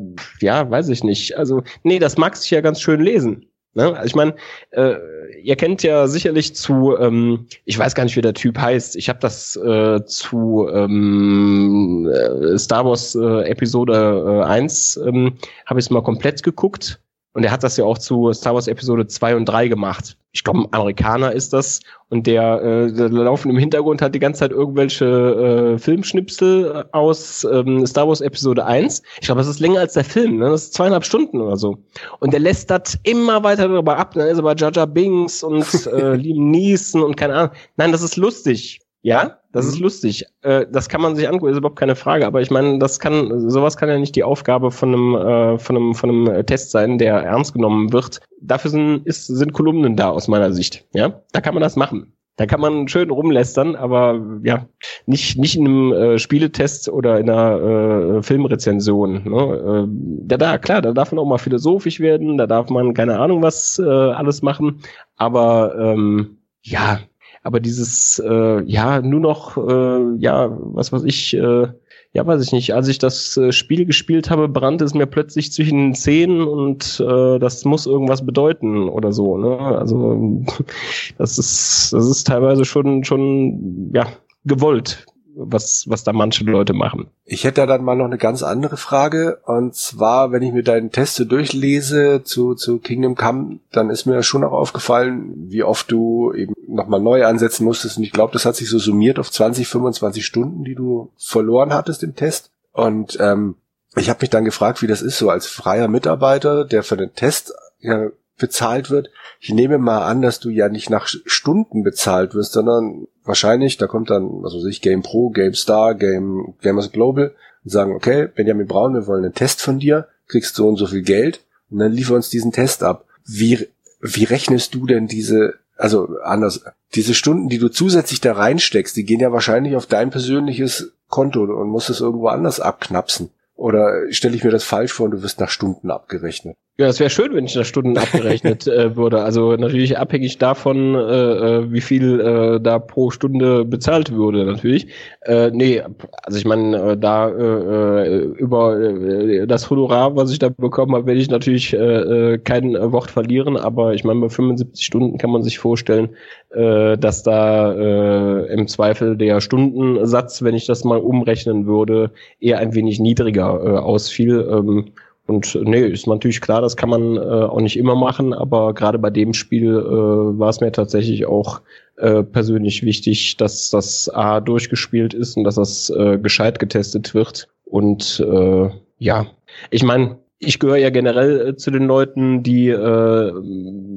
ja, 0.40 0.70
weiß 0.70 0.90
ich 0.90 1.02
nicht. 1.02 1.36
Also, 1.36 1.62
nee, 1.82 1.98
das 1.98 2.16
mag 2.16 2.36
sich 2.36 2.52
ja 2.52 2.60
ganz 2.60 2.80
schön 2.80 3.00
lesen. 3.00 3.49
Ne? 3.74 4.00
Ich 4.04 4.14
meine, 4.16 4.34
äh, 4.70 4.96
ihr 5.42 5.56
kennt 5.56 5.82
ja 5.82 6.08
sicherlich 6.08 6.56
zu, 6.56 6.96
ähm, 6.98 7.46
ich 7.64 7.78
weiß 7.78 7.94
gar 7.94 8.04
nicht, 8.04 8.16
wie 8.16 8.20
der 8.20 8.34
Typ 8.34 8.58
heißt. 8.58 8.96
Ich 8.96 9.08
habe 9.08 9.20
das 9.20 9.56
äh, 9.56 10.04
zu 10.04 10.68
ähm, 10.72 12.10
äh, 12.12 12.58
Star 12.58 12.84
Wars 12.84 13.14
äh, 13.14 13.48
Episode 13.48 14.42
äh, 14.42 14.44
1 14.44 15.00
ähm, 15.06 15.38
habe 15.66 15.78
ich 15.78 15.86
es 15.86 15.90
mal 15.90 16.02
komplett 16.02 16.42
geguckt. 16.42 17.00
Und 17.32 17.44
er 17.44 17.52
hat 17.52 17.62
das 17.62 17.76
ja 17.76 17.84
auch 17.84 17.98
zu 17.98 18.32
Star 18.32 18.54
Wars 18.54 18.66
Episode 18.66 19.06
2 19.06 19.36
und 19.36 19.44
3 19.44 19.68
gemacht. 19.68 20.16
Ich 20.32 20.44
glaube, 20.44 20.60
ein 20.60 20.72
Amerikaner 20.72 21.32
ist 21.32 21.52
das. 21.52 21.80
Und 22.08 22.26
der, 22.26 22.62
äh, 22.62 22.92
der 22.92 23.08
laufen 23.08 23.50
im 23.50 23.58
Hintergrund 23.58 24.02
hat 24.02 24.14
die 24.14 24.18
ganze 24.18 24.40
Zeit 24.40 24.50
irgendwelche 24.50 25.04
äh, 25.04 25.78
Filmschnipsel 25.78 26.86
aus 26.92 27.44
ähm, 27.44 27.86
Star 27.86 28.08
Wars 28.08 28.20
Episode 28.20 28.64
1. 28.64 29.02
Ich 29.20 29.26
glaube, 29.26 29.40
das 29.40 29.48
ist 29.48 29.60
länger 29.60 29.80
als 29.80 29.94
der 29.94 30.04
Film, 30.04 30.38
ne? 30.38 30.50
Das 30.50 30.64
ist 30.64 30.74
zweieinhalb 30.74 31.04
Stunden 31.04 31.40
oder 31.40 31.56
so. 31.56 31.78
Und 32.18 32.32
der 32.32 32.40
lässt 32.40 32.70
das 32.70 32.98
immer 33.04 33.42
weiter 33.44 33.68
darüber 33.68 33.96
ab. 33.96 34.14
Dann 34.14 34.28
ist 34.28 34.38
er 34.38 34.42
bei 34.42 34.54
Jaja 34.54 34.86
Bings 34.86 35.42
und 35.42 35.86
äh, 35.86 36.14
Liam 36.14 36.50
Neeson 36.50 37.02
und 37.02 37.16
keine 37.16 37.34
Ahnung. 37.34 37.52
Nein, 37.76 37.92
das 37.92 38.02
ist 38.02 38.16
lustig. 38.16 38.80
Ja, 39.02 39.39
das 39.52 39.66
mhm. 39.66 39.72
ist 39.72 39.78
lustig. 39.80 40.24
Äh, 40.42 40.66
das 40.70 40.88
kann 40.88 41.00
man 41.00 41.16
sich 41.16 41.28
angucken, 41.28 41.52
ist 41.52 41.58
überhaupt 41.58 41.78
keine 41.78 41.96
Frage. 41.96 42.26
Aber 42.26 42.40
ich 42.40 42.50
meine, 42.50 42.78
das 42.78 43.00
kann, 43.00 43.50
sowas 43.50 43.76
kann 43.76 43.88
ja 43.88 43.98
nicht 43.98 44.16
die 44.16 44.24
Aufgabe 44.24 44.70
von 44.70 44.94
einem, 44.94 45.14
äh, 45.14 45.58
von 45.58 45.76
einem, 45.76 45.94
von 45.94 46.10
einem 46.10 46.46
Test 46.46 46.70
sein, 46.70 46.98
der 46.98 47.14
ernst 47.16 47.54
genommen 47.54 47.92
wird. 47.92 48.20
Dafür 48.40 48.70
sind, 48.70 49.06
ist, 49.06 49.26
sind 49.26 49.52
Kolumnen 49.52 49.96
da 49.96 50.10
aus 50.10 50.28
meiner 50.28 50.52
Sicht. 50.52 50.86
Ja, 50.92 51.22
da 51.32 51.40
kann 51.40 51.54
man 51.54 51.62
das 51.62 51.76
machen. 51.76 52.12
Da 52.36 52.46
kann 52.46 52.60
man 52.60 52.88
schön 52.88 53.10
rumlästern, 53.10 53.76
aber 53.76 54.18
ja, 54.44 54.66
nicht, 55.04 55.36
nicht 55.36 55.56
in 55.56 55.66
einem 55.66 55.92
äh, 55.92 56.18
Spieletest 56.18 56.88
oder 56.88 57.18
in 57.18 57.28
einer 57.28 57.60
äh, 57.60 58.22
Filmrezension. 58.22 59.24
Ne? 59.24 59.84
Äh, 59.84 60.26
da, 60.26 60.38
da, 60.38 60.56
klar, 60.56 60.80
da 60.80 60.92
darf 60.92 61.12
man 61.12 61.18
auch 61.18 61.26
mal 61.26 61.36
philosophisch 61.36 62.00
werden, 62.00 62.38
da 62.38 62.46
darf 62.46 62.70
man 62.70 62.94
keine 62.94 63.18
Ahnung 63.18 63.42
was 63.42 63.78
äh, 63.78 63.82
alles 63.84 64.40
machen. 64.40 64.80
Aber 65.16 65.74
ähm, 65.78 66.38
ja, 66.62 67.00
aber 67.42 67.60
dieses, 67.60 68.18
äh, 68.24 68.62
ja, 68.64 69.00
nur 69.00 69.20
noch, 69.20 69.56
äh, 69.56 70.16
ja, 70.18 70.56
was 70.60 70.92
weiß 70.92 71.04
ich, 71.04 71.34
äh, 71.34 71.68
ja, 72.12 72.26
weiß 72.26 72.42
ich 72.42 72.52
nicht, 72.52 72.74
als 72.74 72.88
ich 72.88 72.98
das 72.98 73.36
äh, 73.36 73.52
Spiel 73.52 73.86
gespielt 73.86 74.30
habe, 74.30 74.48
brannte 74.48 74.84
es 74.84 74.94
mir 74.94 75.06
plötzlich 75.06 75.52
zwischen 75.52 75.78
den 75.78 75.94
Zähnen 75.94 76.42
und 76.42 77.00
äh, 77.00 77.38
das 77.38 77.64
muss 77.64 77.86
irgendwas 77.86 78.26
bedeuten 78.26 78.88
oder 78.88 79.12
so. 79.12 79.38
Ne? 79.38 79.58
Also 79.58 80.44
das 81.18 81.38
ist, 81.38 81.92
das 81.92 82.06
ist 82.06 82.26
teilweise 82.26 82.64
schon, 82.64 83.04
schon 83.04 83.90
ja, 83.94 84.08
gewollt, 84.44 85.06
was, 85.46 85.84
was 85.88 86.04
da 86.04 86.12
manche 86.12 86.44
Leute 86.44 86.72
machen. 86.72 87.08
Ich 87.24 87.44
hätte 87.44 87.62
da 87.62 87.66
dann 87.66 87.84
mal 87.84 87.96
noch 87.96 88.04
eine 88.04 88.18
ganz 88.18 88.42
andere 88.42 88.76
Frage. 88.76 89.40
Und 89.44 89.74
zwar, 89.74 90.32
wenn 90.32 90.42
ich 90.42 90.52
mir 90.52 90.62
deinen 90.62 90.90
Test 90.90 91.16
so 91.16 91.24
durchlese 91.24 92.22
zu, 92.24 92.54
zu 92.54 92.78
Kingdom 92.78 93.14
Come, 93.14 93.60
dann 93.72 93.90
ist 93.90 94.06
mir 94.06 94.22
schon 94.22 94.44
auch 94.44 94.52
aufgefallen, 94.52 95.32
wie 95.48 95.62
oft 95.62 95.90
du 95.90 96.32
eben 96.32 96.54
nochmal 96.68 97.00
neu 97.00 97.24
ansetzen 97.24 97.64
musstest. 97.64 97.98
Und 97.98 98.04
ich 98.04 98.12
glaube, 98.12 98.32
das 98.32 98.44
hat 98.44 98.56
sich 98.56 98.68
so 98.68 98.78
summiert 98.78 99.18
auf 99.18 99.30
20, 99.30 99.66
25 99.66 100.24
Stunden, 100.24 100.64
die 100.64 100.74
du 100.74 101.10
verloren 101.16 101.72
hattest 101.72 102.02
im 102.02 102.14
Test. 102.14 102.50
Und 102.72 103.18
ähm, 103.20 103.56
ich 103.96 104.08
habe 104.08 104.20
mich 104.20 104.30
dann 104.30 104.44
gefragt, 104.44 104.82
wie 104.82 104.86
das 104.86 105.02
ist, 105.02 105.18
so 105.18 105.30
als 105.30 105.46
freier 105.46 105.88
Mitarbeiter, 105.88 106.64
der 106.64 106.82
für 106.82 106.96
den 106.96 107.14
Test 107.14 107.54
ja, 107.80 108.08
bezahlt 108.40 108.90
wird. 108.90 109.10
Ich 109.38 109.54
nehme 109.54 109.78
mal 109.78 110.04
an, 110.04 110.22
dass 110.22 110.40
du 110.40 110.50
ja 110.50 110.68
nicht 110.68 110.90
nach 110.90 111.06
Stunden 111.06 111.84
bezahlt 111.84 112.34
wirst, 112.34 112.52
sondern 112.52 113.06
wahrscheinlich, 113.24 113.76
da 113.76 113.86
kommt 113.86 114.10
dann, 114.10 114.42
was 114.42 114.54
weiß 114.54 114.64
ich, 114.64 114.82
Game 114.82 115.02
Pro, 115.02 115.30
Game 115.30 115.54
Star, 115.54 115.94
Game, 115.94 116.54
Gamers 116.60 116.90
Global 116.90 117.34
und 117.64 117.70
sagen, 117.70 117.94
okay, 117.94 118.28
Benjamin 118.34 118.66
Braun, 118.66 118.94
wir 118.94 119.06
wollen 119.06 119.24
einen 119.24 119.34
Test 119.34 119.62
von 119.62 119.78
dir, 119.78 120.08
kriegst 120.26 120.56
so 120.56 120.66
und 120.66 120.76
so 120.76 120.86
viel 120.86 121.02
Geld 121.02 121.44
und 121.70 121.78
dann 121.78 121.92
liefer 121.92 122.14
uns 122.14 122.28
diesen 122.28 122.52
Test 122.52 122.82
ab. 122.82 123.04
Wie, 123.24 123.68
wie 124.00 124.24
rechnest 124.24 124.74
du 124.74 124.86
denn 124.86 125.06
diese, 125.06 125.54
also 125.76 126.08
anders, 126.24 126.64
diese 126.94 127.14
Stunden, 127.14 127.48
die 127.48 127.58
du 127.58 127.68
zusätzlich 127.68 128.20
da 128.20 128.32
reinsteckst, 128.32 128.96
die 128.96 129.04
gehen 129.04 129.20
ja 129.20 129.32
wahrscheinlich 129.32 129.76
auf 129.76 129.86
dein 129.86 130.10
persönliches 130.10 130.92
Konto 131.08 131.42
und 131.42 131.68
musst 131.68 131.90
es 131.90 132.00
irgendwo 132.00 132.28
anders 132.28 132.60
abknapsen. 132.60 133.30
Oder 133.54 134.10
stelle 134.10 134.34
ich 134.34 134.42
mir 134.42 134.50
das 134.50 134.64
falsch 134.64 134.92
vor 134.92 135.04
und 135.04 135.10
du 135.12 135.22
wirst 135.22 135.38
nach 135.38 135.50
Stunden 135.50 135.90
abgerechnet? 135.90 136.56
Ja, 136.80 136.86
es 136.86 136.98
wäre 136.98 137.10
schön, 137.10 137.34
wenn 137.34 137.44
ich 137.44 137.54
nach 137.56 137.66
Stunden 137.66 137.98
abgerechnet 137.98 138.66
äh, 138.66 138.96
würde. 138.96 139.22
Also 139.22 139.54
natürlich 139.54 139.98
abhängig 139.98 140.38
davon, 140.38 140.94
äh, 140.94 140.98
äh, 140.98 141.70
wie 141.70 141.82
viel 141.82 142.20
äh, 142.20 142.58
da 142.58 142.78
pro 142.78 143.10
Stunde 143.10 143.66
bezahlt 143.66 144.12
würde, 144.12 144.46
natürlich. 144.46 144.86
Äh, 145.20 145.50
nee, 145.50 145.82
also 146.22 146.38
ich 146.38 146.46
meine, 146.46 146.92
äh, 146.92 146.96
da 146.96 147.28
äh, 147.28 148.06
äh, 148.06 148.18
über 148.22 148.80
äh, 148.80 149.46
das 149.46 149.68
Honorar, 149.68 150.16
was 150.16 150.32
ich 150.32 150.38
da 150.38 150.48
bekommen 150.48 150.94
habe, 150.94 151.04
werde 151.04 151.20
ich 151.20 151.28
natürlich 151.28 151.74
äh, 151.74 151.76
äh 151.76 152.38
kein 152.38 152.72
Wort 152.72 153.10
verlieren, 153.10 153.58
aber 153.58 153.92
ich 153.92 154.02
meine, 154.02 154.20
bei 154.20 154.30
75 154.30 154.82
Stunden 154.82 155.18
kann 155.18 155.32
man 155.32 155.42
sich 155.42 155.58
vorstellen, 155.58 156.08
äh, 156.48 156.96
dass 156.96 157.22
da 157.22 157.74
äh, 157.74 158.54
im 158.54 158.68
Zweifel 158.68 159.18
der 159.18 159.42
Stundensatz, 159.42 160.42
wenn 160.42 160.54
ich 160.54 160.64
das 160.64 160.84
mal 160.84 160.98
umrechnen 160.98 161.66
würde, 161.66 162.10
eher 162.40 162.58
ein 162.58 162.74
wenig 162.74 163.00
niedriger 163.00 163.60
äh, 163.62 163.76
ausfiel. 163.76 164.48
Ähm, 164.50 164.92
und 165.30 165.56
nee, 165.62 165.86
ist 165.86 166.08
natürlich 166.08 166.40
klar, 166.40 166.60
das 166.60 166.76
kann 166.76 166.90
man 166.90 167.16
äh, 167.16 167.20
auch 167.20 167.60
nicht 167.60 167.78
immer 167.78 167.94
machen, 167.94 168.34
aber 168.34 168.74
gerade 168.74 168.98
bei 168.98 169.10
dem 169.10 169.32
Spiel 169.32 169.76
äh, 169.76 170.38
war 170.38 170.48
es 170.48 170.60
mir 170.60 170.72
tatsächlich 170.72 171.24
auch 171.24 171.60
äh, 171.98 172.24
persönlich 172.24 172.82
wichtig, 172.82 173.36
dass 173.36 173.70
das 173.70 174.08
A 174.08 174.40
durchgespielt 174.40 175.14
ist 175.14 175.36
und 175.36 175.44
dass 175.44 175.54
das 175.54 175.88
äh, 175.90 176.18
gescheit 176.18 176.58
getestet 176.58 177.14
wird. 177.14 177.46
Und 177.64 178.18
äh, 178.28 178.70
ja, 178.98 179.26
ich 179.70 179.84
meine, 179.84 180.18
ich 180.40 180.58
gehöre 180.58 180.78
ja 180.78 180.90
generell 180.90 181.50
äh, 181.50 181.56
zu 181.56 181.70
den 181.70 181.84
Leuten, 181.84 182.42
die 182.42 182.68
äh, 182.68 183.32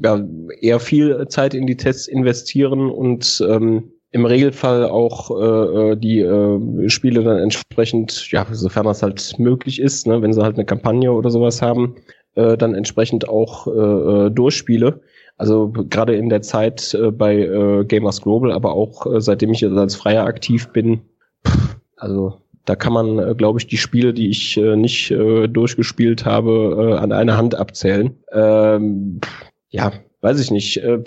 ja, 0.04 0.28
eher 0.62 0.80
viel 0.80 1.28
Zeit 1.30 1.56
in 1.56 1.66
die 1.66 1.78
Tests 1.78 2.08
investieren 2.08 2.92
und 2.92 3.44
ähm, 3.50 3.93
im 4.14 4.26
Regelfall 4.26 4.86
auch 4.86 5.32
äh, 5.32 5.92
äh, 5.92 5.96
die 5.96 6.20
äh, 6.20 6.90
Spiele 6.90 7.24
dann 7.24 7.40
entsprechend, 7.40 8.32
ja, 8.32 8.46
sofern 8.52 8.86
das 8.86 9.02
halt 9.02 9.40
möglich 9.40 9.82
ist, 9.82 10.06
ne, 10.06 10.22
wenn 10.22 10.34
sie 10.34 10.44
halt 10.44 10.56
eine 10.56 10.66
Kampagne 10.66 11.12
oder 11.12 11.32
sowas 11.32 11.64
haben, 11.64 11.96
äh, 12.36 12.56
dann 12.56 12.76
entsprechend 12.76 13.28
auch 13.28 13.66
äh, 13.68 14.28
äh 14.28 14.30
durchspiele. 14.30 15.02
Also 15.36 15.70
gerade 15.70 16.16
in 16.16 16.30
der 16.30 16.44
Zeit 16.44 16.94
äh, 16.94 17.10
bei 17.10 17.40
äh, 17.40 17.86
Gamers 17.86 18.22
Global, 18.22 18.52
aber 18.52 18.74
auch 18.74 19.08
äh, 19.08 19.20
seitdem 19.20 19.52
ich 19.52 19.66
als 19.66 19.96
Freier 19.96 20.26
aktiv 20.26 20.68
bin, 20.68 21.02
pff, 21.46 21.78
also 21.98 22.38
da 22.66 22.76
kann 22.76 22.94
man, 22.94 23.18
äh, 23.18 23.34
glaube 23.36 23.58
ich, 23.58 23.66
die 23.66 23.78
Spiele, 23.78 24.14
die 24.14 24.30
ich 24.30 24.58
äh, 24.58 24.76
nicht 24.76 25.10
äh, 25.10 25.48
durchgespielt 25.48 26.24
habe, 26.24 26.92
äh, 26.92 26.98
an 27.00 27.12
einer 27.12 27.36
Hand 27.36 27.56
abzählen. 27.56 28.16
Ähm, 28.32 29.22
ja, 29.70 29.92
weiß 30.22 30.40
ich 30.40 30.52
nicht. 30.52 30.78
Äh, 30.78 31.00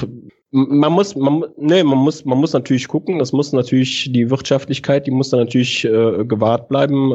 man 0.50 0.92
muss, 0.92 1.16
man, 1.16 1.44
nee, 1.56 1.82
man 1.82 1.98
muss, 1.98 2.24
man 2.24 2.38
muss 2.38 2.52
natürlich 2.52 2.88
gucken. 2.88 3.18
Das 3.18 3.32
muss 3.32 3.52
natürlich 3.52 4.10
die 4.12 4.30
Wirtschaftlichkeit, 4.30 5.06
die 5.06 5.10
muss 5.10 5.30
dann 5.30 5.40
natürlich 5.40 5.84
äh, 5.84 6.24
gewahrt 6.24 6.68
bleiben. 6.68 7.12
Äh, 7.12 7.14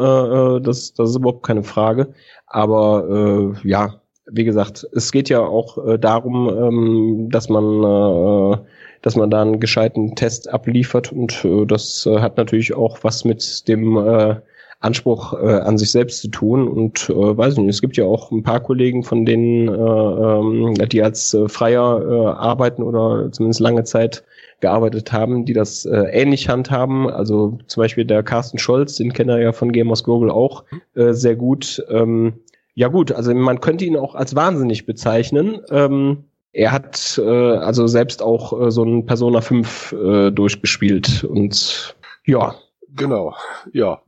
äh, 0.57 0.61
das, 0.61 0.93
das 0.93 1.11
ist 1.11 1.15
überhaupt 1.15 1.43
keine 1.43 1.63
Frage. 1.63 2.13
Aber 2.47 3.55
äh, 3.63 3.67
ja, 3.67 4.01
wie 4.29 4.43
gesagt, 4.43 4.87
es 4.93 5.11
geht 5.11 5.29
ja 5.29 5.39
auch 5.39 5.77
äh, 5.85 5.97
darum, 5.97 6.47
ähm, 6.49 7.29
dass 7.31 7.49
man, 7.49 7.83
äh, 7.83 8.57
dass 9.01 9.15
man 9.15 9.29
da 9.29 9.41
einen 9.41 9.59
gescheiten 9.59 10.15
Test 10.15 10.49
abliefert 10.51 11.11
und 11.11 11.43
äh, 11.45 11.65
das 11.65 12.05
äh, 12.05 12.19
hat 12.19 12.37
natürlich 12.37 12.73
auch 12.73 12.99
was 13.01 13.25
mit 13.25 13.67
dem 13.67 13.97
äh, 13.97 14.35
Anspruch 14.81 15.33
äh, 15.33 15.59
an 15.59 15.77
sich 15.77 15.91
selbst 15.91 16.21
zu 16.21 16.27
tun. 16.27 16.67
Und 16.67 17.09
äh, 17.09 17.13
weiß 17.13 17.57
nicht, 17.57 17.69
es 17.69 17.81
gibt 17.81 17.97
ja 17.97 18.05
auch 18.05 18.31
ein 18.31 18.43
paar 18.43 18.59
Kollegen, 18.59 19.03
von 19.03 19.25
denen, 19.25 19.67
äh, 19.67 19.71
ähm, 19.71 20.73
die 20.89 21.01
als 21.01 21.33
äh, 21.33 21.47
Freier 21.47 22.01
äh, 22.01 22.27
arbeiten 22.37 22.83
oder 22.83 23.31
zumindest 23.31 23.61
lange 23.61 23.83
Zeit 23.83 24.23
gearbeitet 24.59 25.11
haben, 25.11 25.45
die 25.45 25.53
das 25.53 25.85
äh, 25.85 25.97
ähnlich 26.11 26.49
handhaben. 26.49 27.09
Also 27.09 27.59
zum 27.67 27.81
Beispiel 27.81 28.05
der 28.05 28.23
Carsten 28.23 28.57
Scholz, 28.57 28.95
den 28.95 29.13
kennt 29.13 29.29
er 29.29 29.39
ja 29.39 29.51
von 29.53 29.71
Gamers 29.71 30.03
Global 30.03 30.31
auch 30.31 30.65
äh, 30.95 31.13
sehr 31.13 31.35
gut. 31.35 31.83
Ähm, 31.89 32.33
ja 32.73 32.87
gut, 32.87 33.11
also 33.11 33.33
man 33.35 33.61
könnte 33.61 33.85
ihn 33.85 33.97
auch 33.97 34.15
als 34.15 34.35
wahnsinnig 34.35 34.85
bezeichnen. 34.85 35.59
Ähm, 35.69 36.23
er 36.53 36.71
hat 36.71 37.21
äh, 37.23 37.29
also 37.29 37.85
selbst 37.85 38.21
auch 38.23 38.59
äh, 38.59 38.71
so 38.71 38.83
ein 38.83 39.05
Persona 39.05 39.41
5 39.41 39.91
äh, 39.93 40.31
durchgespielt 40.31 41.23
und 41.23 41.95
ja. 42.25 42.55
Genau, 42.93 43.35
ja 43.71 44.01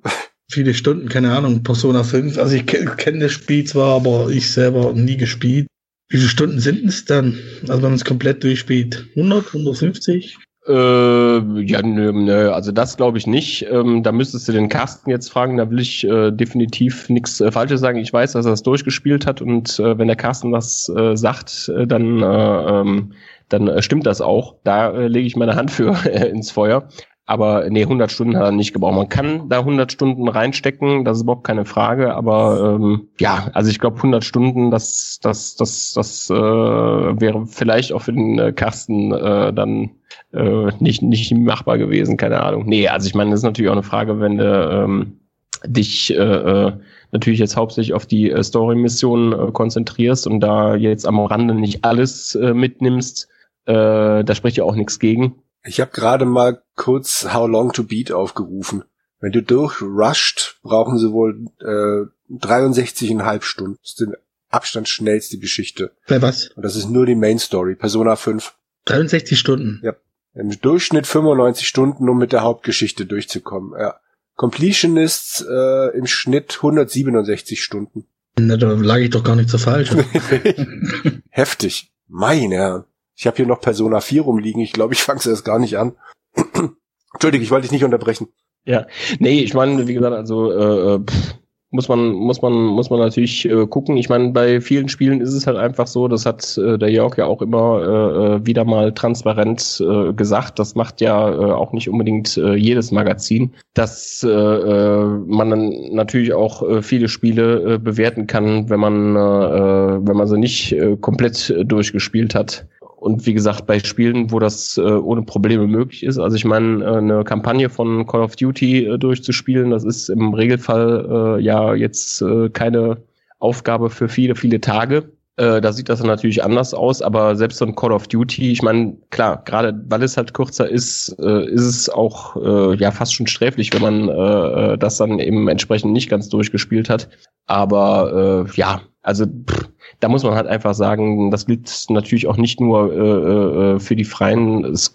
viele 0.53 0.73
Stunden, 0.73 1.09
keine 1.09 1.35
Ahnung, 1.35 1.63
Persona 1.63 2.03
5. 2.03 2.37
Also 2.37 2.55
ich 2.55 2.65
kenne 2.65 3.19
das 3.19 3.31
Spiel 3.31 3.63
zwar, 3.65 3.95
aber 3.95 4.29
ich 4.29 4.51
selber 4.51 4.93
nie 4.93 5.17
gespielt. 5.17 5.67
Wie 6.09 6.17
viele 6.17 6.29
Stunden 6.29 6.59
sind 6.59 6.85
es 6.85 7.05
dann? 7.05 7.39
Also 7.63 7.81
wenn 7.81 7.89
man 7.89 7.93
es 7.95 8.05
komplett 8.05 8.43
durchspielt? 8.43 9.07
100, 9.15 9.47
150? 9.47 10.37
Äh, 10.65 11.61
ja, 11.65 11.81
nö, 11.81 12.13
nö, 12.13 12.51
also 12.51 12.71
das 12.71 12.95
glaube 12.95 13.17
ich 13.17 13.27
nicht. 13.27 13.65
Ähm, 13.69 14.01
da 14.01 14.13
müsstest 14.13 14.47
du 14.47 14.53
den 14.53 14.69
Carsten 14.69 15.09
jetzt 15.09 15.29
fragen, 15.29 15.57
da 15.57 15.69
will 15.69 15.79
ich 15.79 16.05
äh, 16.05 16.31
definitiv 16.31 17.09
nichts 17.09 17.41
äh, 17.41 17.51
Falsches 17.51 17.81
sagen. 17.81 17.97
Ich 17.97 18.13
weiß, 18.13 18.31
dass 18.31 18.45
er 18.45 18.53
es 18.53 18.63
durchgespielt 18.63 19.25
hat 19.25 19.41
und 19.41 19.77
äh, 19.79 19.97
wenn 19.97 20.07
der 20.07 20.15
Carsten 20.15 20.53
das 20.53 20.89
äh, 20.95 21.17
sagt, 21.17 21.69
äh, 21.75 21.85
dann, 21.85 22.21
äh, 22.21 22.79
ähm, 22.79 23.13
dann 23.49 23.81
stimmt 23.81 24.05
das 24.05 24.21
auch. 24.21 24.55
Da 24.63 24.91
lege 24.91 25.27
ich 25.27 25.35
meine 25.35 25.55
Hand 25.55 25.69
für 25.69 25.97
ins 26.29 26.49
Feuer. 26.49 26.87
Aber 27.25 27.69
nee, 27.69 27.83
100 27.83 28.11
Stunden 28.11 28.35
hat 28.35 28.43
er 28.43 28.51
nicht 28.51 28.73
gebraucht. 28.73 28.95
Man 28.95 29.07
kann 29.07 29.47
da 29.47 29.59
100 29.59 29.91
Stunden 29.91 30.27
reinstecken, 30.27 31.05
das 31.05 31.17
ist 31.17 31.23
überhaupt 31.23 31.45
keine 31.45 31.63
Frage. 31.63 32.15
Aber 32.15 32.77
ähm, 32.81 33.07
ja, 33.19 33.49
also 33.53 33.69
ich 33.69 33.79
glaube 33.79 33.97
100 33.97 34.25
Stunden, 34.25 34.71
das, 34.71 35.19
das, 35.21 35.55
das, 35.55 35.93
das 35.93 36.29
äh, 36.29 36.33
wäre 36.33 37.45
vielleicht 37.45 37.93
auch 37.93 38.01
für 38.01 38.11
den 38.11 38.39
äh, 38.39 38.51
Carsten 38.51 39.13
äh, 39.13 39.53
dann 39.53 39.91
äh, 40.33 40.71
nicht, 40.79 41.01
nicht 41.01 41.33
machbar 41.33 41.77
gewesen. 41.77 42.17
Keine 42.17 42.41
Ahnung. 42.41 42.65
Nee, 42.65 42.89
also 42.89 43.07
ich 43.07 43.15
meine, 43.15 43.31
das 43.31 43.39
ist 43.39 43.45
natürlich 43.45 43.69
auch 43.69 43.75
eine 43.75 43.83
Frage, 43.83 44.19
wenn 44.19 44.37
du 44.37 44.83
ähm, 44.83 45.19
dich 45.65 46.13
äh, 46.13 46.17
äh, 46.17 46.73
natürlich 47.13 47.39
jetzt 47.39 47.55
hauptsächlich 47.55 47.93
auf 47.93 48.05
die 48.05 48.31
äh, 48.31 48.43
Story-Missionen 48.43 49.31
äh, 49.31 49.51
konzentrierst 49.51 50.27
und 50.27 50.41
da 50.41 50.75
jetzt 50.75 51.07
am 51.07 51.19
Rande 51.19 51.53
nicht 51.53 51.85
alles 51.85 52.35
äh, 52.35 52.53
mitnimmst, 52.53 53.29
äh, 53.65 54.23
da 54.25 54.35
spricht 54.35 54.57
ja 54.57 54.65
auch 54.65 54.75
nichts 54.75 54.99
gegen. 54.99 55.35
Ich 55.65 55.79
habe 55.79 55.91
gerade 55.91 56.25
mal 56.25 56.61
kurz 56.75 57.27
How 57.33 57.47
Long 57.47 57.71
to 57.71 57.83
Beat 57.83 58.11
aufgerufen. 58.11 58.83
Wenn 59.19 59.31
du 59.31 59.41
durchrusht, 59.41 60.57
brauchen 60.63 60.97
sie 60.97 61.11
wohl 61.11 61.47
äh, 61.61 62.35
63,5 62.35 63.41
Stunden. 63.43 63.77
Das 63.81 63.91
ist 63.91 63.99
die 64.01 64.07
Abstand 64.49 64.89
schnellste 64.89 65.37
Geschichte. 65.37 65.91
Bei 66.07 66.21
was? 66.21 66.49
Und 66.49 66.63
das 66.63 66.75
ist 66.75 66.89
nur 66.89 67.05
die 67.05 67.15
Main 67.15 67.39
Story, 67.39 67.75
Persona 67.75 68.15
5. 68.15 68.53
63 68.85 69.39
Stunden? 69.39 69.79
Ja. 69.83 69.95
Im 70.35 70.49
Durchschnitt 70.59 71.07
95 71.07 71.67
Stunden, 71.67 72.09
um 72.09 72.17
mit 72.17 72.33
der 72.33 72.41
Hauptgeschichte 72.41 73.05
durchzukommen. 73.05 73.79
Ja. 73.79 73.99
Completionists 74.35 75.45
äh, 75.47 75.97
im 75.97 76.07
Schnitt 76.07 76.55
167 76.57 77.63
Stunden. 77.63 78.05
Na, 78.37 78.57
da 78.57 78.71
lag 78.73 78.97
ich 78.97 79.11
doch 79.11 79.23
gar 79.23 79.35
nicht 79.35 79.49
so 79.49 79.57
falsch. 79.57 79.91
Heftig. 81.29 81.91
Meine 82.07 82.55
Herren. 82.55 82.83
Ich 83.23 83.27
habe 83.27 83.37
hier 83.37 83.47
noch 83.47 83.61
Persona 83.61 84.01
4 84.01 84.23
rumliegen. 84.23 84.61
Ich 84.61 84.73
glaube, 84.73 84.93
ich 84.93 85.01
fange 85.01 85.19
es 85.19 85.25
erst 85.25 85.45
gar 85.45 85.57
nicht 85.57 85.77
an. 85.77 85.93
Entschuldige, 87.13 87.41
ich 87.41 87.51
wollte 87.51 87.61
dich 87.61 87.71
nicht 87.71 87.85
unterbrechen. 87.85 88.27
Ja, 88.65 88.85
nee, 89.19 89.39
ich 89.39 89.53
meine, 89.53 89.87
wie 89.87 89.93
gesagt, 89.93 90.13
also 90.13 90.51
äh, 90.51 90.95
äh, 90.95 90.99
pff, 90.99 91.35
muss 91.69 91.87
man, 91.87 92.11
muss 92.11 92.41
man, 92.41 92.51
muss 92.51 92.89
man 92.89 92.99
natürlich 92.99 93.45
äh, 93.45 93.65
gucken. 93.65 93.95
Ich 93.95 94.09
meine, 94.09 94.31
bei 94.31 94.59
vielen 94.59 94.89
Spielen 94.89 95.21
ist 95.21 95.31
es 95.31 95.47
halt 95.47 95.55
einfach 95.55 95.87
so, 95.87 96.09
das 96.09 96.25
hat 96.25 96.57
äh, 96.57 96.77
der 96.77 96.91
Jörg 96.91 97.17
ja 97.17 97.25
auch 97.25 97.41
immer 97.41 97.81
äh, 97.81 98.35
äh 98.35 98.45
wieder 98.45 98.65
mal 98.65 98.93
transparent 98.93 99.81
äh, 99.81 100.11
gesagt, 100.11 100.59
das 100.59 100.75
macht 100.75 100.99
ja 100.99 101.29
äh, 101.31 101.53
auch 101.53 101.71
nicht 101.71 101.87
unbedingt 101.87 102.35
äh, 102.35 102.55
jedes 102.55 102.91
Magazin, 102.91 103.53
dass 103.73 104.21
äh, 104.23 104.29
äh, 104.29 105.05
man 105.27 105.49
dann 105.49 105.69
natürlich 105.93 106.33
auch 106.33 106.61
äh, 106.61 106.81
viele 106.81 107.07
Spiele 107.07 107.75
äh, 107.75 107.77
bewerten 107.77 108.27
kann, 108.27 108.69
wenn 108.69 108.81
man, 108.81 109.15
äh, 109.15 110.05
wenn 110.05 110.17
man 110.17 110.27
sie 110.27 110.37
nicht 110.37 110.73
äh, 110.73 110.97
komplett 110.97 111.55
durchgespielt 111.65 112.35
hat. 112.35 112.67
Und 113.03 113.25
wie 113.25 113.33
gesagt, 113.33 113.65
bei 113.65 113.79
Spielen, 113.79 114.31
wo 114.31 114.39
das 114.39 114.77
äh, 114.77 114.81
ohne 114.81 115.23
Probleme 115.23 115.67
möglich 115.67 116.03
ist, 116.03 116.19
also 116.19 116.37
ich 116.37 116.45
meine, 116.45 116.85
äh, 116.85 116.97
eine 116.99 117.25
Kampagne 117.25 117.69
von 117.69 118.07
Call 118.07 118.21
of 118.21 118.37
Duty 118.37 118.85
äh, 118.85 118.97
durchzuspielen, 118.97 119.71
das 119.71 119.83
ist 119.83 120.07
im 120.07 120.33
Regelfall 120.33 121.37
äh, 121.37 121.43
ja 121.43 121.75
jetzt 121.75 122.21
äh, 122.21 122.47
keine 122.47 123.03
Aufgabe 123.39 123.89
für 123.89 124.07
viele, 124.07 124.35
viele 124.35 124.61
Tage. 124.61 125.11
Äh, 125.35 125.59
da 125.59 125.73
sieht 125.73 125.89
das 125.89 125.99
dann 125.99 126.07
natürlich 126.07 126.45
anders 126.45 126.73
aus, 126.73 127.01
aber 127.01 127.35
selbst 127.35 127.57
so 127.57 127.65
ein 127.65 127.75
Call 127.75 127.91
of 127.91 128.07
Duty, 128.07 128.53
ich 128.53 128.61
meine, 128.61 128.95
klar, 129.09 129.43
gerade 129.43 129.83
weil 129.89 130.01
es 130.01 130.15
halt 130.15 130.33
kürzer 130.33 130.69
ist, 130.69 131.13
äh, 131.19 131.45
ist 131.49 131.65
es 131.65 131.89
auch 131.89 132.37
äh, 132.37 132.77
ja 132.77 132.91
fast 132.91 133.13
schon 133.13 133.27
sträflich, 133.27 133.73
wenn 133.73 133.81
man 133.81 134.07
äh, 134.07 134.73
äh 134.75 134.77
das 134.77 134.95
dann 134.95 135.19
eben 135.19 135.49
entsprechend 135.49 135.91
nicht 135.91 136.09
ganz 136.09 136.29
durchgespielt 136.29 136.89
hat. 136.89 137.09
Aber 137.47 138.45
äh, 138.47 138.51
ja, 138.55 138.79
also 139.01 139.25
pff, 139.25 139.72
da 139.99 140.09
muss 140.09 140.23
man 140.23 140.35
halt 140.35 140.47
einfach 140.47 140.73
sagen, 140.73 141.31
das 141.31 141.45
gilt 141.45 141.85
natürlich 141.89 142.27
auch 142.27 142.37
nicht 142.37 142.59
nur 142.59 142.93
äh, 142.93 143.75
äh, 143.75 143.79
für 143.79 143.95
die 143.95 144.03
Freien, 144.03 144.65
es 144.65 144.93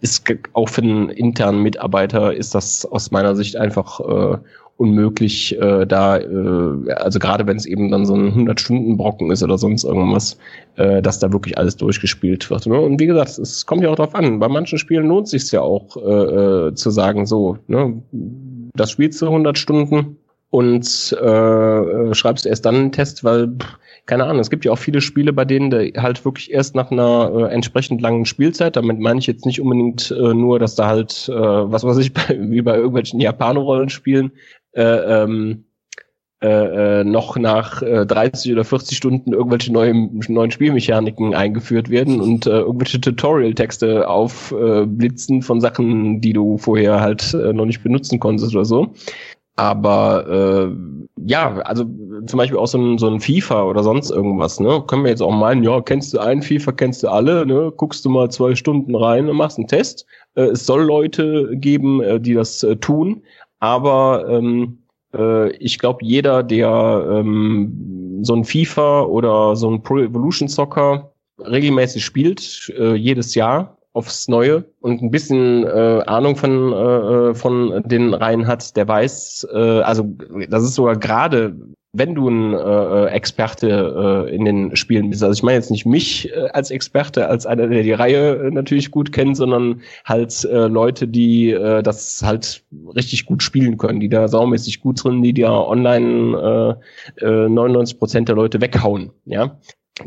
ist 0.00 0.24
auch 0.52 0.68
für 0.68 0.82
den 0.82 1.08
internen 1.10 1.62
Mitarbeiter 1.62 2.34
ist 2.34 2.54
das 2.54 2.84
aus 2.84 3.10
meiner 3.10 3.36
Sicht 3.36 3.56
einfach 3.56 4.00
äh, 4.00 4.38
unmöglich, 4.78 5.60
äh, 5.60 5.86
da, 5.86 6.18
äh, 6.18 6.92
also 6.92 7.18
gerade 7.18 7.46
wenn 7.46 7.56
es 7.56 7.66
eben 7.66 7.90
dann 7.90 8.06
so 8.06 8.14
ein 8.14 8.32
100-Stunden-Brocken 8.32 9.30
ist 9.32 9.42
oder 9.42 9.58
sonst 9.58 9.82
irgendwas, 9.82 10.38
äh, 10.76 11.02
dass 11.02 11.18
da 11.18 11.32
wirklich 11.32 11.58
alles 11.58 11.76
durchgespielt 11.76 12.48
wird. 12.48 12.66
Ne? 12.66 12.80
Und 12.80 13.00
wie 13.00 13.06
gesagt, 13.06 13.38
es 13.38 13.66
kommt 13.66 13.82
ja 13.82 13.90
auch 13.90 13.96
drauf 13.96 14.14
an. 14.14 14.38
Bei 14.38 14.48
manchen 14.48 14.78
Spielen 14.78 15.08
lohnt 15.08 15.28
sich 15.28 15.50
ja 15.50 15.62
auch 15.62 15.96
äh, 15.96 16.68
äh, 16.68 16.74
zu 16.74 16.90
sagen, 16.90 17.26
so, 17.26 17.58
ne, 17.66 18.00
das 18.74 18.92
spielst 18.92 19.20
du 19.20 19.26
100 19.26 19.58
Stunden 19.58 20.16
und 20.50 21.16
äh, 21.20 21.26
äh, 21.26 22.14
schreibst 22.14 22.46
erst 22.46 22.64
dann 22.64 22.76
einen 22.76 22.92
Test, 22.92 23.24
weil 23.24 23.48
pff, 23.48 23.78
keine 24.08 24.24
Ahnung, 24.24 24.40
es 24.40 24.48
gibt 24.48 24.64
ja 24.64 24.72
auch 24.72 24.78
viele 24.78 25.02
Spiele, 25.02 25.34
bei 25.34 25.44
denen 25.44 25.70
halt 26.02 26.24
wirklich 26.24 26.50
erst 26.50 26.74
nach 26.74 26.90
einer 26.90 27.30
äh, 27.34 27.52
entsprechend 27.52 28.00
langen 28.00 28.24
Spielzeit, 28.24 28.74
damit 28.74 28.98
meine 28.98 29.20
ich 29.20 29.26
jetzt 29.26 29.44
nicht 29.44 29.60
unbedingt 29.60 30.10
äh, 30.10 30.32
nur, 30.32 30.58
dass 30.58 30.74
da 30.74 30.88
halt, 30.88 31.28
äh, 31.28 31.32
was 31.32 31.84
weiß 31.84 31.98
ich, 31.98 32.12
bei, 32.14 32.36
wie 32.40 32.62
bei 32.62 32.74
irgendwelchen 32.74 33.20
Japaner-Rollenspielen, 33.20 34.32
äh, 34.72 34.82
ähm, 34.82 35.64
äh, 36.40 37.00
äh, 37.00 37.04
noch 37.04 37.36
nach 37.36 37.82
äh, 37.82 38.06
30 38.06 38.52
oder 38.52 38.64
40 38.64 38.96
Stunden 38.96 39.32
irgendwelche 39.34 39.72
neuen, 39.72 40.20
neuen 40.28 40.52
Spielmechaniken 40.52 41.34
eingeführt 41.34 41.90
werden 41.90 42.20
und 42.20 42.46
äh, 42.46 42.60
irgendwelche 42.60 43.00
Tutorial-Texte 43.00 44.08
aufblitzen 44.08 45.42
von 45.42 45.60
Sachen, 45.60 46.20
die 46.20 46.32
du 46.32 46.56
vorher 46.56 47.00
halt 47.00 47.34
äh, 47.34 47.52
noch 47.52 47.66
nicht 47.66 47.82
benutzen 47.82 48.20
konntest 48.20 48.54
oder 48.54 48.64
so. 48.64 48.94
Aber 49.58 50.24
äh, 50.28 50.76
ja, 51.26 51.56
also 51.62 51.84
zum 52.26 52.36
Beispiel 52.36 52.58
auch 52.58 52.68
so 52.68 52.78
ein, 52.78 52.96
so 52.96 53.08
ein 53.08 53.18
FIFA 53.18 53.64
oder 53.64 53.82
sonst 53.82 54.10
irgendwas, 54.10 54.60
ne? 54.60 54.84
Können 54.86 55.02
wir 55.02 55.10
jetzt 55.10 55.20
auch 55.20 55.32
meinen, 55.32 55.64
ja, 55.64 55.80
kennst 55.80 56.14
du 56.14 56.20
einen 56.20 56.42
FIFA, 56.42 56.70
kennst 56.72 57.02
du 57.02 57.08
alle, 57.08 57.44
ne? 57.44 57.72
Guckst 57.76 58.04
du 58.04 58.08
mal 58.08 58.30
zwei 58.30 58.54
Stunden 58.54 58.94
rein 58.94 59.28
und 59.28 59.36
machst 59.36 59.58
einen 59.58 59.66
Test. 59.66 60.06
Äh, 60.36 60.50
es 60.50 60.64
soll 60.64 60.84
Leute 60.84 61.50
geben, 61.56 62.00
äh, 62.02 62.20
die 62.20 62.34
das 62.34 62.62
äh, 62.62 62.76
tun, 62.76 63.22
aber 63.58 64.26
ähm, 64.28 64.78
äh, 65.12 65.50
ich 65.56 65.80
glaube, 65.80 66.04
jeder, 66.04 66.44
der 66.44 67.08
ähm, 67.10 68.20
so 68.22 68.34
ein 68.34 68.44
FIFA 68.44 69.02
oder 69.02 69.56
so 69.56 69.70
ein 69.72 69.82
Pro 69.82 69.98
Evolution 69.98 70.48
Soccer 70.48 71.10
regelmäßig 71.40 72.04
spielt, 72.04 72.72
äh, 72.78 72.94
jedes 72.94 73.34
Jahr, 73.34 73.77
aufs 73.92 74.28
Neue 74.28 74.64
und 74.80 75.02
ein 75.02 75.10
bisschen 75.10 75.64
äh, 75.64 76.02
Ahnung 76.06 76.36
von, 76.36 76.72
äh, 76.72 77.34
von 77.34 77.82
den 77.84 78.14
Reihen 78.14 78.46
hat, 78.46 78.76
der 78.76 78.86
weiß, 78.86 79.48
äh, 79.52 79.80
also 79.80 80.04
das 80.48 80.62
ist 80.62 80.74
sogar 80.74 80.96
gerade, 80.96 81.56
wenn 81.92 82.14
du 82.14 82.28
ein 82.28 82.54
äh, 82.54 83.06
Experte 83.06 84.26
äh, 84.28 84.34
in 84.34 84.44
den 84.44 84.76
Spielen 84.76 85.08
bist. 85.08 85.22
Also 85.22 85.32
ich 85.32 85.42
meine 85.42 85.56
jetzt 85.56 85.70
nicht 85.70 85.86
mich 85.86 86.30
äh, 86.32 86.48
als 86.52 86.70
Experte, 86.70 87.28
als 87.28 87.46
einer, 87.46 87.66
der 87.66 87.82
die 87.82 87.92
Reihe 87.92 88.36
äh, 88.36 88.50
natürlich 88.50 88.90
gut 88.90 89.10
kennt, 89.10 89.36
sondern 89.36 89.80
halt 90.04 90.44
äh, 90.44 90.66
Leute, 90.66 91.08
die 91.08 91.50
äh, 91.50 91.82
das 91.82 92.22
halt 92.22 92.62
richtig 92.94 93.24
gut 93.24 93.42
spielen 93.42 93.78
können, 93.78 94.00
die 94.00 94.10
da 94.10 94.28
saumäßig 94.28 94.80
gut 94.80 95.02
drin, 95.02 95.22
die 95.22 95.32
dir 95.32 95.50
online 95.50 96.78
äh, 97.20 97.24
äh, 97.24 97.48
99 97.48 97.98
Prozent 97.98 98.28
der 98.28 98.36
Leute 98.36 98.60
weghauen. 98.60 99.10
Ja, 99.24 99.58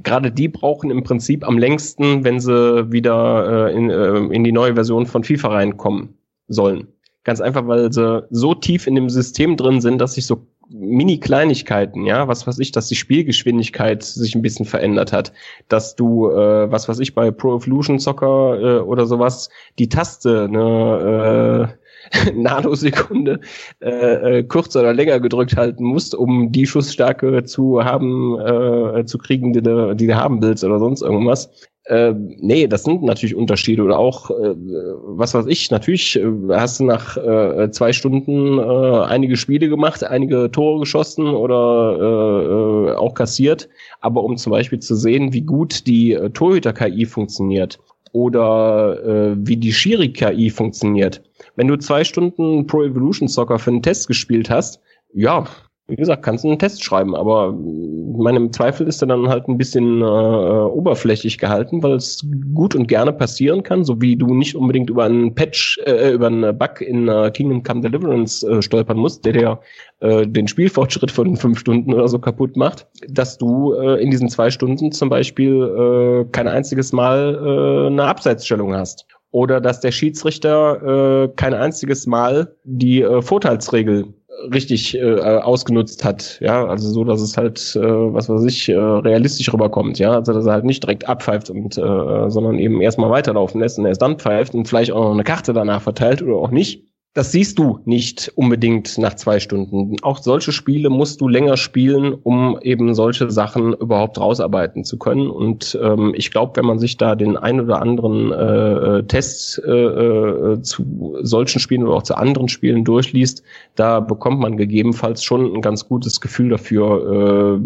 gerade 0.04 0.32
die 0.32 0.48
brauchen 0.48 0.92
im 0.92 1.04
Prinzip 1.04 1.46
am 1.46 1.58
längsten, 1.58 2.24
wenn 2.24 2.40
sie 2.40 2.92
wieder 2.92 3.68
äh, 3.68 3.76
in, 3.76 3.90
äh, 3.90 4.18
in 4.34 4.44
die 4.44 4.52
neue 4.52 4.76
Version 4.76 5.06
von 5.06 5.24
FIFA 5.24 5.50
reinkommen 5.50 6.18
sollen. 6.48 6.88
Ganz 7.24 7.42
einfach, 7.42 7.68
weil 7.68 7.92
sie 7.92 8.26
so 8.32 8.54
tief 8.56 8.88
in 8.88 8.96
dem 8.96 9.10
System 9.10 9.58
drin 9.58 9.82
sind, 9.82 10.00
dass 10.00 10.16
sich 10.16 10.26
so 10.26 10.48
Mini-Kleinigkeiten, 10.74 12.06
ja, 12.06 12.28
was 12.28 12.48
weiß 12.48 12.60
ich, 12.60 12.72
dass 12.72 12.88
die 12.88 12.96
Spielgeschwindigkeit 12.96 14.04
sich 14.04 14.36
ein 14.36 14.42
bisschen 14.42 14.66
verändert 14.66 15.12
hat, 15.12 15.34
dass 15.68 15.96
du, 15.96 16.30
äh, 16.30 16.72
was 16.72 16.88
weiß 16.88 17.00
ich, 17.00 17.14
bei 17.14 17.30
Pro 17.30 17.58
Evolution 17.58 18.00
Soccer 18.00 18.60
äh, 18.60 18.80
oder 18.80 19.06
sowas, 19.06 19.50
die 19.80 19.90
Taste, 19.90 20.48
ne, 20.50 21.70
äh, 21.70 21.81
Nanosekunde 22.36 23.40
äh, 23.82 24.40
äh, 24.40 24.44
kürzer 24.44 24.82
oder 24.82 24.94
länger 24.94 25.20
gedrückt 25.20 25.56
halten 25.56 25.84
musst, 25.84 26.16
um 26.16 26.52
die 26.52 26.66
Schussstärke 26.66 27.44
zu 27.44 27.84
haben, 27.84 28.40
äh, 28.40 29.06
zu 29.06 29.18
kriegen, 29.18 29.54
die 29.54 29.62
du, 29.62 29.96
die 29.96 30.08
du 30.08 30.16
haben 30.16 30.42
willst 30.42 30.64
oder 30.64 30.80
sonst 30.80 31.02
irgendwas. 31.02 31.50
Äh, 31.86 32.14
nee, 32.38 32.68
das 32.68 32.84
sind 32.84 33.02
natürlich 33.02 33.36
Unterschiede. 33.36 33.84
Oder 33.84 33.98
auch, 33.98 34.30
äh, 34.30 34.54
was 34.56 35.34
weiß 35.34 35.46
ich, 35.48 35.72
natürlich 35.72 36.16
äh, 36.16 36.26
hast 36.50 36.80
du 36.80 36.86
nach 36.86 37.18
äh, 37.18 37.72
zwei 37.72 37.92
Stunden 37.92 38.60
äh, 38.60 39.04
einige 39.06 39.36
Spiele 39.36 39.68
gemacht, 39.68 40.04
einige 40.04 40.52
Tore 40.52 40.82
geschossen 40.82 41.28
oder 41.28 41.98
äh, 42.00 42.92
äh, 42.92 42.96
auch 42.96 43.16
kassiert. 43.16 43.68
Aber 44.00 44.24
um 44.24 44.38
zum 44.38 44.52
Beispiel 44.52 44.80
zu 44.80 44.96
sehen, 44.96 45.34
wie 45.34 45.42
gut 45.42 45.88
die 45.88 46.14
äh, 46.14 46.30
Torhüter-KI 46.30 47.06
funktioniert 47.06 47.80
oder 48.14 49.04
äh, 49.04 49.36
wie 49.38 49.58
die 49.58 49.74
Schiri-KI 49.74 50.50
funktioniert. 50.50 51.22
Wenn 51.56 51.68
du 51.68 51.78
zwei 51.78 52.04
Stunden 52.04 52.68
Pro 52.68 52.84
Evolution 52.84 53.28
Soccer 53.28 53.60
für 53.60 53.72
einen 53.72 53.84
Test 53.84 54.08
gespielt 54.08 54.50
hast, 54.50 54.80
ja, 55.14 55.46
wie 55.92 55.98
gesagt, 55.98 56.24
kannst 56.24 56.46
du 56.46 56.48
einen 56.48 56.58
Test 56.58 56.84
schreiben, 56.84 57.16
aber 57.16 57.52
meinem 57.52 58.54
Zweifel 58.54 58.88
ist 58.88 59.02
er 59.04 59.08
dann 59.08 59.28
halt 59.28 59.50
ein 59.50 59.58
bisschen 59.58 60.02
äh, 60.02 60.06
oberflächlich 60.06 61.38
gehalten, 61.38 61.84
weil 61.84 61.96
es 61.96 62.26
gut 62.54 62.76
und 62.76 62.88
gerne 62.88 63.12
passieren 63.12 63.62
kann, 63.64 63.84
so 63.84 64.02
wie 64.02 64.16
du 64.16 64.34
nicht 64.34 64.56
unbedingt 64.56 64.90
über 64.90 65.04
einen 65.04 65.36
Patch, 65.36 65.80
äh, 65.86 66.14
über 66.14 66.28
einen 66.28 66.58
Bug 66.58 66.80
in 66.80 67.10
äh, 67.10 67.30
Kingdom 67.32 67.64
Come 67.64 67.82
Deliverance 67.82 68.48
äh, 68.48 68.62
stolpern 68.62 68.98
musst, 68.98 69.26
der 69.26 69.34
dir 69.34 69.60
äh, 70.00 70.26
den 70.26 70.48
Spielfortschritt 70.48 71.12
von 71.12 71.36
fünf 71.36 71.60
Stunden 71.60 71.94
oder 71.94 72.08
so 72.08 72.20
kaputt 72.20 72.56
macht, 72.56 72.88
dass 73.10 73.38
du 73.38 73.74
äh, 73.74 74.02
in 74.02 74.12
diesen 74.12 74.30
zwei 74.30 74.50
Stunden 74.50 74.94
zum 74.94 75.10
Beispiel 75.10 76.24
äh, 76.26 76.32
kein 76.32 76.48
einziges 76.48 76.94
Mal 76.94 77.36
äh, 77.36 77.88
eine 77.88 78.06
Abseitsstellung 78.06 78.74
hast 78.74 79.08
oder 79.32 79.62
dass 79.62 79.80
der 79.80 79.92
Schiedsrichter 79.92 81.24
äh, 81.24 81.28
kein 81.36 81.54
einziges 81.54 82.06
Mal 82.06 82.56
die 82.64 83.02
äh, 83.02 83.22
Vorteilsregel 83.22 84.14
richtig 84.54 84.98
äh, 84.98 85.20
ausgenutzt 85.20 86.04
hat, 86.04 86.40
ja, 86.42 86.66
also 86.66 86.90
so, 86.90 87.04
dass 87.04 87.22
es 87.22 87.38
halt, 87.38 87.76
äh, 87.76 87.82
was 87.82 88.28
weiß 88.30 88.44
ich, 88.46 88.70
äh, 88.70 88.76
realistisch 88.76 89.54
rüberkommt, 89.54 90.00
ja, 90.00 90.14
also 90.14 90.34
dass 90.34 90.46
er 90.46 90.54
halt 90.54 90.66
nicht 90.66 90.84
direkt 90.84 91.08
abpfeift 91.08 91.50
und, 91.50 91.78
äh, 91.78 92.30
sondern 92.30 92.58
eben 92.58 92.82
erstmal 92.82 93.12
weiterlaufen 93.12 93.62
lässt 93.62 93.78
und 93.78 93.86
erst 93.86 94.02
dann 94.02 94.18
pfeift 94.18 94.56
und 94.56 94.68
vielleicht 94.68 94.92
auch 94.92 95.04
noch 95.04 95.14
eine 95.14 95.24
Karte 95.24 95.54
danach 95.54 95.82
verteilt 95.82 96.22
oder 96.22 96.36
auch 96.38 96.52
nicht 96.52 96.84
das 97.14 97.34
siehst 97.34 97.60
du 97.60 97.80
nicht 97.84 98.32
unbedingt 98.36 98.98
nach 98.98 99.16
zwei 99.16 99.42
Stunden. 99.42 99.98
Auch 100.02 100.20
solche 100.20 100.54
Spiele 100.54 100.90
musst 100.90 101.20
du 101.20 101.28
länger 101.28 101.58
spielen, 101.58 102.14
um 102.14 102.58
eben 102.62 102.96
solche 102.96 103.30
Sachen 103.30 103.74
überhaupt 103.74 104.18
rausarbeiten 104.18 104.86
zu 104.86 104.98
können. 104.98 105.30
Und 105.30 105.78
ähm, 105.84 106.14
ich 106.16 106.32
glaube, 106.32 106.54
wenn 106.56 106.66
man 106.66 106.80
sich 106.80 106.96
da 106.96 107.16
den 107.16 107.36
ein 107.36 107.60
oder 107.60 107.82
anderen 107.82 108.32
äh, 108.32 109.00
äh 109.00 109.04
Test 109.04 109.62
äh, 109.66 109.72
äh, 109.72 110.62
zu 110.62 111.18
solchen 111.22 111.60
Spielen 111.60 111.84
oder 111.84 111.98
auch 111.98 112.04
zu 112.04 112.16
anderen 112.16 112.48
Spielen 112.48 112.86
durchliest, 112.86 113.44
da 113.76 114.00
bekommt 114.00 114.40
man 114.40 114.56
gegebenenfalls 114.56 115.22
schon 115.22 115.54
ein 115.54 115.62
ganz 115.62 115.90
gutes 115.90 116.22
Gefühl 116.22 116.50
dafür, 116.50 117.60
äh, 117.60 117.66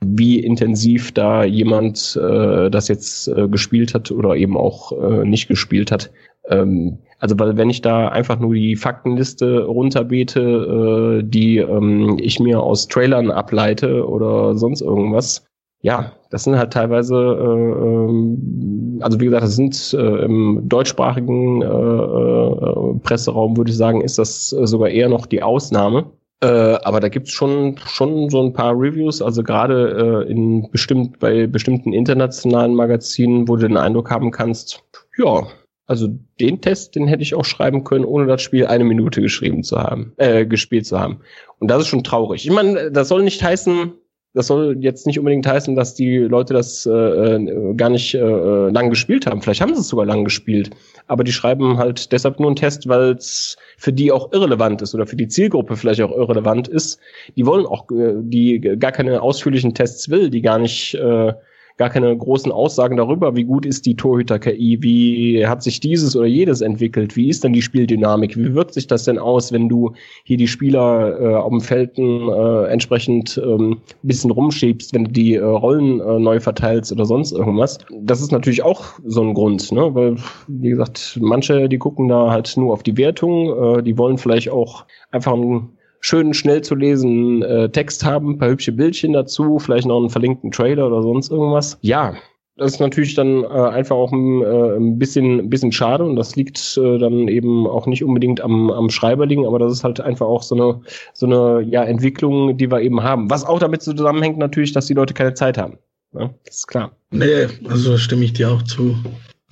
wie 0.00 0.40
intensiv 0.40 1.12
da 1.12 1.42
jemand 1.42 2.20
äh, 2.22 2.70
das 2.70 2.88
jetzt 2.88 3.28
äh, 3.28 3.48
gespielt 3.48 3.94
hat 3.94 4.10
oder 4.10 4.36
eben 4.36 4.58
auch 4.58 4.92
äh, 4.92 5.24
nicht 5.24 5.48
gespielt 5.48 5.90
hat. 5.90 6.10
Ähm, 6.50 6.98
also 7.18 7.38
weil 7.38 7.56
wenn 7.56 7.70
ich 7.70 7.82
da 7.82 8.08
einfach 8.08 8.38
nur 8.38 8.54
die 8.54 8.76
Faktenliste 8.76 9.64
runterbete, 9.64 11.20
äh, 11.20 11.22
die 11.24 11.58
ähm, 11.58 12.16
ich 12.20 12.38
mir 12.40 12.62
aus 12.62 12.88
Trailern 12.88 13.30
ableite 13.30 14.08
oder 14.08 14.54
sonst 14.54 14.80
irgendwas, 14.80 15.44
ja, 15.80 16.12
das 16.30 16.44
sind 16.44 16.58
halt 16.58 16.72
teilweise, 16.72 17.14
äh, 17.14 17.84
ähm, 17.84 18.98
also 19.00 19.20
wie 19.20 19.26
gesagt, 19.26 19.44
das 19.44 19.56
sind 19.56 19.94
äh, 19.94 20.24
im 20.24 20.68
deutschsprachigen 20.68 21.62
äh, 21.62 21.66
äh, 21.66 22.98
Presseraum, 23.02 23.56
würde 23.56 23.70
ich 23.70 23.76
sagen, 23.76 24.00
ist 24.00 24.18
das 24.18 24.50
sogar 24.50 24.88
eher 24.88 25.08
noch 25.08 25.26
die 25.26 25.42
Ausnahme. 25.42 26.10
Äh, 26.40 26.78
aber 26.84 27.00
da 27.00 27.08
gibt's 27.08 27.32
schon, 27.32 27.76
schon 27.78 28.30
so 28.30 28.40
ein 28.40 28.52
paar 28.52 28.72
Reviews, 28.72 29.20
also 29.22 29.42
gerade 29.42 30.24
äh, 30.26 30.30
in 30.30 30.70
bestimmt, 30.70 31.18
bei 31.18 31.48
bestimmten 31.48 31.92
internationalen 31.92 32.74
Magazinen, 32.74 33.48
wo 33.48 33.56
du 33.56 33.66
den 33.66 33.76
Eindruck 33.76 34.10
haben 34.10 34.30
kannst, 34.30 34.84
ja, 35.16 35.48
also 35.88 36.08
den 36.38 36.60
Test, 36.60 36.94
den 36.94 37.08
hätte 37.08 37.22
ich 37.22 37.34
auch 37.34 37.46
schreiben 37.46 37.82
können, 37.82 38.04
ohne 38.04 38.26
das 38.26 38.42
Spiel 38.42 38.66
eine 38.66 38.84
Minute 38.84 39.22
geschrieben 39.22 39.64
zu 39.64 39.78
haben, 39.78 40.12
äh, 40.18 40.44
gespielt 40.44 40.86
zu 40.86 41.00
haben. 41.00 41.20
Und 41.58 41.68
das 41.70 41.82
ist 41.82 41.88
schon 41.88 42.04
traurig. 42.04 42.44
Ich 42.44 42.52
meine, 42.52 42.92
das 42.92 43.08
soll 43.08 43.22
nicht 43.22 43.42
heißen, 43.42 43.94
das 44.34 44.48
soll 44.48 44.76
jetzt 44.80 45.06
nicht 45.06 45.18
unbedingt 45.18 45.46
heißen, 45.46 45.74
dass 45.74 45.94
die 45.94 46.18
Leute 46.18 46.52
das 46.52 46.84
äh, 46.84 46.90
äh, 46.92 47.74
gar 47.74 47.88
nicht 47.88 48.14
äh, 48.14 48.68
lang 48.68 48.90
gespielt 48.90 49.26
haben. 49.26 49.40
Vielleicht 49.40 49.62
haben 49.62 49.74
sie 49.74 49.80
es 49.80 49.88
sogar 49.88 50.04
lang 50.04 50.24
gespielt. 50.24 50.70
Aber 51.06 51.24
die 51.24 51.32
schreiben 51.32 51.78
halt 51.78 52.12
deshalb 52.12 52.38
nur 52.38 52.50
einen 52.50 52.56
Test, 52.56 52.86
weil 52.86 53.12
es 53.12 53.56
für 53.78 53.92
die 53.92 54.12
auch 54.12 54.30
irrelevant 54.32 54.82
ist 54.82 54.94
oder 54.94 55.06
für 55.06 55.16
die 55.16 55.28
Zielgruppe 55.28 55.76
vielleicht 55.76 56.02
auch 56.02 56.12
irrelevant 56.12 56.68
ist. 56.68 57.00
Die 57.34 57.46
wollen 57.46 57.64
auch, 57.64 57.90
äh, 57.90 58.12
die 58.20 58.60
gar 58.60 58.92
keine 58.92 59.22
ausführlichen 59.22 59.72
Tests 59.72 60.10
will, 60.10 60.28
die 60.28 60.42
gar 60.42 60.58
nicht 60.58 60.94
äh, 60.94 61.32
gar 61.78 61.90
keine 61.90 62.14
großen 62.14 62.50
Aussagen 62.50 62.96
darüber, 62.96 63.36
wie 63.36 63.44
gut 63.44 63.64
ist 63.64 63.86
die 63.86 63.94
Torhüter-KI, 63.94 64.82
wie 64.82 65.46
hat 65.46 65.62
sich 65.62 65.78
dieses 65.78 66.16
oder 66.16 66.26
jedes 66.26 66.60
entwickelt, 66.60 67.16
wie 67.16 67.28
ist 67.28 67.44
denn 67.44 67.52
die 67.52 67.62
Spieldynamik, 67.62 68.36
wie 68.36 68.52
wirkt 68.54 68.74
sich 68.74 68.88
das 68.88 69.04
denn 69.04 69.18
aus, 69.18 69.52
wenn 69.52 69.68
du 69.68 69.92
hier 70.24 70.36
die 70.36 70.48
Spieler 70.48 71.20
äh, 71.20 71.34
auf 71.36 71.50
dem 71.50 71.60
Felden 71.60 72.28
äh, 72.28 72.64
entsprechend 72.66 73.40
ähm, 73.42 73.78
bisschen 74.02 74.32
rumschiebst, 74.32 74.92
wenn 74.92 75.04
du 75.04 75.12
die 75.12 75.36
äh, 75.36 75.42
Rollen 75.42 76.00
äh, 76.00 76.18
neu 76.18 76.40
verteilst 76.40 76.90
oder 76.90 77.06
sonst 77.06 77.32
irgendwas. 77.32 77.78
Das 78.02 78.20
ist 78.20 78.32
natürlich 78.32 78.64
auch 78.64 78.84
so 79.04 79.22
ein 79.22 79.34
Grund, 79.34 79.70
ne? 79.70 79.94
weil, 79.94 80.16
wie 80.48 80.70
gesagt, 80.70 81.16
manche, 81.22 81.68
die 81.68 81.78
gucken 81.78 82.08
da 82.08 82.30
halt 82.30 82.56
nur 82.56 82.72
auf 82.72 82.82
die 82.82 82.96
Wertung, 82.96 83.78
äh, 83.78 83.82
die 83.84 83.96
wollen 83.96 84.18
vielleicht 84.18 84.50
auch 84.50 84.84
einfach 85.12 85.34
ein 85.34 85.77
schönen, 86.00 86.34
schnell 86.34 86.62
zu 86.62 86.74
lesen 86.74 87.42
äh, 87.42 87.68
Text 87.70 88.04
haben, 88.04 88.30
ein 88.30 88.38
paar 88.38 88.50
hübsche 88.50 88.72
Bildchen 88.72 89.12
dazu, 89.12 89.58
vielleicht 89.58 89.86
noch 89.86 89.98
einen 89.98 90.10
verlinkten 90.10 90.50
Trailer 90.50 90.86
oder 90.86 91.02
sonst 91.02 91.30
irgendwas. 91.30 91.78
Ja, 91.82 92.14
das 92.58 92.72
ist 92.72 92.80
natürlich 92.80 93.14
dann 93.14 93.44
äh, 93.44 93.46
einfach 93.46 93.94
auch 93.94 94.10
ein, 94.10 94.42
äh, 94.42 94.76
ein, 94.76 94.98
bisschen, 94.98 95.38
ein 95.38 95.50
bisschen 95.50 95.70
schade 95.70 96.04
und 96.04 96.16
das 96.16 96.34
liegt 96.34 96.76
äh, 96.76 96.98
dann 96.98 97.28
eben 97.28 97.68
auch 97.68 97.86
nicht 97.86 98.02
unbedingt 98.02 98.40
am, 98.40 98.70
am 98.70 98.90
Schreiberling, 98.90 99.46
aber 99.46 99.60
das 99.60 99.72
ist 99.72 99.84
halt 99.84 100.00
einfach 100.00 100.26
auch 100.26 100.42
so 100.42 100.56
eine, 100.56 100.80
so 101.14 101.26
eine 101.26 101.62
ja, 101.70 101.84
Entwicklung, 101.84 102.56
die 102.56 102.70
wir 102.70 102.80
eben 102.80 103.02
haben. 103.02 103.30
Was 103.30 103.44
auch 103.44 103.60
damit 103.60 103.82
zusammenhängt 103.82 104.38
natürlich, 104.38 104.72
dass 104.72 104.86
die 104.86 104.94
Leute 104.94 105.14
keine 105.14 105.34
Zeit 105.34 105.56
haben. 105.56 105.78
Ja, 106.14 106.20
ne? 106.20 106.34
das 106.44 106.56
ist 106.56 106.66
klar. 106.66 106.90
Nee, 107.10 107.46
also 107.68 107.96
stimme 107.96 108.24
ich 108.24 108.32
dir 108.32 108.50
auch 108.50 108.62
zu. 108.62 108.96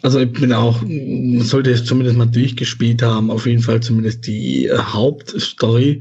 Also 0.07 0.21
ich 0.21 0.31
bin 0.31 0.53
auch, 0.53 0.85
sollte 1.41 1.73
es 1.73 1.85
zumindest 1.85 2.17
mal 2.17 2.27
durchgespielt 2.27 3.03
haben, 3.03 3.29
auf 3.29 3.45
jeden 3.45 3.61
Fall 3.61 3.81
zumindest 3.81 4.25
die 4.29 4.67
äh, 4.67 4.79
Hauptstory. 4.79 6.01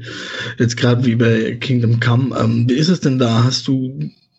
Jetzt 0.60 0.76
gerade 0.76 1.04
wie 1.04 1.16
bei 1.16 1.56
Kingdom 1.56 1.98
Come. 1.98 2.32
Ähm, 2.38 2.70
wie 2.70 2.74
ist 2.74 2.88
es 2.88 3.00
denn 3.00 3.18
da? 3.18 3.42
Hast 3.42 3.66
du 3.66 3.98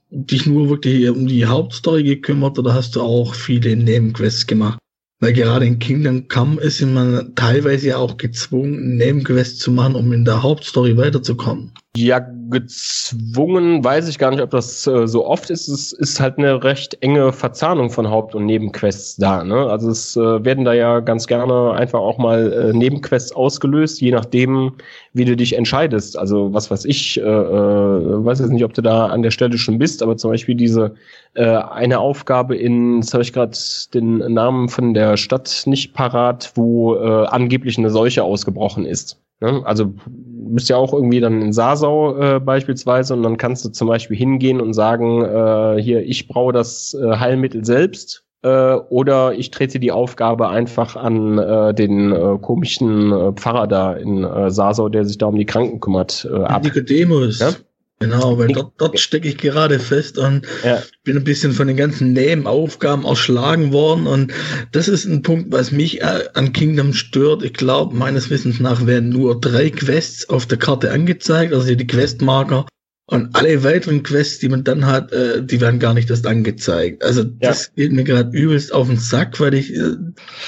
dich 0.09 0.45
nur 0.45 0.69
wirklich 0.69 1.09
um 1.09 1.27
die 1.27 1.45
Hauptstory 1.45 2.03
gekümmert 2.03 2.57
oder 2.57 2.73
hast 2.73 2.95
du 2.95 3.01
auch 3.01 3.33
viele 3.33 3.75
Nebenquests 3.75 4.47
gemacht? 4.47 4.79
Weil 5.19 5.33
gerade 5.33 5.65
in 5.65 5.79
Kingdom 5.79 6.29
Come 6.29 6.61
ist 6.61 6.81
man 6.83 7.35
teilweise 7.35 7.89
ja 7.89 7.97
auch 7.97 8.15
gezwungen, 8.15 8.95
Nebenquests 8.95 9.59
zu 9.59 9.71
machen, 9.71 9.95
um 9.95 10.13
in 10.13 10.23
der 10.23 10.43
Hauptstory 10.43 10.95
weiterzukommen. 10.95 11.73
Ja, 11.99 12.19
gezwungen 12.51 13.83
weiß 13.83 14.07
ich 14.07 14.19
gar 14.19 14.29
nicht, 14.29 14.41
ob 14.41 14.51
das 14.51 14.85
äh, 14.85 15.07
so 15.07 15.25
oft 15.25 15.49
ist. 15.49 15.67
Es 15.67 15.93
ist 15.93 16.19
halt 16.19 16.37
eine 16.37 16.63
recht 16.63 16.95
enge 17.01 17.33
Verzahnung 17.33 17.89
von 17.89 18.07
Haupt- 18.07 18.35
und 18.35 18.45
Nebenquests 18.45 19.15
da. 19.15 19.43
Ne? 19.43 19.55
Also 19.55 19.89
es 19.89 20.15
äh, 20.15 20.45
werden 20.45 20.63
da 20.63 20.73
ja 20.73 20.99
ganz 20.99 21.25
gerne 21.25 21.71
einfach 21.73 21.99
auch 21.99 22.19
mal 22.19 22.53
äh, 22.53 22.73
Nebenquests 22.73 23.31
ausgelöst, 23.31 23.99
je 23.99 24.11
nachdem, 24.11 24.73
wie 25.13 25.25
du 25.25 25.35
dich 25.35 25.57
entscheidest. 25.57 26.19
Also 26.19 26.53
was 26.53 26.69
weiß 26.69 26.85
ich, 26.85 27.19
äh, 27.19 27.23
äh, 27.23 28.25
weiß 28.25 28.41
jetzt 28.41 28.51
nicht, 28.51 28.63
ob 28.63 28.73
du 28.73 28.83
da 28.83 29.07
an 29.07 29.23
der 29.23 29.31
Stelle 29.31 29.57
schon 29.57 29.79
bist, 29.79 30.03
aber 30.03 30.17
zum 30.17 30.29
Beispiel 30.29 30.53
diese 30.53 30.93
äh, 31.33 31.45
eine 31.45 31.97
Aufgabe 31.97 32.55
in, 32.55 32.97
jetzt 32.97 33.13
habe 33.13 33.23
ich 33.23 33.33
gerade 33.33 33.57
den 33.95 34.17
Namen 34.19 34.69
von 34.69 34.93
der 34.93 35.17
Stadt 35.17 35.63
nicht 35.65 35.95
parat, 35.95 36.51
wo 36.53 36.95
äh, 36.95 37.25
angeblich 37.25 37.79
eine 37.79 37.89
Seuche 37.89 38.23
ausgebrochen 38.23 38.85
ist. 38.85 39.19
Ne? 39.39 39.61
Also 39.65 39.93
bist 40.05 40.69
ja 40.69 40.77
auch 40.77 40.93
irgendwie 40.93 41.19
dann 41.19 41.41
in 41.41 41.53
Sasau 41.53 42.17
äh, 42.17 42.39
beispielsweise 42.39 43.13
und 43.13 43.23
dann 43.23 43.37
kannst 43.37 43.65
du 43.65 43.69
zum 43.69 43.87
Beispiel 43.87 44.17
hingehen 44.17 44.61
und 44.61 44.73
sagen, 44.73 45.23
äh, 45.23 45.81
hier, 45.81 46.03
ich 46.03 46.27
brauche 46.27 46.53
das 46.53 46.93
äh, 46.93 47.17
Heilmittel 47.17 47.65
selbst 47.65 48.23
äh, 48.43 48.73
oder 48.73 49.33
ich 49.33 49.51
trete 49.51 49.79
die 49.79 49.91
Aufgabe 49.91 50.49
einfach 50.49 50.95
an 50.95 51.37
äh, 51.37 51.73
den 51.73 52.11
äh, 52.11 52.37
komischen 52.41 53.11
äh, 53.11 53.31
Pfarrer 53.33 53.67
da 53.67 53.93
in 53.93 54.23
äh, 54.23 54.49
Sasau, 54.49 54.89
der 54.89 55.05
sich 55.05 55.17
da 55.17 55.27
um 55.27 55.35
die 55.35 55.45
Kranken 55.45 55.79
kümmert, 55.79 56.27
äh, 56.31 56.43
ab. 56.43 56.63
Nikodemus. 56.63 57.39
Ja? 57.39 57.51
Genau, 57.99 58.37
weil 58.37 58.49
dort, 58.49 58.73
dort 58.77 58.99
stecke 58.99 59.27
ich 59.27 59.37
gerade 59.37 59.79
fest 59.79 60.19
und 60.19 60.45
ja. 60.63 60.83
bin 61.03 61.17
ein 61.17 61.23
bisschen 61.23 61.51
von 61.51 61.67
den 61.67 61.77
ganzen 61.77 62.13
Nebenaufgaben 62.13 63.05
erschlagen 63.05 63.73
worden. 63.73 64.05
Und 64.05 64.31
das 64.71 64.87
ist 64.87 65.05
ein 65.05 65.23
Punkt, 65.23 65.51
was 65.51 65.71
mich 65.71 66.01
äh, 66.01 66.25
an 66.35 66.53
Kingdom 66.53 66.93
stört. 66.93 67.41
Ich 67.41 67.53
glaube, 67.53 67.95
meines 67.95 68.29
Wissens 68.29 68.59
nach 68.59 68.85
werden 68.85 69.09
nur 69.09 69.39
drei 69.39 69.71
Quests 69.71 70.29
auf 70.29 70.45
der 70.45 70.59
Karte 70.59 70.91
angezeigt, 70.91 71.53
also 71.53 71.73
die 71.73 71.87
Questmarker. 71.87 72.67
Und 73.09 73.35
alle 73.35 73.63
weiteren 73.63 74.03
Quests, 74.03 74.39
die 74.39 74.49
man 74.49 74.63
dann 74.63 74.85
hat, 74.85 75.11
äh, 75.11 75.43
die 75.43 75.59
werden 75.59 75.79
gar 75.79 75.95
nicht 75.95 76.09
erst 76.09 76.27
angezeigt. 76.27 77.03
Also 77.03 77.21
ja. 77.21 77.29
das 77.39 77.73
geht 77.73 77.93
mir 77.93 78.03
gerade 78.03 78.37
übelst 78.37 78.73
auf 78.73 78.87
den 78.87 78.97
Sack, 78.97 79.39
weil 79.39 79.55
ich 79.55 79.73
äh, 79.73 79.95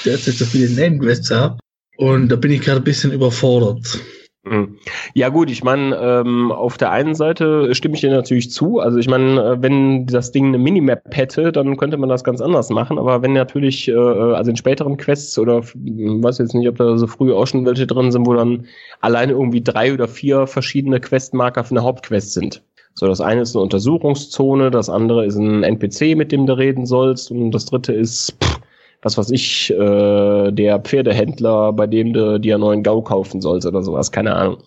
derzeit 0.04 0.34
so 0.34 0.44
viele 0.44 0.68
Nebenquests 0.68 1.32
habe. 1.32 1.58
Und 1.96 2.28
da 2.28 2.36
bin 2.36 2.52
ich 2.52 2.60
gerade 2.60 2.80
ein 2.80 2.84
bisschen 2.84 3.12
überfordert. 3.12 3.98
Mhm. 4.44 4.78
Ja 5.12 5.28
gut, 5.28 5.50
ich 5.50 5.62
meine, 5.64 5.94
ähm, 5.96 6.50
auf 6.50 6.78
der 6.78 6.90
einen 6.90 7.14
Seite 7.14 7.74
stimme 7.74 7.94
ich 7.94 8.00
dir 8.00 8.10
natürlich 8.10 8.50
zu. 8.50 8.78
Also 8.78 8.96
ich 8.98 9.06
meine, 9.06 9.38
äh, 9.42 9.62
wenn 9.62 10.06
das 10.06 10.32
Ding 10.32 10.46
eine 10.46 10.56
Minimap 10.58 11.14
hätte, 11.14 11.52
dann 11.52 11.76
könnte 11.76 11.98
man 11.98 12.08
das 12.08 12.24
ganz 12.24 12.40
anders 12.40 12.70
machen. 12.70 12.98
Aber 12.98 13.20
wenn 13.20 13.34
natürlich, 13.34 13.88
äh, 13.88 13.94
also 13.94 14.50
in 14.50 14.56
späteren 14.56 14.96
Quests 14.96 15.38
oder 15.38 15.62
weiß 15.62 16.38
jetzt 16.38 16.54
nicht, 16.54 16.68
ob 16.68 16.76
da 16.76 16.96
so 16.96 17.06
früh 17.06 17.34
auch 17.34 17.46
schon 17.46 17.66
welche 17.66 17.86
drin 17.86 18.10
sind, 18.12 18.26
wo 18.26 18.32
dann 18.32 18.66
alleine 19.02 19.32
irgendwie 19.32 19.62
drei 19.62 19.92
oder 19.92 20.08
vier 20.08 20.46
verschiedene 20.46 21.00
Questmarker 21.00 21.62
für 21.64 21.72
eine 21.72 21.82
Hauptquest 21.82 22.32
sind. 22.32 22.62
So, 22.94 23.06
das 23.06 23.20
eine 23.20 23.42
ist 23.42 23.54
eine 23.54 23.62
Untersuchungszone, 23.62 24.70
das 24.70 24.88
andere 24.88 25.26
ist 25.26 25.36
ein 25.36 25.62
NPC, 25.62 26.16
mit 26.16 26.32
dem 26.32 26.46
du 26.46 26.56
reden 26.56 26.86
sollst, 26.86 27.30
und 27.30 27.50
das 27.52 27.66
dritte 27.66 27.92
ist 27.92 28.36
pff, 28.42 28.60
was 29.02 29.16
weiß 29.16 29.30
ich, 29.30 29.70
äh, 29.70 30.50
der 30.50 30.78
Pferdehändler, 30.80 31.72
bei 31.72 31.86
dem 31.86 32.12
du 32.12 32.38
dir 32.38 32.54
einen 32.54 32.62
neuen 32.62 32.82
Gau 32.82 33.02
kaufen 33.02 33.40
sollst 33.40 33.66
oder 33.66 33.82
sowas, 33.82 34.12
keine 34.12 34.34
Ahnung. 34.34 34.58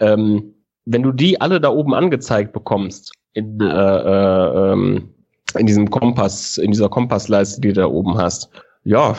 Ähm, 0.00 0.54
wenn 0.84 1.02
du 1.02 1.12
die 1.12 1.40
alle 1.40 1.60
da 1.60 1.70
oben 1.70 1.94
angezeigt 1.94 2.52
bekommst, 2.52 3.12
in, 3.32 3.60
äh, 3.60 3.64
äh, 3.64 4.72
ähm, 4.72 5.10
in 5.58 5.66
diesem 5.66 5.90
Kompass, 5.90 6.58
in 6.58 6.70
dieser 6.70 6.88
Kompassleiste, 6.88 7.60
die 7.60 7.68
du 7.68 7.80
da 7.80 7.86
oben 7.86 8.16
hast, 8.16 8.50
ja, 8.84 9.16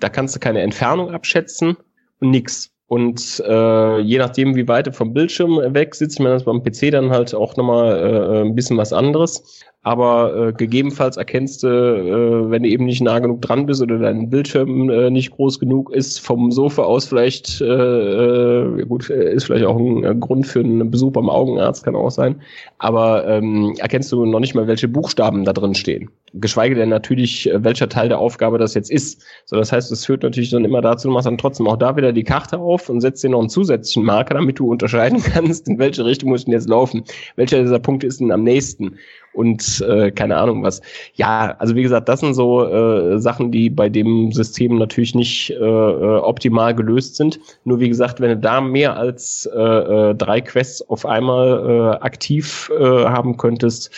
da 0.00 0.08
kannst 0.08 0.36
du 0.36 0.40
keine 0.40 0.60
Entfernung 0.60 1.10
abschätzen 1.10 1.76
und 2.20 2.30
nix. 2.30 2.70
Und 2.86 3.42
äh, 3.46 3.98
je 4.00 4.18
nachdem, 4.18 4.54
wie 4.56 4.68
weit 4.68 4.86
du 4.86 4.92
vom 4.92 5.14
Bildschirm 5.14 5.56
weg 5.74 5.94
sitzt, 5.94 6.16
ich 6.16 6.20
meine, 6.20 6.34
das 6.34 6.44
beim 6.44 6.62
PC 6.62 6.90
dann 6.92 7.10
halt 7.10 7.34
auch 7.34 7.56
nochmal 7.56 7.98
äh, 7.98 8.40
ein 8.42 8.54
bisschen 8.54 8.76
was 8.76 8.92
anderes 8.92 9.64
aber 9.84 10.34
äh, 10.34 10.52
gegebenenfalls 10.54 11.18
erkennst 11.18 11.62
du, 11.62 11.68
äh, 11.68 12.50
wenn 12.50 12.62
du 12.62 12.68
eben 12.70 12.86
nicht 12.86 13.02
nah 13.02 13.18
genug 13.18 13.42
dran 13.42 13.66
bist 13.66 13.82
oder 13.82 13.98
dein 13.98 14.30
Bildschirm 14.30 14.88
äh, 14.88 15.10
nicht 15.10 15.32
groß 15.32 15.60
genug 15.60 15.92
ist, 15.92 16.20
vom 16.20 16.50
Sofa 16.50 16.82
aus 16.82 17.04
vielleicht, 17.04 17.60
äh, 17.60 17.66
äh, 17.66 18.84
gut, 18.86 19.10
äh, 19.10 19.34
ist 19.34 19.44
vielleicht 19.44 19.66
auch 19.66 19.78
ein, 19.78 20.04
ein 20.06 20.20
Grund 20.20 20.46
für 20.46 20.60
einen 20.60 20.90
Besuch 20.90 21.12
beim 21.12 21.28
Augenarzt, 21.28 21.84
kann 21.84 21.96
auch 21.96 22.10
sein, 22.10 22.40
aber 22.78 23.26
ähm, 23.28 23.74
erkennst 23.78 24.10
du 24.10 24.24
noch 24.24 24.40
nicht 24.40 24.54
mal, 24.54 24.66
welche 24.66 24.88
Buchstaben 24.88 25.44
da 25.44 25.52
drin 25.52 25.74
stehen. 25.74 26.08
Geschweige 26.32 26.74
denn 26.74 26.88
natürlich, 26.88 27.50
äh, 27.50 27.62
welcher 27.62 27.90
Teil 27.90 28.08
der 28.08 28.20
Aufgabe 28.20 28.56
das 28.56 28.72
jetzt 28.72 28.90
ist. 28.90 29.22
So, 29.44 29.56
das 29.56 29.70
heißt, 29.70 29.92
es 29.92 30.06
führt 30.06 30.22
natürlich 30.22 30.50
dann 30.50 30.64
immer 30.64 30.80
dazu, 30.80 31.08
du 31.08 31.14
machst 31.14 31.26
dann 31.26 31.36
trotzdem 31.36 31.68
auch 31.68 31.76
da 31.76 31.94
wieder 31.94 32.14
die 32.14 32.24
Karte 32.24 32.58
auf 32.58 32.88
und 32.88 33.02
setzt 33.02 33.22
dir 33.22 33.28
noch 33.28 33.40
einen 33.40 33.50
zusätzlichen 33.50 34.04
Marker, 34.04 34.32
damit 34.32 34.58
du 34.58 34.70
unterscheiden 34.70 35.22
kannst, 35.34 35.68
in 35.68 35.78
welche 35.78 36.06
Richtung 36.06 36.30
muss 36.30 36.40
ich 36.40 36.44
denn 36.46 36.54
jetzt 36.54 36.70
laufen. 36.70 37.04
Welcher 37.36 37.60
dieser 37.60 37.80
Punkte 37.80 38.06
ist 38.06 38.20
denn 38.20 38.32
am 38.32 38.44
nächsten? 38.44 38.96
Und 39.34 39.84
äh, 39.88 40.10
keine 40.10 40.36
Ahnung 40.36 40.62
was. 40.62 40.80
Ja, 41.14 41.56
also 41.58 41.74
wie 41.74 41.82
gesagt, 41.82 42.08
das 42.08 42.20
sind 42.20 42.34
so 42.34 42.64
äh, 42.64 43.18
Sachen, 43.18 43.50
die 43.50 43.70
bei 43.70 43.88
dem 43.88 44.32
System 44.32 44.78
natürlich 44.78 45.14
nicht 45.14 45.50
äh, 45.50 45.54
äh, 45.54 46.18
optimal 46.18 46.74
gelöst 46.74 47.16
sind. 47.16 47.40
Nur 47.64 47.80
wie 47.80 47.88
gesagt, 47.88 48.20
wenn 48.20 48.30
du 48.30 48.36
da 48.38 48.60
mehr 48.60 48.96
als 48.96 49.48
äh, 49.52 49.58
äh, 49.58 50.14
drei 50.14 50.40
Quests 50.40 50.82
auf 50.88 51.04
einmal 51.04 51.98
äh, 51.98 52.04
aktiv 52.04 52.70
äh, 52.78 52.84
haben 52.84 53.36
könntest, 53.36 53.90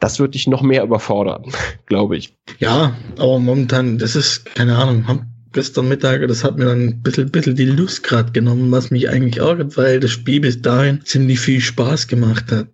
das 0.00 0.18
würde 0.18 0.32
dich 0.32 0.46
noch 0.46 0.62
mehr 0.62 0.82
überfordern, 0.82 1.44
glaube 1.86 2.16
ich. 2.16 2.34
Ja, 2.58 2.94
aber 3.18 3.38
momentan, 3.38 3.98
das 3.98 4.16
ist, 4.16 4.54
keine 4.54 4.76
Ahnung, 4.76 5.04
gestern 5.52 5.88
Mittag, 5.88 6.26
das 6.28 6.44
hat 6.44 6.58
mir 6.58 6.66
dann 6.66 6.80
ein 6.80 7.02
bisschen, 7.02 7.30
bisschen 7.30 7.56
die 7.56 7.64
Lust 7.64 8.02
gerade 8.02 8.32
genommen, 8.32 8.70
was 8.70 8.90
mich 8.90 9.08
eigentlich 9.08 9.38
ärgert, 9.38 9.76
weil 9.76 10.00
das 10.00 10.10
Spiel 10.10 10.40
bis 10.40 10.62
dahin 10.62 11.04
ziemlich 11.04 11.40
viel 11.40 11.60
Spaß 11.60 12.08
gemacht 12.08 12.50
hat. 12.50 12.68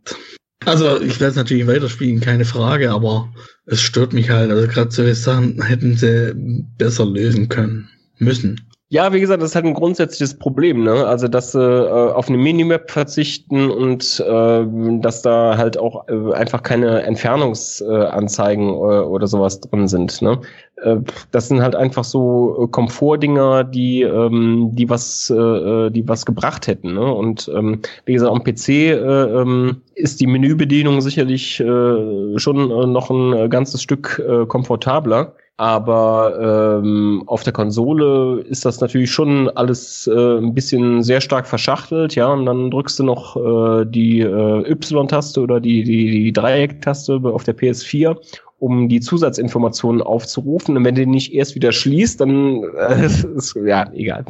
Also 0.66 1.00
ich 1.00 1.20
werde 1.20 1.30
es 1.30 1.36
natürlich 1.36 1.66
weiterspielen, 1.66 2.20
keine 2.20 2.44
Frage, 2.44 2.90
aber 2.90 3.28
es 3.66 3.80
stört 3.80 4.12
mich 4.12 4.30
halt. 4.30 4.50
Also 4.50 4.68
gerade 4.68 4.90
solche 4.90 5.14
Sachen 5.14 5.62
hätten 5.62 5.96
sie 5.96 6.34
besser 6.78 7.06
lösen 7.06 7.48
können 7.48 7.88
müssen. 8.18 8.60
Ja, 8.94 9.12
wie 9.12 9.20
gesagt, 9.20 9.42
das 9.42 9.50
ist 9.50 9.54
halt 9.56 9.64
ein 9.64 9.74
grundsätzliches 9.74 10.38
Problem, 10.38 10.84
ne? 10.84 11.06
Also 11.06 11.26
dass 11.26 11.50
sie 11.52 11.58
äh, 11.58 12.12
auf 12.12 12.28
eine 12.28 12.38
Minimap 12.38 12.90
verzichten 12.90 13.70
und 13.70 14.20
äh, 14.20 14.64
dass 15.00 15.22
da 15.22 15.56
halt 15.56 15.76
auch 15.78 16.06
äh, 16.06 16.32
einfach 16.34 16.62
keine 16.62 17.02
Entfernungsanzeigen 17.02 18.68
äh, 18.68 18.72
oder 18.72 19.26
sowas 19.26 19.60
drin 19.60 19.88
sind. 19.88 20.22
Ne? 20.22 20.40
Äh, 20.76 20.96
das 21.30 21.48
sind 21.48 21.62
halt 21.62 21.76
einfach 21.76 22.04
so 22.04 22.64
äh, 22.64 22.68
Komfortdinger, 22.68 23.64
die 23.64 24.02
ähm, 24.02 24.70
die 24.72 24.88
was 24.88 25.30
äh, 25.30 25.90
die 25.90 26.06
was 26.08 26.26
gebracht 26.26 26.66
hätten. 26.66 26.94
Ne? 26.94 27.12
Und 27.12 27.50
ähm, 27.54 27.80
wie 28.04 28.14
gesagt, 28.14 28.32
am 28.32 28.42
PC 28.42 28.68
äh, 28.68 28.92
ähm, 28.92 29.82
ist 29.94 30.20
die 30.20 30.26
Menübedienung 30.26 31.00
sicherlich 31.00 31.60
äh, 31.60 32.38
schon 32.38 32.70
äh, 32.70 32.86
noch 32.86 33.10
ein 33.10 33.50
ganzes 33.50 33.82
Stück 33.82 34.22
äh, 34.26 34.46
komfortabler. 34.46 35.34
Aber 35.56 36.80
ähm, 36.82 37.22
auf 37.26 37.44
der 37.44 37.52
Konsole 37.52 38.40
ist 38.40 38.64
das 38.64 38.80
natürlich 38.80 39.12
schon 39.12 39.48
alles 39.50 40.08
äh, 40.08 40.38
ein 40.38 40.52
bisschen 40.52 41.04
sehr 41.04 41.20
stark 41.20 41.46
verschachtelt, 41.46 42.16
ja. 42.16 42.26
Und 42.26 42.46
dann 42.46 42.72
drückst 42.72 42.98
du 42.98 43.04
noch 43.04 43.36
äh, 43.36 43.84
die 43.86 44.18
äh, 44.20 44.68
Y-Taste 44.68 45.40
oder 45.40 45.60
die, 45.60 45.84
die, 45.84 46.10
die 46.10 46.32
Dreieck-Taste 46.32 47.20
auf 47.22 47.44
der 47.44 47.56
PS4, 47.56 48.16
um 48.64 48.88
die 48.88 49.00
Zusatzinformationen 49.00 50.00
aufzurufen. 50.00 50.76
Und 50.76 50.84
wenn 50.86 50.94
du 50.94 51.06
nicht 51.06 51.34
erst 51.34 51.54
wieder 51.54 51.70
schließt, 51.70 52.18
dann 52.20 52.64
äh, 52.78 53.06
ist 53.36 53.54
ja 53.54 53.92
egal. 53.92 54.24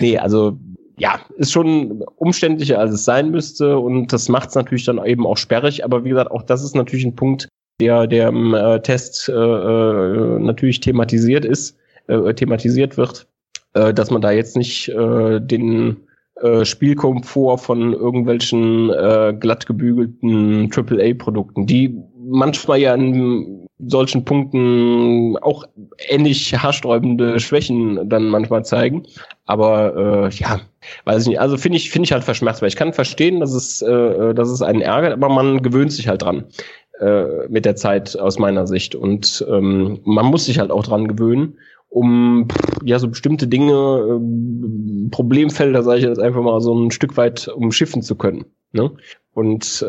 Nee, 0.00 0.18
also 0.18 0.58
ja, 0.98 1.20
ist 1.36 1.52
schon 1.52 2.02
umständlicher, 2.16 2.78
als 2.80 2.92
es 2.92 3.04
sein 3.04 3.30
müsste 3.30 3.78
und 3.78 4.12
das 4.12 4.28
macht 4.28 4.48
es 4.50 4.54
natürlich 4.56 4.84
dann 4.84 5.02
eben 5.04 5.24
auch 5.24 5.36
sperrig. 5.36 5.84
Aber 5.84 6.04
wie 6.04 6.10
gesagt, 6.10 6.32
auch 6.32 6.42
das 6.42 6.64
ist 6.64 6.74
natürlich 6.74 7.04
ein 7.04 7.14
Punkt, 7.14 7.48
der, 7.80 8.06
der 8.08 8.28
im 8.28 8.54
äh, 8.54 8.80
Test 8.82 9.28
äh, 9.28 9.32
äh, 9.32 10.38
natürlich 10.40 10.80
thematisiert 10.80 11.44
ist, 11.44 11.78
äh, 12.08 12.34
thematisiert 12.34 12.96
wird, 12.96 13.28
äh, 13.74 13.94
dass 13.94 14.10
man 14.10 14.20
da 14.20 14.32
jetzt 14.32 14.56
nicht 14.56 14.88
äh, 14.88 15.40
den 15.40 15.96
äh, 16.42 16.64
Spielkomfort 16.64 17.58
von 17.58 17.92
irgendwelchen 17.92 18.90
äh, 18.90 19.34
glatt 19.38 19.66
gebügelten 19.66 20.70
AAA-Produkten, 20.74 21.66
die 21.66 21.96
manchmal 22.30 22.78
ja 22.78 22.94
in 22.94 23.66
solchen 23.78 24.24
Punkten 24.24 25.36
auch 25.38 25.64
ähnlich 26.08 26.54
haarsträubende 26.54 27.40
Schwächen 27.40 28.08
dann 28.08 28.28
manchmal 28.28 28.64
zeigen. 28.64 29.06
Aber 29.46 30.30
äh, 30.30 30.34
ja, 30.34 30.60
weiß 31.04 31.22
ich 31.22 31.28
nicht. 31.28 31.40
Also 31.40 31.56
finde 31.56 31.78
ich 31.78 31.90
finde 31.90 32.06
ich 32.06 32.12
halt 32.12 32.24
verschmerzbar. 32.24 32.68
Ich 32.68 32.76
kann 32.76 32.92
verstehen, 32.92 33.40
dass 33.40 33.52
es 33.52 33.82
äh, 33.82 34.34
dass 34.34 34.48
es 34.48 34.62
einen 34.62 34.80
ärgert, 34.80 35.12
aber 35.12 35.28
man 35.28 35.62
gewöhnt 35.62 35.92
sich 35.92 36.08
halt 36.08 36.22
dran 36.22 36.44
äh, 37.00 37.48
mit 37.48 37.64
der 37.64 37.76
Zeit 37.76 38.18
aus 38.18 38.38
meiner 38.38 38.66
Sicht. 38.66 38.94
Und 38.94 39.44
ähm, 39.48 40.00
man 40.04 40.26
muss 40.26 40.44
sich 40.44 40.58
halt 40.58 40.70
auch 40.70 40.84
dran 40.84 41.08
gewöhnen, 41.08 41.58
um 41.88 42.46
ja 42.84 42.98
so 42.98 43.08
bestimmte 43.08 43.48
Dinge, 43.48 43.72
äh, 43.72 45.10
Problemfelder, 45.10 45.82
sage 45.82 45.98
ich 45.98 46.04
jetzt 46.04 46.20
einfach 46.20 46.42
mal, 46.42 46.60
so 46.60 46.74
ein 46.74 46.90
Stück 46.90 47.16
weit 47.16 47.48
umschiffen 47.48 48.02
zu 48.02 48.16
können. 48.16 48.44
Ne? 48.72 48.92
Und 49.32 49.82
äh, 49.82 49.86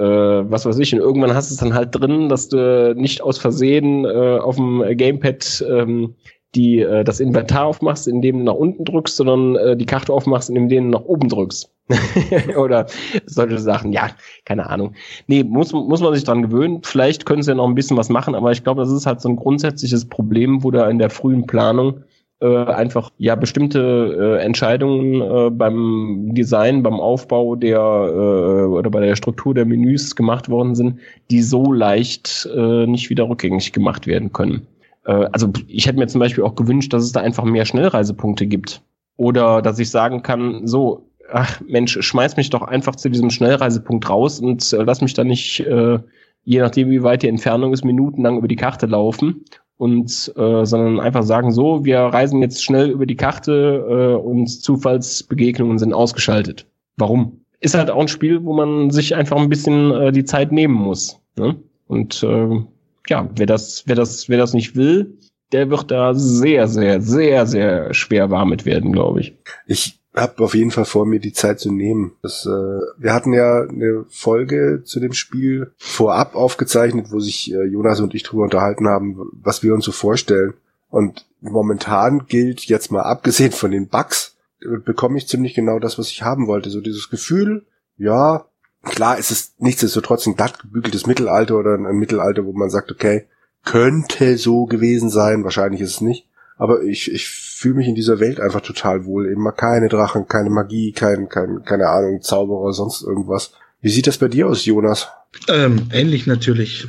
was 0.51 0.65
weiß 0.65 0.77
ich, 0.79 0.93
und 0.93 0.99
irgendwann 0.99 1.33
hast 1.33 1.49
du 1.49 1.55
es 1.55 1.59
dann 1.59 1.73
halt 1.73 1.89
drin, 1.93 2.29
dass 2.29 2.49
du 2.49 2.93
nicht 2.95 3.21
aus 3.21 3.39
Versehen 3.39 4.05
äh, 4.05 4.37
auf 4.37 4.55
dem 4.55 4.83
Gamepad 4.95 5.65
ähm, 5.67 6.15
die 6.55 6.79
äh, 6.79 7.03
das 7.03 7.19
Inventar 7.19 7.65
aufmachst, 7.65 8.07
indem 8.07 8.39
du 8.39 8.43
nach 8.45 8.55
unten 8.55 8.83
drückst, 8.83 9.15
sondern 9.15 9.55
äh, 9.55 9.77
die 9.77 9.85
Karte 9.85 10.13
aufmachst, 10.13 10.49
indem 10.49 10.91
du 10.91 10.97
nach 10.97 11.05
oben 11.05 11.29
drückst. 11.29 11.71
Oder 12.57 12.87
solche 13.25 13.57
Sachen. 13.59 13.91
Ja, 13.91 14.11
keine 14.45 14.69
Ahnung. 14.69 14.93
Nee, 15.27 15.43
muss, 15.43 15.73
muss 15.73 16.01
man 16.01 16.13
sich 16.13 16.23
dran 16.23 16.41
gewöhnen. 16.41 16.81
Vielleicht 16.83 17.25
können 17.25 17.41
sie 17.41 17.51
ja 17.51 17.55
noch 17.55 17.67
ein 17.67 17.75
bisschen 17.75 17.97
was 17.97 18.09
machen, 18.09 18.35
aber 18.35 18.51
ich 18.51 18.63
glaube, 18.63 18.81
das 18.81 18.91
ist 18.91 19.05
halt 19.05 19.21
so 19.21 19.29
ein 19.29 19.35
grundsätzliches 19.35 20.07
Problem, 20.07 20.63
wo 20.63 20.71
da 20.71 20.89
in 20.89 20.99
der 20.99 21.09
frühen 21.09 21.47
Planung 21.47 22.03
äh, 22.41 22.65
einfach 22.65 23.11
ja 23.17 23.35
bestimmte 23.35 24.37
äh, 24.39 24.43
Entscheidungen 24.43 25.21
äh, 25.21 25.49
beim 25.51 26.33
Design, 26.33 26.83
beim 26.83 26.99
Aufbau 26.99 27.55
der 27.55 27.77
äh, 27.77 28.65
oder 28.65 28.89
bei 28.89 28.99
der 28.99 29.15
Struktur 29.15 29.53
der 29.53 29.65
Menüs 29.65 30.15
gemacht 30.15 30.49
worden 30.49 30.75
sind, 30.75 30.99
die 31.29 31.41
so 31.41 31.71
leicht 31.71 32.49
äh, 32.55 32.87
nicht 32.87 33.09
wieder 33.09 33.29
rückgängig 33.29 33.73
gemacht 33.73 34.07
werden 34.07 34.33
können. 34.33 34.67
Äh, 35.05 35.27
also 35.31 35.51
ich 35.67 35.85
hätte 35.85 35.99
mir 35.99 36.07
zum 36.07 36.19
Beispiel 36.19 36.43
auch 36.43 36.55
gewünscht, 36.55 36.91
dass 36.93 37.03
es 37.03 37.11
da 37.11 37.21
einfach 37.21 37.43
mehr 37.43 37.65
Schnellreisepunkte 37.65 38.47
gibt. 38.47 38.81
Oder 39.17 39.61
dass 39.61 39.77
ich 39.77 39.91
sagen 39.91 40.23
kann, 40.23 40.65
so, 40.65 41.07
ach 41.31 41.61
Mensch, 41.67 41.97
schmeiß 42.01 42.37
mich 42.37 42.49
doch 42.49 42.63
einfach 42.63 42.95
zu 42.95 43.09
diesem 43.09 43.29
Schnellreisepunkt 43.29 44.09
raus 44.09 44.39
und 44.39 44.73
äh, 44.73 44.83
lass 44.83 45.01
mich 45.01 45.13
da 45.13 45.23
nicht, 45.23 45.59
äh, 45.61 45.99
je 46.43 46.59
nachdem 46.59 46.89
wie 46.89 47.03
weit 47.03 47.21
die 47.21 47.27
Entfernung 47.27 47.71
ist, 47.73 47.85
minutenlang 47.85 48.37
über 48.37 48.47
die 48.47 48.55
Karte 48.55 48.87
laufen. 48.87 49.45
Und 49.81 50.31
äh, 50.37 50.63
sondern 50.63 50.99
einfach 50.99 51.23
sagen, 51.23 51.51
so, 51.51 51.83
wir 51.83 51.97
reisen 52.01 52.39
jetzt 52.43 52.63
schnell 52.63 52.91
über 52.91 53.07
die 53.07 53.15
Karte 53.15 53.83
äh, 53.89 54.13
und 54.13 54.45
Zufallsbegegnungen 54.45 55.79
sind 55.79 55.91
ausgeschaltet. 55.91 56.67
Warum? 56.97 57.41
Ist 57.61 57.73
halt 57.73 57.89
auch 57.89 57.99
ein 57.99 58.07
Spiel, 58.07 58.43
wo 58.43 58.53
man 58.53 58.91
sich 58.91 59.15
einfach 59.15 59.37
ein 59.37 59.49
bisschen 59.49 59.89
äh, 59.89 60.11
die 60.11 60.23
Zeit 60.23 60.51
nehmen 60.51 60.75
muss. 60.75 61.19
Ne? 61.35 61.55
Und 61.87 62.21
äh, 62.21 62.59
ja, 63.07 63.27
wer 63.35 63.47
das, 63.47 63.81
wer 63.87 63.95
das, 63.95 64.29
wer 64.29 64.37
das 64.37 64.53
nicht 64.53 64.75
will, 64.75 65.17
der 65.51 65.71
wird 65.71 65.89
da 65.89 66.13
sehr, 66.13 66.67
sehr, 66.67 67.01
sehr, 67.01 67.47
sehr 67.47 67.91
schwer 67.95 68.29
warm 68.29 68.49
mit 68.49 68.67
werden, 68.67 68.91
glaube 68.91 69.21
ich. 69.21 69.35
Ich 69.65 69.99
habe 70.13 70.43
auf 70.43 70.55
jeden 70.55 70.71
Fall 70.71 70.85
vor, 70.85 71.05
mir 71.05 71.19
die 71.19 71.33
Zeit 71.33 71.59
zu 71.59 71.71
nehmen. 71.71 72.13
Das, 72.21 72.45
äh, 72.45 72.49
wir 72.97 73.13
hatten 73.13 73.33
ja 73.33 73.61
eine 73.61 74.05
Folge 74.09 74.83
zu 74.83 74.99
dem 74.99 75.13
Spiel 75.13 75.71
vorab 75.77 76.35
aufgezeichnet, 76.35 77.07
wo 77.11 77.19
sich 77.19 77.53
äh, 77.53 77.63
Jonas 77.63 78.01
und 78.01 78.13
ich 78.13 78.23
drüber 78.23 78.43
unterhalten 78.43 78.87
haben, 78.87 79.29
was 79.31 79.63
wir 79.63 79.73
uns 79.73 79.85
so 79.85 79.91
vorstellen. 79.91 80.53
Und 80.89 81.25
momentan 81.39 82.25
gilt, 82.27 82.65
jetzt 82.65 82.91
mal 82.91 83.03
abgesehen 83.03 83.53
von 83.53 83.71
den 83.71 83.87
Bugs, 83.87 84.35
bekomme 84.59 85.17
ich 85.17 85.27
ziemlich 85.27 85.53
genau 85.53 85.79
das, 85.79 85.97
was 85.97 86.09
ich 86.09 86.23
haben 86.23 86.47
wollte. 86.47 86.69
So 86.69 86.81
dieses 86.81 87.09
Gefühl, 87.09 87.65
ja, 87.97 88.45
Klar 88.83 89.17
ist 89.19 89.31
es 89.31 89.53
nichtsdestotrotz 89.59 90.25
ein 90.25 90.35
glatt 90.35 90.59
gebügeltes 90.59 91.05
Mittelalter 91.05 91.57
oder 91.57 91.75
ein 91.75 91.97
Mittelalter, 91.97 92.45
wo 92.45 92.51
man 92.51 92.69
sagt, 92.69 92.91
okay, 92.91 93.27
könnte 93.63 94.37
so 94.37 94.65
gewesen 94.65 95.09
sein, 95.11 95.43
wahrscheinlich 95.43 95.81
ist 95.81 95.91
es 95.91 96.01
nicht. 96.01 96.27
Aber 96.57 96.81
ich, 96.81 97.11
ich 97.11 97.29
fühle 97.61 97.75
mich 97.75 97.87
in 97.87 97.95
dieser 97.95 98.19
Welt 98.19 98.39
einfach 98.39 98.61
total 98.61 99.05
wohl. 99.05 99.29
Eben 99.29 99.43
mal 99.43 99.51
keine 99.51 99.87
Drachen, 99.87 100.27
keine 100.27 100.49
Magie, 100.49 100.93
kein, 100.93 101.29
kein, 101.29 101.63
keine 101.63 101.87
Ahnung, 101.89 102.21
Zauberer, 102.21 102.73
sonst 102.73 103.03
irgendwas. 103.03 103.51
Wie 103.81 103.89
sieht 103.89 104.07
das 104.07 104.17
bei 104.17 104.27
dir 104.27 104.47
aus, 104.47 104.65
Jonas? 104.65 105.09
Ähm, 105.47 105.87
ähnlich 105.91 106.25
natürlich. 106.25 106.87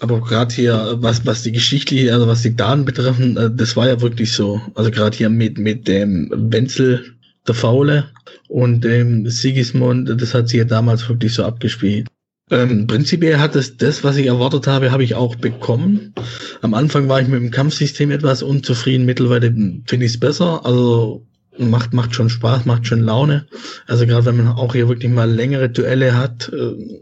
Aber 0.00 0.20
gerade 0.20 0.54
hier, 0.54 0.96
was, 0.98 1.24
was 1.24 1.42
die 1.42 1.52
geschichtliche, 1.52 2.12
also 2.12 2.28
was 2.28 2.42
die 2.42 2.54
Daten 2.54 2.84
betreffen, 2.84 3.36
äh, 3.38 3.50
das 3.50 3.76
war 3.76 3.88
ja 3.88 4.00
wirklich 4.02 4.32
so. 4.32 4.60
Also 4.74 4.90
gerade 4.90 5.16
hier 5.16 5.30
mit, 5.30 5.58
mit 5.58 5.88
dem 5.88 6.30
Wenzel, 6.32 7.14
der 7.46 7.54
Faule, 7.54 8.10
und 8.48 8.84
ähm, 8.84 9.28
Sigismund, 9.28 10.20
das 10.20 10.34
hat 10.34 10.48
sich 10.48 10.58
ja 10.58 10.64
damals 10.64 11.08
wirklich 11.08 11.32
so 11.32 11.44
abgespielt. 11.44 12.08
Ähm, 12.50 12.86
prinzipiell 12.86 13.38
hat 13.38 13.56
es 13.56 13.76
das, 13.76 14.04
was 14.04 14.16
ich 14.16 14.26
erwartet 14.26 14.66
habe, 14.66 14.90
habe 14.90 15.04
ich 15.04 15.14
auch 15.14 15.36
bekommen. 15.36 16.14
Am 16.62 16.74
Anfang 16.74 17.08
war 17.08 17.20
ich 17.20 17.28
mit 17.28 17.40
dem 17.40 17.50
Kampfsystem 17.50 18.10
etwas 18.10 18.42
unzufrieden, 18.42 19.04
mittlerweile 19.04 19.50
finde 19.50 20.06
ich 20.06 20.12
es 20.12 20.20
besser. 20.20 20.64
Also 20.64 21.26
macht, 21.58 21.92
macht 21.92 22.14
schon 22.14 22.30
Spaß, 22.30 22.64
macht 22.64 22.86
schon 22.86 23.02
Laune. 23.02 23.46
Also 23.86 24.06
gerade 24.06 24.26
wenn 24.26 24.36
man 24.36 24.48
auch 24.48 24.74
hier 24.74 24.88
wirklich 24.88 25.12
mal 25.12 25.30
längere 25.30 25.68
Duelle 25.68 26.16
hat. 26.16 26.50
Äh, 26.52 27.00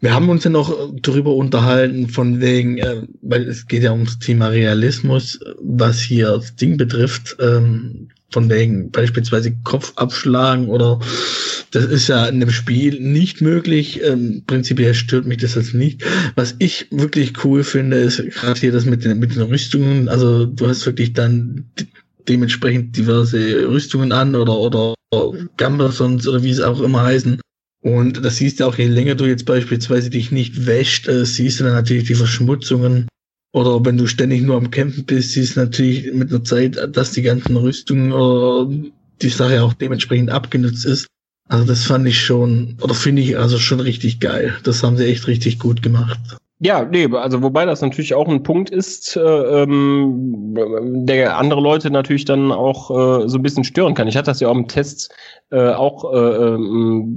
wir 0.00 0.12
haben 0.12 0.28
uns 0.28 0.42
ja 0.44 0.50
noch 0.50 0.92
darüber 1.00 1.34
unterhalten, 1.34 2.08
von 2.08 2.40
wegen, 2.40 2.78
äh, 2.78 3.02
weil 3.22 3.42
es 3.48 3.66
geht 3.66 3.84
ja 3.84 3.92
ums 3.92 4.18
Thema 4.18 4.48
Realismus, 4.48 5.38
was 5.60 6.00
hier 6.00 6.32
das 6.32 6.56
Ding 6.56 6.76
betrifft. 6.76 7.36
Von 8.34 8.50
wegen 8.50 8.90
beispielsweise 8.90 9.54
Kopf 9.62 9.92
abschlagen 9.94 10.66
oder 10.68 10.98
das 11.70 11.84
ist 11.84 12.08
ja 12.08 12.26
in 12.26 12.40
dem 12.40 12.50
Spiel 12.50 12.98
nicht 13.00 13.40
möglich. 13.40 14.00
Ähm, 14.02 14.42
prinzipiell 14.44 14.92
stört 14.92 15.24
mich 15.24 15.38
das 15.38 15.54
jetzt 15.54 15.72
nicht. 15.72 16.02
Was 16.34 16.56
ich 16.58 16.88
wirklich 16.90 17.44
cool 17.44 17.62
finde, 17.62 17.98
ist 17.98 18.20
gerade 18.30 18.58
hier 18.58 18.72
das 18.72 18.86
mit 18.86 19.04
den, 19.04 19.20
mit 19.20 19.36
den 19.36 19.42
Rüstungen. 19.42 20.08
Also 20.08 20.46
du 20.46 20.66
hast 20.66 20.84
wirklich 20.84 21.12
dann 21.12 21.70
dementsprechend 22.28 22.96
diverse 22.96 23.68
Rüstungen 23.68 24.10
an 24.10 24.34
oder, 24.34 24.58
oder 24.58 24.94
Gambasons 25.56 26.26
oder 26.26 26.42
wie 26.42 26.50
es 26.50 26.60
auch 26.60 26.80
immer 26.80 27.04
heißen. 27.04 27.40
Und 27.82 28.24
das 28.24 28.38
siehst 28.38 28.58
du 28.58 28.64
auch, 28.64 28.76
je 28.76 28.88
länger 28.88 29.14
du 29.14 29.26
jetzt 29.26 29.46
beispielsweise 29.46 30.10
dich 30.10 30.32
nicht 30.32 30.66
wäscht, 30.66 31.06
äh, 31.06 31.24
siehst 31.24 31.60
du 31.60 31.64
dann 31.64 31.74
natürlich 31.74 32.08
die 32.08 32.16
Verschmutzungen 32.16 33.06
oder 33.54 33.84
wenn 33.84 33.96
du 33.96 34.06
ständig 34.08 34.42
nur 34.42 34.56
am 34.56 34.72
Kämpfen 34.72 35.04
bist, 35.04 35.36
du 35.36 35.60
natürlich 35.60 36.12
mit 36.12 36.32
der 36.32 36.42
Zeit, 36.42 36.76
dass 36.92 37.12
die 37.12 37.22
ganzen 37.22 37.56
Rüstungen 37.56 38.12
oder 38.12 38.68
die 39.22 39.28
Sache 39.28 39.62
auch 39.62 39.72
dementsprechend 39.74 40.30
abgenutzt 40.30 40.84
ist. 40.84 41.06
Also 41.48 41.64
das 41.64 41.84
fand 41.84 42.08
ich 42.08 42.20
schon, 42.20 42.76
oder 42.82 42.94
finde 42.94 43.22
ich 43.22 43.38
also 43.38 43.58
schon 43.58 43.78
richtig 43.78 44.18
geil. 44.18 44.54
Das 44.64 44.82
haben 44.82 44.96
sie 44.96 45.06
echt 45.06 45.28
richtig 45.28 45.60
gut 45.60 45.82
gemacht. 45.82 46.18
Ja, 46.58 46.84
nee, 46.84 47.06
also 47.12 47.42
wobei 47.42 47.64
das 47.64 47.80
natürlich 47.80 48.14
auch 48.14 48.26
ein 48.26 48.42
Punkt 48.42 48.70
ist, 48.70 49.16
äh, 49.16 49.20
ähm, 49.20 50.54
der 51.06 51.36
andere 51.36 51.60
Leute 51.60 51.90
natürlich 51.90 52.24
dann 52.24 52.50
auch 52.50 52.90
äh, 52.90 53.28
so 53.28 53.38
ein 53.38 53.42
bisschen 53.42 53.64
stören 53.64 53.94
kann. 53.94 54.08
Ich 54.08 54.16
hatte 54.16 54.30
das 54.30 54.40
ja 54.40 54.48
auch 54.48 54.56
im 54.56 54.66
Test 54.66 55.14
äh, 55.50 55.70
auch 55.70 56.12
äh, 56.12 56.56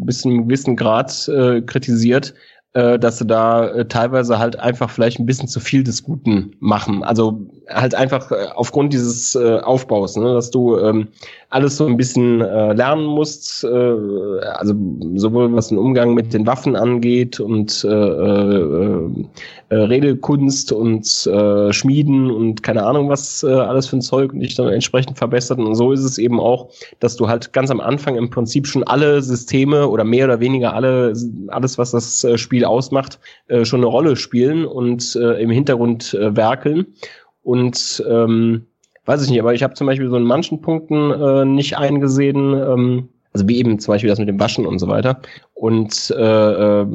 bis 0.05 0.22
zu 0.22 0.30
einem 0.30 0.47
gewissen 0.47 0.76
Grad 0.76 1.27
äh, 1.30 1.61
kritisiert, 1.61 2.34
äh, 2.78 2.99
dass 2.99 3.18
sie 3.18 3.26
da 3.26 3.68
äh, 3.70 3.88
teilweise 3.88 4.38
halt 4.38 4.60
einfach 4.60 4.91
vielleicht 4.91 5.20
ein 5.20 5.26
bisschen 5.26 5.48
zu 5.48 5.60
viel 5.60 5.84
des 5.84 6.04
Guten 6.04 6.52
machen. 6.60 7.04
Also 7.04 7.40
halt 7.68 7.95
einfach 7.95 8.32
äh, 8.32 8.49
aufgrund 8.54 8.94
dieses 8.94 9.36
Aufbaus, 9.36 10.16
ne, 10.16 10.34
dass 10.34 10.52
du 10.52 10.78
ähm, 10.78 11.08
alles 11.49 11.78
so 11.78 11.86
ein 11.86 11.95
bisschen 11.95 12.41
äh, 12.41 12.74
lernen 12.74 13.06
musst, 13.06 13.64
äh, 13.64 13.68
also 13.68 14.74
sowohl 15.16 15.54
was 15.54 15.70
den 15.70 15.78
Umgang 15.78 16.14
mit 16.14 16.34
den 16.34 16.45
Waffen 16.45 16.76
angeht 16.76 17.40
und 17.40 17.86
äh, 17.86 17.90
äh, 17.90 19.76
Redekunst 19.76 20.74
und 20.74 21.28
äh, 21.28 21.72
Schmieden 21.72 22.32
und 22.32 22.64
keine 22.64 22.86
Ahnung 22.86 23.10
was 23.10 23.44
äh, 23.44 23.48
alles 23.48 23.88
für 23.88 23.98
ein 23.98 24.02
Zeug 24.02 24.32
dich 24.34 24.56
dann 24.56 24.68
entsprechend 24.68 25.18
verbessert. 25.18 25.60
Und 25.60 25.76
so 25.76 25.94
ist 25.94 26.04
es 26.04 26.18
eben 26.18 26.40
auch, 26.40 26.70
dass 26.99 27.16
du 27.16 27.30
halt 27.30 27.54
ganz 27.54 27.72
am 27.72 27.80
Anfang 27.80 28.18
im 28.18 28.30
Prinzip 28.30 28.68
schon 28.68 28.84
alle 28.84 29.22
Systeme 29.22 29.88
oder 29.88 30.04
mehr 30.04 30.26
oder 30.26 30.41
weniger 30.41 30.74
alle, 30.74 31.14
alles, 31.48 31.78
was 31.78 31.91
das 31.91 32.26
Spiel 32.36 32.66
ausmacht, 32.68 33.19
äh, 33.48 33.65
schon 33.65 33.80
eine 33.80 33.88
Rolle 33.88 34.15
spielen 34.15 34.65
und 34.65 35.15
äh, 35.15 35.41
im 35.41 35.49
Hintergrund 35.49 36.14
äh, 36.14 36.35
werkeln. 36.35 36.88
Und 37.44 38.03
ähm, 38.07 38.68
weiß 39.06 39.23
ich 39.23 39.30
nicht, 39.30 39.39
aber 39.39 39.53
ich 39.53 39.64
habe 39.64 39.73
zum 39.73 39.88
Beispiel 39.88 40.10
so 40.10 40.18
in 40.18 40.23
manchen 40.23 40.61
Punkten 40.61 41.11
äh, 41.11 41.45
nicht 41.45 41.77
eingesehen, 41.77 42.53
ähm, 42.53 43.10
also 43.38 43.47
wie 43.47 43.59
eben 43.59 43.77
zum 43.77 43.93
Beispiel 43.93 44.09
das 44.09 44.18
mit 44.18 44.27
dem 44.27 44.39
Waschen 44.39 44.65
und 44.65 44.80
so 44.80 44.88
weiter. 44.88 45.19
Und 45.53 46.11
äh, 46.18 46.81
äh, 46.81 46.88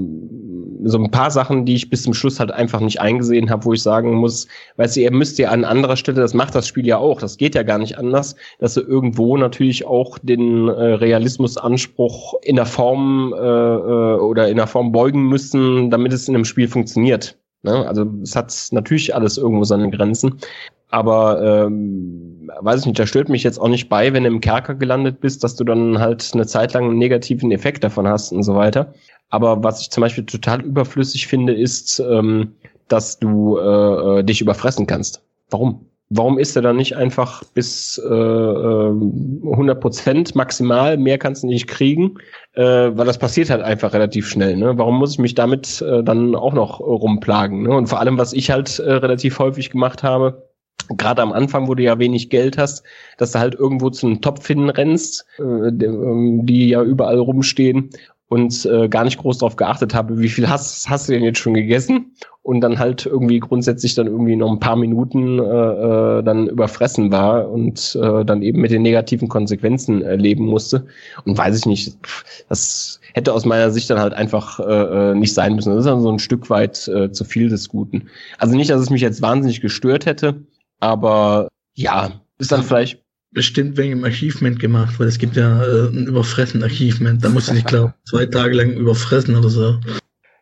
so 0.84 0.98
ein 0.98 1.10
paar 1.10 1.30
Sachen, 1.30 1.64
die 1.64 1.74
ich 1.74 1.88
bis 1.88 2.02
zum 2.02 2.14
Schluss 2.14 2.40
halt 2.40 2.50
einfach 2.50 2.80
nicht 2.80 3.00
eingesehen 3.00 3.48
habe, 3.48 3.64
wo 3.64 3.72
ich 3.72 3.82
sagen 3.82 4.14
muss, 4.14 4.48
weißt 4.76 4.96
du, 4.96 5.00
ihr 5.00 5.12
müsst 5.12 5.38
ja 5.38 5.50
an 5.50 5.64
anderer 5.64 5.96
Stelle, 5.96 6.20
das 6.20 6.34
macht 6.34 6.54
das 6.56 6.66
Spiel 6.66 6.86
ja 6.86 6.98
auch, 6.98 7.20
das 7.20 7.36
geht 7.36 7.54
ja 7.54 7.62
gar 7.62 7.78
nicht 7.78 7.96
anders, 7.96 8.34
dass 8.58 8.74
sie 8.74 8.80
irgendwo 8.80 9.36
natürlich 9.36 9.86
auch 9.86 10.18
den 10.18 10.68
äh, 10.68 10.72
Realismusanspruch 10.72 12.34
in 12.42 12.56
der 12.56 12.66
Form 12.66 13.32
äh, 13.32 13.38
äh, 13.38 14.18
oder 14.18 14.48
in 14.48 14.56
der 14.56 14.66
Form 14.66 14.90
beugen 14.90 15.28
müssen, 15.28 15.90
damit 15.90 16.12
es 16.12 16.28
in 16.28 16.34
einem 16.34 16.44
Spiel 16.44 16.66
funktioniert. 16.66 17.38
Ne? 17.62 17.86
Also 17.86 18.04
es 18.22 18.34
hat 18.34 18.52
natürlich 18.72 19.14
alles 19.14 19.38
irgendwo 19.38 19.62
seine 19.64 19.90
Grenzen. 19.90 20.38
Aber 20.88 21.40
ähm, 21.66 22.31
weiß 22.60 22.80
ich 22.80 22.86
nicht, 22.86 22.98
da 22.98 23.06
stört 23.06 23.28
mich 23.28 23.42
jetzt 23.42 23.58
auch 23.58 23.68
nicht 23.68 23.88
bei, 23.88 24.12
wenn 24.12 24.24
du 24.24 24.28
im 24.28 24.40
Kerker 24.40 24.74
gelandet 24.74 25.20
bist, 25.20 25.44
dass 25.44 25.56
du 25.56 25.64
dann 25.64 25.98
halt 25.98 26.30
eine 26.34 26.46
Zeit 26.46 26.72
lang 26.72 26.84
einen 26.84 26.98
negativen 26.98 27.50
Effekt 27.52 27.84
davon 27.84 28.06
hast 28.06 28.32
und 28.32 28.42
so 28.42 28.54
weiter. 28.54 28.92
Aber 29.30 29.62
was 29.64 29.80
ich 29.80 29.90
zum 29.90 30.02
Beispiel 30.02 30.24
total 30.24 30.60
überflüssig 30.60 31.26
finde, 31.26 31.54
ist, 31.54 32.00
ähm, 32.00 32.52
dass 32.88 33.18
du 33.18 33.58
äh, 33.58 34.20
äh 34.20 34.22
dich 34.22 34.40
überfressen 34.40 34.86
kannst. 34.86 35.22
Warum? 35.50 35.86
Warum 36.14 36.38
ist 36.38 36.54
er 36.56 36.60
dann 36.60 36.76
nicht 36.76 36.94
einfach 36.94 37.42
bis 37.54 37.96
äh, 37.96 38.06
100 38.06 39.76
äh, 39.76 39.80
Prozent 39.80 40.34
maximal? 40.34 40.98
Mehr 40.98 41.16
kannst 41.16 41.42
du 41.42 41.46
nicht 41.46 41.66
kriegen, 41.68 42.18
äh, 42.52 42.62
weil 42.62 43.06
das 43.06 43.16
passiert 43.18 43.48
halt 43.48 43.62
einfach 43.62 43.94
relativ 43.94 44.28
schnell. 44.28 44.58
Ne? 44.58 44.76
Warum 44.76 44.98
muss 44.98 45.12
ich 45.12 45.18
mich 45.18 45.34
damit 45.34 45.80
äh, 45.80 46.04
dann 46.04 46.34
auch 46.34 46.52
noch 46.52 46.80
rumplagen? 46.80 47.62
Ne? 47.62 47.70
Und 47.70 47.86
vor 47.86 47.98
allem, 47.98 48.18
was 48.18 48.34
ich 48.34 48.50
halt 48.50 48.78
äh, 48.78 48.92
relativ 48.92 49.38
häufig 49.38 49.70
gemacht 49.70 50.02
habe, 50.02 50.51
gerade 50.96 51.22
am 51.22 51.32
Anfang, 51.32 51.68
wo 51.68 51.74
du 51.74 51.82
ja 51.82 51.98
wenig 51.98 52.30
Geld 52.30 52.58
hast, 52.58 52.84
dass 53.18 53.32
du 53.32 53.38
halt 53.38 53.54
irgendwo 53.54 53.90
zu 53.90 54.06
einem 54.06 54.20
Topf 54.20 54.46
hinrennst, 54.46 55.26
äh, 55.38 55.72
die, 55.72 55.86
ähm, 55.86 56.46
die 56.46 56.68
ja 56.68 56.82
überall 56.82 57.18
rumstehen 57.18 57.90
und 58.32 58.64
äh, 58.64 58.88
gar 58.88 59.04
nicht 59.04 59.18
groß 59.18 59.38
darauf 59.38 59.56
geachtet 59.56 59.94
habe, 59.94 60.18
wie 60.18 60.30
viel 60.30 60.48
hast, 60.48 60.88
hast 60.88 61.06
du 61.06 61.12
denn 61.12 61.22
jetzt 61.22 61.38
schon 61.38 61.52
gegessen 61.52 62.12
und 62.42 62.62
dann 62.62 62.78
halt 62.78 63.04
irgendwie 63.04 63.38
grundsätzlich 63.38 63.94
dann 63.94 64.06
irgendwie 64.06 64.36
noch 64.36 64.50
ein 64.50 64.58
paar 64.58 64.76
Minuten 64.76 65.38
äh, 65.38 65.42
äh, 65.42 66.22
dann 66.22 66.48
überfressen 66.48 67.12
war 67.12 67.50
und 67.50 67.94
äh, 68.00 68.24
dann 68.24 68.40
eben 68.40 68.62
mit 68.62 68.70
den 68.70 68.80
negativen 68.80 69.28
Konsequenzen 69.28 70.00
äh, 70.00 70.16
leben 70.16 70.46
musste 70.46 70.86
und 71.26 71.36
weiß 71.36 71.58
ich 71.58 71.66
nicht, 71.66 71.98
das 72.48 73.00
hätte 73.12 73.34
aus 73.34 73.44
meiner 73.44 73.70
Sicht 73.70 73.90
dann 73.90 74.00
halt 74.00 74.14
einfach 74.14 74.58
äh, 74.60 75.10
äh 75.10 75.14
nicht 75.14 75.34
sein 75.34 75.54
müssen. 75.54 75.68
Das 75.68 75.80
ist 75.80 75.90
dann 75.90 76.00
so 76.00 76.10
ein 76.10 76.18
Stück 76.18 76.48
weit 76.48 76.88
äh, 76.88 77.12
zu 77.12 77.24
viel 77.24 77.50
des 77.50 77.68
Guten. 77.68 78.08
Also 78.38 78.56
nicht, 78.56 78.70
dass 78.70 78.80
es 78.80 78.88
mich 78.88 79.02
jetzt 79.02 79.20
wahnsinnig 79.20 79.60
gestört 79.60 80.06
hätte, 80.06 80.42
aber 80.82 81.48
ja, 81.74 82.10
ist 82.38 82.50
dann 82.50 82.64
vielleicht 82.64 83.02
bestimmt 83.30 83.76
wegen 83.76 83.90
dem 83.90 84.04
Achievement 84.04 84.58
gemacht, 84.58 84.98
weil 84.98 85.06
es 85.06 85.18
gibt 85.18 85.36
ja 85.36 85.62
äh, 85.62 85.88
ein 85.88 86.06
überfressen 86.06 86.62
Achievement. 86.62 87.24
Da 87.24 87.28
musst 87.28 87.48
du 87.48 87.54
dich, 87.54 87.64
glaube 87.64 87.94
zwei 88.04 88.26
Tage 88.26 88.54
lang 88.54 88.72
überfressen 88.72 89.36
oder 89.36 89.48
so. 89.48 89.78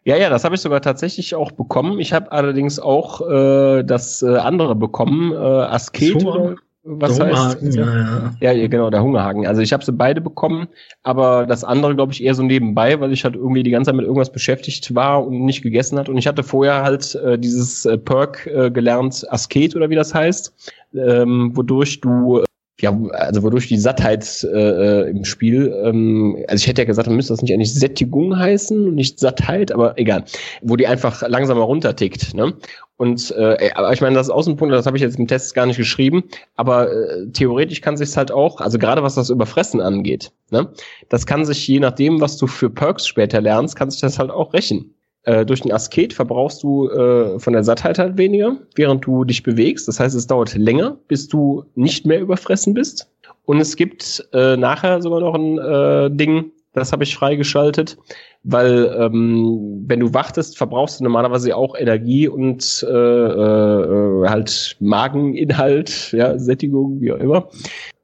Ja, 0.05 0.17
ja, 0.17 0.31
das 0.31 0.45
habe 0.45 0.55
ich 0.55 0.63
sogar 0.63 0.81
tatsächlich 0.81 1.35
auch 1.35 1.53
bekommen. 1.53 2.01
Ich 2.01 2.15
habe 2.15 2.33
allerdings 2.33 2.81
auch 2.81 3.21
äh, 3.21 3.85
das 3.85 4.23
äh, 4.23 4.37
andere 4.37 4.75
bekommen, 4.75 5.33
äh, 5.33 5.37
Asket. 5.37 6.23
So, 6.23 6.57
was 6.99 7.17
der 7.17 7.27
heißt? 7.27 7.63
Ja, 7.75 8.33
ja. 8.41 8.53
ja, 8.53 8.67
genau, 8.69 8.91
der 8.91 9.03
Hungerhaken. 9.03 9.47
Also 9.47 9.63
ich 9.63 9.73
habe 9.73 9.85
sie 9.85 9.93
beide 9.93 10.21
bekommen, 10.21 10.69
aber 11.03 11.47
das 11.47 11.65
andere, 11.65 11.95
glaube 11.95 12.13
ich, 12.13 12.23
eher 12.23 12.35
so 12.35 12.43
nebenbei, 12.43 13.01
weil 13.01 13.13
ich 13.13 13.25
halt 13.25 13.37
irgendwie 13.37 13.63
die 13.63 13.71
ganze 13.71 13.89
Zeit 13.89 13.97
mit 13.97 14.05
irgendwas 14.05 14.33
beschäftigt 14.33 14.95
war 14.95 15.27
und 15.27 15.45
nicht 15.45 15.63
gegessen 15.63 15.99
hat. 15.99 16.09
Und 16.09 16.19
ich 16.19 16.27
hatte 16.27 16.43
vorher 16.43 16.83
halt 16.83 17.15
äh, 17.15 17.39
dieses 17.39 17.85
äh, 17.87 17.97
Perk 17.97 18.47
äh, 18.47 18.71
gelernt, 18.71 19.25
Asket 19.31 19.77
oder 19.77 19.91
wie 19.91 19.95
das 19.95 20.15
heißt, 20.15 20.75
ähm, 20.95 21.53
wodurch 21.55 22.01
du 22.01 22.43
ja, 22.83 22.99
also 23.13 23.43
wodurch 23.43 23.69
die 23.69 23.79
Sattheit 23.79 24.45
äh, 24.45 24.57
äh, 24.59 25.11
im 25.11 25.25
Spiel, 25.25 25.75
ähm, 25.85 26.37
also 26.49 26.63
ich 26.63 26.67
hätte 26.67 26.83
ja 26.83 26.87
gesagt, 26.87 27.09
dann 27.09 27.17
müsste 27.17 27.33
das 27.33 27.43
nicht 27.43 27.53
eigentlich 27.53 27.75
Sättigung 27.75 28.39
heißen 28.39 28.89
und 28.89 28.95
nicht 28.95 29.19
Sattheit, 29.19 29.73
aber 29.73 29.99
egal, 29.99 30.25
wo 30.63 30.77
die 30.77 30.87
einfach 30.87 31.27
langsamer 31.29 31.63
runtertickt. 31.63 32.35
Ne? 32.35 32.55
Und 32.97 33.31
äh, 33.31 33.71
aber 33.75 33.93
ich 33.93 34.01
meine, 34.01 34.15
das 34.15 34.29
Außenpunkt, 34.29 34.75
das 34.75 34.85
habe 34.85 34.97
ich 34.97 35.03
jetzt 35.03 35.19
im 35.19 35.27
Test 35.27 35.55
gar 35.55 35.65
nicht 35.65 35.79
geschrieben, 35.79 36.25
aber 36.57 36.93
äh, 36.93 37.27
theoretisch 37.33 37.81
kann 37.81 37.97
sich 37.97 38.15
halt 38.17 38.31
auch, 38.31 38.61
also 38.61 38.79
gerade 38.79 39.03
was 39.03 39.15
das 39.15 39.31
Überfressen 39.31 39.81
angeht, 39.81 40.33
ne, 40.51 40.69
das 41.09 41.25
kann 41.25 41.47
sich 41.47 41.67
je 41.67 41.81
nachdem, 41.81 42.21
was 42.21 42.37
du 42.37 42.47
für 42.47 42.69
Perks 42.69 43.07
später 43.07 43.41
lernst, 43.41 43.75
kann 43.75 43.91
sich 43.91 44.03
das 44.03 44.19
halt 44.19 44.31
auch 44.31 44.53
rächen. 44.53 44.95
Äh, 45.25 45.45
durch 45.45 45.61
den 45.61 45.73
Asket 45.73 46.13
verbrauchst 46.13 46.63
du 46.63 46.89
äh, 46.89 47.39
von 47.39 47.53
der 47.53 47.63
Sattheit 47.63 47.99
halt 47.99 48.17
weniger, 48.17 48.57
während 48.75 49.05
du 49.05 49.25
dich 49.25 49.43
bewegst. 49.43 49.87
Das 49.87 50.01
heißt, 50.01 50.15
es 50.15 50.27
dauert 50.27 50.55
länger, 50.57 50.97
bis 51.09 51.29
du 51.29 51.65
nicht 51.75 52.07
mehr 52.07 52.21
überfressen 52.21 52.73
bist. 52.73 53.11
Und 53.45 53.61
es 53.61 53.77
gibt 53.77 54.27
äh, 54.33 54.57
nachher 54.57 55.03
sogar 55.03 55.21
noch 55.21 55.35
ein 55.35 55.59
äh, 55.59 56.11
Ding, 56.11 56.53
das 56.73 56.93
habe 56.93 57.03
ich 57.03 57.17
freigeschaltet, 57.17 57.99
weil 58.45 58.97
ähm, 58.99 59.83
wenn 59.87 60.01
du 60.01 60.15
wartest, 60.15 60.57
verbrauchst 60.57 61.01
du 61.01 61.05
normalerweise 61.05 61.57
auch 61.57 61.77
Energie 61.77 62.29
und 62.29 62.87
äh, 62.89 62.93
äh, 62.93 64.29
halt 64.29 64.77
Mageninhalt, 64.79 66.13
ja, 66.13 66.39
Sättigung, 66.39 67.01
wie 67.01 67.13
auch 67.13 67.19
immer. 67.19 67.49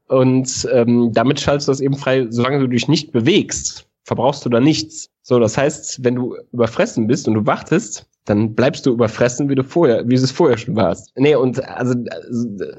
Und 0.09 0.69
ähm, 0.73 1.13
damit 1.13 1.41
schaltest 1.41 1.69
du 1.69 1.73
das 1.73 1.81
eben 1.81 1.97
frei, 1.97 2.27
solange 2.31 2.59
du 2.59 2.67
dich 2.67 2.89
nicht 2.89 3.13
bewegst, 3.13 3.87
verbrauchst 4.03 4.45
du 4.45 4.49
da 4.49 4.61
nichts. 4.61 5.11
So, 5.29 5.41
das 5.41 5.59
heißt, 5.59 6.05
wenn 6.05 6.15
du 6.15 6.37
überfressen 6.53 7.09
bist 7.09 7.27
und 7.27 7.35
du 7.35 7.47
wartest, 7.47 8.07
dann 8.27 8.55
bleibst 8.55 8.87
du 8.87 8.93
überfressen, 8.93 9.49
wie 9.49 9.57
du 9.57 9.65
vorher, 9.65 10.09
wie 10.09 10.15
es 10.15 10.31
vorher 10.31 10.57
schon 10.57 10.77
warst. 10.77 11.11
Nee, 11.17 11.35
und 11.35 11.61
also 11.65 11.95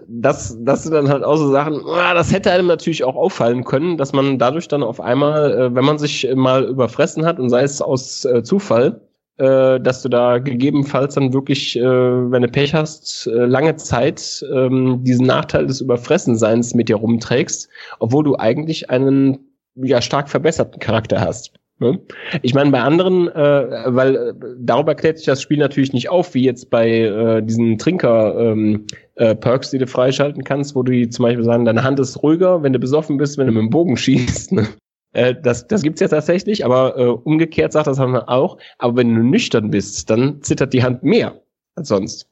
das, 0.07 0.57
das 0.61 0.83
sind 0.83 0.93
dann 0.93 1.09
halt 1.09 1.25
auch 1.25 1.35
so 1.35 1.51
Sachen, 1.51 1.81
ah, 1.85 2.13
das 2.13 2.31
hätte 2.31 2.49
einem 2.49 2.67
natürlich 2.67 3.03
auch 3.03 3.17
auffallen 3.17 3.65
können, 3.65 3.97
dass 3.97 4.13
man 4.13 4.39
dadurch 4.39 4.69
dann 4.69 4.81
auf 4.81 5.01
einmal, 5.01 5.51
äh, 5.51 5.75
wenn 5.75 5.83
man 5.83 5.97
sich 5.97 6.25
mal 6.35 6.63
überfressen 6.63 7.25
hat 7.25 7.37
und 7.37 7.49
sei 7.49 7.63
es 7.63 7.81
aus 7.81 8.23
äh, 8.23 8.43
Zufall, 8.43 9.01
äh, 9.35 9.81
dass 9.81 10.01
du 10.03 10.07
da 10.07 10.37
gegebenenfalls 10.37 11.15
dann 11.15 11.33
wirklich, 11.33 11.75
wenn 11.75 12.41
du 12.41 12.47
Pech 12.47 12.73
hast, 12.73 13.25
lange 13.29 13.75
Zeit 13.75 14.45
ähm, 14.53 15.03
diesen 15.03 15.27
Nachteil 15.27 15.67
des 15.67 15.81
Überfressenseins 15.81 16.75
mit 16.75 16.87
dir 16.87 16.95
rumträgst, 16.95 17.67
obwohl 17.99 18.23
du 18.23 18.37
eigentlich 18.37 18.89
einen 18.89 19.39
ja 19.75 20.01
stark 20.01 20.29
verbesserten 20.29 20.79
Charakter 20.79 21.19
hast. 21.19 21.51
Ne? 21.79 21.99
Ich 22.41 22.55
meine, 22.55 22.71
bei 22.71 22.81
anderen, 22.81 23.27
äh, 23.27 23.83
weil 23.85 24.15
äh, 24.15 24.33
darüber 24.57 24.95
klärt 24.95 25.17
sich 25.17 25.27
das 25.27 25.41
Spiel 25.41 25.59
natürlich 25.59 25.93
nicht 25.93 26.09
auf, 26.09 26.33
wie 26.33 26.43
jetzt 26.43 26.71
bei 26.71 26.89
äh, 26.89 27.43
diesen 27.43 27.77
Trinker-Perks, 27.77 28.33
ähm, 28.55 28.85
äh, 29.15 29.71
die 29.71 29.77
du 29.77 29.87
freischalten 29.87 30.43
kannst, 30.43 30.75
wo 30.75 30.81
du 30.81 31.07
zum 31.09 31.23
Beispiel 31.23 31.43
sagen, 31.43 31.65
deine 31.65 31.83
Hand 31.83 31.99
ist 31.99 32.23
ruhiger, 32.23 32.63
wenn 32.63 32.73
du 32.73 32.79
besoffen 32.79 33.17
bist, 33.17 33.37
wenn 33.37 33.47
du 33.47 33.53
mit 33.53 33.61
dem 33.61 33.69
Bogen 33.69 33.95
schießt. 33.97 34.53
Ne? 34.53 34.67
Äh, 35.13 35.35
das, 35.41 35.67
das 35.67 35.83
gibt's 35.83 36.01
ja 36.01 36.07
tatsächlich, 36.07 36.65
aber 36.65 36.97
äh, 36.97 37.05
umgekehrt 37.05 37.73
sagt 37.73 37.87
das 37.87 37.99
wir 37.99 38.27
auch. 38.27 38.57
Aber 38.79 38.97
wenn 38.97 39.13
du 39.13 39.21
nüchtern 39.21 39.69
bist, 39.69 40.09
dann 40.09 40.41
zittert 40.41 40.73
die 40.73 40.83
Hand 40.83 41.03
mehr 41.03 41.41
als 41.75 41.89
sonst. 41.89 42.27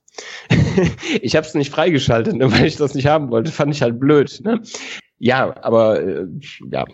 ich 1.22 1.36
habe 1.36 1.46
es 1.46 1.54
nicht 1.54 1.72
freigeschaltet, 1.72 2.36
ne, 2.36 2.52
weil 2.52 2.66
ich 2.66 2.78
das 2.78 2.96
nicht 2.96 3.08
haben 3.08 3.30
wollte. 3.30 3.52
Fand 3.52 3.74
ich 3.74 3.82
halt 3.82 4.00
blöd. 4.00 4.42
Ne? 4.44 4.62
Ja, 5.18 5.56
aber 5.64 6.02
äh, 6.02 6.26
ja, 6.72 6.86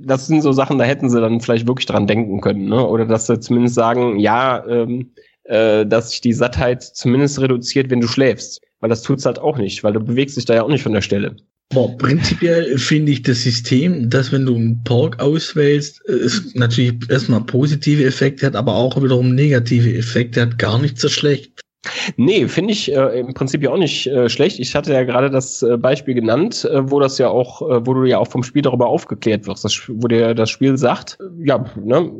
das 0.00 0.26
sind 0.26 0.42
so 0.42 0.52
Sachen, 0.52 0.78
da 0.78 0.84
hätten 0.84 1.10
sie 1.10 1.20
dann 1.20 1.40
vielleicht 1.40 1.66
wirklich 1.66 1.86
dran 1.86 2.06
denken 2.06 2.40
können, 2.40 2.66
ne? 2.66 2.86
Oder 2.86 3.04
dass 3.04 3.26
sie 3.26 3.38
zumindest 3.38 3.74
sagen, 3.74 4.18
ja, 4.18 4.66
ähm, 4.66 5.12
äh, 5.44 5.84
dass 5.84 6.10
sich 6.10 6.20
die 6.20 6.32
Sattheit 6.32 6.82
zumindest 6.82 7.40
reduziert, 7.40 7.90
wenn 7.90 8.00
du 8.00 8.08
schläfst. 8.08 8.62
Weil 8.80 8.88
das 8.88 9.02
tut's 9.02 9.26
halt 9.26 9.38
auch 9.38 9.58
nicht, 9.58 9.84
weil 9.84 9.92
du 9.92 10.00
bewegst 10.00 10.38
dich 10.38 10.46
da 10.46 10.54
ja 10.54 10.62
auch 10.62 10.68
nicht 10.68 10.82
von 10.82 10.94
der 10.94 11.02
Stelle. 11.02 11.36
Boah, 11.72 11.96
prinzipiell 11.98 12.78
finde 12.78 13.12
ich 13.12 13.22
das 13.22 13.42
System, 13.42 14.10
dass 14.10 14.32
wenn 14.32 14.46
du 14.46 14.56
einen 14.56 14.82
Pork 14.82 15.20
auswählst, 15.20 16.00
ist 16.08 16.56
natürlich 16.56 17.08
erstmal 17.08 17.42
positive 17.42 18.04
Effekte 18.04 18.46
hat, 18.46 18.56
aber 18.56 18.74
auch 18.74 19.00
wiederum 19.00 19.34
negative 19.34 19.94
Effekte 19.94 20.40
hat, 20.40 20.58
gar 20.58 20.80
nicht 20.80 20.98
so 20.98 21.08
schlecht. 21.08 21.60
Nee, 22.16 22.46
finde 22.46 22.72
ich 22.72 22.94
äh, 22.94 23.20
im 23.20 23.32
Prinzip 23.32 23.62
ja 23.62 23.70
auch 23.70 23.78
nicht 23.78 24.06
äh, 24.06 24.28
schlecht. 24.28 24.58
Ich 24.58 24.74
hatte 24.74 24.92
ja 24.92 25.04
gerade 25.04 25.30
das 25.30 25.62
äh, 25.62 25.78
Beispiel 25.78 26.12
genannt, 26.14 26.68
äh, 26.70 26.90
wo 26.90 27.00
das 27.00 27.16
ja 27.16 27.30
auch, 27.30 27.62
äh, 27.62 27.86
wo 27.86 27.94
du 27.94 28.04
ja 28.04 28.18
auch 28.18 28.28
vom 28.28 28.42
Spiel 28.42 28.60
darüber 28.60 28.88
aufgeklärt 28.88 29.46
wirst, 29.46 29.64
das, 29.64 29.80
wo 29.88 30.06
dir 30.06 30.34
das 30.34 30.50
Spiel 30.50 30.76
sagt, 30.76 31.18
ja, 31.42 31.64
ne, 31.82 32.12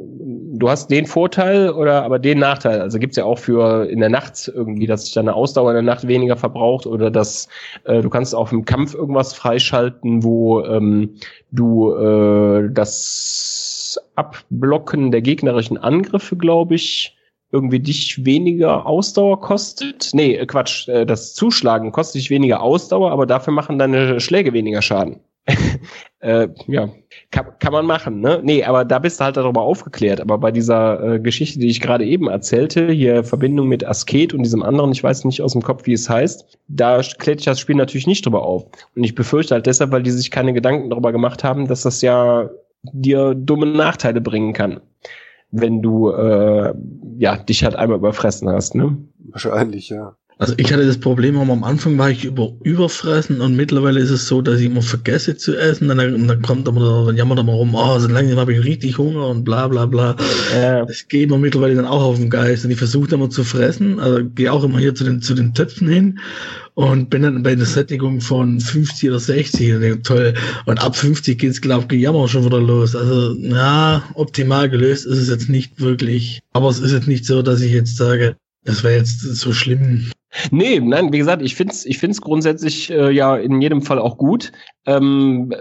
du 0.55 0.71
hast 0.71 0.91
den 0.91 1.05
Vorteil 1.05 1.71
oder 1.71 2.05
aber 2.05 2.19
den 2.19 2.39
Nachteil. 2.39 2.81
Also 2.81 2.99
gibt's 2.99 3.17
ja 3.17 3.25
auch 3.25 3.39
für 3.39 3.85
in 3.91 4.01
der 4.01 4.09
Nacht 4.09 4.51
irgendwie, 4.55 4.87
dass 4.87 5.05
sich 5.05 5.13
deine 5.13 5.35
Ausdauer 5.35 5.71
in 5.71 5.75
der 5.75 5.95
Nacht 5.95 6.09
weniger 6.09 6.37
verbraucht 6.37 6.87
oder 6.87 7.11
dass 7.11 7.47
äh, 7.85 8.01
du 8.01 8.09
kannst 8.09 8.35
auch 8.35 8.53
im 8.53 8.65
Kampf 8.65 8.95
irgendwas 8.95 9.35
freischalten, 9.35 10.23
wo 10.23 10.65
ähm, 10.65 11.17
du 11.51 11.93
äh, 11.93 12.71
das 12.73 14.01
Abblocken 14.15 15.11
der 15.11 15.21
gegnerischen 15.21 15.77
Angriffe, 15.77 16.37
glaube 16.37 16.77
ich, 16.77 17.17
irgendwie 17.53 17.81
dich 17.81 18.25
weniger 18.25 18.87
Ausdauer 18.87 19.41
kostet. 19.41 20.11
Nee, 20.13 20.37
äh, 20.37 20.47
Quatsch, 20.47 20.89
äh, 20.89 21.05
das 21.05 21.35
Zuschlagen 21.35 21.93
kostet 21.93 22.21
dich 22.21 22.31
weniger 22.31 22.63
Ausdauer, 22.63 23.11
aber 23.11 23.27
dafür 23.27 23.53
machen 23.53 23.79
deine 23.79 24.21
Schläge 24.21 24.53
weniger 24.53 24.83
Schaden. 24.83 25.21
äh, 26.21 26.49
ja, 26.69 26.91
kann, 27.31 27.47
kann 27.59 27.73
man 27.73 27.87
machen, 27.87 28.21
ne? 28.21 28.41
Nee, 28.43 28.63
aber 28.63 28.85
da 28.85 28.99
bist 28.99 29.19
du 29.19 29.25
halt 29.25 29.37
darüber 29.37 29.63
aufgeklärt. 29.63 30.21
Aber 30.21 30.39
bei 30.39 30.53
dieser 30.53 31.15
äh, 31.15 31.19
Geschichte, 31.19 31.59
die 31.59 31.69
ich 31.69 31.81
gerade 31.81 32.05
eben 32.05 32.29
erzählte, 32.29 32.93
hier 32.93 33.25
Verbindung 33.25 33.67
mit 33.67 33.85
Asket 33.85 34.33
und 34.35 34.43
diesem 34.43 34.63
anderen, 34.63 34.93
ich 34.93 35.03
weiß 35.03 35.25
nicht 35.25 35.43
aus 35.43 35.53
dem 35.53 35.63
Kopf, 35.63 35.87
wie 35.87 35.95
es 35.95 36.09
heißt, 36.09 36.59
da 36.69 37.01
klärt 37.19 37.41
sich 37.41 37.47
das 37.47 37.59
Spiel 37.59 37.77
natürlich 37.77 38.07
nicht 38.07 38.25
drüber 38.25 38.43
auf. 38.43 38.67
Und 38.95 39.03
ich 39.03 39.15
befürchte 39.15 39.55
halt 39.55 39.67
deshalb, 39.67 39.91
weil 39.91 40.03
die 40.03 40.11
sich 40.11 40.31
keine 40.31 40.53
Gedanken 40.53 40.91
darüber 40.91 41.11
gemacht 41.11 41.43
haben, 41.43 41.67
dass 41.67 41.83
das 41.83 42.03
ja 42.03 42.51
dir 42.83 43.35
dumme 43.35 43.67
Nachteile 43.67 44.21
bringen 44.21 44.53
kann 44.53 44.81
wenn 45.51 45.83
du 45.83 46.11
äh, 46.11 46.75
ja 47.19 47.37
dich 47.37 47.65
halt 47.65 47.77
einmal 47.77 47.99
überfressen 47.99 48.49
hast, 48.49 48.75
ne? 48.75 48.97
Wahrscheinlich, 49.19 49.89
ja. 49.89 50.17
Also 50.41 50.55
ich 50.57 50.73
hatte 50.73 50.87
das 50.87 50.97
Problem, 50.97 51.37
am 51.37 51.65
Anfang 51.65 51.99
war 51.99 52.11
ich 52.11 52.25
über, 52.25 52.55
überfressen 52.65 53.43
und 53.43 53.57
mittlerweile 53.57 54.01
ist 54.01 54.09
es 54.09 54.27
so, 54.27 54.41
dass 54.41 54.59
ich 54.59 54.67
immer 54.67 54.81
vergesse 54.81 55.37
zu 55.37 55.55
essen 55.55 55.91
und 55.91 55.99
dann, 55.99 56.27
dann 56.27 56.41
kommt 56.41 56.67
aber, 56.67 57.05
dann 57.05 57.17
jammert 57.17 57.37
er 57.37 57.45
mal 57.45 57.53
rum, 57.53 57.75
oh, 57.75 57.99
so 57.99 58.09
langsam 58.09 58.39
habe 58.39 58.55
ich 58.55 58.65
richtig 58.65 58.97
Hunger 58.97 59.27
und 59.27 59.45
bla 59.45 59.69
bla 59.69 59.85
bla. 59.85 60.17
Ja. 60.59 60.87
Das 60.87 61.07
geht 61.09 61.29
mir 61.29 61.37
mittlerweile 61.37 61.75
dann 61.75 61.85
auch 61.85 62.03
auf 62.03 62.17
den 62.17 62.31
Geist 62.31 62.65
und 62.65 62.71
ich 62.71 62.79
versuche 62.79 63.15
immer 63.15 63.29
zu 63.29 63.45
fressen, 63.45 64.01
also 64.01 64.25
gehe 64.35 64.51
auch 64.51 64.65
immer 64.65 64.79
hier 64.79 64.95
zu 64.95 65.05
den, 65.05 65.21
zu 65.21 65.35
den 65.35 65.53
Töpfen 65.53 65.89
hin 65.91 66.19
und 66.73 67.11
bin 67.11 67.21
dann 67.21 67.43
bei 67.43 67.53
einer 67.53 67.67
Sättigung 67.67 68.23
von 68.23 68.61
50 68.61 69.11
oder 69.11 69.21
60 69.21 69.75
und 69.75 69.81
denke, 69.83 70.01
toll. 70.01 70.33
Und 70.65 70.83
ab 70.83 70.97
50 70.97 71.39
geht's, 71.39 71.61
glaube 71.61 71.83
ich, 71.83 71.89
Gejammer 71.89 72.29
schon 72.29 72.47
wieder 72.47 72.61
los. 72.61 72.97
Also, 72.97 73.35
ja, 73.35 74.03
optimal 74.15 74.71
gelöst 74.71 75.05
ist 75.05 75.19
es 75.19 75.29
jetzt 75.29 75.51
nicht 75.51 75.79
wirklich. 75.83 76.41
Aber 76.55 76.71
es 76.71 76.81
ist 76.81 76.93
jetzt 76.93 77.09
nicht 77.09 77.27
so, 77.27 77.43
dass 77.43 77.61
ich 77.61 77.73
jetzt 77.73 77.99
sage, 77.99 78.37
das 78.65 78.85
wäre 78.85 78.97
jetzt 78.97 79.21
so 79.21 79.53
schlimm. 79.53 80.11
Nee, 80.53 80.79
nein, 80.79 81.13
wie 81.13 81.19
gesagt, 81.19 81.43
ich 81.43 81.57
find's, 81.57 81.85
ich 81.85 81.99
find's 81.99 82.21
grundsätzlich 82.21 82.89
äh, 82.91 83.11
ja 83.11 83.37
in 83.37 83.61
jedem 83.61 83.83
Fall 83.83 83.99
auch 83.99 84.17
gut. 84.17 84.53
Ähm, 84.87 85.53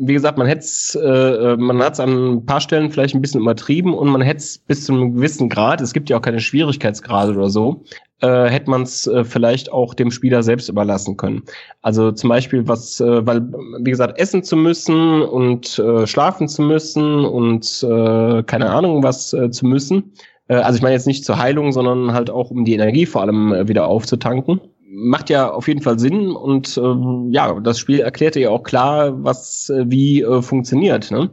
wie 0.00 0.12
gesagt, 0.12 0.36
man 0.36 0.46
hätt's, 0.46 0.94
äh, 0.94 1.56
man 1.56 1.82
hat's 1.82 1.98
an 1.98 2.34
ein 2.34 2.46
paar 2.46 2.60
Stellen 2.60 2.90
vielleicht 2.90 3.14
ein 3.14 3.22
bisschen 3.22 3.40
übertrieben 3.40 3.94
und 3.94 4.10
man 4.10 4.20
hätt's 4.20 4.58
bis 4.58 4.84
zu 4.84 4.92
einem 4.92 5.14
gewissen 5.14 5.48
Grad, 5.48 5.80
es 5.80 5.94
gibt 5.94 6.10
ja 6.10 6.18
auch 6.18 6.22
keine 6.22 6.40
Schwierigkeitsgrade 6.40 7.32
oder 7.32 7.48
so, 7.48 7.84
äh, 8.20 8.50
hätte 8.50 8.68
man 8.68 8.82
es 8.82 9.06
äh, 9.06 9.24
vielleicht 9.24 9.72
auch 9.72 9.94
dem 9.94 10.10
Spieler 10.10 10.42
selbst 10.42 10.68
überlassen 10.68 11.16
können. 11.16 11.42
Also 11.80 12.12
zum 12.12 12.28
Beispiel 12.28 12.68
was, 12.68 13.00
äh, 13.00 13.26
weil, 13.26 13.40
wie 13.80 13.90
gesagt, 13.90 14.18
essen 14.18 14.42
zu 14.42 14.56
müssen 14.56 15.22
und 15.22 15.78
äh, 15.78 16.06
schlafen 16.06 16.48
zu 16.48 16.60
müssen 16.60 17.24
und 17.24 17.82
äh, 17.82 18.42
keine 18.42 18.70
Ahnung 18.70 19.02
was 19.02 19.32
äh, 19.32 19.50
zu 19.50 19.64
müssen 19.64 20.12
äh, 20.48 20.54
also 20.54 20.76
ich 20.76 20.82
meine 20.82 20.94
jetzt 20.94 21.06
nicht 21.06 21.24
zur 21.24 21.38
Heilung, 21.38 21.72
sondern 21.72 22.12
halt 22.12 22.30
auch 22.30 22.50
um 22.50 22.64
die 22.64 22.74
Energie 22.74 23.06
vor 23.06 23.22
allem 23.22 23.52
äh, 23.52 23.68
wieder 23.68 23.86
aufzutanken. 23.86 24.60
Macht 24.94 25.30
ja 25.30 25.50
auf 25.50 25.68
jeden 25.68 25.80
Fall 25.80 25.98
Sinn 25.98 26.30
und 26.30 26.76
ähm, 26.76 27.28
ja, 27.30 27.58
das 27.60 27.78
Spiel 27.78 28.00
erklärte 28.00 28.40
ja 28.40 28.50
auch 28.50 28.62
klar, 28.62 29.24
was 29.24 29.70
äh, 29.70 29.84
wie 29.86 30.22
äh, 30.22 30.42
funktioniert. 30.42 31.10
Ne? 31.10 31.30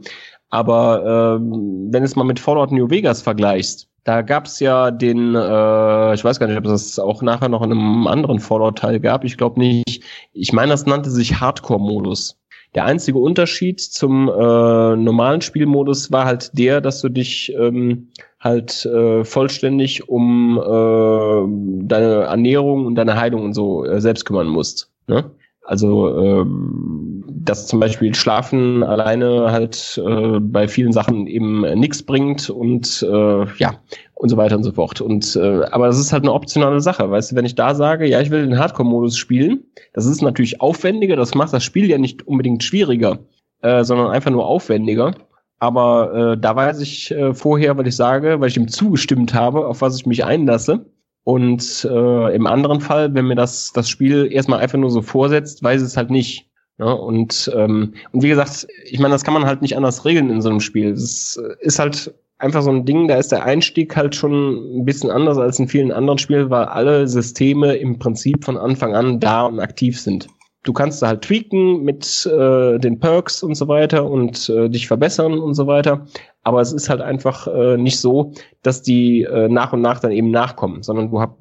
Aber 0.48 1.38
äh, 1.38 1.40
wenn 1.40 2.02
es 2.02 2.16
mal 2.16 2.24
mit 2.24 2.40
Fallout 2.40 2.72
New 2.72 2.90
Vegas 2.90 3.22
vergleichst, 3.22 3.88
da 4.04 4.22
gab's 4.22 4.60
ja 4.60 4.90
den, 4.90 5.34
äh, 5.34 6.14
ich 6.14 6.24
weiß 6.24 6.40
gar 6.40 6.46
nicht, 6.46 6.56
ob 6.56 6.66
es 6.66 6.98
auch 6.98 7.22
nachher 7.22 7.48
noch 7.48 7.62
in 7.62 7.70
einem 7.70 8.06
anderen 8.06 8.40
Fallout-Teil 8.40 8.98
gab. 8.98 9.24
Ich 9.24 9.36
glaube 9.36 9.60
nicht. 9.60 10.02
Ich 10.32 10.52
meine, 10.52 10.72
das 10.72 10.86
nannte 10.86 11.10
sich 11.10 11.40
Hardcore-Modus. 11.40 12.40
Der 12.74 12.84
einzige 12.84 13.18
Unterschied 13.18 13.80
zum 13.80 14.28
äh, 14.28 14.96
normalen 14.96 15.40
Spielmodus 15.40 16.12
war 16.12 16.24
halt 16.24 16.56
der, 16.56 16.80
dass 16.80 17.00
du 17.00 17.08
dich 17.08 17.52
ähm, 17.58 18.08
halt 18.40 18.86
äh, 18.86 19.24
vollständig 19.24 20.08
um 20.08 20.58
äh, 20.58 21.86
deine 21.86 22.22
Ernährung 22.24 22.86
und 22.86 22.94
deine 22.94 23.16
Heilung 23.16 23.44
und 23.44 23.54
so 23.54 23.84
äh, 23.84 24.00
selbst 24.00 24.24
kümmern 24.24 24.48
musst. 24.48 24.90
Ne? 25.06 25.30
Also 25.62 26.18
ähm, 26.18 27.24
dass 27.28 27.66
zum 27.66 27.80
Beispiel 27.80 28.14
Schlafen 28.14 28.82
alleine 28.82 29.52
halt 29.52 30.00
äh, 30.04 30.40
bei 30.40 30.68
vielen 30.68 30.92
Sachen 30.92 31.26
eben 31.26 31.60
nichts 31.78 32.02
bringt 32.02 32.50
und 32.50 33.06
äh, 33.08 33.46
ja 33.56 33.74
und 34.14 34.28
so 34.28 34.36
weiter 34.36 34.56
und 34.56 34.64
so 34.64 34.72
fort. 34.72 35.00
Und 35.00 35.36
äh, 35.36 35.64
aber 35.70 35.86
das 35.86 35.98
ist 35.98 36.12
halt 36.12 36.24
eine 36.24 36.32
optionale 36.32 36.80
Sache, 36.80 37.10
weißt 37.10 37.32
du, 37.32 37.36
wenn 37.36 37.46
ich 37.46 37.54
da 37.54 37.74
sage, 37.74 38.06
ja, 38.06 38.20
ich 38.20 38.30
will 38.30 38.44
den 38.44 38.58
Hardcore-Modus 38.58 39.16
spielen, 39.16 39.64
das 39.94 40.06
ist 40.06 40.22
natürlich 40.22 40.60
aufwendiger, 40.60 41.16
das 41.16 41.34
macht 41.34 41.52
das 41.52 41.64
Spiel 41.64 41.88
ja 41.88 41.98
nicht 41.98 42.26
unbedingt 42.26 42.62
schwieriger, 42.62 43.18
äh, 43.62 43.82
sondern 43.84 44.10
einfach 44.10 44.30
nur 44.30 44.46
aufwendiger. 44.46 45.14
Aber 45.60 46.32
äh, 46.32 46.38
da 46.38 46.56
weiß 46.56 46.80
ich 46.80 47.10
äh, 47.10 47.34
vorher, 47.34 47.76
weil 47.76 47.86
ich 47.86 47.96
sage, 47.96 48.40
weil 48.40 48.48
ich 48.48 48.56
ihm 48.56 48.68
zugestimmt 48.68 49.34
habe, 49.34 49.66
auf 49.66 49.82
was 49.82 49.96
ich 49.96 50.06
mich 50.06 50.24
einlasse. 50.24 50.86
Und 51.24 51.86
äh, 51.88 52.34
im 52.34 52.46
anderen 52.46 52.80
Fall, 52.80 53.14
wenn 53.14 53.26
mir 53.26 53.34
das, 53.36 53.72
das 53.72 53.88
Spiel 53.88 54.28
erstmal 54.32 54.60
einfach 54.60 54.78
nur 54.78 54.90
so 54.90 55.02
vorsetzt, 55.02 55.62
weiß 55.62 55.82
es 55.82 55.96
halt 55.96 56.10
nicht. 56.10 56.50
Ja, 56.78 56.92
und, 56.92 57.52
ähm, 57.54 57.92
und 58.12 58.22
wie 58.22 58.30
gesagt, 58.30 58.66
ich 58.86 58.98
meine, 58.98 59.12
das 59.12 59.22
kann 59.22 59.34
man 59.34 59.44
halt 59.44 59.60
nicht 59.60 59.76
anders 59.76 60.06
regeln 60.06 60.30
in 60.30 60.40
so 60.40 60.48
einem 60.48 60.60
Spiel. 60.60 60.92
Das 60.92 61.38
ist 61.60 61.78
halt 61.78 62.14
einfach 62.38 62.62
so 62.62 62.70
ein 62.70 62.86
Ding, 62.86 63.06
da 63.06 63.16
ist 63.16 63.32
der 63.32 63.44
Einstieg 63.44 63.94
halt 63.94 64.14
schon 64.14 64.78
ein 64.78 64.84
bisschen 64.86 65.10
anders 65.10 65.36
als 65.36 65.58
in 65.58 65.68
vielen 65.68 65.92
anderen 65.92 66.18
Spielen, 66.18 66.48
weil 66.48 66.64
alle 66.64 67.06
Systeme 67.06 67.74
im 67.76 67.98
Prinzip 67.98 68.44
von 68.44 68.56
Anfang 68.56 68.94
an 68.94 69.20
da 69.20 69.44
und 69.44 69.60
aktiv 69.60 70.00
sind. 70.00 70.26
Du 70.62 70.72
kannst 70.72 71.00
da 71.02 71.08
halt 71.08 71.22
tweaken 71.22 71.84
mit 71.84 72.26
äh, 72.26 72.78
den 72.78 73.00
Perks 73.00 73.42
und 73.42 73.54
so 73.54 73.66
weiter 73.68 74.04
und 74.04 74.48
äh, 74.50 74.68
dich 74.68 74.86
verbessern 74.86 75.38
und 75.38 75.54
so 75.54 75.66
weiter. 75.66 76.06
Aber 76.42 76.60
es 76.60 76.72
ist 76.72 76.90
halt 76.90 77.00
einfach 77.00 77.46
äh, 77.46 77.76
nicht 77.76 77.98
so, 77.98 78.32
dass 78.62 78.82
die 78.82 79.22
äh, 79.22 79.48
nach 79.48 79.72
und 79.72 79.80
nach 79.80 80.00
dann 80.00 80.12
eben 80.12 80.30
nachkommen, 80.30 80.82
sondern 80.82 81.10
du 81.10 81.20
hast 81.20 81.32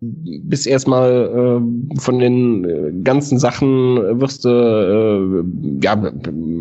bis 0.00 0.66
erstmal 0.66 1.62
äh, 1.92 1.98
von 1.98 2.18
den 2.18 2.64
äh, 2.64 2.92
ganzen 3.02 3.38
Sachen 3.38 4.20
wirst 4.20 4.44
du, 4.44 4.48
äh, 4.48 5.84
ja, 5.84 6.00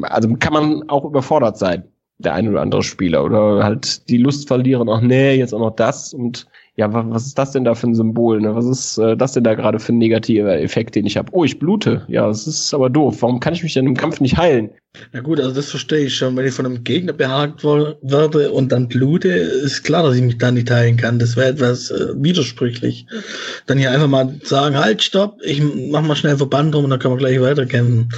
also 0.04 0.36
kann 0.38 0.54
man 0.54 0.90
auch 0.90 1.06
überfordert 1.06 1.58
sein, 1.58 1.84
der 2.18 2.34
ein 2.34 2.50
oder 2.50 2.62
andere 2.62 2.82
Spieler, 2.82 3.24
oder 3.24 3.64
halt 3.64 4.10
die 4.10 4.18
Lust 4.18 4.48
verlieren, 4.48 4.90
ach 4.90 5.02
nee, 5.02 5.36
jetzt 5.36 5.54
auch 5.54 5.60
noch 5.60 5.76
das 5.76 6.14
und 6.14 6.48
ja, 6.78 6.94
was 6.94 7.26
ist 7.26 7.40
das 7.40 7.52
denn 7.52 7.64
da 7.64 7.74
für 7.74 7.88
ein 7.88 7.96
Symbol? 7.96 8.40
Ne? 8.40 8.56
Was 8.56 8.66
ist 8.66 9.00
äh, 9.00 9.18
das 9.18 9.34
denn 9.34 9.44
da 9.44 9.56
gerade 9.56 9.80
für 9.80 9.94
ein 9.94 9.98
negativer 9.98 10.60
Effekt, 10.60 10.94
den 10.94 11.08
ich 11.08 11.18
habe? 11.18 11.30
Oh, 11.32 11.44
ich 11.44 11.58
blute. 11.58 12.06
Ja, 12.08 12.28
das 12.28 12.46
ist 12.46 12.72
aber 12.72 12.92
doof. 12.92 13.24
Warum 13.24 13.40
kann 13.40 13.56
ich 13.56 13.64
mich 13.64 13.74
denn 13.74 13.88
im 13.88 13.98
Kampf 13.98 14.22
nicht 14.22 14.38
heilen? 14.38 14.70
Na 15.12 15.22
gut, 15.22 15.40
also 15.40 15.56
das 15.56 15.72
verstehe 15.72 16.06
ich 16.06 16.16
schon. 16.16 16.38
Wenn 16.38 16.46
ich 16.46 16.54
von 16.54 16.68
einem 16.68 16.84
Gegner 16.84 17.14
behagt 17.14 17.64
werde 17.64 18.52
und 18.52 18.72
dann 18.72 18.88
blute, 18.88 19.30
ist 19.30 19.86
klar, 19.86 20.04
dass 20.04 20.18
ich 20.18 20.22
mich 20.22 20.38
da 20.38 20.52
nicht 20.52 20.70
heilen 20.70 20.98
kann. 20.98 21.18
Das 21.18 21.36
wäre 21.36 21.50
etwas 21.50 21.90
äh, 21.90 22.14
widersprüchlich. 22.16 23.08
Dann 23.66 23.80
hier 23.80 23.90
einfach 23.90 24.08
mal 24.08 24.40
sagen, 24.44 24.78
halt, 24.78 25.02
stopp, 25.02 25.40
ich 25.44 25.64
mach 25.90 26.04
mal 26.04 26.16
schnell 26.16 26.38
Verband 26.38 26.76
rum 26.76 26.84
und 26.84 26.92
dann 26.92 27.00
kann 27.00 27.10
man 27.10 27.18
gleich 27.18 27.42
weiterkämpfen. 27.42 28.10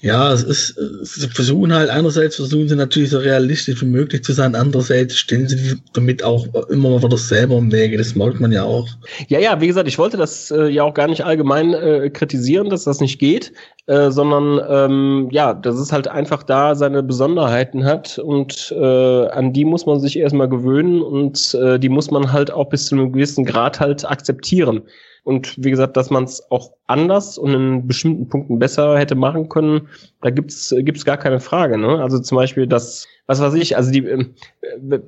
Ja, 0.00 0.32
es 0.32 0.44
ist, 0.44 0.78
sie 1.02 1.28
versuchen 1.28 1.74
halt, 1.74 1.90
einerseits 1.90 2.36
versuchen 2.36 2.68
sie 2.68 2.76
natürlich 2.76 3.10
so 3.10 3.18
realistisch 3.18 3.82
wie 3.82 3.86
möglich 3.86 4.22
zu 4.22 4.32
sein, 4.32 4.54
andererseits 4.54 5.16
stellen 5.16 5.48
sie 5.48 5.76
damit 5.92 6.22
auch 6.22 6.46
immer 6.68 6.90
mal 6.90 7.02
wieder 7.02 7.18
selber 7.18 7.56
im 7.58 7.72
Wege, 7.72 7.98
das 7.98 8.14
merkt 8.14 8.38
man 8.38 8.52
ja 8.52 8.62
auch. 8.62 8.86
Ja, 9.26 9.40
ja, 9.40 9.60
wie 9.60 9.66
gesagt, 9.66 9.88
ich 9.88 9.98
wollte 9.98 10.16
das 10.16 10.52
äh, 10.52 10.68
ja 10.68 10.84
auch 10.84 10.94
gar 10.94 11.08
nicht 11.08 11.24
allgemein 11.24 11.74
äh, 11.74 12.10
kritisieren, 12.10 12.70
dass 12.70 12.84
das 12.84 13.00
nicht 13.00 13.18
geht, 13.18 13.52
äh, 13.86 14.12
sondern 14.12 14.60
ähm, 14.68 15.28
ja, 15.32 15.52
dass 15.52 15.76
es 15.76 15.90
halt 15.90 16.06
einfach 16.06 16.44
da 16.44 16.76
seine 16.76 17.02
Besonderheiten 17.02 17.84
hat 17.84 18.20
und 18.20 18.72
äh, 18.78 19.26
an 19.28 19.52
die 19.52 19.64
muss 19.64 19.84
man 19.84 19.98
sich 19.98 20.16
erstmal 20.16 20.48
gewöhnen 20.48 21.02
und 21.02 21.54
äh, 21.54 21.78
die 21.80 21.88
muss 21.88 22.12
man 22.12 22.32
halt 22.32 22.52
auch 22.52 22.68
bis 22.68 22.86
zu 22.86 22.94
einem 22.94 23.12
gewissen 23.12 23.44
Grad 23.44 23.80
halt 23.80 24.08
akzeptieren. 24.08 24.82
Und 25.28 25.62
wie 25.62 25.68
gesagt, 25.68 25.98
dass 25.98 26.08
man 26.08 26.24
es 26.24 26.50
auch 26.50 26.70
anders 26.86 27.36
und 27.36 27.52
in 27.52 27.86
bestimmten 27.86 28.30
Punkten 28.30 28.58
besser 28.58 28.98
hätte 28.98 29.14
machen 29.14 29.50
können, 29.50 29.86
da 30.22 30.30
gibt's 30.30 30.74
gibt's 30.78 31.04
gar 31.04 31.18
keine 31.18 31.38
Frage. 31.38 31.76
Ne? 31.76 32.00
Also 32.00 32.18
zum 32.18 32.36
Beispiel 32.36 32.66
das, 32.66 33.06
was 33.26 33.38
weiß 33.38 33.52
ich, 33.52 33.76
also 33.76 33.90
die 33.90 34.06
äh, 34.06 34.24
äh, 34.90 35.00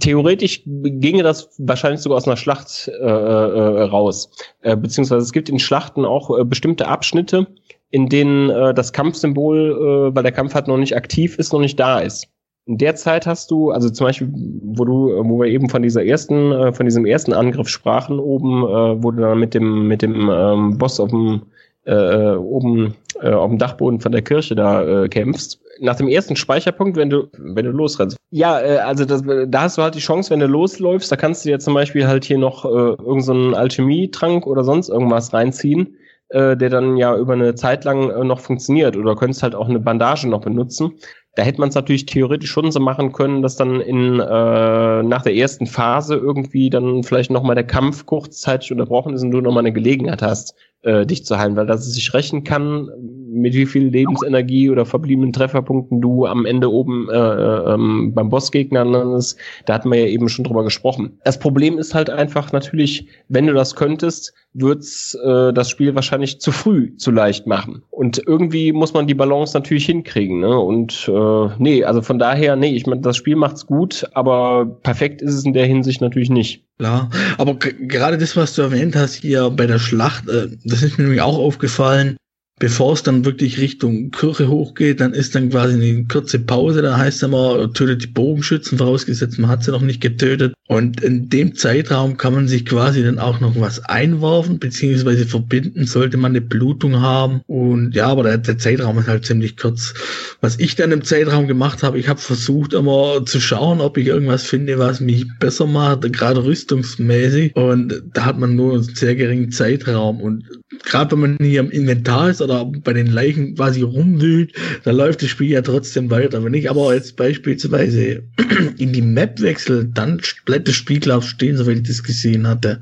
theoretisch 0.00 0.64
ginge 0.66 1.22
das 1.22 1.48
wahrscheinlich 1.56 2.02
sogar 2.02 2.18
aus 2.18 2.26
einer 2.26 2.36
Schlacht 2.36 2.88
äh, 2.88 2.92
äh, 2.92 3.82
raus. 3.84 4.30
Äh, 4.60 4.76
beziehungsweise 4.76 5.22
es 5.22 5.32
gibt 5.32 5.48
in 5.48 5.58
Schlachten 5.58 6.04
auch 6.04 6.38
äh, 6.38 6.44
bestimmte 6.44 6.86
Abschnitte, 6.86 7.46
in 7.88 8.10
denen 8.10 8.50
äh, 8.50 8.74
das 8.74 8.92
Kampfsymbol, 8.92 10.10
äh, 10.10 10.14
weil 10.14 10.24
der 10.24 10.32
Kampf 10.32 10.52
halt 10.52 10.68
noch 10.68 10.76
nicht 10.76 10.94
aktiv 10.94 11.38
ist, 11.38 11.54
noch 11.54 11.60
nicht 11.60 11.80
da 11.80 12.00
ist 12.00 12.28
in 12.66 12.78
der 12.78 12.94
Zeit 12.94 13.26
hast 13.26 13.50
du, 13.50 13.70
also 13.70 13.90
zum 13.90 14.06
Beispiel, 14.06 14.32
wo 14.32 14.84
du, 14.84 15.24
wo 15.24 15.40
wir 15.40 15.48
eben 15.48 15.68
von 15.68 15.82
dieser 15.82 16.04
ersten, 16.04 16.52
äh, 16.52 16.72
von 16.72 16.86
diesem 16.86 17.06
ersten 17.06 17.32
Angriff 17.32 17.68
sprachen, 17.68 18.18
oben, 18.18 18.62
äh, 18.62 19.02
wo 19.02 19.10
du 19.10 19.22
dann 19.22 19.38
mit 19.38 19.54
dem, 19.54 19.88
mit 19.88 20.02
dem 20.02 20.30
ähm, 20.30 20.78
Boss 20.78 21.00
auf 21.00 21.10
dem 21.10 21.42
äh, 21.84 22.36
oben 22.36 22.94
äh, 23.20 23.30
auf 23.30 23.50
dem 23.50 23.58
Dachboden 23.58 24.00
von 24.00 24.12
der 24.12 24.22
Kirche 24.22 24.54
da 24.54 25.04
äh, 25.04 25.08
kämpfst. 25.08 25.60
Nach 25.80 25.96
dem 25.96 26.06
ersten 26.06 26.36
Speicherpunkt, 26.36 26.96
wenn 26.96 27.10
du, 27.10 27.28
wenn 27.36 27.64
du 27.64 27.72
losrennst. 27.72 28.16
Ja, 28.30 28.60
äh, 28.60 28.78
also 28.78 29.04
das, 29.04 29.22
da 29.48 29.62
hast 29.62 29.78
du 29.78 29.82
halt 29.82 29.94
die 29.94 30.00
Chance, 30.00 30.30
wenn 30.30 30.40
du 30.40 30.46
losläufst, 30.46 31.10
da 31.10 31.16
kannst 31.16 31.44
du 31.44 31.48
dir 31.48 31.58
zum 31.58 31.74
Beispiel 31.74 32.06
halt 32.06 32.24
hier 32.24 32.38
noch 32.38 32.64
äh, 32.64 32.68
irgendeinen 32.68 33.52
so 33.52 33.56
Alchemietrank 33.56 34.46
oder 34.46 34.62
sonst 34.62 34.90
irgendwas 34.90 35.32
reinziehen, 35.34 35.96
äh, 36.28 36.56
der 36.56 36.70
dann 36.70 36.96
ja 36.96 37.16
über 37.16 37.32
eine 37.32 37.56
Zeit 37.56 37.84
lang 37.84 38.10
äh, 38.10 38.24
noch 38.24 38.38
funktioniert. 38.38 38.96
Oder 38.96 39.16
könntest 39.16 39.42
halt 39.42 39.56
auch 39.56 39.68
eine 39.68 39.80
Bandage 39.80 40.28
noch 40.28 40.42
benutzen. 40.42 40.92
Da 41.34 41.42
hätte 41.42 41.60
man 41.60 41.70
es 41.70 41.74
natürlich 41.74 42.04
theoretisch 42.04 42.50
schon 42.50 42.70
so 42.70 42.78
machen 42.78 43.12
können, 43.12 43.40
dass 43.40 43.56
dann 43.56 43.80
in 43.80 44.20
äh, 44.20 45.02
nach 45.02 45.22
der 45.22 45.34
ersten 45.34 45.66
Phase 45.66 46.14
irgendwie 46.14 46.68
dann 46.68 47.04
vielleicht 47.04 47.30
nochmal 47.30 47.54
der 47.54 47.66
Kampf 47.66 48.04
kurzzeitig 48.04 48.70
unterbrochen 48.70 49.14
ist 49.14 49.22
und 49.22 49.30
du 49.30 49.40
nochmal 49.40 49.62
eine 49.62 49.72
Gelegenheit 49.72 50.20
hast, 50.20 50.54
äh, 50.82 51.06
dich 51.06 51.24
zu 51.24 51.38
heilen, 51.38 51.56
weil 51.56 51.66
dass 51.66 51.86
es 51.86 51.94
sich 51.94 52.12
rechnen 52.12 52.44
kann, 52.44 52.90
mit 53.32 53.54
wie 53.54 53.66
viel 53.66 53.88
Lebensenergie 53.88 54.70
oder 54.70 54.84
verbliebenen 54.84 55.32
Trefferpunkten 55.32 56.00
du 56.00 56.26
am 56.26 56.44
Ende 56.44 56.70
oben 56.70 57.08
äh, 57.10 57.16
ähm, 57.16 58.12
beim 58.14 58.28
Bossgegner 58.28 58.84
landest, 58.84 59.38
da 59.66 59.74
hatten 59.74 59.90
wir 59.90 60.00
ja 60.00 60.06
eben 60.06 60.28
schon 60.28 60.44
drüber 60.44 60.64
gesprochen. 60.64 61.18
Das 61.24 61.38
Problem 61.38 61.78
ist 61.78 61.94
halt 61.94 62.10
einfach 62.10 62.52
natürlich, 62.52 63.06
wenn 63.28 63.46
du 63.46 63.54
das 63.54 63.74
könntest, 63.74 64.34
wird's 64.54 65.14
äh, 65.14 65.52
das 65.52 65.70
Spiel 65.70 65.94
wahrscheinlich 65.94 66.40
zu 66.40 66.52
früh 66.52 66.94
zu 66.96 67.10
leicht 67.10 67.46
machen. 67.46 67.82
Und 67.90 68.22
irgendwie 68.26 68.72
muss 68.72 68.92
man 68.92 69.06
die 69.06 69.14
Balance 69.14 69.56
natürlich 69.56 69.86
hinkriegen. 69.86 70.40
Ne? 70.40 70.58
Und 70.58 71.10
äh, 71.12 71.48
nee, 71.58 71.84
also 71.84 72.02
von 72.02 72.18
daher, 72.18 72.56
nee, 72.56 72.74
ich 72.74 72.86
meine, 72.86 73.00
das 73.00 73.16
Spiel 73.16 73.36
macht's 73.36 73.66
gut, 73.66 74.06
aber 74.12 74.66
perfekt 74.82 75.22
ist 75.22 75.34
es 75.34 75.44
in 75.44 75.54
der 75.54 75.66
Hinsicht 75.66 76.00
natürlich 76.00 76.30
nicht. 76.30 76.64
Klar, 76.78 77.10
aber 77.38 77.54
gerade 77.54 78.18
das, 78.18 78.36
was 78.36 78.54
du 78.54 78.62
erwähnt 78.62 78.96
hast 78.96 79.14
hier 79.14 79.50
bei 79.50 79.66
der 79.66 79.78
Schlacht, 79.78 80.28
äh, 80.28 80.48
das 80.64 80.82
ist 80.82 80.98
mir 80.98 81.04
nämlich 81.04 81.22
auch 81.22 81.38
aufgefallen 81.38 82.16
bevor 82.58 82.92
es 82.92 83.02
dann 83.02 83.24
wirklich 83.24 83.58
Richtung 83.58 84.10
Kirche 84.10 84.48
hochgeht, 84.48 85.00
dann 85.00 85.14
ist 85.14 85.34
dann 85.34 85.50
quasi 85.50 85.74
eine 85.74 86.04
kurze 86.04 86.38
Pause, 86.38 86.82
da 86.82 86.96
heißt 86.96 87.16
es 87.16 87.22
immer, 87.24 87.72
tötet 87.72 88.02
die 88.02 88.06
Bogenschützen, 88.06 88.78
vorausgesetzt 88.78 89.38
man 89.38 89.50
hat 89.50 89.64
sie 89.64 89.72
noch 89.72 89.80
nicht 89.80 90.00
getötet. 90.00 90.54
Und 90.68 91.02
in 91.02 91.28
dem 91.28 91.54
Zeitraum 91.54 92.16
kann 92.16 92.34
man 92.34 92.48
sich 92.48 92.64
quasi 92.64 93.02
dann 93.02 93.18
auch 93.18 93.40
noch 93.40 93.58
was 93.60 93.84
einwerfen, 93.84 94.58
beziehungsweise 94.58 95.26
verbinden, 95.26 95.86
sollte 95.86 96.16
man 96.16 96.32
eine 96.32 96.40
Blutung 96.40 97.00
haben. 97.00 97.42
Und 97.46 97.94
ja, 97.94 98.06
aber 98.06 98.22
der, 98.22 98.38
der 98.38 98.58
Zeitraum 98.58 98.98
ist 98.98 99.08
halt 99.08 99.24
ziemlich 99.24 99.56
kurz. 99.56 99.92
Was 100.40 100.58
ich 100.58 100.76
dann 100.76 100.92
im 100.92 101.04
Zeitraum 101.04 101.48
gemacht 101.48 101.82
habe, 101.82 101.98
ich 101.98 102.08
habe 102.08 102.20
versucht 102.20 102.74
immer 102.74 103.26
zu 103.26 103.40
schauen, 103.40 103.80
ob 103.80 103.96
ich 103.98 104.06
irgendwas 104.06 104.44
finde, 104.44 104.78
was 104.78 105.00
mich 105.00 105.26
besser 105.40 105.66
macht, 105.66 106.10
gerade 106.12 106.44
rüstungsmäßig. 106.44 107.56
Und 107.56 108.02
da 108.14 108.24
hat 108.24 108.38
man 108.38 108.54
nur 108.54 108.74
einen 108.74 108.82
sehr 108.82 109.16
geringen 109.16 109.50
Zeitraum. 109.50 110.20
Und 110.20 110.44
gerade 110.84 111.12
wenn 111.12 111.20
man 111.20 111.36
hier 111.40 111.60
im 111.60 111.70
Inventar 111.70 112.30
ist 112.30 112.40
oder 112.40 112.64
bei 112.64 112.92
den 112.92 113.06
Leichen 113.06 113.54
quasi 113.56 113.82
rumwühlt, 113.82 114.52
dann 114.84 114.96
läuft 114.96 115.22
das 115.22 115.30
Spiel 115.30 115.50
ja 115.50 115.62
trotzdem 115.62 116.10
weiter. 116.10 116.44
Wenn 116.44 116.54
ich 116.54 116.70
aber 116.70 116.94
jetzt 116.94 117.16
beispielsweise 117.16 118.22
in 118.78 118.92
die 118.92 119.02
Map 119.02 119.40
wechsle, 119.40 119.84
dann 119.84 120.20
bleibt 120.44 120.68
das 120.68 120.74
Spiel, 120.74 120.98
ich, 120.98 121.24
stehen, 121.24 121.56
so 121.56 121.66
wie 121.66 121.72
ich 121.72 121.82
das 121.82 122.02
gesehen 122.02 122.46
hatte. 122.46 122.80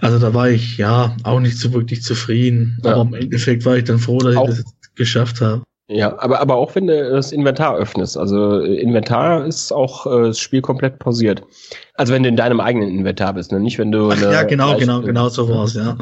Also 0.00 0.18
da 0.18 0.34
war 0.34 0.50
ich 0.50 0.78
ja 0.78 1.16
auch 1.22 1.40
nicht 1.40 1.58
so 1.58 1.72
wirklich 1.72 2.02
zufrieden. 2.02 2.78
Ja. 2.84 2.92
Aber 2.92 3.02
im 3.02 3.14
Endeffekt 3.14 3.64
war 3.64 3.76
ich 3.76 3.84
dann 3.84 3.98
froh, 3.98 4.18
dass 4.18 4.36
auch. 4.36 4.48
ich 4.48 4.56
das 4.56 4.64
geschafft 4.94 5.40
habe. 5.40 5.62
Ja, 5.88 6.18
aber, 6.18 6.40
aber 6.40 6.56
auch 6.56 6.74
wenn 6.74 6.86
du 6.86 7.10
das 7.10 7.30
Inventar 7.30 7.76
öffnest. 7.76 8.16
Also 8.16 8.60
Inventar 8.60 9.44
ist 9.44 9.70
auch 9.70 10.06
äh, 10.06 10.28
das 10.28 10.38
Spiel 10.38 10.62
komplett 10.62 10.98
pausiert. 10.98 11.42
Also 11.94 12.14
wenn 12.14 12.22
du 12.22 12.30
in 12.30 12.36
deinem 12.36 12.60
eigenen 12.60 12.88
Inventar 12.88 13.34
bist, 13.34 13.52
ne? 13.52 13.60
nicht 13.60 13.78
wenn 13.78 13.92
du. 13.92 14.10
Ach, 14.10 14.20
ja, 14.20 14.44
genau, 14.44 14.78
genau, 14.78 15.02
genau 15.02 15.28
so 15.28 15.46
war's, 15.48 15.74
ja. 15.74 15.98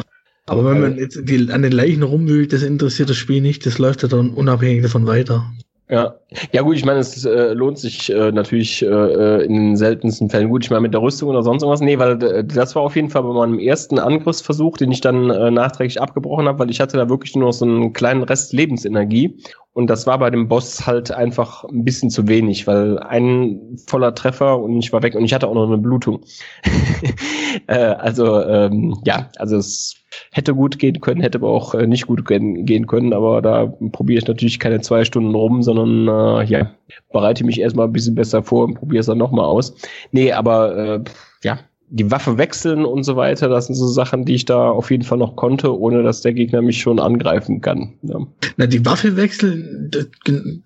Aber 0.47 0.65
wenn 0.65 0.81
man 0.81 0.99
jetzt 0.99 1.21
die, 1.23 1.51
an 1.53 1.63
den 1.63 1.73
Leichen 1.73 2.03
rumwühlt, 2.03 2.53
das 2.53 2.63
interessiert 2.63 3.11
das 3.11 3.17
Spiel 3.17 3.41
nicht, 3.41 3.65
das 3.65 3.79
läuft 3.79 4.03
ja 4.03 4.09
dann 4.09 4.31
unabhängig 4.31 4.83
davon 4.83 5.07
weiter. 5.07 5.53
Ja, 5.93 6.15
ja 6.53 6.63
gut, 6.63 6.77
ich 6.77 6.87
meine, 6.87 7.01
es 7.01 7.23
äh, 7.27 7.53
lohnt 7.53 7.79
sich 7.79 8.09
äh, 8.11 8.33
natürlich 8.33 8.83
äh, 8.83 9.45
in 9.45 9.53
den 9.53 9.77
seltensten 9.77 10.31
Fällen. 10.31 10.49
Gut, 10.49 10.65
ich 10.65 10.71
meine 10.71 10.81
mit 10.81 10.95
der 10.95 11.03
Rüstung 11.03 11.29
oder 11.29 11.43
sonst 11.43 11.63
irgendwas. 11.63 11.83
Nee, 11.83 11.99
weil 11.99 12.23
äh, 12.23 12.45
das 12.45 12.75
war 12.75 12.83
auf 12.83 12.97
jeden 12.97 13.11
Fall 13.11 13.23
bei 13.23 13.33
meinem 13.35 13.59
ersten 13.59 13.99
Angriffsversuch, 13.99 14.79
den 14.79 14.91
ich 14.91 15.03
dann 15.03 15.29
äh, 15.29 15.51
nachträglich 15.51 16.01
abgebrochen 16.01 16.49
habe, 16.49 16.61
weil 16.61 16.71
ich 16.71 16.81
hatte 16.81 16.97
da 16.97 17.11
wirklich 17.11 17.35
nur 17.35 17.45
noch 17.45 17.53
so 17.53 17.67
einen 17.67 17.93
kleinen 17.93 18.23
Rest 18.23 18.55
Lebensenergie. 18.55 19.37
Und 19.75 19.87
das 19.89 20.07
war 20.07 20.19
bei 20.19 20.31
dem 20.31 20.49
Boss 20.49 20.87
halt 20.87 21.11
einfach 21.11 21.65
ein 21.65 21.85
bisschen 21.85 22.11
zu 22.11 22.29
wenig, 22.29 22.67
weil 22.67 22.99
ein 22.99 23.79
voller 23.87 24.15
Treffer 24.15 24.59
und 24.61 24.79
ich 24.79 24.93
war 24.93 25.03
weg 25.03 25.15
und 25.15 25.25
ich 25.25 25.33
hatte 25.33 25.49
auch 25.49 25.55
noch 25.55 25.67
eine 25.67 25.79
Blutung. 25.79 26.21
äh, 27.67 27.77
also 27.77 28.43
ähm, 28.43 28.99
ja, 29.05 29.31
also 29.39 29.57
es 29.57 29.97
hätte 30.31 30.55
gut 30.55 30.79
gehen 30.79 31.01
können, 31.01 31.23
hätte 31.23 31.39
aber 31.39 31.49
auch 31.49 31.75
äh, 31.75 31.87
nicht 31.87 32.07
gut 32.07 32.27
gehen 32.27 32.87
können. 32.87 33.15
Aber 33.15 33.41
da 33.41 33.67
probiere 33.93 34.19
ich 34.19 34.29
natürlich 34.29 34.61
keine 34.61 34.83
zwei 34.83 35.05
Stunden 35.07 35.35
rum, 35.35 35.63
sondern 35.63 36.07
äh, 36.07 36.45
ja, 36.45 36.71
bereite 37.11 37.45
mich 37.45 37.59
erstmal 37.59 37.87
ein 37.87 37.93
bisschen 37.93 38.15
besser 38.15 38.43
vor 38.43 38.65
und 38.65 38.75
probiere 38.75 39.01
es 39.01 39.07
dann 39.07 39.19
nochmal 39.19 39.47
aus. 39.47 39.75
Nee, 40.11 40.33
aber 40.33 40.77
äh, 40.77 41.05
ja, 41.45 41.61
die 41.95 42.11
Waffe 42.11 42.39
wechseln 42.39 42.87
und 42.87 43.05
so 43.05 43.17
weiter, 43.17 43.51
das 43.51 43.67
sind 43.67 43.75
so 43.75 43.87
Sachen, 43.87 44.25
die 44.25 44.35
ich 44.35 44.47
da 44.47 44.71
auf 44.71 44.91
jeden 44.91 45.03
Fall 45.03 45.19
noch 45.19 45.37
konnte, 45.37 45.79
ohne 45.79 46.03
dass 46.03 46.23
der 46.23 46.33
Gegner 46.33 46.63
mich 46.63 46.81
schon 46.81 46.99
angreifen 46.99 47.61
kann. 47.61 47.93
Ja. 48.03 48.19
Na, 48.57 48.67
die 48.67 48.85
Waffe 48.87 49.17
wechseln, 49.17 49.91
das, 49.91 50.07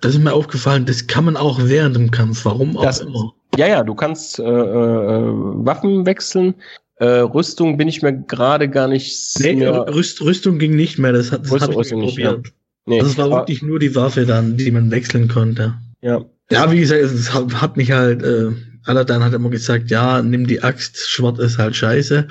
das, 0.01 0.15
ist 0.15 0.23
mir 0.23 0.33
aufgefallen, 0.33 0.87
das 0.87 1.09
kann 1.09 1.25
man 1.25 1.37
auch 1.37 1.59
während 1.65 1.97
dem 1.97 2.13
Kampf, 2.13 2.45
warum 2.45 2.77
auch 2.77 2.85
das, 2.85 3.01
immer. 3.01 3.35
Ja, 3.57 3.67
ja, 3.67 3.83
du 3.83 3.97
kannst 3.97 4.39
äh, 4.39 4.45
äh, 4.45 4.47
Waffen 4.47 6.07
wechseln. 6.07 6.55
Äh, 6.99 7.07
Rüstung 7.07 7.77
bin 7.77 7.89
ich 7.89 8.03
mir 8.03 8.13
gerade 8.13 8.71
gar 8.71 8.87
nicht 8.87 9.41
nee, 9.41 9.57
mehr. 9.57 9.93
Rüst, 9.93 10.23
Rüstung 10.23 10.59
ging 10.59 10.77
nicht 10.77 10.99
mehr, 10.99 11.13
das, 11.13 11.33
hat, 11.33 11.51
das 11.51 11.61
habe 11.61 11.73
ich 11.73 11.93
nicht, 11.93 12.17
probiert. 12.17 12.47
Ja. 12.47 12.53
Nee, 12.87 13.01
also 13.01 13.11
es 13.11 13.19
war 13.19 13.31
wirklich 13.31 13.63
nur 13.63 13.81
die 13.81 13.97
Waffe 13.97 14.27
dann, 14.27 14.57
die 14.57 14.71
man 14.71 14.93
wechseln 14.93 15.27
konnte. 15.27 15.75
Ja. 16.03 16.25
Ja, 16.53 16.71
wie 16.71 16.79
gesagt, 16.79 17.03
es 17.03 17.35
hat, 17.35 17.61
hat 17.61 17.77
mich 17.77 17.91
halt, 17.91 18.23
äh, 18.23 18.53
Aladdin 18.87 19.23
hat 19.23 19.35
immer 19.35 19.51
gesagt, 19.51 19.91
ja, 19.91 20.23
nimm 20.23 20.47
die 20.47 20.63
Axt, 20.63 21.09
Schwert 21.09 21.39
ist 21.39 21.59
halt 21.59 21.77
scheiße. 21.77 22.27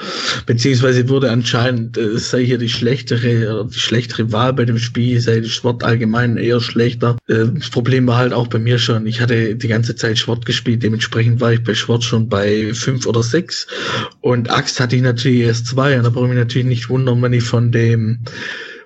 Beziehungsweise 0.46 1.08
wurde 1.10 1.32
anscheinend, 1.32 1.98
äh, 1.98 2.18
sei 2.18 2.46
hier 2.46 2.58
die 2.58 2.70
schlechtere, 2.70 3.68
die 3.68 3.80
schlechtere 3.80 4.32
Wahl 4.32 4.54
bei 4.54 4.66
dem 4.66 4.78
Spiel, 4.78 5.20
sei 5.20 5.42
die 5.42 5.50
Schwert 5.50 5.84
allgemein 5.84 6.38
eher 6.38 6.62
schlechter. 6.62 7.18
Äh, 7.28 7.46
das 7.54 7.70
Problem 7.70 8.08
war 8.08 8.18
halt 8.18 8.34
auch 8.34 8.48
bei 8.48 8.60
mir 8.60 8.80
schon, 8.80 9.06
ich 9.06 9.22
hatte 9.22 9.56
die 9.56 9.68
ganze 9.68 9.96
Zeit 9.96 10.18
Schwert 10.18 10.46
gespielt, 10.46 10.84
dementsprechend 10.84 11.42
war 11.42 11.54
ich 11.54 11.64
bei 11.64 11.76
Schwert 11.76 12.04
schon 12.04 12.30
bei 12.30 12.74
fünf 12.74 13.06
oder 13.06 13.24
sechs. 13.24 13.68
Und 14.22 14.50
Axt 14.50 14.80
hatte 14.80 14.96
ich 14.96 15.02
natürlich 15.02 15.42
erst 15.42 15.68
zwei, 15.68 15.98
und 15.98 16.04
da 16.04 16.10
brauche 16.10 16.26
ich 16.26 16.30
mich 16.30 16.40
natürlich 16.40 16.68
nicht 16.68 16.90
wundern, 16.90 17.22
wenn 17.22 17.34
ich 17.34 17.44
von 17.44 17.72
dem, 17.72 18.20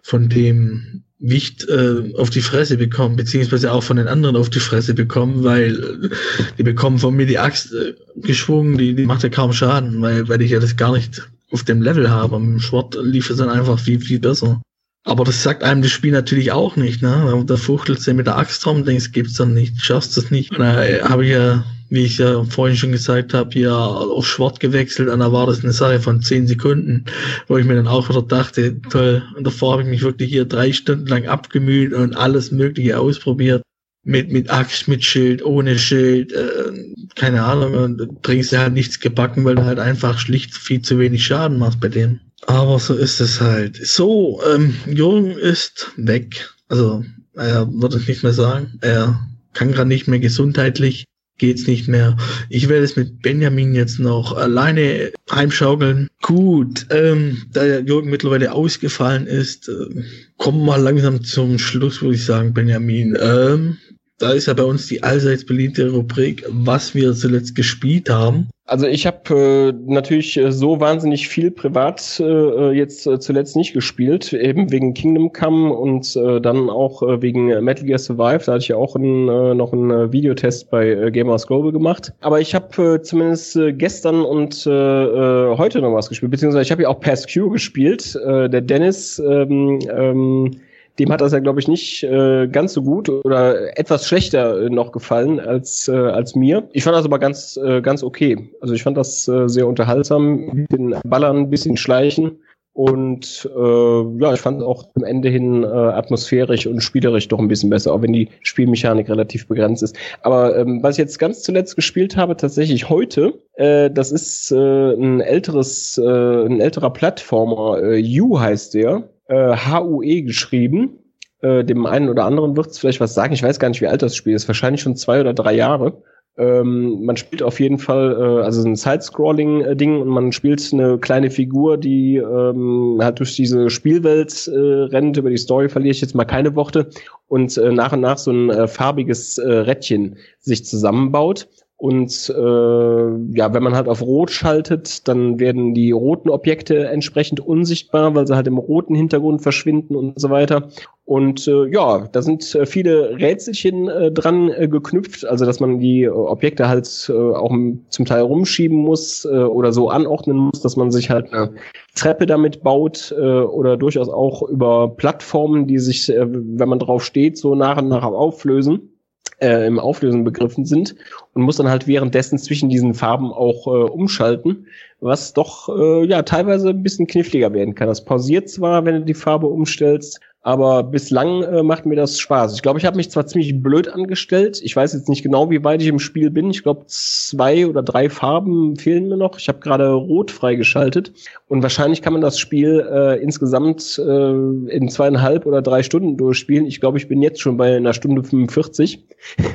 von 0.01 0.29
dem 0.29 1.03
Wicht 1.19 1.67
äh, 1.67 2.13
auf 2.17 2.29
die 2.29 2.41
Fresse 2.41 2.77
bekommen, 2.77 3.17
beziehungsweise 3.17 3.73
auch 3.73 3.83
von 3.83 3.97
den 3.97 4.07
anderen 4.07 4.37
auf 4.37 4.49
die 4.49 4.61
Fresse 4.61 4.93
bekommen, 4.93 5.43
weil 5.43 5.75
äh, 6.03 6.09
die 6.57 6.63
bekommen 6.63 6.97
von 6.97 7.13
mir 7.13 7.25
die 7.25 7.39
Axt 7.39 7.73
äh, 7.73 7.93
geschwungen, 8.15 8.77
die, 8.77 8.95
die 8.95 9.05
macht 9.05 9.23
ja 9.23 9.29
kaum 9.29 9.51
Schaden, 9.51 10.01
weil, 10.01 10.29
weil 10.29 10.41
ich 10.41 10.51
ja 10.51 10.59
das 10.59 10.77
gar 10.77 10.93
nicht 10.93 11.29
auf 11.51 11.63
dem 11.63 11.81
Level 11.81 12.09
habe. 12.09 12.37
Dem 12.37 12.59
Schwert 12.59 12.97
lief 13.01 13.29
es 13.29 13.37
dann 13.37 13.49
einfach 13.49 13.79
viel, 13.79 13.99
viel 13.99 14.19
besser. 14.19 14.61
Aber 15.03 15.25
das 15.25 15.43
sagt 15.43 15.63
einem 15.63 15.81
das 15.81 15.91
Spiel 15.91 16.11
natürlich 16.11 16.51
auch 16.51 16.75
nicht, 16.75 17.01
ne? 17.01 17.43
Da 17.45 17.57
fuchtelst 17.57 18.07
du 18.07 18.13
mit 18.13 18.27
der 18.27 18.37
Axt 18.37 18.65
rum, 18.65 18.85
denkst, 18.85 19.11
gibt's 19.11 19.33
dann 19.33 19.53
nicht, 19.53 19.81
schaffst 19.81 20.17
es 20.17 20.31
nicht. 20.31 20.51
Da 20.57 20.75
habe 21.09 21.25
ich 21.25 21.31
ja 21.31 21.65
wie 21.89 22.05
ich 22.05 22.19
ja 22.19 22.43
vorhin 22.43 22.77
schon 22.77 22.91
gesagt 22.91 23.33
habe, 23.33 23.49
hier 23.51 23.75
auf 23.75 24.27
Schwert 24.27 24.59
gewechselt 24.59 25.09
und 25.09 25.19
da 25.19 25.31
war 25.31 25.47
das 25.47 25.63
eine 25.63 25.73
Sache 25.73 25.99
von 25.99 26.21
zehn 26.21 26.47
Sekunden, 26.47 27.05
wo 27.47 27.57
ich 27.57 27.65
mir 27.65 27.75
dann 27.75 27.87
auch 27.87 28.09
wieder 28.09 28.21
dachte, 28.21 28.79
toll, 28.89 29.23
und 29.35 29.45
davor 29.45 29.73
habe 29.73 29.83
ich 29.83 29.89
mich 29.89 30.03
wirklich 30.03 30.29
hier 30.29 30.45
drei 30.45 30.71
Stunden 30.71 31.07
lang 31.07 31.27
abgemüht 31.27 31.93
und 31.93 32.15
alles 32.15 32.51
Mögliche 32.51 32.99
ausprobiert. 32.99 33.63
Mit, 34.05 34.31
mit 34.31 34.49
Axt, 34.49 34.87
mit 34.87 35.03
Schild, 35.03 35.43
ohne 35.43 35.77
Schild, 35.77 36.31
äh, 36.31 36.71
keine 37.15 37.43
Ahnung, 37.43 37.73
und 37.73 38.21
bringst 38.21 38.53
du 38.53 38.57
halt 38.57 38.73
nichts 38.73 39.01
gebacken, 39.01 39.43
weil 39.43 39.55
du 39.55 39.65
halt 39.65 39.77
einfach 39.77 40.17
schlicht 40.17 40.55
viel 40.55 40.81
zu 40.81 40.97
wenig 40.97 41.25
Schaden 41.25 41.59
machst 41.59 41.81
bei 41.81 41.89
dem. 41.89 42.21
Aber 42.47 42.79
so 42.79 42.95
ist 42.95 43.19
es 43.19 43.41
halt. 43.41 43.75
So, 43.75 44.41
ähm, 44.49 44.73
Jürgen 44.87 45.31
ist 45.31 45.91
weg. 45.97 46.49
Also, 46.69 47.03
er 47.35 47.67
würde 47.71 47.97
es 47.97 48.07
nicht 48.07 48.23
mehr 48.23 48.33
sagen. 48.33 48.79
Er 48.81 49.19
kann 49.53 49.73
gerade 49.73 49.89
nicht 49.89 50.07
mehr 50.07 50.19
gesundheitlich 50.19 51.05
geht's 51.39 51.67
nicht 51.67 51.87
mehr. 51.87 52.15
Ich 52.49 52.69
werde 52.69 52.85
es 52.85 52.95
mit 52.95 53.21
Benjamin 53.21 53.73
jetzt 53.73 53.99
noch 53.99 54.35
alleine 54.37 55.11
heimschaukeln. 55.31 56.07
Gut, 56.21 56.85
ähm, 56.91 57.43
da 57.51 57.79
Jürgen 57.79 58.09
mittlerweile 58.09 58.51
ausgefallen 58.51 59.25
ist, 59.25 59.69
äh, 59.69 60.03
kommen 60.37 60.65
wir 60.65 60.77
langsam 60.77 61.23
zum 61.23 61.57
Schluss, 61.57 62.01
würde 62.01 62.15
ich 62.15 62.25
sagen, 62.25 62.53
Benjamin. 62.53 63.17
Ähm, 63.19 63.77
da 64.19 64.31
ist 64.31 64.47
ja 64.47 64.53
bei 64.53 64.63
uns 64.63 64.87
die 64.87 65.01
allseits 65.01 65.45
beliebte 65.45 65.89
Rubrik, 65.89 66.45
was 66.49 66.93
wir 66.93 67.13
zuletzt 67.13 67.55
gespielt 67.55 68.09
haben. 68.09 68.49
Also 68.65 68.85
ich 68.85 69.07
habe 69.07 69.33
äh, 69.33 69.91
natürlich 69.91 70.37
äh, 70.37 70.51
so 70.51 70.79
wahnsinnig 70.79 71.27
viel 71.27 71.49
privat 71.49 72.19
äh, 72.19 72.71
jetzt 72.71 73.07
äh, 73.07 73.19
zuletzt 73.19 73.55
nicht 73.55 73.73
gespielt, 73.73 74.31
eben 74.31 74.71
wegen 74.71 74.93
Kingdom 74.93 75.33
Come 75.33 75.73
und 75.73 76.15
äh, 76.15 76.39
dann 76.39 76.69
auch 76.69 77.01
äh, 77.01 77.19
wegen 77.19 77.47
Metal 77.63 77.85
Gear 77.85 77.97
Survive. 77.97 78.43
Da 78.45 78.51
hatte 78.53 78.61
ich 78.61 78.67
ja 78.67 78.75
auch 78.75 78.95
ein, 78.95 79.27
äh, 79.27 79.55
noch 79.55 79.73
einen 79.73 79.89
äh, 79.89 80.11
Videotest 80.11 80.69
bei 80.69 80.89
äh, 80.89 81.09
Gamers 81.09 81.47
Global 81.47 81.71
gemacht. 81.71 82.13
Aber 82.21 82.41
ich 82.41 82.53
habe 82.53 82.95
äh, 82.95 83.01
zumindest 83.01 83.55
äh, 83.55 83.73
gestern 83.73 84.21
und 84.21 84.67
äh, 84.67 84.69
äh, 84.69 85.57
heute 85.57 85.81
noch 85.81 85.95
was 85.95 86.09
gespielt, 86.09 86.29
beziehungsweise 86.29 86.61
ich 86.61 86.71
habe 86.71 86.83
ja 86.83 86.89
auch 86.89 86.99
Past 86.99 87.33
Q 87.33 87.49
gespielt. 87.49 88.15
Äh, 88.23 88.49
der 88.49 88.61
Dennis 88.61 89.17
ähm, 89.17 89.79
ähm, 89.91 90.51
dem 90.99 91.11
hat 91.11 91.21
das 91.21 91.31
ja, 91.31 91.39
glaube 91.39 91.59
ich, 91.59 91.67
nicht 91.67 92.03
äh, 92.03 92.47
ganz 92.47 92.73
so 92.73 92.83
gut 92.83 93.09
oder 93.09 93.77
etwas 93.77 94.07
schlechter 94.07 94.61
äh, 94.61 94.69
noch 94.69 94.91
gefallen 94.91 95.39
als, 95.39 95.87
äh, 95.87 95.93
als 95.93 96.35
mir. 96.35 96.67
Ich 96.73 96.83
fand 96.83 96.95
das 96.95 97.05
aber 97.05 97.19
ganz, 97.19 97.57
äh, 97.57 97.81
ganz 97.81 98.03
okay. 98.03 98.51
Also 98.61 98.73
ich 98.73 98.83
fand 98.83 98.97
das 98.97 99.27
äh, 99.27 99.47
sehr 99.47 99.67
unterhaltsam. 99.67 100.67
Bisschen 100.69 100.95
ballern, 101.05 101.37
ein 101.37 101.49
bisschen 101.49 101.77
schleichen. 101.77 102.39
Und 102.73 103.49
äh, 103.53 104.21
ja, 104.21 104.33
ich 104.33 104.39
fand 104.39 104.63
auch 104.63 104.85
am 104.95 105.03
Ende 105.03 105.27
hin 105.27 105.63
äh, 105.63 105.67
atmosphärisch 105.67 106.65
und 106.65 106.81
spielerisch 106.81 107.27
doch 107.27 107.39
ein 107.39 107.47
bisschen 107.47 107.69
besser, 107.69 107.93
auch 107.93 108.01
wenn 108.01 108.13
die 108.13 108.29
Spielmechanik 108.41 109.09
relativ 109.09 109.47
begrenzt 109.47 109.83
ist. 109.83 109.97
Aber 110.21 110.55
ähm, 110.55 110.81
was 110.81 110.95
ich 110.95 110.99
jetzt 110.99 111.19
ganz 111.19 111.41
zuletzt 111.43 111.75
gespielt 111.75 112.15
habe, 112.15 112.37
tatsächlich 112.37 112.87
heute, 112.87 113.33
äh, 113.55 113.89
das 113.91 114.11
ist 114.11 114.51
äh, 114.51 114.93
ein 114.93 115.19
älteres, 115.19 115.97
äh, 115.97 116.45
ein 116.45 116.61
älterer 116.61 116.91
Plattformer, 116.91 117.83
äh, 117.83 118.21
U 118.21 118.39
heißt 118.39 118.75
der, 118.75 119.09
äh, 119.29 119.55
HUE 119.55 120.23
geschrieben. 120.23 120.99
Äh, 121.41 121.63
dem 121.63 121.85
einen 121.85 122.09
oder 122.09 122.25
anderen 122.25 122.57
wird 122.57 122.67
es 122.67 122.79
vielleicht 122.79 122.99
was 122.99 123.13
sagen. 123.13 123.33
Ich 123.33 123.43
weiß 123.43 123.59
gar 123.59 123.69
nicht, 123.69 123.81
wie 123.81 123.87
alt 123.87 124.01
das 124.01 124.15
Spiel 124.15 124.35
ist. 124.35 124.47
Wahrscheinlich 124.47 124.81
schon 124.81 124.97
zwei 124.97 125.21
oder 125.21 125.33
drei 125.33 125.53
Jahre. 125.53 126.03
Ähm, 126.37 127.03
man 127.03 127.17
spielt 127.17 127.43
auf 127.43 127.59
jeden 127.59 127.79
Fall, 127.79 128.13
äh, 128.17 128.43
also 128.43 128.65
ein 128.65 128.77
Side-Scrolling-Ding 128.77 130.01
und 130.01 130.07
man 130.07 130.31
spielt 130.31 130.71
eine 130.71 130.97
kleine 130.97 131.31
Figur, 131.31 131.77
die 131.77 132.15
ähm, 132.15 132.97
halt 133.01 133.19
durch 133.19 133.35
diese 133.35 133.69
Spielwelt 133.69 134.47
äh, 134.47 134.57
rennt. 134.57 135.17
Über 135.17 135.29
die 135.29 135.37
Story 135.37 135.67
verliere 135.67 135.91
ich 135.91 136.01
jetzt 136.01 136.15
mal 136.15 136.23
keine 136.23 136.55
Worte 136.55 136.89
und 137.27 137.57
äh, 137.57 137.71
nach 137.73 137.91
und 137.91 137.99
nach 137.99 138.17
so 138.17 138.31
ein 138.31 138.49
äh, 138.49 138.67
farbiges 138.67 139.37
äh, 139.37 139.51
Rädchen 139.51 140.17
sich 140.39 140.65
zusammenbaut. 140.65 141.49
Und 141.79 142.29
äh, 142.29 143.37
ja, 143.37 143.53
wenn 143.53 143.63
man 143.63 143.73
halt 143.73 143.87
auf 143.87 144.01
Rot 144.01 144.31
schaltet, 144.31 145.07
dann 145.07 145.39
werden 145.39 145.73
die 145.73 145.91
roten 145.91 146.29
Objekte 146.29 146.89
entsprechend 146.89 147.39
unsichtbar, 147.39 148.13
weil 148.15 148.27
sie 148.27 148.35
halt 148.35 148.47
im 148.47 148.57
roten 148.57 148.95
Hintergrund 148.95 149.41
verschwinden 149.41 149.95
und 149.95 150.19
so 150.19 150.29
weiter. 150.29 150.67
Und 151.05 151.47
äh, 151.47 151.67
ja, 151.67 152.09
da 152.11 152.21
sind 152.21 152.53
äh, 152.53 152.65
viele 152.65 153.17
Rätselchen 153.17 153.87
äh, 153.87 154.11
dran 154.11 154.49
äh, 154.49 154.67
geknüpft, 154.67 155.25
also 155.25 155.45
dass 155.45 155.61
man 155.61 155.79
die 155.79 156.03
äh, 156.03 156.09
Objekte 156.09 156.67
halt 156.67 157.09
äh, 157.09 157.13
auch 157.13 157.55
zum 157.87 158.05
Teil 158.05 158.23
rumschieben 158.23 158.77
muss 158.77 159.23
äh, 159.23 159.29
oder 159.29 159.71
so 159.71 159.89
anordnen 159.89 160.35
muss, 160.35 160.59
dass 160.59 160.75
man 160.75 160.91
sich 160.91 161.09
halt 161.09 161.31
eine 161.31 161.53
Treppe 161.95 162.25
damit 162.25 162.61
baut 162.61 163.15
äh, 163.17 163.21
oder 163.21 163.77
durchaus 163.77 164.09
auch 164.09 164.41
über 164.41 164.89
Plattformen, 164.89 165.65
die 165.65 165.79
sich, 165.79 166.09
äh, 166.09 166.27
wenn 166.29 166.67
man 166.67 166.79
drauf 166.79 167.05
steht, 167.05 167.37
so 167.37 167.55
nach 167.55 167.77
und 167.77 167.87
nach 167.87 168.03
auflösen 168.03 168.98
äh, 169.41 169.65
im 169.67 169.79
Auflösen 169.79 170.23
begriffen 170.23 170.65
sind 170.65 170.95
und 171.33 171.43
muss 171.43 171.57
dann 171.57 171.69
halt 171.69 171.87
währenddessen 171.87 172.37
zwischen 172.37 172.69
diesen 172.69 172.93
Farben 172.93 173.31
auch 173.31 173.67
äh, 173.67 173.89
umschalten, 173.89 174.67
was 174.99 175.33
doch 175.33 175.69
äh, 175.69 176.05
ja 176.05 176.21
teilweise 176.23 176.69
ein 176.69 176.83
bisschen 176.83 177.07
kniffliger 177.07 177.53
werden 177.53 177.75
kann. 177.75 177.87
Das 177.87 178.05
pausiert 178.05 178.49
zwar, 178.49 178.85
wenn 178.85 178.95
du 178.95 179.01
die 179.05 179.13
Farbe 179.13 179.47
umstellst, 179.47 180.19
aber 180.41 180.83
bislang 180.83 181.43
äh, 181.43 181.63
macht 181.63 181.85
mir 181.85 181.95
das 181.95 182.17
Spaß. 182.17 182.53
Ich 182.55 182.61
glaube, 182.61 182.79
ich 182.79 182.85
habe 182.85 182.95
mich 182.95 183.11
zwar 183.11 183.27
ziemlich 183.27 183.61
blöd 183.61 183.89
angestellt. 183.89 184.61
Ich 184.63 184.73
weiß 184.73 184.93
jetzt 184.93 185.09
nicht 185.09 185.21
genau, 185.21 185.49
wie 185.49 185.63
weit 185.65 185.81
ich 185.81 185.89
im 185.89 185.99
Spiel 185.99 186.29
bin. 186.29 186.49
Ich 186.49 186.63
glaube, 186.63 186.83
zwei 186.87 187.67
oder 187.67 187.83
drei 187.83 188.09
Farben 188.09 188.77
fehlen 188.77 189.09
mir 189.09 189.17
noch. 189.17 189.37
Ich 189.37 189.49
habe 189.49 189.59
gerade 189.59 189.91
Rot 189.91 190.31
freigeschaltet. 190.31 191.11
Und 191.49 191.61
wahrscheinlich 191.61 192.01
kann 192.01 192.13
man 192.13 192.21
das 192.21 192.39
Spiel 192.39 192.87
äh, 192.89 193.21
insgesamt 193.21 193.99
äh, 193.99 194.31
in 194.31 194.87
zweieinhalb 194.87 195.45
oder 195.45 195.61
drei 195.61 195.83
Stunden 195.83 196.15
durchspielen. 196.15 196.65
Ich 196.65 196.79
glaube, 196.79 196.97
ich 196.97 197.09
bin 197.09 197.21
jetzt 197.21 197.41
schon 197.41 197.57
bei 197.57 197.75
einer 197.75 197.93
Stunde 197.93 198.23
45 198.23 199.03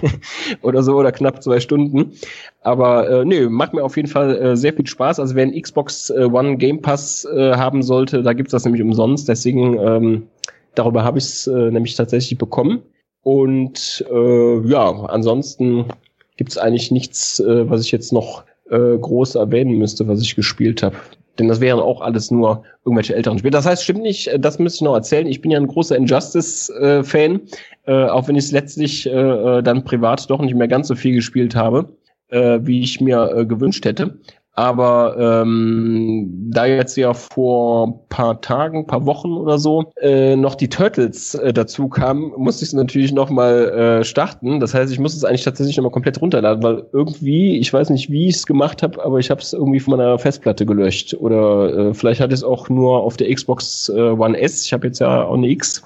oder 0.62 0.82
so 0.82 0.96
oder 0.96 1.12
knapp 1.12 1.42
zwei 1.42 1.60
Stunden. 1.60 2.12
Aber 2.60 3.08
äh, 3.08 3.24
nee, 3.24 3.46
macht 3.48 3.72
mir 3.72 3.84
auf 3.84 3.96
jeden 3.96 4.08
Fall 4.08 4.36
äh, 4.36 4.56
sehr 4.56 4.74
viel 4.74 4.86
Spaß. 4.86 5.18
Also 5.18 5.34
wer 5.34 5.44
einen 5.44 5.60
Xbox 5.60 6.10
äh, 6.10 6.24
One 6.24 6.58
Game 6.58 6.82
Pass 6.82 7.24
äh, 7.24 7.54
haben 7.54 7.82
sollte, 7.82 8.22
da 8.22 8.34
gibt's 8.34 8.52
das 8.52 8.64
nämlich 8.64 8.82
umsonst. 8.82 9.28
Deswegen 9.28 9.78
ähm, 9.78 10.22
Darüber 10.74 11.04
habe 11.04 11.18
ich 11.18 11.24
es 11.24 11.46
äh, 11.46 11.70
nämlich 11.70 11.94
tatsächlich 11.94 12.38
bekommen. 12.38 12.82
Und 13.22 14.04
äh, 14.10 14.68
ja, 14.68 14.90
ansonsten 15.06 15.86
gibt 16.36 16.50
es 16.50 16.58
eigentlich 16.58 16.90
nichts, 16.90 17.40
äh, 17.40 17.68
was 17.68 17.80
ich 17.82 17.92
jetzt 17.92 18.12
noch 18.12 18.44
äh, 18.70 18.98
groß 18.98 19.36
erwähnen 19.36 19.78
müsste, 19.78 20.06
was 20.08 20.20
ich 20.20 20.36
gespielt 20.36 20.82
habe. 20.82 20.96
Denn 21.38 21.48
das 21.48 21.60
wären 21.60 21.80
auch 21.80 22.00
alles 22.00 22.30
nur 22.30 22.62
irgendwelche 22.84 23.14
älteren 23.14 23.38
Spiele. 23.38 23.50
Das 23.50 23.66
heißt, 23.66 23.82
stimmt 23.82 24.02
nicht, 24.02 24.28
äh, 24.28 24.38
das 24.38 24.58
müsste 24.58 24.78
ich 24.78 24.82
noch 24.82 24.94
erzählen. 24.94 25.26
Ich 25.26 25.40
bin 25.40 25.50
ja 25.50 25.58
ein 25.58 25.66
großer 25.66 25.96
Injustice-Fan, 25.96 27.40
äh, 27.86 27.92
äh, 27.92 28.08
auch 28.08 28.28
wenn 28.28 28.36
ich 28.36 28.44
es 28.44 28.52
letztlich 28.52 29.06
äh, 29.06 29.10
äh, 29.10 29.62
dann 29.62 29.84
privat 29.84 30.28
doch 30.30 30.40
nicht 30.40 30.54
mehr 30.54 30.68
ganz 30.68 30.88
so 30.88 30.94
viel 30.94 31.14
gespielt 31.14 31.56
habe, 31.56 31.96
äh, 32.28 32.60
wie 32.62 32.80
ich 32.80 33.00
mir 33.00 33.30
äh, 33.34 33.46
gewünscht 33.46 33.84
hätte. 33.84 34.18
Aber 34.56 35.16
ähm, 35.18 36.30
da 36.50 36.64
jetzt 36.64 36.96
ja 36.96 37.12
vor 37.12 38.06
paar 38.08 38.40
Tagen, 38.40 38.86
paar 38.86 39.04
Wochen 39.04 39.32
oder 39.32 39.58
so 39.58 39.92
äh, 40.00 40.36
noch 40.36 40.54
die 40.54 40.68
Turtles 40.68 41.34
äh, 41.34 41.52
dazu 41.52 41.88
kamen, 41.88 42.32
musste 42.36 42.64
ich 42.64 42.68
es 42.68 42.72
natürlich 42.72 43.12
noch 43.12 43.30
mal 43.30 44.00
äh, 44.00 44.04
starten. 44.04 44.60
Das 44.60 44.72
heißt, 44.72 44.92
ich 44.92 45.00
muss 45.00 45.16
es 45.16 45.24
eigentlich 45.24 45.42
tatsächlich 45.42 45.76
noch 45.76 45.82
mal 45.82 45.90
komplett 45.90 46.20
runterladen, 46.20 46.62
weil 46.62 46.84
irgendwie, 46.92 47.58
ich 47.58 47.72
weiß 47.72 47.90
nicht, 47.90 48.10
wie 48.10 48.28
ich 48.28 48.36
es 48.36 48.46
gemacht 48.46 48.84
habe, 48.84 49.04
aber 49.04 49.18
ich 49.18 49.30
habe 49.30 49.40
es 49.40 49.52
irgendwie 49.52 49.80
von 49.80 49.96
meiner 49.96 50.18
Festplatte 50.20 50.64
gelöscht. 50.64 51.14
Oder 51.14 51.88
äh, 51.90 51.94
vielleicht 51.94 52.20
hatte 52.20 52.32
ich 52.32 52.40
es 52.40 52.44
auch 52.44 52.68
nur 52.68 53.02
auf 53.02 53.16
der 53.16 53.34
Xbox 53.34 53.88
äh, 53.88 54.00
One 54.00 54.38
S. 54.38 54.64
Ich 54.64 54.72
habe 54.72 54.86
jetzt 54.86 55.00
ja 55.00 55.24
auch 55.24 55.34
eine 55.34 55.48
X 55.48 55.82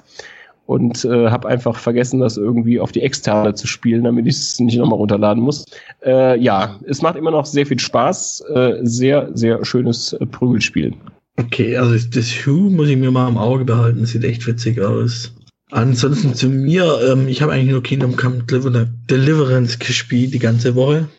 und 0.69 1.03
äh, 1.03 1.31
habe 1.31 1.47
einfach 1.47 1.79
vergessen, 1.79 2.19
das 2.19 2.37
irgendwie 2.37 2.79
auf 2.79 2.91
die 2.91 3.01
externe 3.01 3.55
zu 3.55 3.65
spielen, 3.65 4.03
damit 4.03 4.27
ich 4.27 4.35
es 4.35 4.59
nicht 4.59 4.77
nochmal 4.77 4.99
runterladen 4.99 5.41
muss. 5.41 5.65
Äh, 6.05 6.39
ja, 6.39 6.79
es 6.85 7.01
macht 7.01 7.15
immer 7.15 7.31
noch 7.31 7.47
sehr 7.47 7.65
viel 7.65 7.79
Spaß. 7.79 8.43
Äh, 8.53 8.73
sehr, 8.83 9.31
sehr 9.33 9.65
schönes 9.65 10.13
äh, 10.13 10.27
Prügelspiel. 10.27 10.93
Okay, 11.37 11.75
also 11.75 11.95
das 12.13 12.45
Who 12.45 12.69
muss 12.69 12.87
ich 12.87 12.97
mir 12.97 13.09
mal 13.09 13.27
im 13.27 13.39
Auge 13.39 13.65
behalten. 13.65 14.05
sieht 14.05 14.23
echt 14.23 14.45
witzig 14.45 14.79
aus. 14.79 15.33
Ansonsten 15.71 16.35
zu 16.35 16.49
mir, 16.49 16.99
ähm, 17.09 17.27
ich 17.27 17.41
habe 17.41 17.51
eigentlich 17.51 17.71
nur 17.71 17.81
Kingdom 17.81 18.15
Come 18.15 18.43
Deliverance 18.43 19.79
gespielt 19.79 20.35
die 20.35 20.39
ganze 20.39 20.75
Woche 20.75 21.09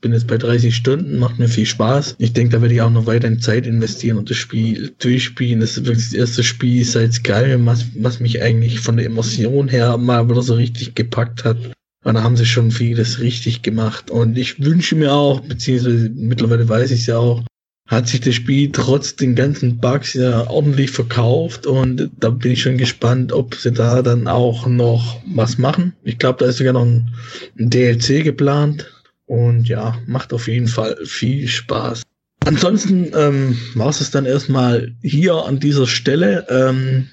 bin 0.00 0.12
jetzt 0.12 0.26
bei 0.26 0.38
30 0.38 0.74
Stunden, 0.74 1.18
macht 1.18 1.38
mir 1.38 1.48
viel 1.48 1.66
Spaß. 1.66 2.16
Ich 2.18 2.32
denke, 2.32 2.52
da 2.56 2.62
werde 2.62 2.74
ich 2.74 2.82
auch 2.82 2.90
noch 2.90 3.06
weiter 3.06 3.28
in 3.28 3.40
Zeit 3.40 3.66
investieren 3.66 4.18
und 4.18 4.30
das 4.30 4.36
Spiel 4.36 4.94
durchspielen. 4.98 5.60
Das 5.60 5.76
ist 5.76 5.86
wirklich 5.86 6.06
das 6.06 6.14
erste 6.14 6.42
Spiel 6.42 6.84
seit 6.84 7.14
Skyrim, 7.14 7.66
was, 7.66 7.86
was 7.96 8.20
mich 8.20 8.42
eigentlich 8.42 8.80
von 8.80 8.96
der 8.96 9.06
Emotion 9.06 9.68
her 9.68 9.96
mal 9.96 10.28
wieder 10.28 10.42
so 10.42 10.54
richtig 10.54 10.94
gepackt 10.94 11.44
hat. 11.44 11.56
Und 12.04 12.14
da 12.14 12.22
haben 12.22 12.36
sie 12.36 12.46
schon 12.46 12.70
vieles 12.70 13.20
richtig 13.20 13.62
gemacht. 13.62 14.10
Und 14.10 14.38
ich 14.38 14.62
wünsche 14.62 14.94
mir 14.94 15.12
auch, 15.12 15.40
beziehungsweise 15.40 16.10
mittlerweile 16.14 16.68
weiß 16.68 16.92
ich 16.92 17.00
es 17.00 17.06
ja 17.06 17.18
auch, 17.18 17.42
hat 17.86 18.08
sich 18.08 18.20
das 18.20 18.34
Spiel 18.34 18.70
trotz 18.72 19.16
den 19.16 19.34
ganzen 19.34 19.78
Bugs 19.78 20.14
ja 20.14 20.48
ordentlich 20.48 20.90
verkauft 20.90 21.66
und 21.66 22.10
da 22.18 22.30
bin 22.30 22.52
ich 22.52 22.62
schon 22.62 22.78
gespannt, 22.78 23.32
ob 23.32 23.54
sie 23.54 23.70
da 23.70 24.02
dann 24.02 24.26
auch 24.26 24.66
noch 24.66 25.20
was 25.34 25.56
machen. 25.58 25.94
Ich 26.02 26.18
glaube, 26.18 26.40
da 26.40 26.50
ist 26.50 26.58
sogar 26.58 26.72
noch 26.72 26.84
ein, 26.84 27.14
ein 27.58 27.70
DLC 27.70 28.24
geplant. 28.24 28.92
Und 29.26 29.68
ja, 29.68 29.98
macht 30.06 30.32
auf 30.32 30.48
jeden 30.48 30.68
Fall 30.68 30.96
viel 31.04 31.48
Spaß. 31.48 32.02
Ansonsten 32.44 33.10
ähm, 33.14 33.58
war 33.74 33.88
es 33.88 34.10
dann 34.10 34.24
erstmal 34.24 34.94
hier 35.02 35.34
an 35.34 35.58
dieser 35.58 35.86
Stelle. 35.86 36.46
Ähm, 36.48 37.08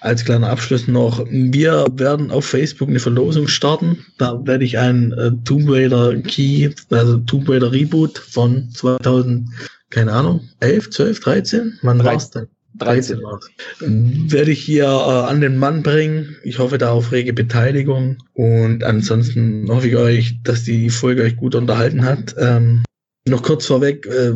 als 0.00 0.24
kleiner 0.24 0.48
Abschluss 0.48 0.88
noch, 0.88 1.26
wir 1.28 1.86
werden 1.92 2.30
auf 2.30 2.46
Facebook 2.46 2.88
eine 2.88 3.00
Verlosung 3.00 3.48
starten. 3.48 4.06
Da 4.16 4.46
werde 4.46 4.64
ich 4.64 4.78
ein 4.78 5.12
äh, 5.12 5.32
Tomb 5.44 5.68
Raider 5.68 6.16
Key, 6.22 6.70
also 6.90 7.18
Tomb 7.18 7.48
Raider 7.48 7.70
Reboot 7.70 8.18
von 8.18 8.70
2000, 8.70 9.50
keine 9.90 10.12
Ahnung, 10.12 10.48
11, 10.60 10.90
12, 10.90 11.20
13? 11.20 11.78
Wann 11.82 12.02
war 12.02 12.14
es 12.14 12.30
denn? 12.30 12.46
13 12.80 13.22
war 13.22 13.40
Werde 13.80 14.50
ich 14.50 14.62
hier 14.62 14.84
äh, 14.84 15.28
an 15.30 15.40
den 15.40 15.56
Mann 15.56 15.82
bringen. 15.82 16.36
Ich 16.42 16.58
hoffe 16.58 16.78
da 16.78 16.90
auf 16.90 17.12
rege 17.12 17.32
Beteiligung. 17.32 18.18
Und 18.32 18.84
ansonsten 18.84 19.68
hoffe 19.68 19.88
ich 19.88 19.96
euch, 19.96 20.42
dass 20.42 20.64
die 20.64 20.90
Folge 20.90 21.22
euch 21.22 21.36
gut 21.36 21.54
unterhalten 21.54 22.04
hat. 22.04 22.34
Ähm, 22.38 22.82
noch 23.28 23.42
kurz 23.42 23.66
vorweg, 23.66 24.06
äh, 24.06 24.32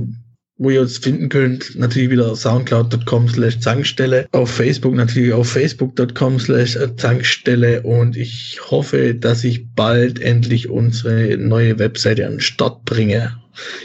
wo 0.57 0.71
ihr 0.71 0.81
uns 0.81 0.99
finden 0.99 1.29
könnt, 1.29 1.75
natürlich 1.77 2.11
wieder 2.11 2.35
soundcloud.com 2.37 3.29
slash 3.29 3.59
Zankstelle, 3.59 4.27
auf 4.33 4.51
Facebook 4.51 4.95
natürlich 4.95 5.33
auf 5.33 5.49
facebook.com 5.49 6.39
slash 6.39 6.79
Zankstelle 6.97 7.83
und 7.83 8.17
ich 8.17 8.61
hoffe, 8.71 9.15
dass 9.15 9.43
ich 9.43 9.67
bald 9.75 10.21
endlich 10.21 10.69
unsere 10.69 11.37
neue 11.39 11.79
Webseite 11.79 12.27
an 12.27 12.35
den 12.35 12.41
Start 12.41 12.85
bringe. 12.85 13.37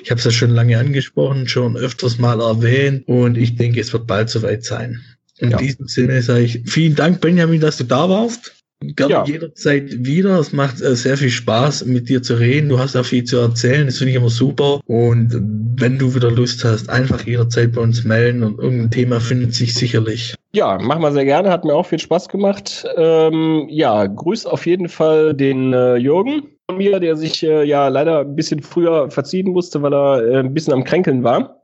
Ich 0.03 0.11
habe 0.11 0.19
es 0.19 0.25
ja 0.25 0.31
schon 0.31 0.51
lange 0.51 0.77
angesprochen, 0.77 1.47
schon 1.47 1.77
öfters 1.77 2.17
mal 2.17 2.39
erwähnt 2.39 3.07
und 3.07 3.37
ich 3.37 3.55
denke, 3.55 3.79
es 3.79 3.93
wird 3.93 4.07
bald 4.07 4.29
soweit 4.29 4.63
sein. 4.63 5.01
In 5.37 5.51
ja. 5.51 5.57
diesem 5.57 5.87
Sinne 5.87 6.21
sage 6.21 6.43
ich 6.43 6.61
vielen 6.65 6.95
Dank, 6.95 7.21
Benjamin, 7.21 7.61
dass 7.61 7.77
du 7.77 7.85
da 7.85 8.09
warst. 8.09 8.58
Gerne 8.81 9.13
ja. 9.13 9.23
jederzeit 9.25 10.05
wieder. 10.05 10.39
Es 10.39 10.53
macht 10.53 10.81
äh, 10.81 10.95
sehr 10.95 11.17
viel 11.17 11.29
Spaß, 11.29 11.85
mit 11.85 12.07
dir 12.07 12.23
zu 12.23 12.35
reden. 12.35 12.69
Du 12.69 12.79
hast 12.79 12.95
auch 12.95 13.03
viel 13.03 13.25
zu 13.25 13.37
erzählen. 13.37 13.87
Das 13.87 13.97
finde 13.97 14.11
ich 14.11 14.15
immer 14.15 14.29
super. 14.29 14.79
Und 14.85 15.33
wenn 15.75 15.97
du 15.97 16.15
wieder 16.15 16.31
Lust 16.31 16.63
hast, 16.63 16.89
einfach 16.89 17.25
jederzeit 17.25 17.73
bei 17.73 17.81
uns 17.81 18.05
melden 18.05 18.41
und 18.41 18.57
irgendein 18.57 18.91
Thema 18.91 19.19
findet 19.19 19.53
sich 19.53 19.73
sicherlich. 19.73 20.33
Ja, 20.53 20.77
machen 20.79 21.01
wir 21.01 21.11
sehr 21.11 21.25
gerne. 21.25 21.49
Hat 21.49 21.65
mir 21.65 21.75
auch 21.75 21.85
viel 21.85 21.99
Spaß 21.99 22.29
gemacht. 22.29 22.85
Ähm, 22.95 23.67
ja, 23.69 24.05
grüß 24.05 24.45
auf 24.45 24.65
jeden 24.65 24.87
Fall 24.87 25.33
den 25.33 25.73
äh, 25.73 25.97
Jürgen 25.97 26.43
von 26.69 26.77
mir, 26.77 27.01
der 27.01 27.17
sich 27.17 27.43
äh, 27.43 27.65
ja 27.65 27.89
leider 27.89 28.21
ein 28.21 28.35
bisschen 28.35 28.61
früher 28.61 29.11
verziehen 29.11 29.51
musste, 29.51 29.81
weil 29.81 29.93
er 29.93 30.23
äh, 30.23 30.39
ein 30.39 30.53
bisschen 30.53 30.73
am 30.73 30.85
Kränkeln 30.85 31.23
war. 31.23 31.58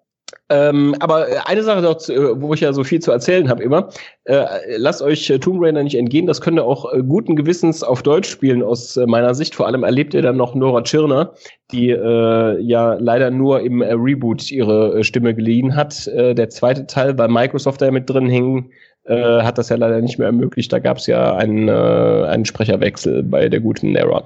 Ähm, 0.49 0.95
aber 0.99 1.27
eine 1.45 1.63
Sache 1.63 1.81
noch, 1.81 1.97
wo 2.39 2.53
ich 2.53 2.59
ja 2.59 2.71
so 2.71 2.83
viel 2.83 2.99
zu 2.99 3.11
erzählen 3.11 3.49
habe 3.49 3.63
immer, 3.63 3.89
äh, 4.25 4.45
lasst 4.77 5.01
euch 5.01 5.29
äh, 5.29 5.39
Tomb 5.39 5.61
Raider 5.61 5.81
nicht 5.83 5.97
entgehen, 5.97 6.27
das 6.27 6.39
könnt 6.39 6.59
ihr 6.59 6.65
auch 6.65 6.93
äh, 6.93 7.01
guten 7.01 7.35
Gewissens 7.35 7.83
auf 7.83 8.03
Deutsch 8.03 8.29
spielen 8.29 8.61
aus 8.61 8.95
äh, 8.97 9.07
meiner 9.07 9.33
Sicht. 9.33 9.55
Vor 9.55 9.65
allem 9.65 9.83
erlebt 9.83 10.13
ihr 10.13 10.21
dann 10.21 10.37
noch 10.37 10.53
Nora 10.53 10.83
Tschirner, 10.83 11.33
die 11.71 11.89
äh, 11.89 12.59
ja 12.59 12.93
leider 12.93 13.31
nur 13.31 13.61
im 13.61 13.81
äh, 13.81 13.93
Reboot 13.93 14.51
ihre 14.51 15.03
Stimme 15.03 15.33
geliehen 15.33 15.75
hat. 15.75 16.05
der 16.07 16.49
zweite 16.49 16.85
Teil 16.85 17.13
bei 17.13 17.27
Microsoft, 17.27 17.81
der 17.81 17.91
mit 17.91 18.09
drin 18.09 18.27
hing, 18.27 18.71
hat 19.07 19.57
das 19.57 19.69
ja 19.69 19.75
leider 19.75 20.01
nicht 20.01 20.17
mehr 20.17 20.27
ermöglicht. 20.27 20.73
Da 20.73 20.79
gab 20.79 20.97
es 20.97 21.07
ja 21.07 21.35
einen, 21.35 21.69
einen 21.69 22.45
Sprecherwechsel 22.45 23.23
bei 23.23 23.49
der 23.49 23.59
guten 23.59 23.91
Nera. 23.91 24.25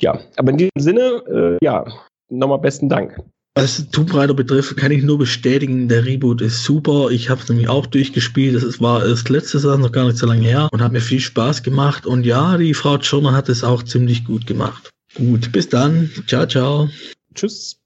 ja, 0.00 0.18
aber 0.36 0.50
in 0.50 0.56
diesem 0.58 0.70
Sinne, 0.78 1.58
ja, 1.62 1.84
nochmal 2.28 2.58
besten 2.58 2.88
Dank. 2.88 3.18
Was 3.56 3.88
Tomb 3.90 4.12
Raider 4.12 4.34
betrifft, 4.34 4.76
kann 4.76 4.92
ich 4.92 5.02
nur 5.02 5.16
bestätigen, 5.16 5.88
der 5.88 6.04
Reboot 6.04 6.42
ist 6.42 6.62
super. 6.62 7.08
Ich 7.10 7.30
habe 7.30 7.40
es 7.40 7.48
nämlich 7.48 7.70
auch 7.70 7.86
durchgespielt. 7.86 8.62
Das 8.62 8.82
war 8.82 9.02
erst 9.02 9.30
letztes 9.30 9.64
Jahr, 9.64 9.78
noch 9.78 9.92
gar 9.92 10.04
nicht 10.04 10.18
so 10.18 10.26
lange 10.26 10.46
her 10.46 10.68
und 10.72 10.82
hat 10.82 10.92
mir 10.92 11.00
viel 11.00 11.20
Spaß 11.20 11.62
gemacht. 11.62 12.04
Und 12.04 12.26
ja, 12.26 12.58
die 12.58 12.74
Frau 12.74 12.98
Tschirner 12.98 13.32
hat 13.32 13.48
es 13.48 13.64
auch 13.64 13.82
ziemlich 13.82 14.26
gut 14.26 14.46
gemacht. 14.46 14.90
Gut, 15.14 15.52
bis 15.52 15.70
dann. 15.70 16.10
Ciao, 16.26 16.46
ciao. 16.46 16.90
Tschüss. 17.34 17.78